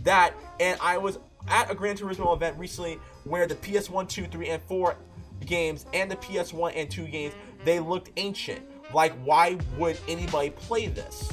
That 0.03 0.35
and 0.59 0.77
I 0.83 0.99
was 0.99 1.21
at 1.47 1.71
a 1.71 1.77
Gran 1.77 1.97
Turismo 1.97 2.35
event 2.35 2.59
recently 2.59 2.99
where 3.23 3.47
the 3.47 3.55
PS1, 3.55 4.09
2, 4.09 4.27
3, 4.27 4.49
and 4.49 4.63
4 4.65 4.97
games 5.45 5.87
and 5.95 6.11
the 6.11 6.17
PS1 6.17 6.73
and 6.75 6.91
2 6.91 7.07
games 7.07 7.35
they 7.65 7.79
looked 7.79 8.11
ancient. 8.17 8.67
Like 8.93 9.13
why 9.25 9.59
would 9.79 9.97
anybody 10.09 10.51
play 10.51 10.89
this? 10.89 11.33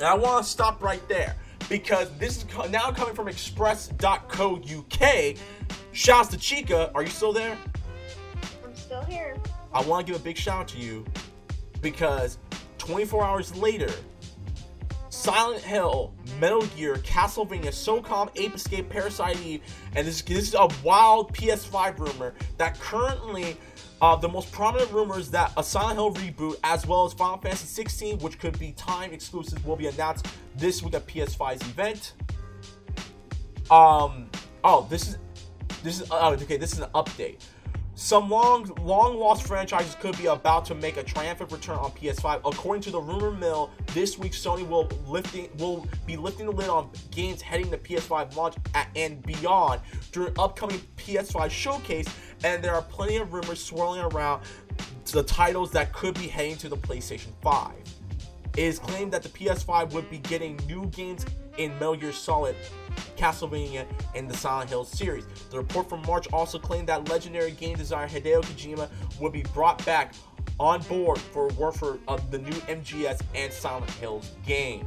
And 0.00 0.08
I 0.08 0.14
want 0.14 0.46
to 0.46 0.50
stop 0.50 0.82
right 0.82 1.06
there 1.10 1.36
because 1.68 2.10
this 2.16 2.38
is 2.38 2.44
co- 2.44 2.66
now 2.68 2.90
coming 2.90 3.14
from 3.14 3.28
express.co.uk. 3.28 5.36
Shouts 5.92 6.28
to 6.30 6.38
Chica. 6.38 6.90
Are 6.94 7.02
you 7.02 7.10
still 7.10 7.34
there? 7.34 7.58
I'm 8.64 8.74
still 8.74 9.02
here. 9.02 9.36
I 9.74 9.82
want 9.82 10.06
to 10.06 10.12
give 10.12 10.18
a 10.18 10.24
big 10.24 10.38
shout 10.38 10.60
out 10.60 10.68
to 10.68 10.78
you 10.78 11.04
because 11.82 12.38
24 12.78 13.22
hours 13.22 13.54
later, 13.54 13.90
Silent 15.10 15.62
Hill, 15.62 16.14
Metal 16.38 16.62
Gear, 16.76 16.96
Castlevania, 16.96 17.66
SOCOM, 17.66 18.30
Ape 18.36 18.54
Escape, 18.54 18.88
Parasite 18.88 19.38
Eve, 19.42 19.60
and 19.94 20.06
this, 20.06 20.22
this 20.22 20.48
is 20.48 20.54
a 20.54 20.66
wild 20.82 21.34
PS5 21.34 21.98
rumor 21.98 22.32
that 22.56 22.80
currently 22.80 23.58
uh, 24.00 24.16
the 24.16 24.28
most 24.28 24.50
prominent 24.52 24.90
rumors 24.92 25.30
that 25.30 25.52
a 25.56 25.62
Silent 25.62 25.96
Hill 25.96 26.14
reboot, 26.14 26.56
as 26.64 26.86
well 26.86 27.04
as 27.04 27.12
Final 27.12 27.38
Fantasy 27.38 27.66
16, 27.66 28.18
which 28.18 28.38
could 28.38 28.58
be 28.58 28.72
time 28.72 29.12
exclusive, 29.12 29.64
will 29.66 29.76
be 29.76 29.88
announced 29.88 30.26
this 30.56 30.82
week 30.82 30.94
at 30.94 31.06
PS5's 31.06 31.62
event. 31.62 32.14
Um, 33.70 34.28
oh, 34.64 34.86
this 34.90 35.08
is 35.08 35.18
this 35.82 36.00
is 36.00 36.08
oh, 36.10 36.32
okay. 36.32 36.56
This 36.56 36.72
is 36.72 36.80
an 36.80 36.90
update. 36.94 37.40
Some 38.00 38.30
long, 38.30 38.64
long 38.82 39.18
lost 39.18 39.46
franchises 39.46 39.94
could 39.94 40.16
be 40.16 40.24
about 40.24 40.64
to 40.66 40.74
make 40.74 40.96
a 40.96 41.02
triumphant 41.02 41.52
return 41.52 41.76
on 41.76 41.90
PS5. 41.90 42.40
According 42.46 42.82
to 42.84 42.90
the 42.90 42.98
rumor 42.98 43.30
mill, 43.30 43.70
this 43.88 44.16
week 44.16 44.32
Sony 44.32 44.66
will 44.66 44.88
lifting 45.06 45.50
will 45.58 45.86
be 46.06 46.16
lifting 46.16 46.46
the 46.46 46.52
lid 46.52 46.70
on 46.70 46.90
games 47.10 47.42
heading 47.42 47.70
to 47.70 47.76
PS5 47.76 48.34
launch 48.36 48.54
at, 48.74 48.88
and 48.96 49.22
beyond 49.22 49.82
during 50.12 50.32
upcoming 50.38 50.80
PS5 50.96 51.50
showcase. 51.50 52.08
And 52.42 52.62
there 52.62 52.74
are 52.74 52.82
plenty 52.82 53.16
of 53.16 53.32
rumors 53.32 53.62
swirling 53.62 54.00
around 54.00 54.42
the 55.12 55.22
titles 55.22 55.70
that 55.72 55.92
could 55.92 56.14
be 56.14 56.28
heading 56.28 56.56
to 56.58 56.68
the 56.68 56.76
PlayStation 56.76 57.32
5. 57.42 57.72
It 58.56 58.64
is 58.64 58.78
claimed 58.78 59.12
that 59.12 59.22
the 59.22 59.28
PS5 59.28 59.92
would 59.92 60.10
be 60.10 60.18
getting 60.18 60.58
new 60.66 60.86
games 60.86 61.24
in 61.58 61.72
Metal 61.74 61.96
Gear 61.96 62.12
Solid, 62.12 62.56
Castlevania, 63.16 63.86
and 64.14 64.28
the 64.28 64.36
Silent 64.36 64.70
Hill 64.70 64.84
series. 64.84 65.26
The 65.50 65.58
report 65.58 65.88
from 65.88 66.02
March 66.02 66.26
also 66.32 66.58
claimed 66.58 66.88
that 66.88 67.08
legendary 67.08 67.52
game 67.52 67.76
designer 67.76 68.08
Hideo 68.08 68.42
Kojima 68.42 68.88
would 69.20 69.32
be 69.32 69.42
brought 69.54 69.84
back 69.84 70.14
on 70.58 70.82
board 70.82 71.18
for 71.18 71.48
work 71.48 71.74
for 71.74 71.98
the 72.30 72.38
new 72.38 72.52
MGS 72.52 73.20
and 73.34 73.52
Silent 73.52 73.90
Hills 73.92 74.30
game. 74.46 74.86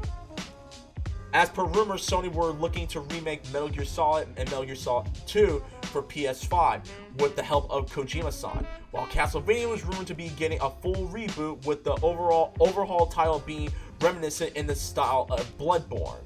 As 1.34 1.50
per 1.50 1.66
rumors, 1.66 2.08
Sony 2.08 2.32
were 2.32 2.52
looking 2.52 2.86
to 2.88 3.00
remake 3.00 3.44
Metal 3.52 3.70
Gear 3.70 3.86
Solid 3.86 4.28
and 4.38 4.50
Metal 4.50 4.66
Gear 4.66 4.76
Solid 4.76 5.08
2 5.26 5.64
for 5.94 6.02
PS5 6.02 6.86
with 7.20 7.36
the 7.36 7.44
help 7.44 7.70
of 7.70 7.90
Kojima-san, 7.90 8.66
while 8.92 9.06
Castlevania 9.06 9.70
was 9.70 9.86
rumored 9.86 10.08
to 10.08 10.16
be 10.16 10.30
getting 10.30 10.60
a 10.60 10.70
full 10.70 11.08
reboot 11.08 11.64
with 11.66 11.84
the 11.84 11.94
overall 12.02 12.54
overhaul 12.60 13.06
title 13.06 13.40
being 13.46 13.72
reminiscent 14.02 14.56
in 14.58 14.66
the 14.66 14.76
style 14.76 15.28
of 15.30 15.58
Bloodborne. 15.58 16.24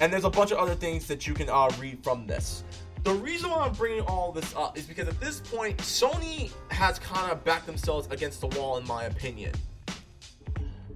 And 0.00 0.12
there's 0.12 0.24
a 0.24 0.30
bunch 0.30 0.50
of 0.50 0.58
other 0.58 0.74
things 0.74 1.06
that 1.06 1.26
you 1.26 1.34
can 1.34 1.48
uh, 1.50 1.70
read 1.78 2.02
from 2.02 2.26
this. 2.26 2.64
The 3.04 3.14
reason 3.14 3.50
why 3.50 3.58
I'm 3.58 3.72
bringing 3.72 4.02
all 4.02 4.32
this 4.32 4.54
up 4.56 4.76
is 4.76 4.86
because 4.86 5.06
at 5.06 5.20
this 5.20 5.40
point, 5.40 5.76
Sony 5.78 6.50
has 6.70 6.98
kind 6.98 7.30
of 7.30 7.44
backed 7.44 7.66
themselves 7.66 8.08
against 8.10 8.40
the 8.40 8.48
wall, 8.48 8.78
in 8.78 8.86
my 8.86 9.04
opinion. 9.04 9.52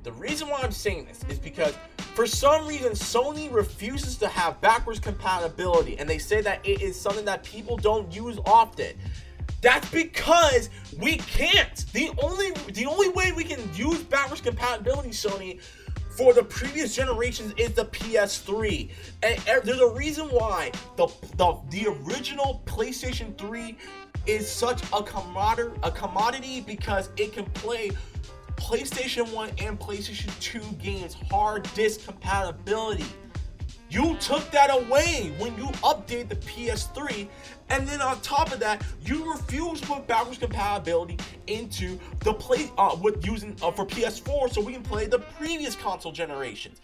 The 0.03 0.12
reason 0.12 0.48
why 0.48 0.61
I'm 0.62 0.72
saying 0.72 1.07
this 1.07 1.22
is 1.28 1.38
because 1.38 1.74
for 2.14 2.26
some 2.26 2.66
reason 2.66 2.92
Sony 2.92 3.53
refuses 3.53 4.16
to 4.18 4.28
have 4.28 4.61
backwards 4.61 4.98
compatibility 4.98 5.98
and 5.98 6.09
they 6.09 6.18
say 6.18 6.40
that 6.40 6.66
it 6.66 6.80
is 6.80 6.98
something 6.98 7.24
that 7.26 7.44
people 7.44 7.76
don't 7.76 8.14
use 8.14 8.38
often. 8.46 8.94
That's 9.61 9.90
because 9.90 10.70
we 10.98 11.18
can't. 11.18 11.84
The 11.92 12.11
only 12.22 12.53
the 12.72 12.86
only 12.86 13.11
way 13.11 13.32
we 13.32 13.44
can 13.44 13.61
use 13.74 14.03
backwards 14.03 14.40
compatibility 14.40 15.11
Sony 15.11 15.61
for 16.16 16.32
the 16.32 16.42
previous 16.44 16.96
generations 16.96 17.53
is 17.59 17.72
the 17.72 17.84
PS3. 17.84 18.90
And 19.22 19.42
there's 19.64 19.80
a 19.80 19.94
reason 19.94 20.28
why 20.28 20.72
the 20.96 21.09
the, 21.36 21.59
the 21.68 21.88
original 21.88 22.62
PlayStation 22.64 23.36
3 23.36 23.76
is 24.26 24.51
such 24.51 24.82
a 24.94 25.03
commodity 25.03 25.78
a 25.82 25.90
commodity 25.90 26.62
because 26.62 27.11
it 27.18 27.34
can 27.34 27.44
play 27.46 27.90
PlayStation 28.61 29.32
1 29.32 29.50
and 29.58 29.80
PlayStation 29.80 30.38
2 30.40 30.61
games 30.82 31.16
hard 31.30 31.68
disk 31.74 32.04
compatibility. 32.04 33.06
You 33.88 34.16
took 34.20 34.48
that 34.52 34.70
away 34.70 35.32
when 35.38 35.56
you 35.56 35.66
updated 35.82 36.28
the 36.28 36.36
PS3, 36.36 37.26
and 37.70 37.88
then 37.88 38.00
on 38.00 38.20
top 38.20 38.52
of 38.52 38.61
that, 38.61 38.84
you 39.04 39.32
refuse 39.32 39.80
to 39.80 39.86
put 39.88 40.06
backwards 40.06 40.38
compatibility 40.38 41.18
into 41.48 41.98
the 42.20 42.32
play 42.32 42.70
uh, 42.78 42.96
with 43.02 43.26
using 43.26 43.56
uh, 43.62 43.72
for 43.72 43.84
PS4, 43.84 44.52
so 44.52 44.61
we 44.61 44.74
can 44.74 44.82
play 44.82 45.06
the 45.06 45.18
previous 45.18 45.74
console 45.74 46.12
generations. 46.12 46.80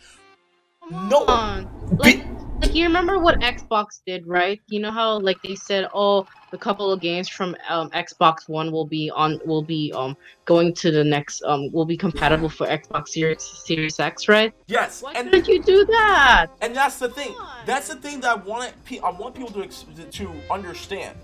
No, 0.91 1.25
on. 1.27 1.69
Like, 1.99 2.25
like 2.61 2.75
you 2.75 2.85
remember 2.85 3.19
what 3.19 3.39
Xbox 3.41 4.01
did, 4.07 4.27
right? 4.27 4.61
You 4.69 4.81
know 4.81 4.91
how 4.91 5.19
like 5.19 5.37
they 5.43 5.55
said, 5.55 5.89
oh, 5.93 6.27
a 6.53 6.59
couple 6.59 6.93
of 6.93 7.01
games 7.01 7.29
from 7.29 7.57
um, 7.69 7.91
Xbox 7.91 8.49
One 8.49 8.71
will 8.71 8.87
be 8.87 9.11
on, 9.11 9.41
will 9.45 9.63
be 9.63 9.93
um 9.95 10.17
going 10.45 10.73
to 10.75 10.91
the 10.91 11.03
next, 11.05 11.43
um, 11.43 11.71
will 11.73 11.85
be 11.85 11.97
compatible 11.97 12.49
for 12.49 12.67
Xbox 12.67 13.09
Series 13.09 13.43
Series 13.43 13.99
X, 13.99 14.29
right? 14.29 14.55
yes, 14.69 15.03
Why 15.03 15.13
and 15.15 15.31
couldn't 15.31 15.49
you 15.49 15.63
do 15.63 15.85
that? 15.87 16.47
And 16.61 16.75
that's 16.75 16.99
the 16.99 17.09
thing. 17.09 17.35
That's 17.67 17.89
the 17.89 17.97
thing 17.97 18.21
that 18.21 18.31
I 18.31 18.35
want 18.37 18.73
pe- 18.85 19.01
I 19.01 19.11
want 19.11 19.35
people 19.35 19.51
to 19.51 19.67
to 20.11 20.31
understand. 20.51 21.17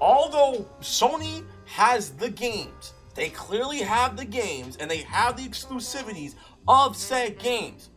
although 0.00 0.66
Sony 0.80 1.44
has 1.66 2.10
the 2.12 2.30
games, 2.30 2.94
they 3.14 3.28
clearly 3.28 3.78
have 3.78 4.16
the 4.16 4.24
games 4.24 4.76
and 4.78 4.90
they 4.90 4.98
have 5.02 5.36
the 5.36 5.46
exclusivities 5.46 6.34
of 6.66 6.96
said 6.96 7.38
games. 7.38 7.89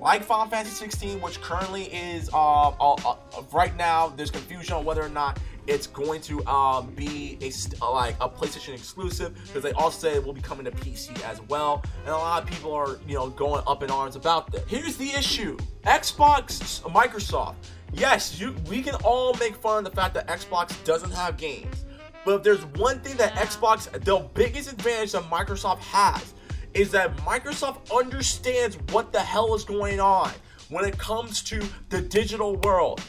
Like 0.00 0.24
Final 0.24 0.46
Fantasy 0.46 0.74
16, 0.74 1.20
which 1.20 1.40
currently 1.40 1.84
is 1.84 2.28
uh, 2.32 2.68
uh, 2.68 2.94
uh, 2.94 3.16
right 3.52 3.74
now, 3.76 4.08
there's 4.08 4.30
confusion 4.30 4.74
on 4.74 4.84
whether 4.84 5.02
or 5.02 5.08
not 5.08 5.38
it's 5.66 5.86
going 5.86 6.20
to 6.22 6.44
um, 6.46 6.94
be 6.94 7.38
a 7.40 7.50
uh, 7.82 7.90
like 7.90 8.14
a 8.20 8.28
PlayStation 8.28 8.74
exclusive 8.74 9.34
because 9.46 9.62
they 9.62 9.72
also 9.72 10.08
say 10.08 10.14
it 10.14 10.24
will 10.24 10.32
be 10.32 10.40
coming 10.40 10.64
to 10.64 10.70
PC 10.70 11.20
as 11.24 11.40
well, 11.42 11.82
and 12.04 12.10
a 12.10 12.16
lot 12.16 12.42
of 12.42 12.48
people 12.48 12.72
are 12.72 12.98
you 13.08 13.14
know 13.14 13.30
going 13.30 13.62
up 13.66 13.82
in 13.82 13.90
arms 13.90 14.16
about 14.16 14.52
that. 14.52 14.68
Here's 14.68 14.96
the 14.96 15.10
issue: 15.10 15.56
Xbox, 15.84 16.82
Microsoft. 16.82 17.56
Yes, 17.92 18.38
you 18.38 18.54
we 18.68 18.82
can 18.82 18.94
all 18.96 19.34
make 19.34 19.56
fun 19.56 19.78
of 19.78 19.84
the 19.92 19.96
fact 19.96 20.14
that 20.14 20.28
Xbox 20.28 20.72
doesn't 20.84 21.12
have 21.12 21.36
games, 21.36 21.84
but 22.24 22.36
if 22.36 22.42
there's 22.42 22.64
one 22.76 23.00
thing 23.00 23.16
that 23.16 23.34
Xbox, 23.34 23.90
the 24.04 24.18
biggest 24.34 24.70
advantage 24.70 25.12
that 25.12 25.22
Microsoft 25.24 25.78
has, 25.78 26.34
is 26.76 26.90
that 26.90 27.16
Microsoft 27.18 27.90
understands 27.90 28.76
what 28.92 29.10
the 29.10 29.18
hell 29.20 29.54
is 29.54 29.64
going 29.64 29.98
on 29.98 30.30
when 30.68 30.84
it 30.84 30.98
comes 30.98 31.42
to 31.42 31.62
the 31.88 32.02
digital 32.02 32.56
world. 32.56 33.00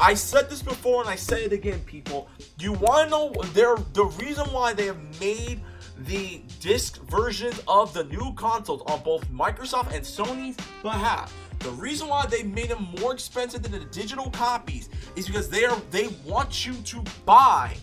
I 0.00 0.14
said 0.14 0.48
this 0.48 0.62
before 0.62 1.02
and 1.02 1.10
I 1.10 1.16
say 1.16 1.44
it 1.44 1.52
again, 1.52 1.80
people. 1.80 2.30
You 2.58 2.72
want 2.72 3.04
to 3.04 3.10
know 3.10 3.32
their 3.52 3.76
the 3.92 4.06
reason 4.18 4.46
why 4.46 4.72
they 4.72 4.86
have 4.86 5.20
made 5.20 5.60
the 5.98 6.40
disc 6.58 7.02
versions 7.02 7.60
of 7.68 7.92
the 7.92 8.04
new 8.04 8.32
consoles 8.34 8.82
on 8.86 9.02
both 9.02 9.30
Microsoft 9.30 9.94
and 9.94 10.02
Sony's 10.02 10.56
behalf. 10.82 11.34
The 11.58 11.70
reason 11.70 12.08
why 12.08 12.24
they 12.26 12.42
made 12.42 12.70
them 12.70 12.88
more 12.98 13.12
expensive 13.12 13.62
than 13.62 13.72
the 13.72 13.84
digital 13.86 14.30
copies 14.30 14.88
is 15.16 15.26
because 15.26 15.50
they 15.50 15.66
are 15.66 15.78
they 15.90 16.08
want 16.24 16.66
you 16.66 16.72
to 16.72 17.04
buy 17.26 17.76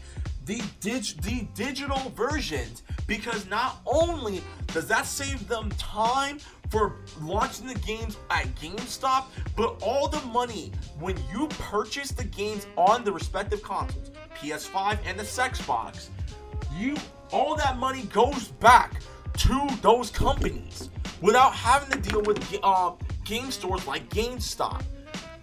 the 0.50 0.64
dig, 0.80 1.04
the 1.22 1.48
digital 1.54 2.00
versions 2.16 2.82
because 3.06 3.48
not 3.48 3.82
only 3.86 4.42
does 4.74 4.88
that 4.88 5.06
save 5.06 5.48
them 5.48 5.70
time 5.78 6.40
for 6.70 6.96
launching 7.22 7.68
the 7.68 7.76
games 7.76 8.18
at 8.32 8.48
GameStop, 8.56 9.26
but 9.56 9.78
all 9.84 10.08
the 10.08 10.22
money 10.28 10.72
when 11.00 11.16
you 11.32 11.48
purchase 11.50 12.10
the 12.10 12.24
games 12.24 12.66
on 12.78 13.04
the 13.04 13.12
respective 13.12 13.62
consoles, 13.62 14.10
PS5 14.38 14.98
and 15.06 15.20
the 15.20 15.24
Xbox, 15.24 16.10
you 16.76 16.96
all 17.32 17.56
that 17.56 17.78
money 17.78 18.04
goes 18.06 18.48
back 18.48 19.02
to 19.38 19.70
those 19.84 20.10
companies 20.10 20.90
without 21.22 21.54
having 21.54 21.92
to 21.92 22.10
deal 22.10 22.24
with 22.24 22.58
uh, 22.64 22.94
game 23.24 23.52
stores 23.52 23.86
like 23.86 24.10
GameStop. 24.10 24.82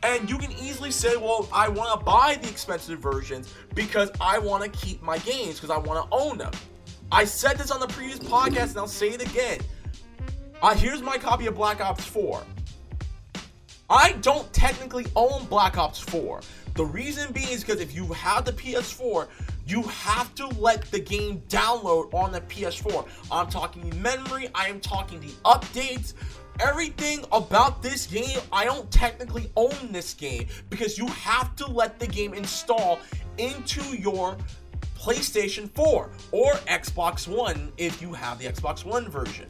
And 0.03 0.29
you 0.29 0.39
can 0.39 0.53
easily 0.53 0.91
say, 0.91 1.17
well, 1.17 1.49
I 1.53 1.69
want 1.69 1.99
to 1.99 2.05
buy 2.05 2.39
the 2.41 2.49
expensive 2.49 3.01
versions 3.01 3.53
because 3.75 4.11
I 4.21 4.39
want 4.39 4.63
to 4.63 4.69
keep 4.71 5.03
my 5.03 5.19
games 5.19 5.55
because 5.55 5.71
I 5.71 5.79
want 5.79 6.09
to 6.09 6.17
own 6.17 6.39
them. 6.39 6.53
I 7.11 7.25
said 7.25 7.57
this 7.57 7.71
on 7.71 7.81
the 7.81 7.87
previous 7.89 8.19
podcast 8.19 8.71
and 8.71 8.79
I'll 8.79 8.89
say 8.89 9.09
it 9.11 9.23
again. 9.23 9.61
Uh, 10.63 10.75
here's 10.75 11.03
my 11.03 11.19
copy 11.19 11.47
of 11.47 11.55
Black 11.55 11.81
Ops 11.81 12.05
4. 12.05 12.43
I 13.89 14.13
don't 14.21 14.53
technically 14.53 15.07
own 15.15 15.45
Black 15.47 15.79
Ops 15.79 16.01
4. 16.01 16.41
The 16.75 16.85
reason 16.85 17.33
being 17.33 17.49
is 17.49 17.63
because 17.63 17.81
if 17.81 17.95
you 17.95 18.07
have 18.13 18.45
the 18.45 18.53
PS4, 18.53 19.29
you 19.67 19.83
have 19.83 20.35
to 20.35 20.47
let 20.49 20.83
the 20.91 20.99
game 20.99 21.43
download 21.49 22.13
on 22.13 22.33
the 22.33 22.41
PS4. 22.43 23.07
I'm 23.31 23.49
talking 23.49 24.01
memory, 24.03 24.49
I 24.55 24.69
am 24.69 24.81
talking 24.81 25.21
the 25.21 25.33
updates, 25.45 26.15
everything 26.61 27.25
about 27.33 27.83
this 27.83 28.07
game. 28.07 28.39
I 28.53 28.65
don't 28.65 28.91
technically 28.91 29.51
own 29.57 29.75
this 29.91 30.15
game 30.15 30.47
because 30.71 30.99
you 30.99 31.07
have 31.09 31.55
to 31.57 31.67
let 31.67 31.99
the 31.99 32.07
game 32.07 32.35
install 32.35 32.99
into 33.39 33.83
your 33.97 34.37
PlayStation 34.99 35.71
4 35.71 36.11
or 36.33 36.53
Xbox 36.53 37.29
One 37.29 37.73
if 37.77 38.01
you 38.01 38.13
have 38.13 38.39
the 38.39 38.47
Xbox 38.47 38.85
One 38.85 39.09
version. 39.09 39.49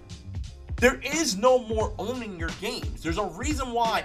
There 0.77 1.01
is 1.03 1.37
no 1.39 1.59
more 1.59 1.95
owning 1.99 2.39
your 2.39 2.51
games. 2.61 3.03
There's 3.03 3.19
a 3.19 3.27
reason 3.27 3.73
why 3.73 4.05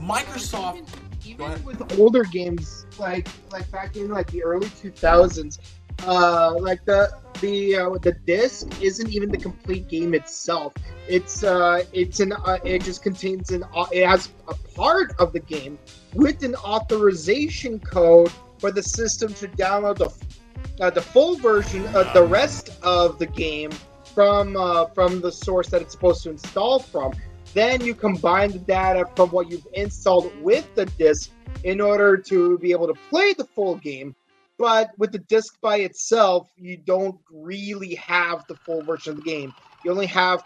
Microsoft. 0.00 0.88
Even 1.26 1.62
with 1.64 2.00
older 2.00 2.22
games 2.24 2.86
like 2.98 3.28
like 3.50 3.70
back 3.70 3.96
in 3.96 4.08
like 4.08 4.30
the 4.30 4.42
early 4.42 4.68
2000s 4.68 5.58
uh 6.06 6.54
like 6.60 6.84
the 6.84 7.10
the 7.40 7.76
uh, 7.76 7.90
the 8.02 8.12
disc 8.26 8.66
isn't 8.82 9.10
even 9.10 9.30
the 9.30 9.38
complete 9.38 9.88
game 9.88 10.14
itself 10.14 10.72
it's 11.08 11.42
uh 11.44 11.82
it's 11.92 12.20
an 12.20 12.32
uh, 12.32 12.58
it 12.64 12.82
just 12.82 13.02
contains 13.02 13.50
an 13.50 13.64
uh, 13.74 13.86
it 13.92 14.06
has 14.06 14.30
a 14.48 14.54
part 14.74 15.14
of 15.18 15.32
the 15.32 15.40
game 15.40 15.78
with 16.14 16.42
an 16.42 16.54
authorization 16.56 17.78
code 17.78 18.32
for 18.58 18.70
the 18.70 18.82
system 18.82 19.32
to 19.34 19.46
download 19.48 19.96
the 19.98 20.84
uh, 20.84 20.90
the 20.90 21.02
full 21.02 21.36
version 21.36 21.84
of 21.94 22.12
the 22.12 22.22
rest 22.22 22.70
of 22.82 23.18
the 23.18 23.26
game 23.26 23.70
from 24.14 24.56
uh, 24.56 24.86
from 24.86 25.20
the 25.20 25.30
source 25.30 25.68
that 25.68 25.82
it's 25.82 25.92
supposed 25.92 26.22
to 26.22 26.30
install 26.30 26.78
from 26.78 27.12
then 27.54 27.80
you 27.80 27.94
combine 27.94 28.50
the 28.50 28.58
data 28.58 29.04
from 29.16 29.30
what 29.30 29.50
you've 29.50 29.66
installed 29.72 30.30
with 30.42 30.72
the 30.74 30.86
disk 30.86 31.30
in 31.64 31.80
order 31.80 32.16
to 32.16 32.58
be 32.58 32.70
able 32.72 32.86
to 32.86 32.94
play 33.10 33.32
the 33.32 33.44
full 33.44 33.76
game. 33.76 34.14
But 34.58 34.90
with 34.98 35.12
the 35.12 35.20
disc 35.20 35.60
by 35.60 35.78
itself, 35.78 36.50
you 36.56 36.76
don't 36.76 37.18
really 37.32 37.94
have 37.94 38.44
the 38.48 38.56
full 38.56 38.82
version 38.82 39.12
of 39.12 39.24
the 39.24 39.30
game. 39.30 39.54
You 39.84 39.92
only 39.92 40.06
have 40.06 40.42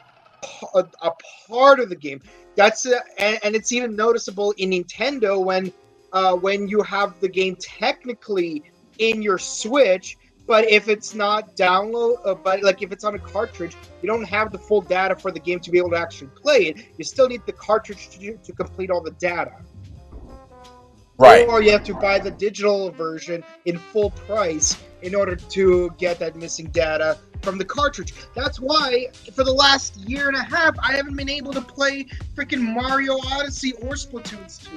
a, 0.75 0.85
a 1.01 1.11
part 1.49 1.81
of 1.81 1.89
the 1.89 1.97
game. 1.97 2.21
That's 2.55 2.85
uh, 2.85 3.01
and, 3.19 3.39
and 3.43 3.55
it's 3.57 3.73
even 3.73 3.97
noticeable 3.97 4.53
in 4.59 4.71
Nintendo 4.71 5.43
when 5.43 5.73
uh, 6.13 6.37
when 6.37 6.69
you 6.69 6.83
have 6.83 7.19
the 7.21 7.29
game 7.29 7.57
technically 7.57 8.63
in 8.99 9.23
your 9.23 9.39
Switch, 9.39 10.19
but 10.47 10.69
if 10.69 10.89
it's 10.89 11.15
not 11.15 11.57
download, 11.57 12.17
uh, 12.27 12.35
but 12.35 12.63
like 12.63 12.83
if 12.83 12.93
it's 12.93 13.05
on 13.05 13.15
a 13.15 13.19
cartridge, 13.19 13.75
you 14.03 14.07
don't 14.07 14.25
have 14.25 14.53
the 14.53 14.59
full 14.59 14.83
data 14.83 15.17
for 15.17 15.31
the 15.31 15.41
game 15.41 15.61
to 15.61 15.71
be 15.71 15.79
able 15.79 15.91
to 15.91 15.97
actually 15.97 16.29
play 16.37 16.67
it. 16.67 16.87
You 16.99 17.05
still 17.05 17.29
need 17.29 17.43
the 17.47 17.53
cartridge 17.53 18.11
to, 18.11 18.37
to 18.37 18.53
complete 18.53 18.91
all 18.91 19.01
the 19.01 19.13
data. 19.13 19.53
Right. 21.19 21.47
Or 21.47 21.63
you 21.63 21.71
have 21.73 21.85
to 21.85 21.95
buy 21.95 22.19
the 22.19 22.31
digital 22.31 22.91
version 22.91 23.45
in 23.65 23.79
full 23.79 24.11
price 24.11 24.83
in 25.03 25.15
order 25.15 25.37
to 25.37 25.91
get 25.99 26.19
that 26.21 26.37
missing 26.37 26.67
data 26.67 27.19
from 27.43 27.59
the 27.59 27.65
cartridge. 27.65 28.15
That's 28.35 28.59
why 28.61 29.09
for 29.35 29.45
the 29.45 29.53
last 29.53 29.97
year 29.97 30.29
and 30.29 30.37
a 30.37 30.43
half 30.43 30.77
I 30.79 30.93
haven't 30.93 31.17
been 31.17 31.31
able 31.31 31.53
to 31.53 31.61
play 31.61 32.07
freaking 32.35 32.63
Mario 32.63 33.19
Odyssey 33.19 33.73
or 33.75 33.95
Splatoon 33.95 34.65
2. 34.65 34.71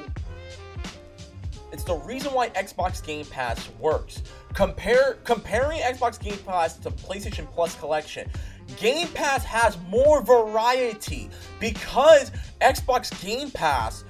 It's 1.72 1.84
the 1.84 1.98
reason 1.98 2.34
why 2.34 2.50
Xbox 2.50 3.06
Game 3.06 3.26
Pass 3.26 3.70
works. 3.80 4.24
Compare 4.54 5.16
comparing 5.26 5.80
Xbox 5.80 6.20
Game 6.20 6.38
Pass 6.46 6.78
to 6.78 6.90
PlayStation 6.90 7.52
Plus 7.52 7.76
collection. 7.76 8.30
Game 8.78 9.08
Pass 9.10 9.44
has 9.44 9.78
more 9.90 10.22
variety 10.22 11.30
because 11.60 12.32
Xbox 12.62 13.22
Game 13.22 13.52
Pass 13.52 14.06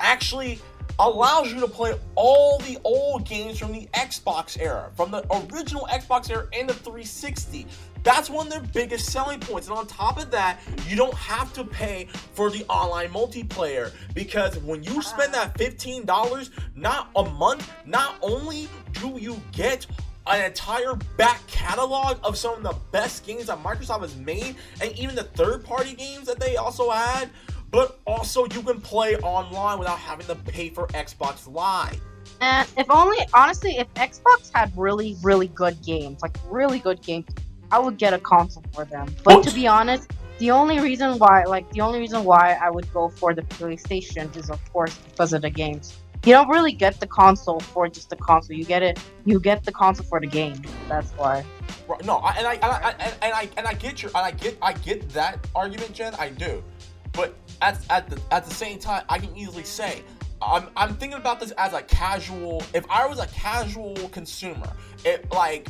actually 0.00 0.58
allows 0.98 1.52
you 1.52 1.60
to 1.60 1.68
play 1.68 1.98
all 2.14 2.58
the 2.58 2.78
old 2.84 3.24
games 3.26 3.58
from 3.58 3.72
the 3.72 3.86
Xbox 3.94 4.60
era, 4.60 4.90
from 4.94 5.10
the 5.10 5.24
original 5.52 5.86
Xbox 5.90 6.30
era 6.30 6.46
and 6.52 6.68
the 6.68 6.74
360. 6.74 7.66
That's 8.02 8.28
one 8.28 8.46
of 8.46 8.52
their 8.52 8.60
biggest 8.60 9.10
selling 9.10 9.40
points. 9.40 9.68
And 9.68 9.76
on 9.76 9.86
top 9.86 10.18
of 10.18 10.30
that, 10.30 10.60
you 10.86 10.94
don't 10.94 11.14
have 11.14 11.52
to 11.54 11.64
pay 11.64 12.06
for 12.34 12.50
the 12.50 12.64
online 12.66 13.08
multiplayer 13.08 13.90
because 14.14 14.58
when 14.58 14.84
you 14.84 15.00
spend 15.02 15.32
that 15.34 15.56
$15 15.58 16.50
not 16.76 17.10
a 17.16 17.24
month, 17.30 17.70
not 17.86 18.16
only 18.20 18.68
do 18.92 19.16
you 19.18 19.40
get 19.52 19.86
an 20.26 20.44
entire 20.44 20.94
back 21.18 21.46
catalog 21.46 22.18
of 22.24 22.36
some 22.36 22.54
of 22.54 22.62
the 22.62 22.74
best 22.92 23.26
games 23.26 23.46
that 23.46 23.62
Microsoft 23.62 24.00
has 24.00 24.16
made 24.16 24.56
and 24.80 24.92
even 24.98 25.14
the 25.14 25.24
third 25.24 25.64
party 25.64 25.94
games 25.94 26.26
that 26.26 26.40
they 26.40 26.56
also 26.56 26.90
had, 26.90 27.28
but 27.74 27.98
also 28.06 28.44
you 28.44 28.62
can 28.62 28.80
play 28.80 29.16
online 29.16 29.80
without 29.80 29.98
having 29.98 30.26
to 30.26 30.36
pay 30.36 30.68
for 30.70 30.86
Xbox 30.88 31.52
Live. 31.52 32.00
And 32.40 32.68
if 32.76 32.88
only, 32.88 33.18
honestly, 33.34 33.78
if 33.78 33.92
Xbox 33.94 34.52
had 34.54 34.72
really, 34.76 35.16
really 35.22 35.48
good 35.48 35.82
games, 35.82 36.22
like 36.22 36.36
really 36.48 36.78
good 36.78 37.02
games, 37.02 37.26
I 37.72 37.80
would 37.80 37.98
get 37.98 38.14
a 38.14 38.18
console 38.18 38.62
for 38.72 38.84
them. 38.84 39.12
But 39.24 39.34
oh. 39.38 39.42
to 39.42 39.52
be 39.52 39.66
honest, 39.66 40.12
the 40.38 40.52
only 40.52 40.78
reason 40.78 41.18
why, 41.18 41.44
like, 41.44 41.68
the 41.72 41.80
only 41.80 41.98
reason 41.98 42.22
why 42.22 42.56
I 42.62 42.70
would 42.70 42.92
go 42.92 43.08
for 43.08 43.34
the 43.34 43.42
PlayStation 43.42 44.34
is, 44.36 44.50
of 44.50 44.60
course, 44.72 44.96
because 44.96 45.32
of 45.32 45.42
the 45.42 45.50
games. 45.50 45.96
You 46.24 46.32
don't 46.32 46.48
really 46.48 46.72
get 46.72 47.00
the 47.00 47.06
console 47.06 47.60
for 47.60 47.88
just 47.88 48.08
the 48.08 48.16
console. 48.16 48.56
You 48.56 48.64
get 48.64 48.82
it. 48.82 48.98
You 49.24 49.40
get 49.40 49.64
the 49.64 49.72
console 49.72 50.06
for 50.06 50.20
the 50.20 50.26
game. 50.26 50.62
That's 50.88 51.10
why. 51.12 51.44
Right, 51.86 52.04
No, 52.04 52.16
I, 52.18 52.32
and 52.36 52.46
I, 52.46 52.54
and 52.54 52.64
I 52.64 52.90
and, 52.98 53.14
and 53.20 53.34
I 53.34 53.48
and 53.58 53.66
I 53.66 53.74
get 53.74 54.02
your 54.02 54.10
and 54.14 54.24
I 54.24 54.30
get 54.30 54.56
I 54.62 54.72
get 54.72 55.08
that 55.10 55.46
argument, 55.54 55.92
Gen. 55.92 56.14
I 56.14 56.30
do, 56.30 56.64
but 57.12 57.34
at 57.62 57.78
at 57.90 58.08
the 58.10 58.20
at 58.30 58.44
the 58.44 58.54
same 58.54 58.78
time, 58.78 59.04
I 59.08 59.18
can 59.18 59.34
easily 59.36 59.64
say 59.64 60.02
I'm 60.42 60.68
I'm 60.76 60.94
thinking 60.96 61.18
about 61.18 61.40
this 61.40 61.52
as 61.52 61.72
a 61.72 61.82
casual. 61.82 62.62
If 62.74 62.84
I 62.90 63.06
was 63.06 63.18
a 63.18 63.26
casual 63.28 63.94
consumer, 64.10 64.70
it 65.04 65.30
like 65.32 65.68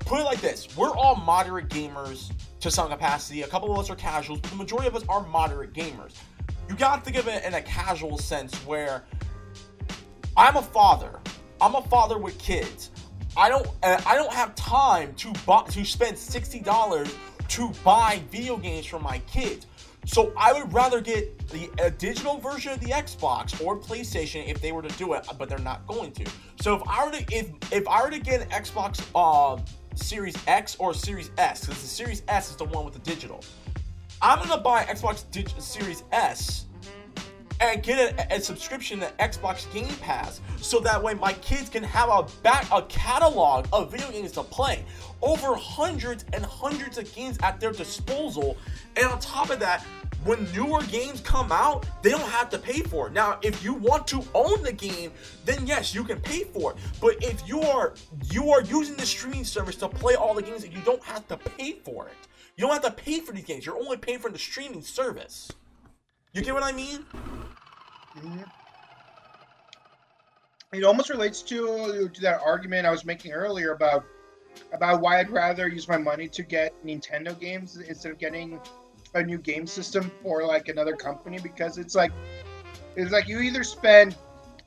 put 0.00 0.20
it 0.20 0.24
like 0.24 0.40
this: 0.40 0.76
we're 0.76 0.94
all 0.96 1.16
moderate 1.16 1.68
gamers 1.68 2.32
to 2.60 2.70
some 2.70 2.90
capacity. 2.90 3.42
A 3.42 3.46
couple 3.46 3.72
of 3.72 3.78
us 3.78 3.90
are 3.90 3.96
casuals, 3.96 4.40
but 4.40 4.50
the 4.50 4.56
majority 4.56 4.88
of 4.88 4.96
us 4.96 5.04
are 5.08 5.26
moderate 5.26 5.72
gamers. 5.72 6.14
You 6.68 6.76
gotta 6.76 7.02
think 7.02 7.16
of 7.16 7.28
it 7.28 7.44
in 7.44 7.54
a 7.54 7.62
casual 7.62 8.18
sense 8.18 8.54
where 8.66 9.04
I'm 10.36 10.56
a 10.56 10.62
father. 10.62 11.18
I'm 11.60 11.74
a 11.74 11.82
father 11.82 12.18
with 12.18 12.38
kids. 12.38 12.90
I 13.36 13.48
don't 13.48 13.66
uh, 13.82 14.00
I 14.06 14.16
don't 14.16 14.32
have 14.32 14.54
time 14.54 15.14
to 15.16 15.32
buy 15.46 15.62
to 15.70 15.84
spend 15.84 16.18
sixty 16.18 16.60
dollars 16.60 17.14
to 17.48 17.70
buy 17.84 18.22
video 18.30 18.56
games 18.56 18.86
for 18.86 18.98
my 18.98 19.18
kids. 19.20 19.66
So 20.06 20.32
I 20.36 20.52
would 20.52 20.72
rather 20.72 21.00
get 21.00 21.48
the 21.48 21.70
a 21.82 21.90
digital 21.90 22.38
version 22.38 22.72
of 22.72 22.80
the 22.80 22.88
Xbox 22.88 23.62
or 23.64 23.78
PlayStation 23.78 24.48
if 24.48 24.60
they 24.60 24.72
were 24.72 24.82
to 24.82 24.98
do 24.98 25.12
it, 25.14 25.26
but 25.38 25.48
they're 25.48 25.58
not 25.58 25.86
going 25.86 26.12
to. 26.12 26.24
So 26.60 26.74
if 26.76 26.82
I 26.88 27.04
were 27.04 27.12
to 27.12 27.24
if 27.30 27.50
if 27.72 27.86
I 27.86 28.02
were 28.02 28.10
to 28.10 28.18
get 28.18 28.40
an 28.40 28.48
Xbox 28.48 29.00
uh, 29.14 29.60
Series 29.94 30.36
X 30.46 30.76
or 30.78 30.94
Series 30.94 31.30
S, 31.38 31.66
because 31.66 31.82
the 31.82 31.88
Series 31.88 32.22
S 32.28 32.50
is 32.50 32.56
the 32.56 32.64
one 32.64 32.84
with 32.84 32.94
the 32.94 33.00
digital, 33.00 33.44
I'm 34.22 34.38
gonna 34.38 34.60
buy 34.60 34.84
Xbox 34.84 35.24
Series 35.60 36.04
S 36.12 36.66
and 37.60 37.82
get 37.82 38.18
a, 38.18 38.36
a 38.36 38.40
subscription 38.40 39.00
to 39.00 39.06
Xbox 39.18 39.70
Game 39.72 39.94
Pass 40.00 40.40
so 40.60 40.80
that 40.80 41.02
way 41.02 41.14
my 41.14 41.34
kids 41.34 41.68
can 41.68 41.82
have 41.82 42.08
a 42.08 42.26
back 42.42 42.66
a 42.72 42.82
catalog 42.82 43.66
of 43.72 43.90
video 43.90 44.10
games 44.10 44.32
to 44.32 44.42
play. 44.42 44.84
Over 45.22 45.54
hundreds 45.54 46.24
and 46.32 46.44
hundreds 46.44 46.96
of 46.98 47.12
games 47.14 47.38
at 47.42 47.60
their 47.60 47.72
disposal, 47.72 48.56
and 48.96 49.06
on 49.06 49.18
top 49.20 49.50
of 49.50 49.60
that, 49.60 49.84
when 50.24 50.50
newer 50.52 50.82
games 50.82 51.20
come 51.20 51.50
out, 51.50 51.86
they 52.02 52.10
don't 52.10 52.20
have 52.20 52.50
to 52.50 52.58
pay 52.58 52.80
for 52.80 53.06
it. 53.06 53.12
Now, 53.12 53.38
if 53.42 53.64
you 53.64 53.74
want 53.74 54.06
to 54.08 54.22
own 54.34 54.62
the 54.62 54.72
game, 54.72 55.12
then 55.44 55.66
yes, 55.66 55.94
you 55.94 56.04
can 56.04 56.20
pay 56.20 56.44
for 56.44 56.72
it. 56.72 56.78
But 57.00 57.16
if 57.22 57.46
you 57.48 57.62
are 57.62 57.94
you 58.30 58.50
are 58.50 58.62
using 58.62 58.96
the 58.96 59.06
streaming 59.06 59.44
service 59.44 59.76
to 59.76 59.88
play 59.88 60.14
all 60.14 60.34
the 60.34 60.42
games, 60.42 60.66
you 60.66 60.80
don't 60.84 61.02
have 61.04 61.26
to 61.28 61.36
pay 61.36 61.72
for 61.84 62.06
it. 62.06 62.14
You 62.56 62.66
don't 62.66 62.72
have 62.72 62.94
to 62.94 63.02
pay 63.02 63.20
for 63.20 63.32
these 63.32 63.44
games. 63.44 63.64
You're 63.64 63.78
only 63.78 63.96
paying 63.96 64.18
for 64.18 64.30
the 64.30 64.38
streaming 64.38 64.82
service. 64.82 65.50
You 66.32 66.42
get 66.42 66.54
what 66.54 66.62
I 66.62 66.72
mean? 66.72 67.06
Mhm. 68.16 68.50
It 70.72 70.84
almost 70.84 71.08
relates 71.10 71.42
to 71.42 72.08
to 72.08 72.20
that 72.20 72.40
argument 72.44 72.86
I 72.86 72.90
was 72.90 73.04
making 73.04 73.32
earlier 73.32 73.72
about 73.72 74.04
about 74.72 75.00
why 75.00 75.20
I'd 75.20 75.30
rather 75.30 75.68
use 75.68 75.88
my 75.88 75.98
money 75.98 76.28
to 76.28 76.42
get 76.42 76.72
Nintendo 76.84 77.38
games 77.38 77.76
instead 77.76 78.12
of 78.12 78.18
getting 78.18 78.60
a 79.14 79.22
new 79.22 79.38
game 79.38 79.66
system 79.66 80.10
for 80.22 80.44
like 80.44 80.68
another 80.68 80.94
company 80.94 81.38
because 81.42 81.78
it's 81.78 81.94
like 81.94 82.12
it's 82.96 83.10
like 83.10 83.28
you 83.28 83.40
either 83.40 83.64
spend 83.64 84.16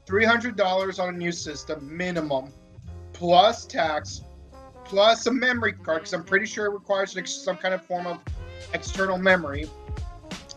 three 0.06 0.26
hundred 0.26 0.56
dollars 0.56 1.00
on 1.00 1.10
a 1.10 1.18
new 1.18 1.32
system 1.32 1.96
minimum 1.96 2.52
plus 3.14 3.66
tax 3.66 4.22
plus 4.84 5.26
a 5.28 5.32
memory 5.32 5.74
card 5.74 6.00
because 6.00 6.14
I'm 6.14 6.24
pretty 6.24 6.46
sure 6.46 6.66
it 6.66 6.74
requires 6.74 7.16
like, 7.16 7.28
some 7.28 7.56
kind 7.58 7.74
of 7.74 7.86
form 7.86 8.06
of 8.06 8.20
external 8.74 9.18
memory 9.18 9.70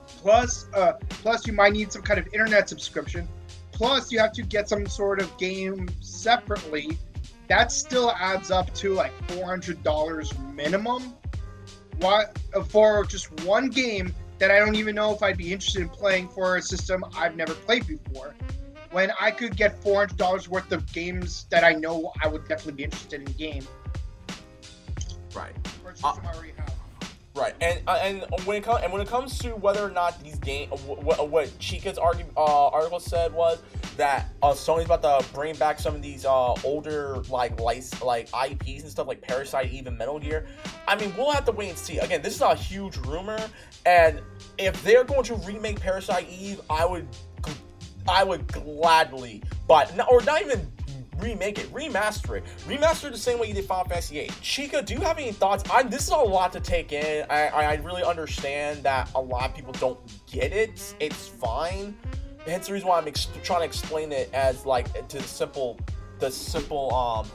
plus 0.07 0.67
uh 0.75 0.95
plus 1.09 1.47
you 1.47 1.53
might 1.53 1.73
need 1.73 1.93
some 1.93 2.03
kind 2.03 2.19
of 2.19 2.27
internet 2.33 2.69
subscription 2.69 3.29
plus 3.71 4.11
you 4.11 4.19
have 4.19 4.33
to 4.33 4.43
get 4.43 4.69
some 4.69 4.87
sort 4.87 5.21
of 5.21 5.37
game 5.39 5.89
separately 6.01 6.99
that 7.49 7.73
still 7.73 8.13
adds 8.13 8.51
up 8.51 8.73
to 8.75 8.95
like 8.95 9.13
$400 9.29 10.55
minimum. 10.55 11.15
What 11.99 12.39
for 12.69 13.05
just 13.05 13.31
one 13.45 13.69
game 13.69 14.15
that 14.39 14.51
i 14.51 14.59
don't 14.59 14.75
even 14.75 14.95
know 14.95 15.15
if 15.15 15.23
i'd 15.23 15.37
be 15.37 15.53
interested 15.53 15.83
in 15.83 15.89
playing 15.89 16.29
for 16.29 16.57
a 16.57 16.63
system 16.63 17.05
i've 17.17 17.37
never 17.37 17.55
played 17.55 17.87
before 17.87 18.35
when 18.91 19.11
i 19.21 19.31
could 19.31 19.57
get 19.57 19.81
$400 19.83 20.49
worth 20.49 20.73
of 20.73 20.91
games 20.93 21.47
that 21.51 21.65
i 21.65 21.73
know 21.73 22.13
i 22.23 22.29
would 22.29 22.47
definitely 22.49 22.73
be 22.73 22.85
interested 22.85 23.21
in 23.21 23.33
game. 23.35 23.67
Right. 25.35 25.55
for 25.83 25.91
Right, 27.37 27.53
and 27.61 27.81
uh, 27.87 28.01
and 28.03 28.25
when 28.47 28.57
it 28.57 28.65
comes 28.65 28.83
and 28.83 28.91
when 28.91 29.03
it 29.03 29.09
comes 29.09 29.39
to 29.41 29.51
whether 29.51 29.83
or 29.85 29.91
not 29.91 30.23
these 30.25 30.39
game, 30.39 30.71
what, 30.71 31.29
what 31.29 31.51
Chica's 31.59 31.99
argue, 31.99 32.25
uh, 32.35 32.69
article 32.69 32.99
said 32.99 33.35
was 33.35 33.61
that 33.99 34.31
uh, 34.43 34.53
Sony's 34.53 34.87
about 34.87 35.03
to 35.03 35.35
bring 35.35 35.55
back 35.57 35.79
some 35.79 35.95
of 35.95 36.01
these 36.01 36.25
uh, 36.25 36.55
older 36.65 37.19
like 37.29 37.61
lice, 37.61 38.01
like 38.01 38.31
IPs 38.33 38.85
and 38.85 38.91
stuff 38.91 39.07
like 39.07 39.21
Parasite, 39.21 39.71
even 39.71 39.99
Metal 39.99 40.19
Gear. 40.19 40.47
I 40.89 40.97
mean, 40.97 41.13
we'll 41.15 41.31
have 41.31 41.45
to 41.45 41.53
wait 41.53 41.69
and 41.69 41.77
see. 41.77 41.99
Again, 41.99 42.23
this 42.23 42.37
is 42.37 42.41
a 42.41 42.55
huge 42.55 42.97
rumor, 42.97 43.39
and 43.85 44.23
if 44.57 44.83
they're 44.83 45.05
going 45.05 45.25
to 45.25 45.35
remake 45.35 45.79
Parasite 45.79 46.31
Eve, 46.31 46.63
I 46.71 46.87
would, 46.87 47.07
I 48.09 48.25
would 48.25 48.47
gladly, 48.47 49.43
but 49.69 49.93
or 50.09 50.23
not 50.23 50.41
even 50.41 50.73
remake 51.19 51.59
it, 51.59 51.73
remaster 51.73 52.39
it, 52.39 52.45
remaster 52.67 53.09
it 53.09 53.13
the 53.13 53.19
same 53.19 53.39
way 53.39 53.49
you 53.49 53.55
did 53.55 53.65
Final 53.65 53.85
Fantasy 53.85 54.21
VIII. 54.21 54.31
Chica, 54.43 54.83
do 54.83 54.95
you 54.95 55.01
have 55.01 55.19
any 55.19 55.33
thoughts? 55.33 55.65
I, 55.71 55.83
this 55.83 56.03
is 56.03 56.11
a 56.11 56.17
lot 56.17 56.53
to 56.53 56.61
take 56.61 56.93
in. 56.93 57.27
I, 57.31 57.49
I, 57.49 57.75
really 57.77 58.03
understand 58.03 58.83
that 58.83 59.11
a 59.15 59.21
lot 59.21 59.51
of 59.51 59.57
people 59.57 59.73
don't 59.75 59.99
get 60.27 60.53
it. 60.53 60.95
It's 61.01 61.29
fine. 61.29 61.97
Hence 62.47 62.69
the 62.69 62.75
reason 62.75 62.89
why 62.89 62.99
I'm 62.99 63.09
ex- 63.09 63.29
trying 63.43 63.61
to 63.61 63.67
explain 63.67 64.13
it 64.13 64.33
as 64.33 64.67
like 64.67 65.09
to 65.09 65.19
the 65.19 65.23
simple, 65.23 65.79
the 66.19 66.31
simple, 66.31 66.95
um, 66.95 67.27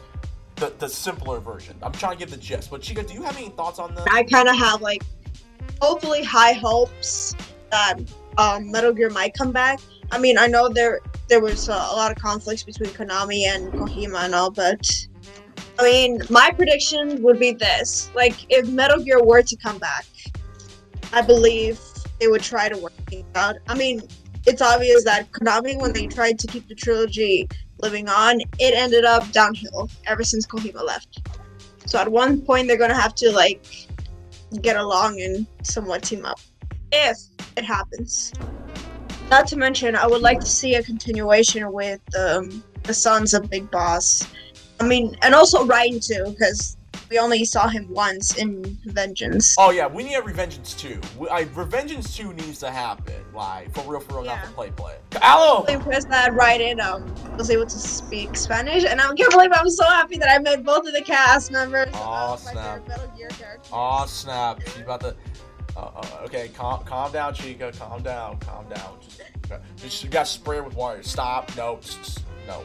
the, 0.55 0.73
the 0.77 0.87
simpler 0.87 1.39
version. 1.39 1.75
I'm 1.81 1.91
trying 1.91 2.13
to 2.13 2.19
give 2.19 2.29
the 2.29 2.37
gist. 2.37 2.69
But 2.69 2.81
Chica, 2.81 3.03
do 3.03 3.13
you 3.13 3.23
have 3.23 3.35
any 3.35 3.49
thoughts 3.49 3.79
on 3.79 3.95
this? 3.95 4.05
I 4.09 4.23
kind 4.23 4.47
of 4.47 4.55
have 4.55 4.81
like 4.81 5.03
hopefully 5.81 6.23
high 6.23 6.53
hopes 6.53 7.35
that 7.71 7.95
um, 8.37 8.71
Metal 8.71 8.93
Gear 8.93 9.09
might 9.09 9.33
come 9.33 9.51
back. 9.51 9.79
I 10.11 10.17
mean, 10.17 10.37
I 10.37 10.47
know 10.47 10.69
there 10.69 10.99
there 11.31 11.39
was 11.39 11.69
uh, 11.69 11.87
a 11.91 11.95
lot 11.95 12.11
of 12.11 12.17
conflicts 12.21 12.61
between 12.63 12.89
Konami 12.89 13.45
and 13.45 13.71
Kojima 13.71 14.25
and 14.25 14.35
all, 14.35 14.51
but 14.51 14.85
I 15.79 15.83
mean, 15.83 16.21
my 16.29 16.51
prediction 16.51 17.23
would 17.23 17.39
be 17.39 17.53
this: 17.53 18.11
like, 18.13 18.35
if 18.49 18.67
Metal 18.67 19.01
Gear 19.01 19.23
were 19.23 19.41
to 19.41 19.55
come 19.55 19.77
back, 19.77 20.05
I 21.13 21.21
believe 21.21 21.79
they 22.19 22.27
would 22.27 22.43
try 22.43 22.67
to 22.67 22.77
work 22.77 22.91
it 23.13 23.25
out. 23.35 23.55
I 23.69 23.75
mean, 23.75 24.01
it's 24.45 24.61
obvious 24.61 25.05
that 25.05 25.31
Konami, 25.31 25.79
when 25.79 25.93
they 25.93 26.05
tried 26.05 26.37
to 26.39 26.47
keep 26.47 26.67
the 26.67 26.75
trilogy 26.75 27.47
living 27.79 28.09
on, 28.09 28.41
it 28.59 28.73
ended 28.75 29.05
up 29.05 29.31
downhill 29.31 29.89
ever 30.07 30.23
since 30.23 30.45
Kojima 30.45 30.85
left. 30.85 31.21
So 31.85 31.97
at 31.97 32.11
one 32.11 32.41
point, 32.41 32.67
they're 32.67 32.77
gonna 32.77 32.93
have 32.93 33.15
to 33.15 33.31
like 33.31 33.65
get 34.61 34.75
along 34.75 35.21
and 35.21 35.47
somewhat 35.63 36.03
team 36.03 36.25
up 36.25 36.41
if 36.91 37.17
it 37.55 37.63
happens. 37.63 38.33
Not 39.31 39.47
to 39.47 39.55
mention, 39.55 39.95
I 39.95 40.05
would 40.07 40.21
like 40.21 40.41
to 40.41 40.45
see 40.45 40.75
a 40.75 40.83
continuation 40.83 41.71
with 41.71 42.01
um, 42.19 42.61
the 42.83 42.93
sons 42.93 43.33
of 43.33 43.49
Big 43.49 43.71
Boss. 43.71 44.27
I 44.81 44.85
mean, 44.85 45.15
and 45.21 45.33
also 45.33 45.65
Ryan 45.65 46.01
too, 46.01 46.35
because 46.37 46.75
we 47.09 47.17
only 47.17 47.45
saw 47.45 47.69
him 47.69 47.87
once 47.89 48.37
in 48.37 48.61
Vengeance. 48.83 49.55
Oh 49.57 49.71
yeah, 49.71 49.87
we 49.87 50.03
need 50.03 50.15
a 50.15 50.21
Revengeance 50.21 50.77
2. 50.77 50.99
We, 51.17 51.29
I, 51.29 51.45
Revengeance 51.45 52.13
2 52.13 52.33
needs 52.33 52.59
to 52.59 52.69
happen. 52.71 53.13
Like, 53.33 53.73
for 53.73 53.89
real, 53.89 54.01
for 54.01 54.15
real, 54.15 54.23
not 54.25 54.35
Yeah. 54.35 54.45
for 54.47 54.51
play 54.51 54.71
play. 54.71 54.95
Aloe! 55.21 55.63
I'm 55.65 55.75
impressed 55.75 56.09
that 56.09 56.33
Ryan 56.33 56.81
um, 56.81 57.05
was 57.37 57.49
able 57.49 57.65
to 57.67 57.79
speak 57.79 58.35
Spanish, 58.35 58.83
and 58.83 58.99
I 58.99 59.13
can't 59.13 59.31
believe 59.31 59.51
I'm 59.53 59.69
so 59.69 59.85
happy 59.85 60.17
that 60.17 60.29
I 60.29 60.39
met 60.39 60.65
both 60.65 60.85
of 60.85 60.93
the 60.93 61.01
cast 61.01 61.51
members. 61.53 61.87
Of 61.93 62.41
snap. 62.41 62.85
Metal 62.85 63.09
Gear 63.17 63.29
characters. 63.29 63.69
Oh 63.71 64.05
snap! 64.07 64.61
She's 64.67 64.81
about 64.81 64.99
to. 65.01 65.15
Uh, 65.81 65.85
uh, 65.95 66.25
okay, 66.25 66.49
calm, 66.53 66.83
calm 66.83 67.11
down, 67.11 67.33
Chica. 67.33 67.71
Calm 67.77 68.03
down, 68.03 68.37
calm 68.39 68.67
down. 68.69 68.99
Just, 69.01 69.21
just 69.77 70.03
you 70.03 70.09
got 70.09 70.27
sprayed 70.27 70.63
with 70.63 70.75
water. 70.75 71.01
Stop. 71.01 71.55
No, 71.57 71.79
just, 71.81 71.97
just- 72.03 72.23
no. 72.47 72.63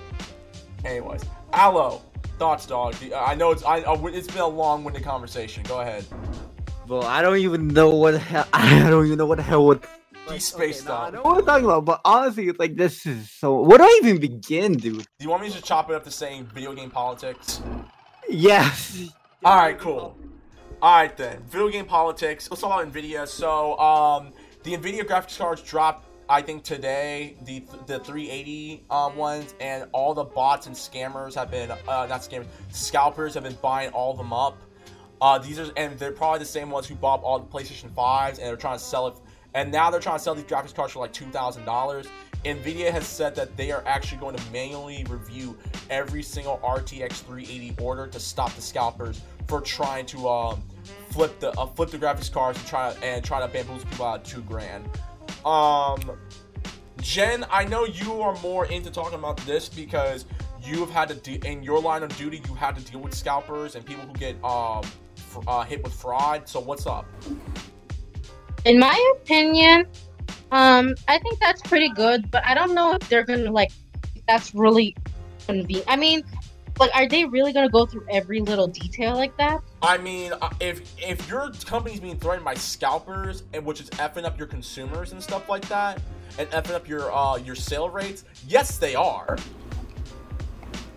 Anyways, 0.84 1.22
Aloe, 1.52 2.02
thoughts, 2.38 2.66
dog. 2.66 2.94
I 3.14 3.34
know 3.34 3.50
it's 3.52 3.64
I, 3.64 3.80
uh, 3.80 4.04
it's 4.06 4.26
been 4.26 4.42
a 4.42 4.46
long-winded 4.46 5.02
conversation. 5.02 5.62
Go 5.62 5.80
ahead. 5.80 6.04
Well, 6.86 7.04
I 7.04 7.22
don't 7.22 7.38
even 7.38 7.68
know 7.68 7.88
what 7.88 8.12
the 8.12 8.18
hell. 8.18 8.46
I 8.52 8.88
don't 8.90 9.06
even 9.06 9.18
know 9.18 9.26
what 9.26 9.38
the 9.38 9.42
hell 9.42 9.64
would. 9.66 9.82
He's 10.28 10.46
spaced 10.46 10.82
okay, 10.84 10.92
nah, 10.92 11.02
I 11.02 11.06
out. 11.06 11.12
know 11.14 11.22
what 11.22 11.36
we're 11.36 11.42
talking 11.42 11.64
about, 11.64 11.84
but 11.84 12.00
honestly, 12.04 12.48
it's 12.48 12.58
like 12.58 12.76
this 12.76 13.06
is 13.06 13.30
so. 13.30 13.62
Where 13.62 13.78
do 13.78 13.84
I 13.84 14.00
even 14.02 14.20
begin, 14.20 14.74
dude? 14.74 14.98
Do 14.98 15.04
you 15.20 15.30
want 15.30 15.42
me 15.42 15.48
to 15.48 15.54
just 15.54 15.64
chop 15.64 15.88
it 15.88 15.94
up 15.96 16.04
to 16.04 16.10
saying 16.10 16.46
video 16.52 16.74
game 16.74 16.90
politics? 16.90 17.62
Yes. 18.28 19.08
All 19.44 19.56
right, 19.56 19.78
cool. 19.78 20.18
All 20.82 20.94
right 20.94 21.16
then, 21.16 21.42
video 21.44 21.70
game 21.70 21.86
politics. 21.86 22.50
Let's 22.50 22.60
talk 22.60 22.82
about 22.82 22.92
Nvidia. 22.92 23.26
So, 23.26 23.78
um, 23.78 24.34
the 24.62 24.76
Nvidia 24.76 25.04
graphics 25.04 25.38
cards 25.38 25.62
dropped, 25.62 26.06
I 26.28 26.42
think 26.42 26.64
today, 26.64 27.34
the 27.44 27.60
the 27.86 27.98
380 28.00 28.84
um, 28.90 29.16
ones, 29.16 29.54
and 29.58 29.88
all 29.92 30.12
the 30.12 30.24
bots 30.24 30.66
and 30.66 30.76
scammers 30.76 31.34
have 31.34 31.50
been, 31.50 31.70
uh, 31.70 32.06
not 32.06 32.20
scammers, 32.20 32.46
scalpers 32.68 33.32
have 33.32 33.44
been 33.44 33.56
buying 33.62 33.88
all 33.92 34.10
of 34.10 34.18
them 34.18 34.34
up. 34.34 34.60
Uh, 35.22 35.38
these 35.38 35.58
are, 35.58 35.72
and 35.78 35.98
they're 35.98 36.12
probably 36.12 36.40
the 36.40 36.44
same 36.44 36.68
ones 36.68 36.86
who 36.86 36.94
bought 36.94 37.22
all 37.22 37.38
the 37.38 37.46
PlayStation 37.46 37.88
5s, 37.94 38.32
and 38.32 38.40
they're 38.40 38.56
trying 38.56 38.76
to 38.76 38.84
sell 38.84 39.06
it. 39.06 39.14
And 39.54 39.72
now 39.72 39.90
they're 39.90 39.98
trying 39.98 40.18
to 40.18 40.22
sell 40.22 40.34
these 40.34 40.44
graphics 40.44 40.74
cards 40.74 40.92
for 40.92 40.98
like 40.98 41.14
two 41.14 41.30
thousand 41.30 41.64
dollars. 41.64 42.06
Nvidia 42.44 42.92
has 42.92 43.06
said 43.06 43.34
that 43.34 43.56
they 43.56 43.72
are 43.72 43.82
actually 43.86 44.18
going 44.18 44.36
to 44.36 44.52
manually 44.52 45.04
review 45.08 45.56
every 45.88 46.22
single 46.22 46.58
RTX 46.58 47.22
380 47.22 47.82
order 47.82 48.06
to 48.06 48.20
stop 48.20 48.54
the 48.54 48.62
scalpers 48.62 49.22
for 49.46 49.60
trying 49.60 50.06
to 50.06 50.28
um, 50.28 50.62
flip 51.10 51.38
the 51.40 51.50
uh, 51.52 51.66
flip 51.66 51.90
the 51.90 51.98
graphics 51.98 52.30
cards 52.30 52.58
and 52.58 52.66
try 52.66 52.92
and 53.02 53.24
try 53.24 53.40
to 53.40 53.48
bamboozle 53.48 53.86
people 53.88 54.06
out 54.06 54.24
two 54.24 54.42
grand. 54.42 54.88
Um, 55.44 56.18
Gen, 57.00 57.46
I 57.50 57.64
know 57.64 57.84
you 57.84 58.20
are 58.20 58.34
more 58.40 58.66
into 58.66 58.90
talking 58.90 59.18
about 59.18 59.36
this 59.38 59.68
because 59.68 60.24
you 60.62 60.80
have 60.80 60.90
had 60.90 61.08
to 61.08 61.14
de- 61.14 61.48
in 61.48 61.62
your 61.62 61.80
line 61.80 62.02
of 62.02 62.16
duty 62.16 62.42
you 62.48 62.54
had 62.54 62.76
to 62.76 62.82
deal 62.82 63.00
with 63.00 63.14
scalpers 63.14 63.76
and 63.76 63.84
people 63.84 64.04
who 64.04 64.12
get 64.14 64.42
um 64.44 64.82
fr- 65.14 65.40
uh, 65.46 65.62
hit 65.64 65.82
with 65.82 65.92
fraud. 65.92 66.48
So 66.48 66.60
what's 66.60 66.86
up? 66.86 67.06
In 68.64 68.78
my 68.78 69.14
opinion, 69.16 69.86
um, 70.50 70.94
I 71.06 71.18
think 71.18 71.38
that's 71.38 71.62
pretty 71.62 71.90
good, 71.90 72.30
but 72.30 72.44
I 72.44 72.54
don't 72.54 72.74
know 72.74 72.94
if 72.94 73.08
they're 73.08 73.24
gonna 73.24 73.50
like. 73.50 73.70
That's 74.26 74.54
really 74.54 74.96
convenient. 75.46 75.84
I 75.88 75.96
mean, 75.96 76.24
Like, 76.78 76.90
are 76.94 77.08
they 77.08 77.24
really 77.24 77.52
gonna 77.52 77.68
go 77.68 77.86
through 77.86 78.06
every 78.10 78.40
little 78.40 78.66
detail 78.66 79.14
like 79.14 79.36
that? 79.38 79.62
I 79.82 79.98
mean, 79.98 80.32
uh, 80.40 80.50
if 80.60 80.92
if 80.98 81.28
your 81.28 81.50
company's 81.64 82.00
being 82.00 82.18
threatened 82.18 82.44
by 82.44 82.54
scalpers 82.54 83.44
and 83.52 83.64
which 83.64 83.80
is 83.80 83.88
effing 83.90 84.24
up 84.24 84.38
your 84.38 84.46
consumers 84.46 85.12
and 85.12 85.22
stuff 85.22 85.48
like 85.48 85.66
that, 85.68 86.00
and 86.38 86.50
effing 86.50 86.74
up 86.74 86.86
your 86.88 87.12
uh 87.12 87.36
your 87.36 87.54
sale 87.54 87.88
rates, 87.88 88.24
yes, 88.46 88.78
they 88.78 88.94
are. 88.94 89.38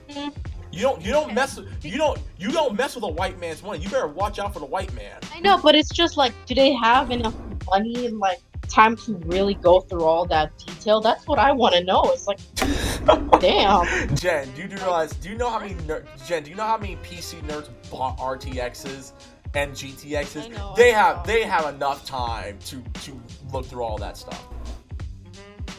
Mm. 0.09 0.33
You 0.71 0.81
don't 0.81 1.01
you 1.01 1.11
don't 1.11 1.33
mess 1.33 1.57
with, 1.57 1.67
you 1.83 1.97
don't 1.97 2.19
you 2.37 2.51
don't 2.51 2.75
mess 2.75 2.95
with 2.95 3.03
a 3.03 3.07
white 3.07 3.39
man's 3.39 3.63
money. 3.63 3.79
You 3.79 3.89
better 3.89 4.07
watch 4.07 4.37
out 4.37 4.53
for 4.53 4.59
the 4.59 4.65
white 4.65 4.93
man. 4.93 5.17
I 5.33 5.39
know, 5.39 5.57
but 5.57 5.75
it's 5.75 5.89
just 5.89 6.17
like, 6.17 6.33
do 6.45 6.53
they 6.53 6.73
have 6.73 7.09
enough 7.09 7.33
money 7.67 8.05
and 8.05 8.19
like 8.19 8.39
time 8.69 8.95
to 8.97 9.15
really 9.25 9.55
go 9.55 9.81
through 9.81 10.03
all 10.03 10.25
that 10.27 10.57
detail? 10.57 11.01
That's 11.01 11.27
what 11.27 11.39
I 11.39 11.51
want 11.51 11.75
to 11.75 11.83
know. 11.83 12.03
It's 12.05 12.27
like, 12.27 12.39
damn. 13.41 14.15
Gen, 14.15 14.49
do 14.55 14.61
you 14.63 14.67
realize? 14.69 15.11
Do 15.13 15.29
you 15.29 15.35
know 15.35 15.49
how 15.49 15.59
many 15.59 15.75
ner- 15.85 16.05
Gen? 16.25 16.43
Do 16.43 16.49
you 16.49 16.55
know 16.55 16.63
how 16.65 16.77
many 16.77 16.95
PC 16.97 17.41
nerds 17.47 17.69
bought 17.89 18.17
RTXs 18.17 19.13
and 19.55 19.71
GTXs? 19.73 20.45
I 20.45 20.47
know, 20.49 20.73
they 20.77 20.93
I 20.93 20.97
have 20.97 21.17
know. 21.17 21.23
they 21.33 21.43
have 21.43 21.73
enough 21.73 22.05
time 22.05 22.57
to 22.65 22.81
to 23.01 23.21
look 23.51 23.65
through 23.65 23.83
all 23.83 23.97
that 23.97 24.17
stuff. 24.17 24.47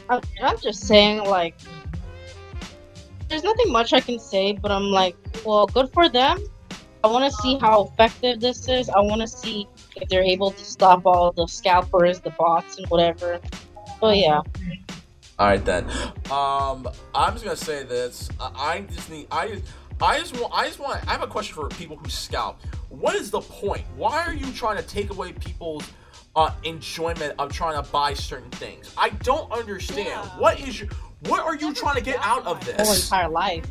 I'm, 0.09 0.21
I'm 0.43 0.59
just 0.59 0.87
saying, 0.89 1.25
like, 1.25 1.55
there's 3.29 3.45
nothing 3.45 3.71
much 3.71 3.93
I 3.93 4.01
can 4.01 4.19
say, 4.19 4.53
but 4.53 4.73
I'm 4.73 4.91
like, 4.91 5.17
well, 5.47 5.67
good 5.67 5.89
for 5.93 6.09
them. 6.09 6.39
I 7.03 7.07
want 7.07 7.25
to 7.25 7.37
see 7.41 7.57
how 7.59 7.85
effective 7.85 8.41
this 8.41 8.69
is. 8.69 8.91
I 8.91 8.99
want 9.01 9.21
to 9.21 9.29
see 9.29 9.67
if 9.97 10.09
they're 10.09 10.23
able 10.23 10.51
to 10.53 10.65
stop 10.65 11.07
all 11.07 11.33
the 11.33 11.47
scalpers, 11.47 12.21
the 12.21 12.31
bots, 12.31 12.79
and 12.79 12.87
whatever. 12.89 13.41
But 14.01 14.17
yeah, 14.19 14.41
All 15.39 15.47
right 15.49 15.65
then. 15.65 15.85
Um, 16.31 16.89
I'm 17.15 17.33
just 17.35 17.45
gonna 17.45 17.57
say 17.57 17.83
this. 17.85 18.29
I, 18.41 18.51
I 18.57 18.81
just 18.83 19.11
need. 19.11 19.27
I 19.31 19.49
just. 19.49 19.65
I 20.03 20.19
just 20.19 20.39
want. 20.41 20.53
I 20.55 20.67
just 20.67 20.79
want. 20.81 21.07
I 21.07 21.13
have 21.13 21.23
a 21.23 21.27
question 21.27 21.55
for 21.55 21.69
people 21.69 21.97
who 21.97 22.09
scalp. 22.09 22.61
What 22.89 23.15
is 23.17 23.31
the 23.31 23.41
point? 23.41 23.85
Why 23.97 24.25
are 24.25 24.35
you 24.35 24.51
trying 24.53 24.77
to 24.79 24.83
take 24.83 25.11
away 25.11 25.33
people's 25.33 25.91
uh, 26.37 26.53
enjoyment 26.65 27.35
of 27.39 27.53
trying 27.53 27.83
to 27.83 27.91
buy 27.91 28.15
certain 28.15 28.51
things? 28.53 28.95
I 28.97 29.11
don't 29.11 29.51
understand. 29.53 30.09
Yeah. 30.09 30.27
What 30.39 30.61
is 30.61 30.81
your? 30.81 30.89
What 31.27 31.41
are 31.41 31.57
you 31.57 31.75
trying 31.75 31.97
to 31.97 32.03
get 32.03 32.19
out 32.23 32.47
of 32.47 32.63
whole 32.65 32.77
this? 32.77 33.05
entire 33.05 33.29
life. 33.29 33.67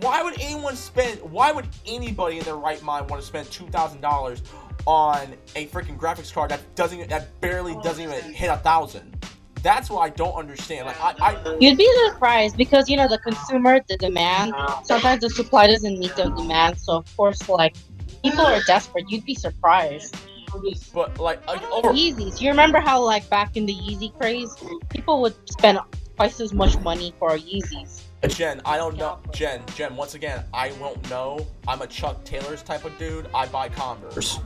Why 0.00 0.22
would 0.22 0.40
anyone 0.40 0.76
spend? 0.76 1.20
Why 1.20 1.52
would 1.52 1.66
anybody 1.86 2.38
in 2.38 2.44
their 2.44 2.56
right 2.56 2.82
mind 2.82 3.08
want 3.10 3.22
to 3.22 3.26
spend 3.26 3.50
two 3.50 3.66
thousand 3.68 4.00
dollars 4.00 4.42
on 4.86 5.34
a 5.56 5.66
freaking 5.66 5.98
graphics 5.98 6.32
card 6.32 6.50
that 6.50 6.74
doesn't 6.74 7.08
that 7.08 7.40
barely 7.40 7.74
doesn't 7.82 8.02
even 8.02 8.32
hit 8.32 8.48
a 8.48 8.56
thousand? 8.56 9.16
That's 9.62 9.90
what 9.90 10.00
I 10.00 10.08
don't 10.08 10.34
understand. 10.34 10.86
Like 10.86 11.00
I, 11.00 11.14
I 11.20 11.56
You'd 11.60 11.76
be 11.76 11.90
surprised 12.08 12.56
because 12.56 12.88
you 12.88 12.96
know 12.96 13.08
the 13.08 13.18
consumer, 13.18 13.80
the 13.88 13.96
demand. 13.96 14.54
Sometimes 14.84 15.20
the 15.20 15.30
supply 15.30 15.66
doesn't 15.66 15.98
meet 15.98 16.16
the 16.16 16.30
demand, 16.30 16.78
so 16.78 16.96
of 16.98 17.16
course, 17.16 17.48
like 17.48 17.76
people 18.22 18.40
are 18.40 18.60
desperate. 18.66 19.04
You'd 19.08 19.24
be 19.24 19.34
surprised. 19.34 20.16
but 20.94 21.18
like 21.18 21.40
uh, 21.46 21.58
over. 21.72 21.90
Yeezys. 21.90 22.40
You 22.40 22.50
remember 22.50 22.80
how 22.80 23.02
like 23.04 23.28
back 23.28 23.56
in 23.56 23.66
the 23.66 23.74
Yeezy 23.74 24.16
craze, 24.18 24.56
people 24.88 25.20
would 25.20 25.34
spend 25.48 25.78
twice 26.16 26.40
as 26.40 26.52
much 26.52 26.78
money 26.80 27.14
for 27.18 27.30
Yeezys. 27.30 28.02
Gen, 28.28 28.60
I 28.64 28.76
don't 28.76 28.96
know. 28.96 29.18
Gen, 29.32 29.62
Gen. 29.74 29.96
Once 29.96 30.14
again, 30.14 30.44
I 30.52 30.72
won't 30.72 31.08
know. 31.08 31.46
I'm 31.66 31.80
a 31.80 31.86
Chuck 31.86 32.22
Taylor's 32.24 32.62
type 32.62 32.84
of 32.84 32.96
dude. 32.98 33.28
I 33.34 33.46
buy 33.46 33.68
Converse. 33.68 34.38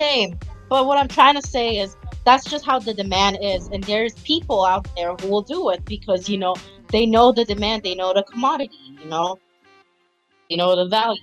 Same. 0.00 0.38
But 0.68 0.86
what 0.86 0.96
I'm 0.96 1.08
trying 1.08 1.34
to 1.34 1.46
say 1.46 1.76
is 1.78 1.96
that's 2.24 2.48
just 2.48 2.64
how 2.64 2.78
the 2.78 2.94
demand 2.94 3.38
is, 3.42 3.68
and 3.68 3.82
there's 3.84 4.14
people 4.20 4.64
out 4.64 4.88
there 4.96 5.14
who 5.14 5.28
will 5.28 5.42
do 5.42 5.70
it 5.70 5.84
because 5.84 6.28
you 6.28 6.38
know 6.38 6.54
they 6.88 7.06
know 7.06 7.32
the 7.32 7.44
demand, 7.44 7.82
they 7.82 7.94
know 7.94 8.14
the 8.14 8.22
commodity, 8.22 8.78
you 9.02 9.06
know, 9.06 9.38
they 10.48 10.56
know 10.56 10.76
the 10.76 10.88
value. 10.88 11.20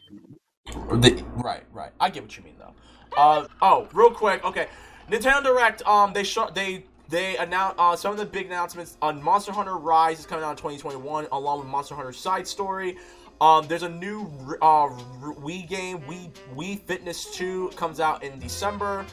The- 0.92 1.24
right, 1.36 1.64
right. 1.72 1.92
I 2.00 2.10
get 2.10 2.24
what 2.24 2.38
you 2.38 2.44
mean 2.44 2.56
though. 2.60 2.74
Uh 3.18 3.48
oh, 3.62 3.88
real 3.94 4.12
quick. 4.12 4.44
Okay, 4.44 4.68
Nintendo 5.10 5.44
Direct. 5.44 5.82
Um, 5.88 6.14
they 6.14 6.24
shot. 6.24 6.54
They 6.54 6.84
they 7.10 7.38
announced 7.38 7.76
uh, 7.80 7.96
some 7.96 8.12
of 8.12 8.18
the 8.18 8.26
big 8.26 8.48
announcements 8.48 8.98
on 9.02 9.22
Monster 9.24 9.52
Hunter 9.52 9.78
Rise 9.78 10.20
is 10.20 10.26
coming 10.26 10.44
out 10.44 10.52
in 10.52 10.58
2021, 10.58 11.28
along 11.32 11.60
with 11.60 11.68
Monster 11.68 11.96
Hunter 11.96 12.12
Side 12.14 12.48
Story. 12.48 12.98
Um, 13.40 13.68
there's 13.68 13.84
a 13.84 13.90
new 13.90 14.32
uh, 14.62 14.90
Wii 15.22 15.68
game, 15.70 16.00
Wii 16.02 16.32
Wii 16.56 16.82
Fitness 16.82 17.36
2, 17.36 17.70
comes 17.76 18.00
out 18.00 18.24
in 18.24 18.40
December. 18.40 19.06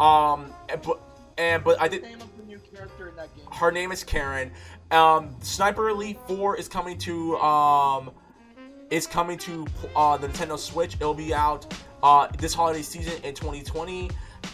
Um, 0.00 0.52
and- 0.68 0.82
but 0.82 1.00
and 1.38 1.62
but 1.62 1.78
I 1.80 1.88
did 1.88 2.02
Name 2.02 2.14
of 2.22 2.34
the 2.38 2.44
new 2.44 2.58
character 2.58 3.08
in 3.10 3.16
that 3.16 3.28
game. 3.36 3.44
her 3.52 3.70
name 3.70 3.92
is 3.92 4.02
Karen. 4.02 4.50
Um, 4.90 5.36
Sniper 5.42 5.90
Elite 5.90 6.18
4 6.26 6.56
is 6.56 6.66
coming 6.68 6.96
to 6.98 7.36
um, 7.38 8.10
is 8.88 9.06
coming 9.06 9.36
to 9.38 9.66
uh, 9.94 10.16
the 10.16 10.28
Nintendo 10.28 10.58
Switch. 10.58 10.94
It'll 10.94 11.12
be 11.12 11.34
out 11.34 11.66
uh, 12.02 12.28
this 12.38 12.54
holiday 12.54 12.80
season 12.82 13.12
in 13.22 13.34
2020. 13.34 14.10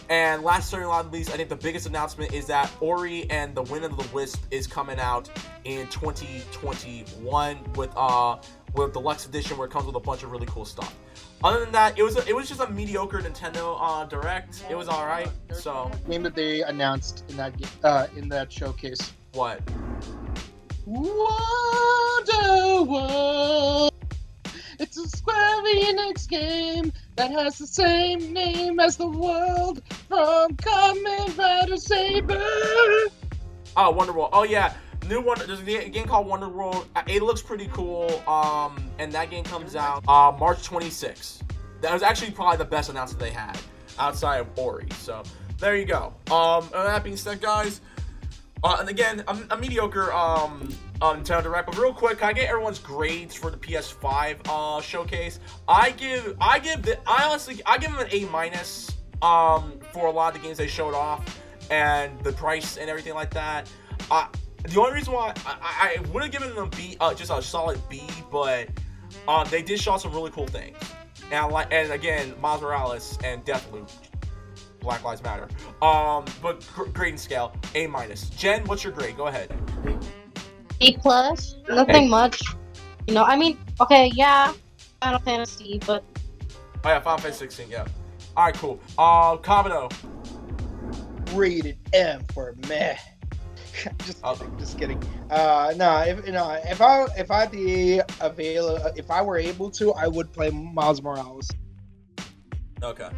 And 0.09 0.43
last 0.43 0.69
certainly 0.69 0.91
not 0.91 1.11
least, 1.11 1.31
I 1.31 1.37
think 1.37 1.49
the 1.49 1.55
biggest 1.55 1.85
announcement 1.87 2.33
is 2.33 2.45
that 2.47 2.71
Ori 2.79 3.29
and 3.29 3.55
the 3.55 3.63
Will 3.63 3.83
of 3.85 3.97
the 3.97 4.07
Wisp 4.13 4.43
is 4.51 4.67
coming 4.67 4.99
out 4.99 5.29
in 5.63 5.87
2021 5.87 7.73
with 7.75 7.91
uh 7.95 8.37
with 8.73 8.93
deluxe 8.93 9.25
edition 9.25 9.57
where 9.57 9.67
it 9.67 9.71
comes 9.71 9.85
with 9.85 9.95
a 9.95 9.99
bunch 9.99 10.23
of 10.23 10.31
really 10.31 10.47
cool 10.47 10.65
stuff. 10.65 10.95
Other 11.43 11.59
than 11.59 11.71
that, 11.73 11.97
it 11.97 12.03
was 12.03 12.15
a, 12.17 12.27
it 12.27 12.35
was 12.35 12.47
just 12.47 12.61
a 12.61 12.69
mediocre 12.69 13.19
Nintendo 13.19 13.77
uh, 13.79 14.05
Direct. 14.05 14.65
It 14.69 14.75
was 14.75 14.87
all 14.87 15.05
right. 15.05 15.29
So 15.53 15.91
one 15.91 15.91
game 16.09 16.23
that 16.23 16.35
they 16.35 16.63
announced 16.63 17.23
in 17.29 17.37
that 17.37 17.53
uh, 17.83 18.07
in 18.15 18.29
that 18.29 18.51
showcase. 18.51 19.13
what? 19.33 19.61
Wonder 20.85 21.13
World. 22.83 23.91
It's 24.79 24.97
a 24.97 25.07
Square 25.07 25.63
Enix 25.63 26.27
game 26.27 26.91
that 27.15 27.31
has 27.31 27.57
the 27.57 27.67
same 27.67 28.33
name 28.33 28.79
as 28.79 28.97
the 28.97 29.07
world 29.07 29.81
from 30.07 30.55
Kamen 30.55 31.37
Rider 31.37 31.77
Saber. 31.77 32.41
Oh, 33.75 33.93
Wonderworld. 33.93 34.29
Oh 34.33 34.43
yeah, 34.43 34.73
new 35.07 35.21
one. 35.21 35.37
There's 35.45 35.59
a 35.61 35.89
game 35.89 36.07
called 36.07 36.27
Wonder 36.27 36.49
World. 36.49 36.87
It 37.07 37.21
looks 37.21 37.41
pretty 37.41 37.67
cool. 37.73 38.21
Um, 38.27 38.91
and 38.99 39.11
that 39.13 39.29
game 39.29 39.43
comes 39.43 39.75
out 39.75 40.07
uh, 40.07 40.35
March 40.37 40.67
26th. 40.67 41.41
That 41.81 41.93
was 41.93 42.03
actually 42.03 42.31
probably 42.31 42.57
the 42.57 42.65
best 42.65 42.89
announcement 42.89 43.19
they 43.19 43.31
had 43.31 43.57
outside 43.99 44.37
of 44.37 44.47
Ori. 44.57 44.87
So 44.99 45.23
there 45.59 45.75
you 45.75 45.85
go. 45.85 46.13
Um, 46.31 46.63
and 46.65 46.87
that 46.87 47.03
being 47.03 47.17
said, 47.17 47.41
guys. 47.41 47.81
Uh, 48.63 48.77
and 48.79 48.89
again, 48.89 49.23
a, 49.27 49.37
a 49.51 49.57
mediocre 49.57 50.11
um 50.13 50.69
uh, 51.01 51.13
Nintendo 51.13 51.43
Direct. 51.43 51.67
But 51.67 51.77
real 51.77 51.93
quick, 51.93 52.19
can 52.19 52.29
I 52.29 52.33
get 52.33 52.49
everyone's 52.49 52.79
grades 52.79 53.35
for 53.35 53.51
the 53.51 53.57
PS5 53.57 54.47
uh 54.47 54.81
showcase? 54.81 55.39
I 55.67 55.91
give 55.91 56.35
I 56.39 56.59
give 56.59 56.83
the 56.83 56.97
I 57.07 57.25
honestly 57.25 57.61
I 57.65 57.77
give 57.77 57.91
them 57.91 57.99
an 57.99 58.07
A 58.11 58.25
minus 58.29 58.91
um 59.21 59.79
for 59.91 60.07
a 60.07 60.11
lot 60.11 60.35
of 60.35 60.41
the 60.41 60.47
games 60.47 60.57
they 60.57 60.67
showed 60.67 60.93
off 60.93 61.23
and 61.69 62.19
the 62.23 62.31
price 62.33 62.77
and 62.77 62.89
everything 62.89 63.13
like 63.13 63.31
that. 63.31 63.69
Uh, 64.11 64.27
the 64.63 64.79
only 64.79 64.93
reason 64.93 65.13
why 65.13 65.33
I, 65.45 65.57
I, 65.61 65.95
I 65.97 66.09
would 66.11 66.23
have 66.23 66.31
given 66.31 66.53
them 66.55 66.69
B, 66.69 66.95
uh, 66.99 67.13
just 67.13 67.31
a 67.31 67.41
solid 67.41 67.81
B, 67.89 68.01
but 68.31 68.69
um, 69.27 69.47
they 69.49 69.61
did 69.61 69.79
show 69.79 69.97
some 69.97 70.13
really 70.13 70.31
cool 70.31 70.47
things. 70.47 70.77
And 71.31 71.51
like, 71.51 71.67
and 71.71 71.91
again, 71.91 72.33
Miles 72.39 72.61
Morales 72.61 73.17
and 73.23 73.43
Deathloop, 73.45 73.89
Black 74.83 75.03
Lives 75.03 75.23
Matter. 75.23 75.47
Um, 75.81 76.25
but 76.41 76.67
gr- 76.75 76.83
grading 76.85 77.17
scale, 77.17 77.55
A 77.75 77.87
minus. 77.87 78.29
Gen, 78.29 78.63
what's 78.65 78.83
your 78.83 78.93
grade? 78.93 79.17
Go 79.17 79.27
ahead. 79.27 79.51
B 80.79 80.97
plus, 81.01 81.55
nothing 81.69 82.09
much. 82.09 82.41
You 83.07 83.13
know, 83.13 83.23
I 83.23 83.35
mean, 83.37 83.57
okay, 83.81 84.11
yeah, 84.13 84.53
Final 85.01 85.19
Fantasy, 85.19 85.79
but 85.85 86.03
Oh 86.85 86.89
yeah, 86.89 86.99
Final 86.99 87.19
Fantasy 87.19 87.39
16. 87.39 87.69
Yeah. 87.69 87.85
All 88.35 88.45
right, 88.45 88.55
cool. 88.55 88.79
Uh, 88.97 89.37
Kabuto. 89.37 89.91
Rated 91.33 91.77
M 91.93 92.23
for 92.33 92.55
meh. 92.67 92.95
just 94.05 94.19
Oh. 94.23 94.35
kidding, 94.35 94.59
just 94.59 94.77
kidding. 94.77 95.03
Uh, 95.31 95.73
no, 95.77 95.99
if 96.01 96.25
you 96.25 96.31
know, 96.31 96.51
if 96.65 96.79
I 96.81 97.05
if 97.17 97.31
I'd 97.31 97.51
be 97.51 98.01
avail, 98.21 98.75
if 98.95 99.09
I 99.09 99.21
were 99.21 99.37
able 99.37 99.71
to, 99.71 99.93
I 99.93 100.07
would 100.07 100.31
play 100.31 100.49
Miles 100.51 101.01
Morales. 101.01 101.49
Okay. 102.83 103.09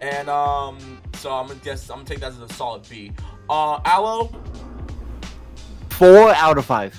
And 0.00 0.28
um, 0.28 1.00
so 1.14 1.32
I'm 1.32 1.46
gonna 1.48 1.60
guess 1.60 1.88
I'm 1.90 1.98
gonna 1.98 2.08
take 2.08 2.20
that 2.20 2.32
as 2.32 2.40
a 2.40 2.52
solid 2.52 2.88
B. 2.88 3.12
Uh, 3.48 3.80
Aloe. 3.84 4.30
Four 5.90 6.30
out 6.34 6.58
of 6.58 6.64
five. 6.66 6.98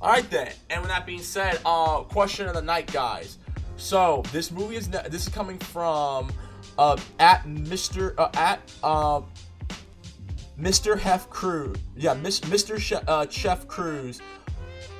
All 0.00 0.10
right 0.10 0.28
then. 0.30 0.52
And 0.70 0.80
with 0.80 0.90
that 0.90 1.04
being 1.04 1.20
said, 1.22 1.60
uh, 1.66 2.00
question 2.02 2.46
of 2.46 2.54
the 2.54 2.62
night, 2.62 2.90
guys. 2.92 3.38
So 3.76 4.22
this 4.32 4.50
movie 4.50 4.76
is 4.76 4.88
ne- 4.88 5.08
this 5.08 5.26
is 5.26 5.28
coming 5.28 5.58
from 5.58 6.32
uh 6.78 6.96
at 7.18 7.44
Mr. 7.44 8.14
Uh, 8.16 8.30
at 8.34 8.60
uh 8.82 9.20
Mr. 10.58 10.98
Hef 10.98 11.28
Cruz. 11.28 11.76
Yeah, 11.96 12.14
Miss 12.14 12.40
Mr. 12.40 12.78
Chef, 12.78 13.04
uh, 13.06 13.26
Chef 13.28 13.68
Cruz, 13.68 14.22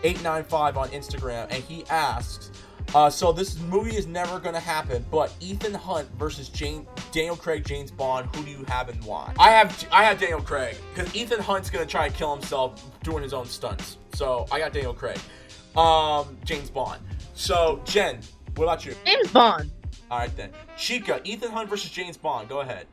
eight 0.02 0.22
nine 0.22 0.44
five 0.44 0.76
on 0.76 0.88
Instagram, 0.90 1.46
and 1.50 1.64
he 1.64 1.84
asks. 1.86 2.50
Uh, 2.94 3.10
so 3.10 3.32
this 3.32 3.58
movie 3.62 3.96
is 3.96 4.06
never 4.06 4.38
gonna 4.38 4.60
happen, 4.60 5.04
but 5.10 5.32
Ethan 5.40 5.74
Hunt 5.74 6.08
versus 6.18 6.48
Jane, 6.48 6.86
Daniel 7.12 7.36
Craig, 7.36 7.64
James 7.64 7.90
Bond. 7.90 8.34
Who 8.34 8.44
do 8.44 8.50
you 8.50 8.64
have 8.68 8.88
and 8.88 9.02
why? 9.04 9.34
I 9.38 9.50
have 9.50 9.86
I 9.90 10.04
have 10.04 10.20
Daniel 10.20 10.40
Craig 10.40 10.76
because 10.94 11.14
Ethan 11.14 11.40
Hunt's 11.40 11.68
gonna 11.68 11.86
try 11.86 12.08
to 12.08 12.14
kill 12.14 12.34
himself 12.34 12.82
doing 13.02 13.22
his 13.22 13.34
own 13.34 13.46
stunts. 13.46 13.98
So 14.14 14.46
I 14.50 14.58
got 14.58 14.72
Daniel 14.72 14.94
Craig, 14.94 15.18
um, 15.76 16.36
James 16.44 16.70
Bond. 16.70 17.02
So 17.34 17.80
Gen, 17.84 18.20
what 18.54 18.64
about 18.64 18.86
you? 18.86 18.94
James 19.04 19.30
Bond. 19.30 19.70
All 20.10 20.18
right 20.18 20.34
then. 20.36 20.50
Chica, 20.76 21.20
Ethan 21.24 21.50
Hunt 21.50 21.68
versus 21.68 21.90
James 21.90 22.16
Bond. 22.16 22.48
Go 22.48 22.60
ahead. 22.60 22.86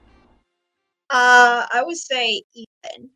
Uh, 1.10 1.68
I 1.72 1.84
would 1.86 1.98
say 1.98 2.41
Ethan. 2.53 3.10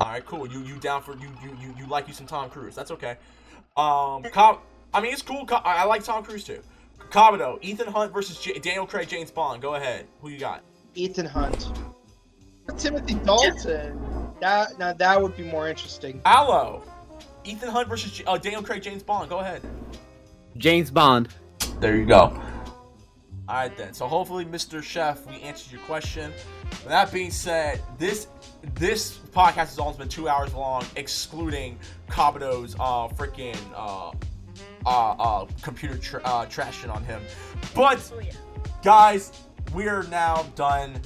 All 0.00 0.08
right, 0.08 0.24
cool. 0.24 0.46
You 0.46 0.60
you 0.62 0.76
down 0.76 1.02
for 1.02 1.16
you 1.16 1.28
you 1.42 1.56
you, 1.60 1.74
you 1.78 1.86
like 1.86 2.08
you 2.08 2.14
some 2.14 2.26
Tom 2.26 2.50
Cruise? 2.50 2.74
That's 2.74 2.90
okay. 2.90 3.16
Um, 3.76 4.22
Cob- 4.24 4.60
I 4.92 5.00
mean 5.00 5.12
it's 5.12 5.22
cool. 5.22 5.46
I 5.50 5.82
I 5.82 5.84
like 5.84 6.04
Tom 6.04 6.24
Cruise 6.24 6.44
too. 6.44 6.60
Commodore, 7.10 7.58
Ethan 7.62 7.88
Hunt 7.88 8.12
versus 8.12 8.40
J- 8.40 8.58
Daniel 8.60 8.86
Craig, 8.86 9.08
James 9.08 9.30
Bond. 9.30 9.60
Go 9.60 9.74
ahead. 9.74 10.06
Who 10.22 10.28
you 10.28 10.38
got? 10.38 10.62
Ethan 10.94 11.26
Hunt. 11.26 11.72
Timothy 12.78 13.14
Dalton. 13.14 14.32
That 14.40 14.78
now 14.78 14.92
that 14.92 15.20
would 15.20 15.36
be 15.36 15.42
more 15.42 15.68
interesting. 15.68 16.20
Aloe, 16.24 16.82
Ethan 17.44 17.68
Hunt 17.68 17.88
versus 17.88 18.12
J- 18.12 18.24
uh, 18.24 18.38
Daniel 18.38 18.62
Craig, 18.62 18.82
James 18.82 19.02
Bond. 19.02 19.28
Go 19.28 19.38
ahead. 19.40 19.62
James 20.56 20.90
Bond. 20.90 21.28
There 21.80 21.96
you 21.96 22.06
go. 22.06 22.40
All 23.48 23.56
right 23.56 23.76
then. 23.76 23.92
So 23.94 24.06
hopefully, 24.06 24.44
Mr. 24.44 24.80
Chef, 24.82 25.26
we 25.26 25.40
answered 25.40 25.72
your 25.72 25.80
question. 25.82 26.32
With 26.70 26.88
that 26.88 27.12
being 27.12 27.32
said, 27.32 27.82
this 27.98 28.28
this 28.74 29.18
podcast 29.18 29.54
has 29.54 29.78
almost 29.78 29.98
been 29.98 30.08
two 30.08 30.28
hours 30.28 30.54
long, 30.54 30.84
excluding 30.96 31.76
Kabuto's 32.08 32.76
uh 32.78 33.08
freaking 33.08 33.58
uh 33.74 34.12
uh 34.86 35.10
uh 35.12 35.46
computer 35.62 35.96
tra- 35.98 36.22
uh, 36.24 36.46
trashing 36.46 36.94
on 36.94 37.04
him. 37.04 37.20
But 37.74 38.12
guys, 38.82 39.32
we 39.74 39.88
are 39.88 40.04
now 40.04 40.46
done. 40.54 41.00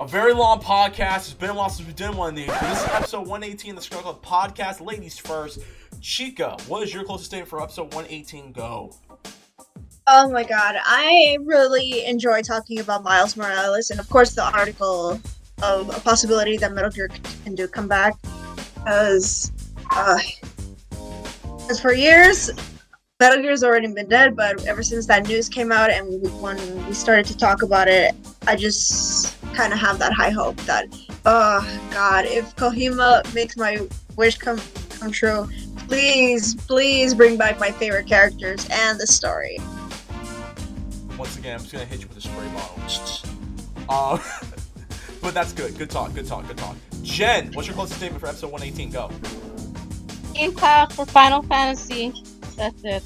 A 0.00 0.06
very 0.06 0.32
long 0.32 0.60
podcast. 0.60 1.18
It's 1.18 1.34
been 1.34 1.50
a 1.50 1.54
while 1.54 1.68
since 1.68 1.86
we've 1.86 1.94
did 1.94 2.12
one 2.12 2.30
of 2.30 2.34
these. 2.34 2.48
This 2.48 2.82
is 2.82 2.88
episode 2.88 3.20
118 3.20 3.70
of 3.70 3.76
the 3.76 3.82
Scrub 3.82 4.02
Club 4.02 4.24
podcast. 4.24 4.84
Ladies 4.84 5.16
first. 5.16 5.60
Chica, 6.00 6.56
what 6.66 6.82
is 6.82 6.92
your 6.92 7.04
closest 7.04 7.30
statement 7.30 7.48
for 7.48 7.62
episode 7.62 7.94
118? 7.94 8.50
Go. 8.50 8.92
Oh 10.08 10.28
my 10.30 10.42
god, 10.42 10.76
I 10.82 11.38
really 11.44 12.04
enjoy 12.04 12.42
talking 12.42 12.80
about 12.80 13.04
Miles 13.04 13.36
Morales 13.36 13.90
and 13.90 14.00
of 14.00 14.08
course 14.10 14.34
the 14.34 14.42
article 14.42 15.20
of 15.62 15.96
a 15.96 16.00
possibility 16.00 16.56
that 16.56 16.72
Metal 16.72 16.90
Gear 16.90 17.08
can 17.44 17.54
do 17.54 17.68
come 17.68 17.86
back. 17.86 18.14
Because 18.74 19.52
uh, 19.92 20.18
for 21.80 21.92
years, 21.92 22.50
Metal 23.22 23.40
Gear's 23.40 23.62
already 23.62 23.86
been 23.86 24.08
dead, 24.08 24.34
but 24.34 24.66
ever 24.66 24.82
since 24.82 25.06
that 25.06 25.28
news 25.28 25.48
came 25.48 25.70
out 25.70 25.90
and 25.90 26.08
we, 26.08 26.28
when 26.40 26.86
we 26.88 26.92
started 26.92 27.24
to 27.26 27.36
talk 27.36 27.62
about 27.62 27.86
it, 27.86 28.16
I 28.48 28.56
just 28.56 29.40
kind 29.54 29.72
of 29.72 29.78
have 29.78 30.00
that 30.00 30.12
high 30.12 30.30
hope 30.30 30.56
that, 30.62 30.88
oh 31.24 31.60
god, 31.92 32.24
if 32.24 32.56
Kojima 32.56 33.32
makes 33.32 33.56
my 33.56 33.86
wish 34.16 34.38
come 34.38 34.60
come 34.98 35.12
true, 35.12 35.48
please, 35.86 36.56
please 36.56 37.14
bring 37.14 37.36
back 37.36 37.60
my 37.60 37.70
favorite 37.70 38.08
characters 38.08 38.66
and 38.72 38.98
the 38.98 39.06
story. 39.06 39.56
Once 41.16 41.38
again, 41.38 41.54
I'm 41.54 41.60
just 41.60 41.72
gonna 41.72 41.84
hit 41.84 42.00
you 42.00 42.08
with 42.08 42.16
a 42.16 42.20
spray 42.22 42.48
bottle. 42.48 43.30
Uh, 43.88 44.18
but 45.22 45.32
that's 45.32 45.52
good. 45.52 45.78
Good 45.78 45.90
talk. 45.90 46.12
Good 46.12 46.26
talk. 46.26 46.48
Good 46.48 46.58
talk. 46.58 46.74
Gen, 47.04 47.52
what's 47.52 47.68
your 47.68 47.76
closest 47.76 47.98
statement 47.98 48.20
for 48.20 48.26
episode 48.26 48.50
118? 48.50 48.90
Go. 48.90 49.12
Game 50.34 50.52
Pass 50.56 50.96
for 50.96 51.06
Final 51.06 51.42
Fantasy. 51.44 52.12
That's 52.62 52.84
it. 52.84 53.02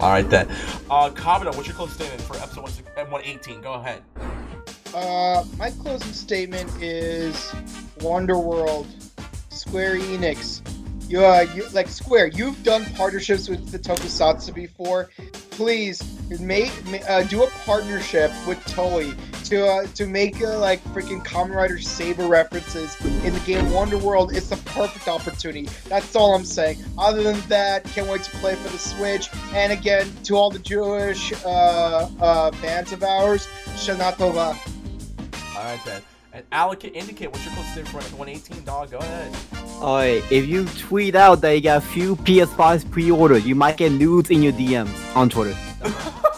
All 0.00 0.08
right 0.08 0.28
then. 0.30 0.48
Uh, 0.88 1.10
Kabuto, 1.10 1.54
what's 1.54 1.66
your 1.66 1.76
closing 1.76 1.94
statement 1.94 2.22
for 2.22 2.36
episode 2.36 2.62
118? 2.62 3.60
Go 3.60 3.74
ahead. 3.74 4.02
Uh, 4.94 5.44
my 5.58 5.70
closing 5.70 6.12
statement 6.14 6.70
is 6.82 7.34
Wonderworld, 7.98 8.86
Square 9.50 9.96
Enix. 9.96 10.62
You, 11.06 11.22
uh, 11.22 11.44
you 11.54 11.68
like 11.74 11.88
Square. 11.88 12.28
You've 12.28 12.62
done 12.62 12.86
partnerships 12.94 13.46
with 13.46 13.70
the 13.70 13.78
Tokusatsu 13.78 14.54
before. 14.54 15.10
Please 15.50 16.02
make 16.40 16.72
ma- 16.86 16.96
uh, 17.06 17.24
do 17.24 17.42
a 17.42 17.50
partnership 17.66 18.30
with 18.46 18.58
Toei 18.60 19.14
to 19.52 19.68
uh, 19.68 19.86
to 19.88 20.06
make 20.06 20.40
uh, 20.42 20.58
like 20.58 20.82
freaking 20.94 21.22
Kamen 21.22 21.54
Rider 21.54 21.78
Saber 21.78 22.26
references 22.26 22.98
in 23.22 23.34
the 23.34 23.40
game 23.40 23.70
Wonder 23.70 23.98
World. 23.98 24.34
It's 24.34 24.48
the 24.48 24.56
perfect 24.56 25.08
opportunity. 25.08 25.68
That's 25.88 26.16
all 26.16 26.34
I'm 26.34 26.44
saying. 26.44 26.78
Other 26.96 27.22
than 27.22 27.38
that, 27.48 27.84
can't 27.84 28.08
wait 28.08 28.22
to 28.22 28.30
play 28.38 28.54
for 28.54 28.70
the 28.70 28.78
Switch. 28.78 29.28
And 29.52 29.70
again, 29.70 30.10
to 30.24 30.36
all 30.36 30.50
the 30.50 30.58
Jewish 30.58 31.34
uh, 31.44 32.08
uh, 32.18 32.50
fans 32.52 32.92
of 32.92 33.02
ours, 33.02 33.46
Shana 33.74 34.14
Tova. 34.14 34.56
All 35.54 35.64
right 35.64 35.80
then. 35.84 36.00
And 36.32 36.46
Alec, 36.50 36.84
indicate 36.84 37.30
what's 37.30 37.44
your 37.44 37.52
closest 37.52 37.74
statement 37.74 38.06
for 38.06 38.16
118, 38.16 38.64
dog. 38.64 38.90
Go 38.90 38.98
ahead. 38.98 39.36
Alright, 39.82 40.24
if 40.32 40.46
you 40.46 40.64
tweet 40.64 41.14
out 41.14 41.42
that 41.42 41.52
you 41.52 41.60
got 41.60 41.76
a 41.76 41.86
few 41.86 42.16
PS5s 42.16 42.90
pre-order, 42.90 43.36
you 43.36 43.54
might 43.54 43.76
get 43.76 43.92
nudes 43.92 44.30
in 44.30 44.42
your 44.42 44.54
DMs 44.54 45.14
on 45.14 45.28
Twitter. 45.28 45.54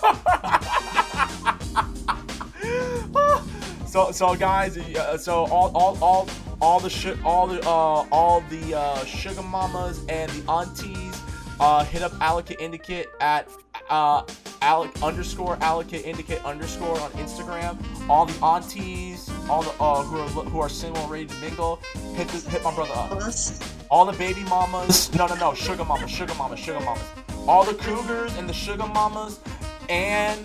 so 3.94 4.10
so 4.10 4.34
guys, 4.34 4.76
uh, 4.76 5.16
so 5.16 5.44
all 5.44 5.70
all 5.72 5.96
all 6.02 6.28
all 6.60 6.80
the 6.80 6.90
sh- 6.90 7.16
all 7.24 7.46
the 7.46 7.60
uh 7.60 8.04
all 8.10 8.40
the 8.50 8.76
uh 8.76 9.04
sugar 9.04 9.40
mamas 9.40 10.04
and 10.08 10.28
the 10.32 10.50
aunties 10.50 11.22
uh 11.60 11.84
hit 11.84 12.02
up 12.02 12.12
Allocate 12.20 12.58
Indicate 12.58 13.06
at 13.20 13.48
uh 13.88 14.24
underscore 15.00 15.56
Allocate 15.60 16.04
Indicate 16.04 16.44
underscore 16.44 16.98
on 16.98 17.12
Instagram. 17.12 17.78
All 18.08 18.26
the 18.26 18.36
aunties, 18.44 19.30
all 19.48 19.62
the 19.62 19.70
uh 19.80 20.02
who 20.02 20.18
are 20.18 20.44
who 20.50 20.58
are 20.58 20.68
single 20.68 21.00
and 21.02 21.12
ready 21.12 21.26
to 21.26 21.36
mingle, 21.36 21.76
hit 22.16 22.26
this, 22.26 22.44
hit 22.48 22.64
my 22.64 22.74
brother 22.74 22.94
up. 22.94 23.12
All 23.92 24.04
the 24.04 24.18
baby 24.18 24.42
mamas, 24.50 25.14
no 25.14 25.28
no 25.28 25.36
no, 25.36 25.54
sugar 25.54 25.84
mamas, 25.84 26.10
sugar 26.10 26.34
mamas, 26.34 26.58
sugar 26.58 26.80
mamas. 26.80 27.04
All 27.46 27.62
the 27.62 27.74
cougars 27.74 28.36
and 28.38 28.48
the 28.48 28.54
sugar 28.54 28.88
mamas 28.88 29.38
and 29.88 30.40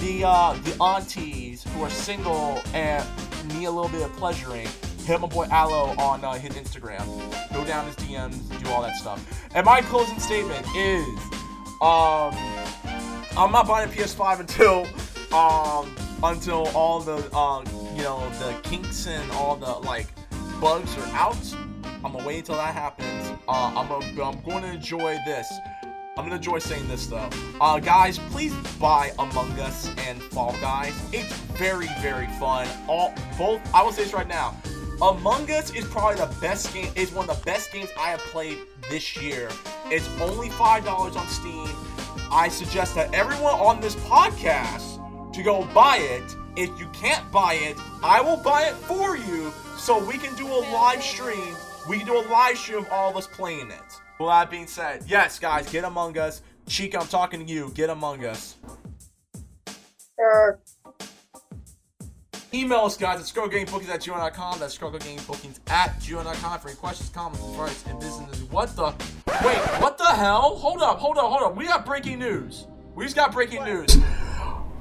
the 0.00 0.24
uh, 0.24 0.54
the 0.64 0.76
aunties 0.82 1.47
who 1.78 1.84
are 1.84 1.90
single 1.90 2.60
and 2.74 3.06
need 3.54 3.66
a 3.66 3.70
little 3.70 3.88
bit 3.88 4.02
of 4.02 4.12
pleasuring, 4.16 4.66
hit 5.04 5.20
my 5.20 5.28
boy 5.28 5.46
Aloe 5.50 5.94
on 5.96 6.24
uh, 6.24 6.32
his 6.34 6.52
Instagram. 6.54 7.06
Go 7.52 7.64
down 7.64 7.86
his 7.86 7.94
DMs, 7.96 8.62
do 8.62 8.70
all 8.70 8.82
that 8.82 8.96
stuff. 8.96 9.48
And 9.54 9.64
my 9.64 9.80
closing 9.82 10.18
statement 10.18 10.66
is, 10.74 11.06
um, 11.80 12.34
I'm 13.36 13.52
not 13.52 13.68
buying 13.68 13.88
a 13.88 13.92
PS5 13.92 14.40
until 14.40 14.86
um 15.32 15.94
until 16.24 16.66
all 16.68 17.00
the 17.00 17.16
um 17.36 17.64
you 17.94 18.02
know 18.02 18.28
the 18.40 18.58
kinks 18.62 19.06
and 19.06 19.30
all 19.32 19.54
the 19.54 19.70
like 19.86 20.08
bugs 20.60 20.96
are 20.96 21.06
out. 21.14 21.36
I'm 22.04 22.12
gonna 22.12 22.26
wait 22.26 22.40
until 22.40 22.56
that 22.56 22.74
happens. 22.74 23.38
Uh, 23.46 23.72
I'm 23.76 23.88
gonna, 23.88 24.24
I'm 24.24 24.42
going 24.42 24.62
to 24.62 24.72
enjoy 24.72 25.16
this. 25.24 25.46
I'm 26.18 26.24
gonna 26.24 26.34
enjoy 26.34 26.58
saying 26.58 26.88
this 26.88 27.06
though. 27.06 27.30
Uh, 27.60 27.78
guys, 27.78 28.18
please 28.18 28.52
buy 28.80 29.12
Among 29.20 29.52
Us 29.60 29.88
and 29.98 30.20
Fall 30.20 30.52
Guys. 30.60 30.92
It's 31.12 31.32
very, 31.56 31.86
very 32.00 32.26
fun. 32.40 32.66
All 32.88 33.14
both. 33.38 33.60
I 33.72 33.84
will 33.84 33.92
say 33.92 34.02
this 34.02 34.12
right 34.12 34.26
now. 34.26 34.56
Among 35.00 35.48
Us 35.48 35.72
is 35.72 35.84
probably 35.84 36.16
the 36.16 36.34
best 36.40 36.74
game. 36.74 36.90
Is 36.96 37.12
one 37.12 37.30
of 37.30 37.38
the 37.38 37.44
best 37.44 37.72
games 37.72 37.90
I 37.96 38.08
have 38.08 38.18
played 38.18 38.58
this 38.90 39.16
year. 39.16 39.48
It's 39.92 40.08
only 40.20 40.48
five 40.48 40.84
dollars 40.84 41.14
on 41.14 41.28
Steam. 41.28 41.68
I 42.32 42.48
suggest 42.48 42.96
that 42.96 43.14
everyone 43.14 43.54
on 43.54 43.80
this 43.80 43.94
podcast 43.94 45.32
to 45.32 45.42
go 45.44 45.66
buy 45.72 45.98
it. 45.98 46.34
If 46.56 46.68
you 46.80 46.88
can't 46.88 47.30
buy 47.30 47.54
it, 47.54 47.76
I 48.02 48.20
will 48.20 48.38
buy 48.38 48.64
it 48.64 48.74
for 48.74 49.16
you 49.16 49.52
so 49.76 50.04
we 50.04 50.18
can 50.18 50.34
do 50.34 50.48
a 50.48 50.66
live 50.72 51.00
stream. 51.00 51.54
We 51.88 51.98
can 51.98 52.08
do 52.08 52.18
a 52.18 52.26
live 52.28 52.58
stream 52.58 52.78
of 52.78 52.88
all 52.90 53.10
of 53.10 53.16
us 53.16 53.28
playing 53.28 53.70
it. 53.70 54.07
Well, 54.18 54.28
that 54.30 54.50
being 54.50 54.66
said, 54.66 55.04
yes, 55.06 55.38
guys, 55.38 55.70
get 55.70 55.84
Among 55.84 56.18
Us. 56.18 56.42
Chica, 56.66 56.98
I'm 57.00 57.06
talking 57.06 57.44
to 57.46 57.52
you. 57.52 57.70
Get 57.74 57.88
Among 57.88 58.24
Us. 58.24 58.56
Sure. 60.16 60.58
Email 62.52 62.80
us, 62.80 62.96
guys, 62.96 63.20
at 63.20 63.26
scrollgamebookings 63.26 63.88
at 63.88 64.00
gmail.com. 64.00 64.58
That's 64.58 64.76
scrollgamebookings 64.76 65.58
at 65.68 66.00
gmail.com 66.00 66.60
for 66.60 66.68
any 66.68 66.76
questions, 66.76 67.10
comments, 67.10 67.44
advice, 67.44 67.84
and 67.86 68.00
business. 68.00 68.40
What 68.50 68.74
the? 68.74 68.86
Wait, 69.44 69.58
what 69.80 69.98
the 69.98 70.06
hell? 70.06 70.56
Hold 70.56 70.82
up, 70.82 70.98
hold 70.98 71.18
up, 71.18 71.30
hold 71.30 71.42
up. 71.42 71.56
We 71.56 71.66
got 71.66 71.84
breaking 71.84 72.18
news. 72.18 72.66
We 72.94 73.04
just 73.04 73.14
got 73.16 73.32
breaking 73.32 73.64
news. 73.64 73.98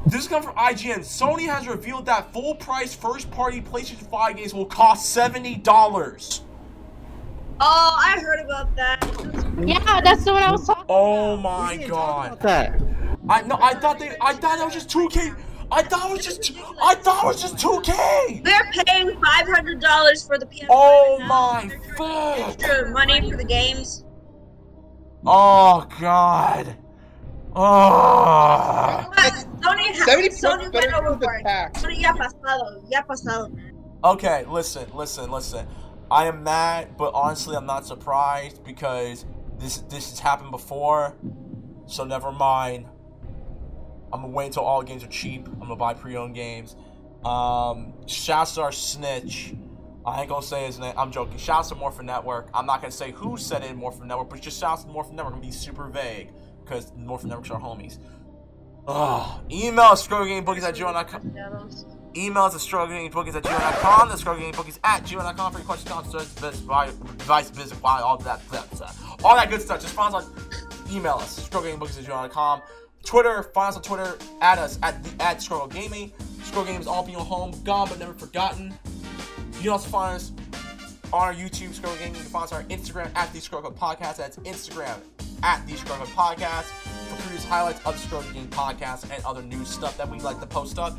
This 0.05 0.27
comes 0.27 0.45
from 0.45 0.55
IGN. 0.55 0.99
Sony 0.99 1.45
has 1.45 1.67
revealed 1.67 2.05
that 2.05 2.31
full 2.31 2.55
price 2.55 2.95
first 2.95 3.29
party 3.31 3.61
PlayStation 3.61 4.09
5 4.09 4.37
games 4.37 4.53
will 4.53 4.65
cost 4.65 5.15
$70. 5.15 6.41
Oh, 7.59 7.99
I 8.03 8.19
heard 8.19 8.39
about 8.39 8.75
that. 8.75 9.03
Yeah, 9.65 10.01
that's 10.01 10.23
the 10.23 10.33
one 10.33 10.43
I 10.43 10.51
was 10.51 10.65
talking. 10.67 10.85
Oh 10.89 11.33
about. 11.33 11.37
Oh 11.37 11.37
my 11.37 11.87
god. 11.87 12.39
That. 12.41 12.79
I 13.29 13.41
no, 13.41 13.57
I 13.61 13.73
thought 13.73 13.99
they, 13.99 14.15
I 14.21 14.33
thought 14.33 14.57
that 14.59 14.65
was 14.65 14.73
just 14.73 14.89
2K. 14.89 15.35
I 15.71 15.81
thought 15.81 16.09
it 16.09 16.13
was 16.17 16.25
just, 16.25 16.53
I 16.81 16.95
thought 16.95 17.23
it 17.23 17.27
was 17.27 17.41
just 17.41 17.55
2K. 17.57 18.43
They're 18.43 18.71
paying 18.85 19.19
five 19.21 19.47
hundred 19.47 19.81
dollars 19.81 20.25
for 20.25 20.37
the 20.37 20.45
PS5. 20.45 20.67
Oh 20.69 21.17
now. 21.19 21.27
my 21.27 21.65
They're 21.67 21.95
god. 21.97 22.49
Extra 22.51 22.89
money 22.91 23.29
for 23.31 23.37
the 23.37 23.43
games. 23.43 24.05
Oh 25.25 25.87
god. 25.99 26.77
Oh. 27.55 29.09
Sony, 29.59 29.97
ha- 29.97 30.05
70 30.05 30.29
Sony 30.29 30.41
bucks 30.41 30.43
went 30.43 30.73
better 30.73 30.91
than 30.91 30.91
the 30.91 30.97
overboard. 31.09 31.41
tax. 31.43 31.81
Sony 31.83 32.01
ya 32.01 32.13
pasado, 32.13 32.83
ya 32.89 33.01
pasado. 33.01 33.51
Okay, 34.03 34.45
listen, 34.47 34.85
listen, 34.93 35.31
listen. 35.31 35.67
I 36.09 36.27
am 36.27 36.43
mad, 36.43 36.97
but 36.97 37.13
honestly, 37.13 37.55
I'm 37.55 37.65
not 37.65 37.85
surprised 37.85 38.63
because 38.63 39.25
this 39.59 39.79
this 39.79 40.09
has 40.11 40.19
happened 40.19 40.51
before. 40.51 41.15
so 41.85 42.03
never 42.03 42.31
mind. 42.31 42.87
I'm 44.13 44.21
gonna 44.21 44.33
wait 44.33 44.47
until 44.47 44.63
all 44.63 44.81
games 44.83 45.03
are 45.03 45.07
cheap. 45.07 45.47
I'm 45.47 45.59
gonna 45.59 45.75
buy 45.75 45.93
pre-owned 45.93 46.33
games. 46.33 46.75
Um, 47.25 47.93
shouts 48.07 48.55
to 48.55 48.61
our 48.61 48.71
snitch. 48.71 49.53
I 50.05 50.21
ain't 50.21 50.29
gonna 50.29 50.45
say 50.45 50.65
his 50.65 50.79
name. 50.79 50.93
I'm 50.97 51.11
joking. 51.11 51.37
Shouts 51.37 51.69
to 51.69 51.75
Morphin 51.75 52.05
Network. 52.05 52.49
I'm 52.53 52.65
not 52.65 52.81
gonna 52.81 52.91
say 52.91 53.11
who 53.11 53.35
said 53.35 53.63
it 53.63 53.71
in 53.71 53.75
Morphin 53.75 54.07
Network, 54.07 54.29
but 54.29 54.39
just 54.39 54.59
shouts 54.59 54.83
to 54.83 54.89
Morphin 54.89 55.17
Network. 55.17 55.33
I'm 55.33 55.39
gonna 55.41 55.51
be 55.51 55.55
super 55.57 55.87
vague 55.87 56.31
because 56.63 56.93
Morphin 56.95 57.29
Networks 57.29 57.51
are 57.51 57.59
homies. 57.59 57.99
Ugh. 58.87 59.41
Email 59.51 59.85
us 59.85 60.07
scrollgamebookies 60.07 60.63
at 60.63 60.75
gmail.com. 60.75 61.96
Email 62.17 62.43
us 62.43 62.55
at 62.55 62.61
scrollgamebookies 62.61 63.35
at 63.35 63.43
gmail.com. 63.43 64.09
The 64.09 64.15
scrollgamebookies 64.15 64.79
at 64.83 65.03
gmail.com 65.03 65.51
for 65.51 65.59
your 65.59 65.65
questions, 65.65 65.91
comments, 65.91 66.43
advice, 66.43 66.89
advice, 66.89 67.51
business, 67.51 67.81
why, 67.81 68.01
all 68.01 68.17
that, 68.17 68.41
that, 68.49 68.95
all 69.23 69.35
that 69.35 69.49
good 69.49 69.61
stuff. 69.61 69.81
Just 69.81 69.93
find 69.93 70.15
us 70.15 70.25
on 70.25 70.47
email 70.91 71.15
us 71.15 71.47
scrollgamebookies 71.47 71.99
at 71.99 72.05
gmail.com. 72.05 72.61
Twitter, 73.03 73.43
find 73.43 73.69
us 73.69 73.77
on 73.77 73.83
Twitter, 73.83 74.17
add 74.41 74.59
us 74.59 74.79
at 74.83 75.01
the 75.03 75.23
at 75.23 75.41
Scrub 75.41 75.59
Club 75.59 75.73
Gaming. 75.73 76.11
Scroll 76.43 76.65
Games 76.65 76.87
all 76.87 77.03
being 77.05 77.17
home, 77.17 77.53
gone 77.63 77.89
but 77.89 77.99
never 77.99 78.13
forgotten. 78.13 78.73
You 79.55 79.61
can 79.61 79.69
also 79.69 79.89
find 79.89 80.15
us 80.15 80.31
on 81.13 81.21
our 81.21 81.33
YouTube, 81.33 81.73
Scrub 81.73 81.91
Club 81.91 81.99
Gaming. 81.99 82.15
You 82.15 82.21
can 82.21 82.29
find 82.29 82.43
us 82.45 82.53
on 82.53 82.63
our 82.63 82.67
Instagram 82.69 83.15
at 83.15 83.31
the 83.33 83.39
Scrub 83.39 83.63
Club 83.63 83.77
Podcast. 83.77 84.17
That's 84.17 84.37
Instagram 84.37 84.99
at 85.43 85.65
the 85.67 85.75
Scrub 85.75 85.99
Club 85.99 86.37
Podcast 86.37 86.63
for 86.63 87.21
previous 87.21 87.45
highlights 87.45 87.79
of 87.85 87.93
the 87.93 87.99
Scrub 87.99 88.23
Club 88.23 88.33
Gaming 88.33 88.49
Podcast 88.49 89.09
and 89.13 89.23
other 89.25 89.41
new 89.41 89.63
stuff 89.65 89.97
that 89.97 90.09
we 90.09 90.19
like 90.19 90.39
to 90.39 90.47
post 90.47 90.79
up. 90.79 90.97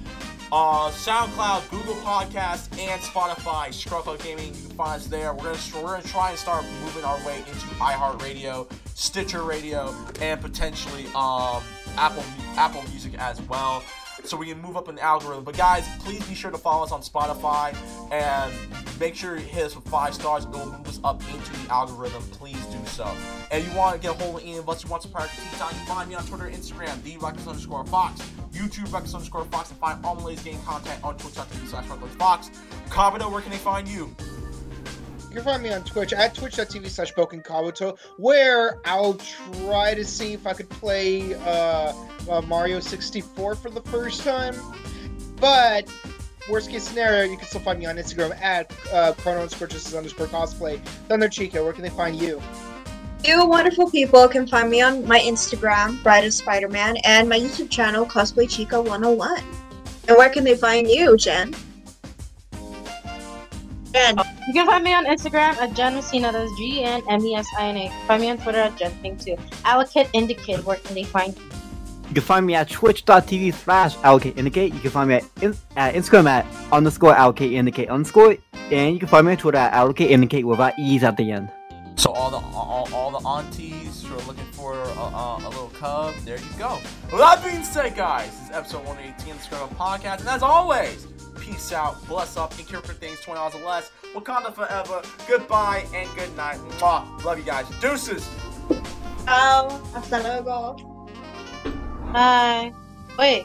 Uh, 0.50 0.90
SoundCloud, 0.90 1.70
Google 1.70 1.94
Podcast, 1.96 2.72
and 2.78 3.00
Spotify, 3.02 3.68
Code 4.02 4.18
Gaming. 4.22 4.46
You 4.46 4.52
can 4.52 4.76
find 4.76 5.00
us 5.00 5.06
there. 5.06 5.34
We're 5.34 5.42
gonna 5.42 5.58
we're 5.74 5.96
gonna 5.96 6.02
try 6.02 6.30
and 6.30 6.38
start 6.38 6.64
moving 6.84 7.04
our 7.04 7.18
way 7.26 7.38
into 7.38 7.66
iHeartRadio, 7.76 8.66
Stitcher 8.94 9.42
Radio, 9.42 9.94
and 10.22 10.40
potentially 10.40 11.04
um 11.14 11.62
Apple 11.98 12.24
Apple 12.56 12.82
Music 12.90 13.12
as 13.18 13.42
well. 13.42 13.82
So 14.28 14.36
we 14.36 14.48
can 14.48 14.60
move 14.60 14.76
up 14.76 14.90
in 14.90 14.96
the 14.96 15.02
algorithm. 15.02 15.42
But 15.42 15.56
guys, 15.56 15.88
please 16.00 16.22
be 16.28 16.34
sure 16.34 16.50
to 16.50 16.58
follow 16.58 16.84
us 16.84 16.92
on 16.92 17.00
Spotify 17.00 17.74
and 18.12 18.52
make 19.00 19.14
sure 19.14 19.38
you 19.38 19.42
hit 19.42 19.64
us 19.64 19.74
with 19.74 19.88
five 19.88 20.12
stars. 20.12 20.44
It 20.44 20.50
will 20.50 20.66
move 20.66 20.86
us 20.86 21.00
up 21.02 21.22
into 21.32 21.50
the 21.50 21.72
algorithm. 21.72 22.22
Please 22.32 22.62
do 22.66 22.78
so. 22.84 23.10
And 23.50 23.64
you 23.64 23.72
want 23.72 23.96
to 23.96 24.06
get 24.06 24.20
a 24.20 24.22
hold 24.22 24.36
of 24.36 24.42
any 24.42 24.58
of 24.58 24.68
us, 24.68 24.84
you 24.84 24.90
want 24.90 25.02
some 25.02 25.12
prior 25.12 25.28
tea 25.28 25.56
time, 25.56 25.74
you 25.74 25.86
find 25.86 26.10
me 26.10 26.14
on 26.14 26.26
Twitter, 26.26 26.44
Instagram, 26.44 27.02
the 27.04 27.16
Reckless 27.16 27.46
underscore 27.46 27.86
Fox, 27.86 28.20
YouTube 28.52 28.92
Reckless 28.92 29.14
underscore 29.14 29.46
Fox, 29.46 29.70
and 29.70 29.78
find 29.78 30.04
all 30.04 30.14
my 30.16 30.24
latest 30.24 30.44
game 30.44 30.60
content 30.62 31.02
on 31.02 31.16
twitch.tv 31.16 31.66
slash 31.66 31.86
Fox. 31.86 32.50
Kabuto, 32.90 33.32
where 33.32 33.40
can 33.40 33.50
they 33.50 33.56
find 33.56 33.88
you? 33.88 34.14
You 35.28 35.34
can 35.34 35.44
find 35.44 35.62
me 35.62 35.70
on 35.72 35.84
Twitch 35.84 36.14
at 36.14 36.34
twitch.tv 36.34 36.88
slash 36.88 37.12
Kabuto, 37.12 37.98
where 38.16 38.78
I'll 38.86 39.14
try 39.62 39.94
to 39.94 40.02
see 40.02 40.32
if 40.32 40.46
I 40.46 40.54
could 40.54 40.70
play 40.70 41.34
uh, 41.34 41.92
uh, 42.30 42.40
Mario 42.42 42.80
64 42.80 43.54
for 43.56 43.68
the 43.68 43.82
first 43.82 44.22
time. 44.22 44.54
But 45.36 45.92
worst 46.48 46.70
case 46.70 46.84
scenario, 46.84 47.30
you 47.30 47.36
can 47.36 47.46
still 47.46 47.60
find 47.60 47.78
me 47.78 47.84
on 47.84 47.96
Instagram 47.96 48.40
at 48.40 48.72
uh, 48.90 49.12
chrono 49.18 49.42
underscore 49.42 49.68
cosplay. 50.28 50.82
Thunder 51.08 51.28
Chica, 51.28 51.62
where 51.62 51.74
can 51.74 51.82
they 51.82 51.90
find 51.90 52.16
you? 52.16 52.40
You 53.22 53.46
wonderful 53.46 53.90
people 53.90 54.28
can 54.28 54.46
find 54.46 54.70
me 54.70 54.80
on 54.80 55.06
my 55.06 55.18
Instagram, 55.18 56.02
Bride 56.02 56.24
of 56.24 56.32
Spider 56.32 56.68
Man, 56.68 56.96
and 57.04 57.28
my 57.28 57.38
YouTube 57.38 57.68
channel, 57.68 58.06
Cosplay 58.06 58.48
Chica 58.48 58.80
101. 58.80 59.44
And 60.08 60.16
where 60.16 60.30
can 60.30 60.44
they 60.44 60.56
find 60.56 60.88
you, 60.88 61.18
Gen? 61.18 61.54
Gen. 63.92 64.18
You 64.46 64.52
can 64.52 64.66
find 64.66 64.84
me 64.84 64.94
on 64.94 65.06
Instagram 65.06 65.56
at 65.56 65.74
Gen 65.74 65.94
Messina, 65.94 66.32
that's 66.32 66.50
G 66.56 66.82
N 66.84 67.02
M 67.08 67.24
E 67.24 67.34
S 67.34 67.46
I 67.58 67.68
N 67.68 67.76
A. 67.76 68.06
Find 68.06 68.22
me 68.22 68.30
on 68.30 68.38
Twitter 68.38 68.58
at 68.58 68.76
Jen 68.76 68.92
Thing 69.02 69.16
too. 69.16 69.36
Allocate 69.64 70.08
Indicate, 70.12 70.64
where 70.64 70.76
can 70.76 70.94
they 70.94 71.04
find 71.04 71.36
you? 71.36 71.42
You 72.08 72.14
can 72.14 72.22
find 72.22 72.46
me 72.46 72.54
at 72.54 72.70
twitch.tv 72.70 73.52
slash 73.52 73.94
allocate 73.98 74.38
indicate. 74.38 74.72
You 74.72 74.80
can 74.80 74.90
find 74.90 75.10
me 75.10 75.16
at, 75.16 75.24
in, 75.42 75.54
at 75.76 75.94
Instagram 75.94 76.26
at 76.26 76.46
underscore 76.72 77.14
allocate 77.14 77.52
indicate 77.52 77.90
underscore. 77.90 78.38
And 78.70 78.94
you 78.94 78.98
can 78.98 79.08
find 79.08 79.26
me 79.26 79.32
on 79.32 79.38
Twitter 79.38 79.58
at 79.58 79.74
allocate 79.74 80.10
indicate 80.10 80.46
without 80.46 80.78
E's 80.78 81.04
at 81.04 81.18
the 81.18 81.30
end. 81.30 81.50
So 81.96 82.12
all 82.12 82.30
the 82.30 82.36
all, 82.36 82.88
all 82.94 83.20
the 83.20 83.28
aunties 83.28 84.04
who 84.04 84.14
are 84.14 84.22
looking 84.22 84.44
for 84.52 84.72
a, 84.72 84.86
a, 84.86 85.36
a 85.42 85.48
little 85.48 85.68
cub, 85.70 86.14
there 86.24 86.38
you 86.38 86.58
go. 86.58 86.78
With 87.10 87.18
that 87.18 87.44
being 87.44 87.64
said, 87.64 87.94
guys, 87.96 88.30
this 88.30 88.48
is 88.48 88.50
episode 88.52 88.86
118 88.86 89.32
of 89.32 89.38
the 89.38 89.44
Scrub 89.44 89.70
Podcast, 89.76 90.20
and 90.20 90.28
as 90.28 90.42
always, 90.42 91.06
peace 91.40 91.72
out, 91.72 92.06
bless 92.06 92.36
up, 92.36 92.56
and 92.58 92.66
cure 92.66 92.80
for 92.80 92.94
things 92.94 93.20
twenty 93.20 93.38
dollars 93.38 93.54
or 93.54 93.66
less. 93.66 93.90
Wakanda 94.14 94.54
forever. 94.54 95.02
Goodbye 95.26 95.86
and 95.94 96.08
good 96.16 96.34
night. 96.36 96.58
Mwah. 96.78 97.24
Love 97.24 97.38
you 97.38 97.44
guys. 97.44 97.66
Deuces. 97.80 98.28
Ciao. 99.24 99.68
Hasta 99.92 100.18
luego. 100.18 100.76
Bye. 102.12 102.72
Wait. 103.18 103.44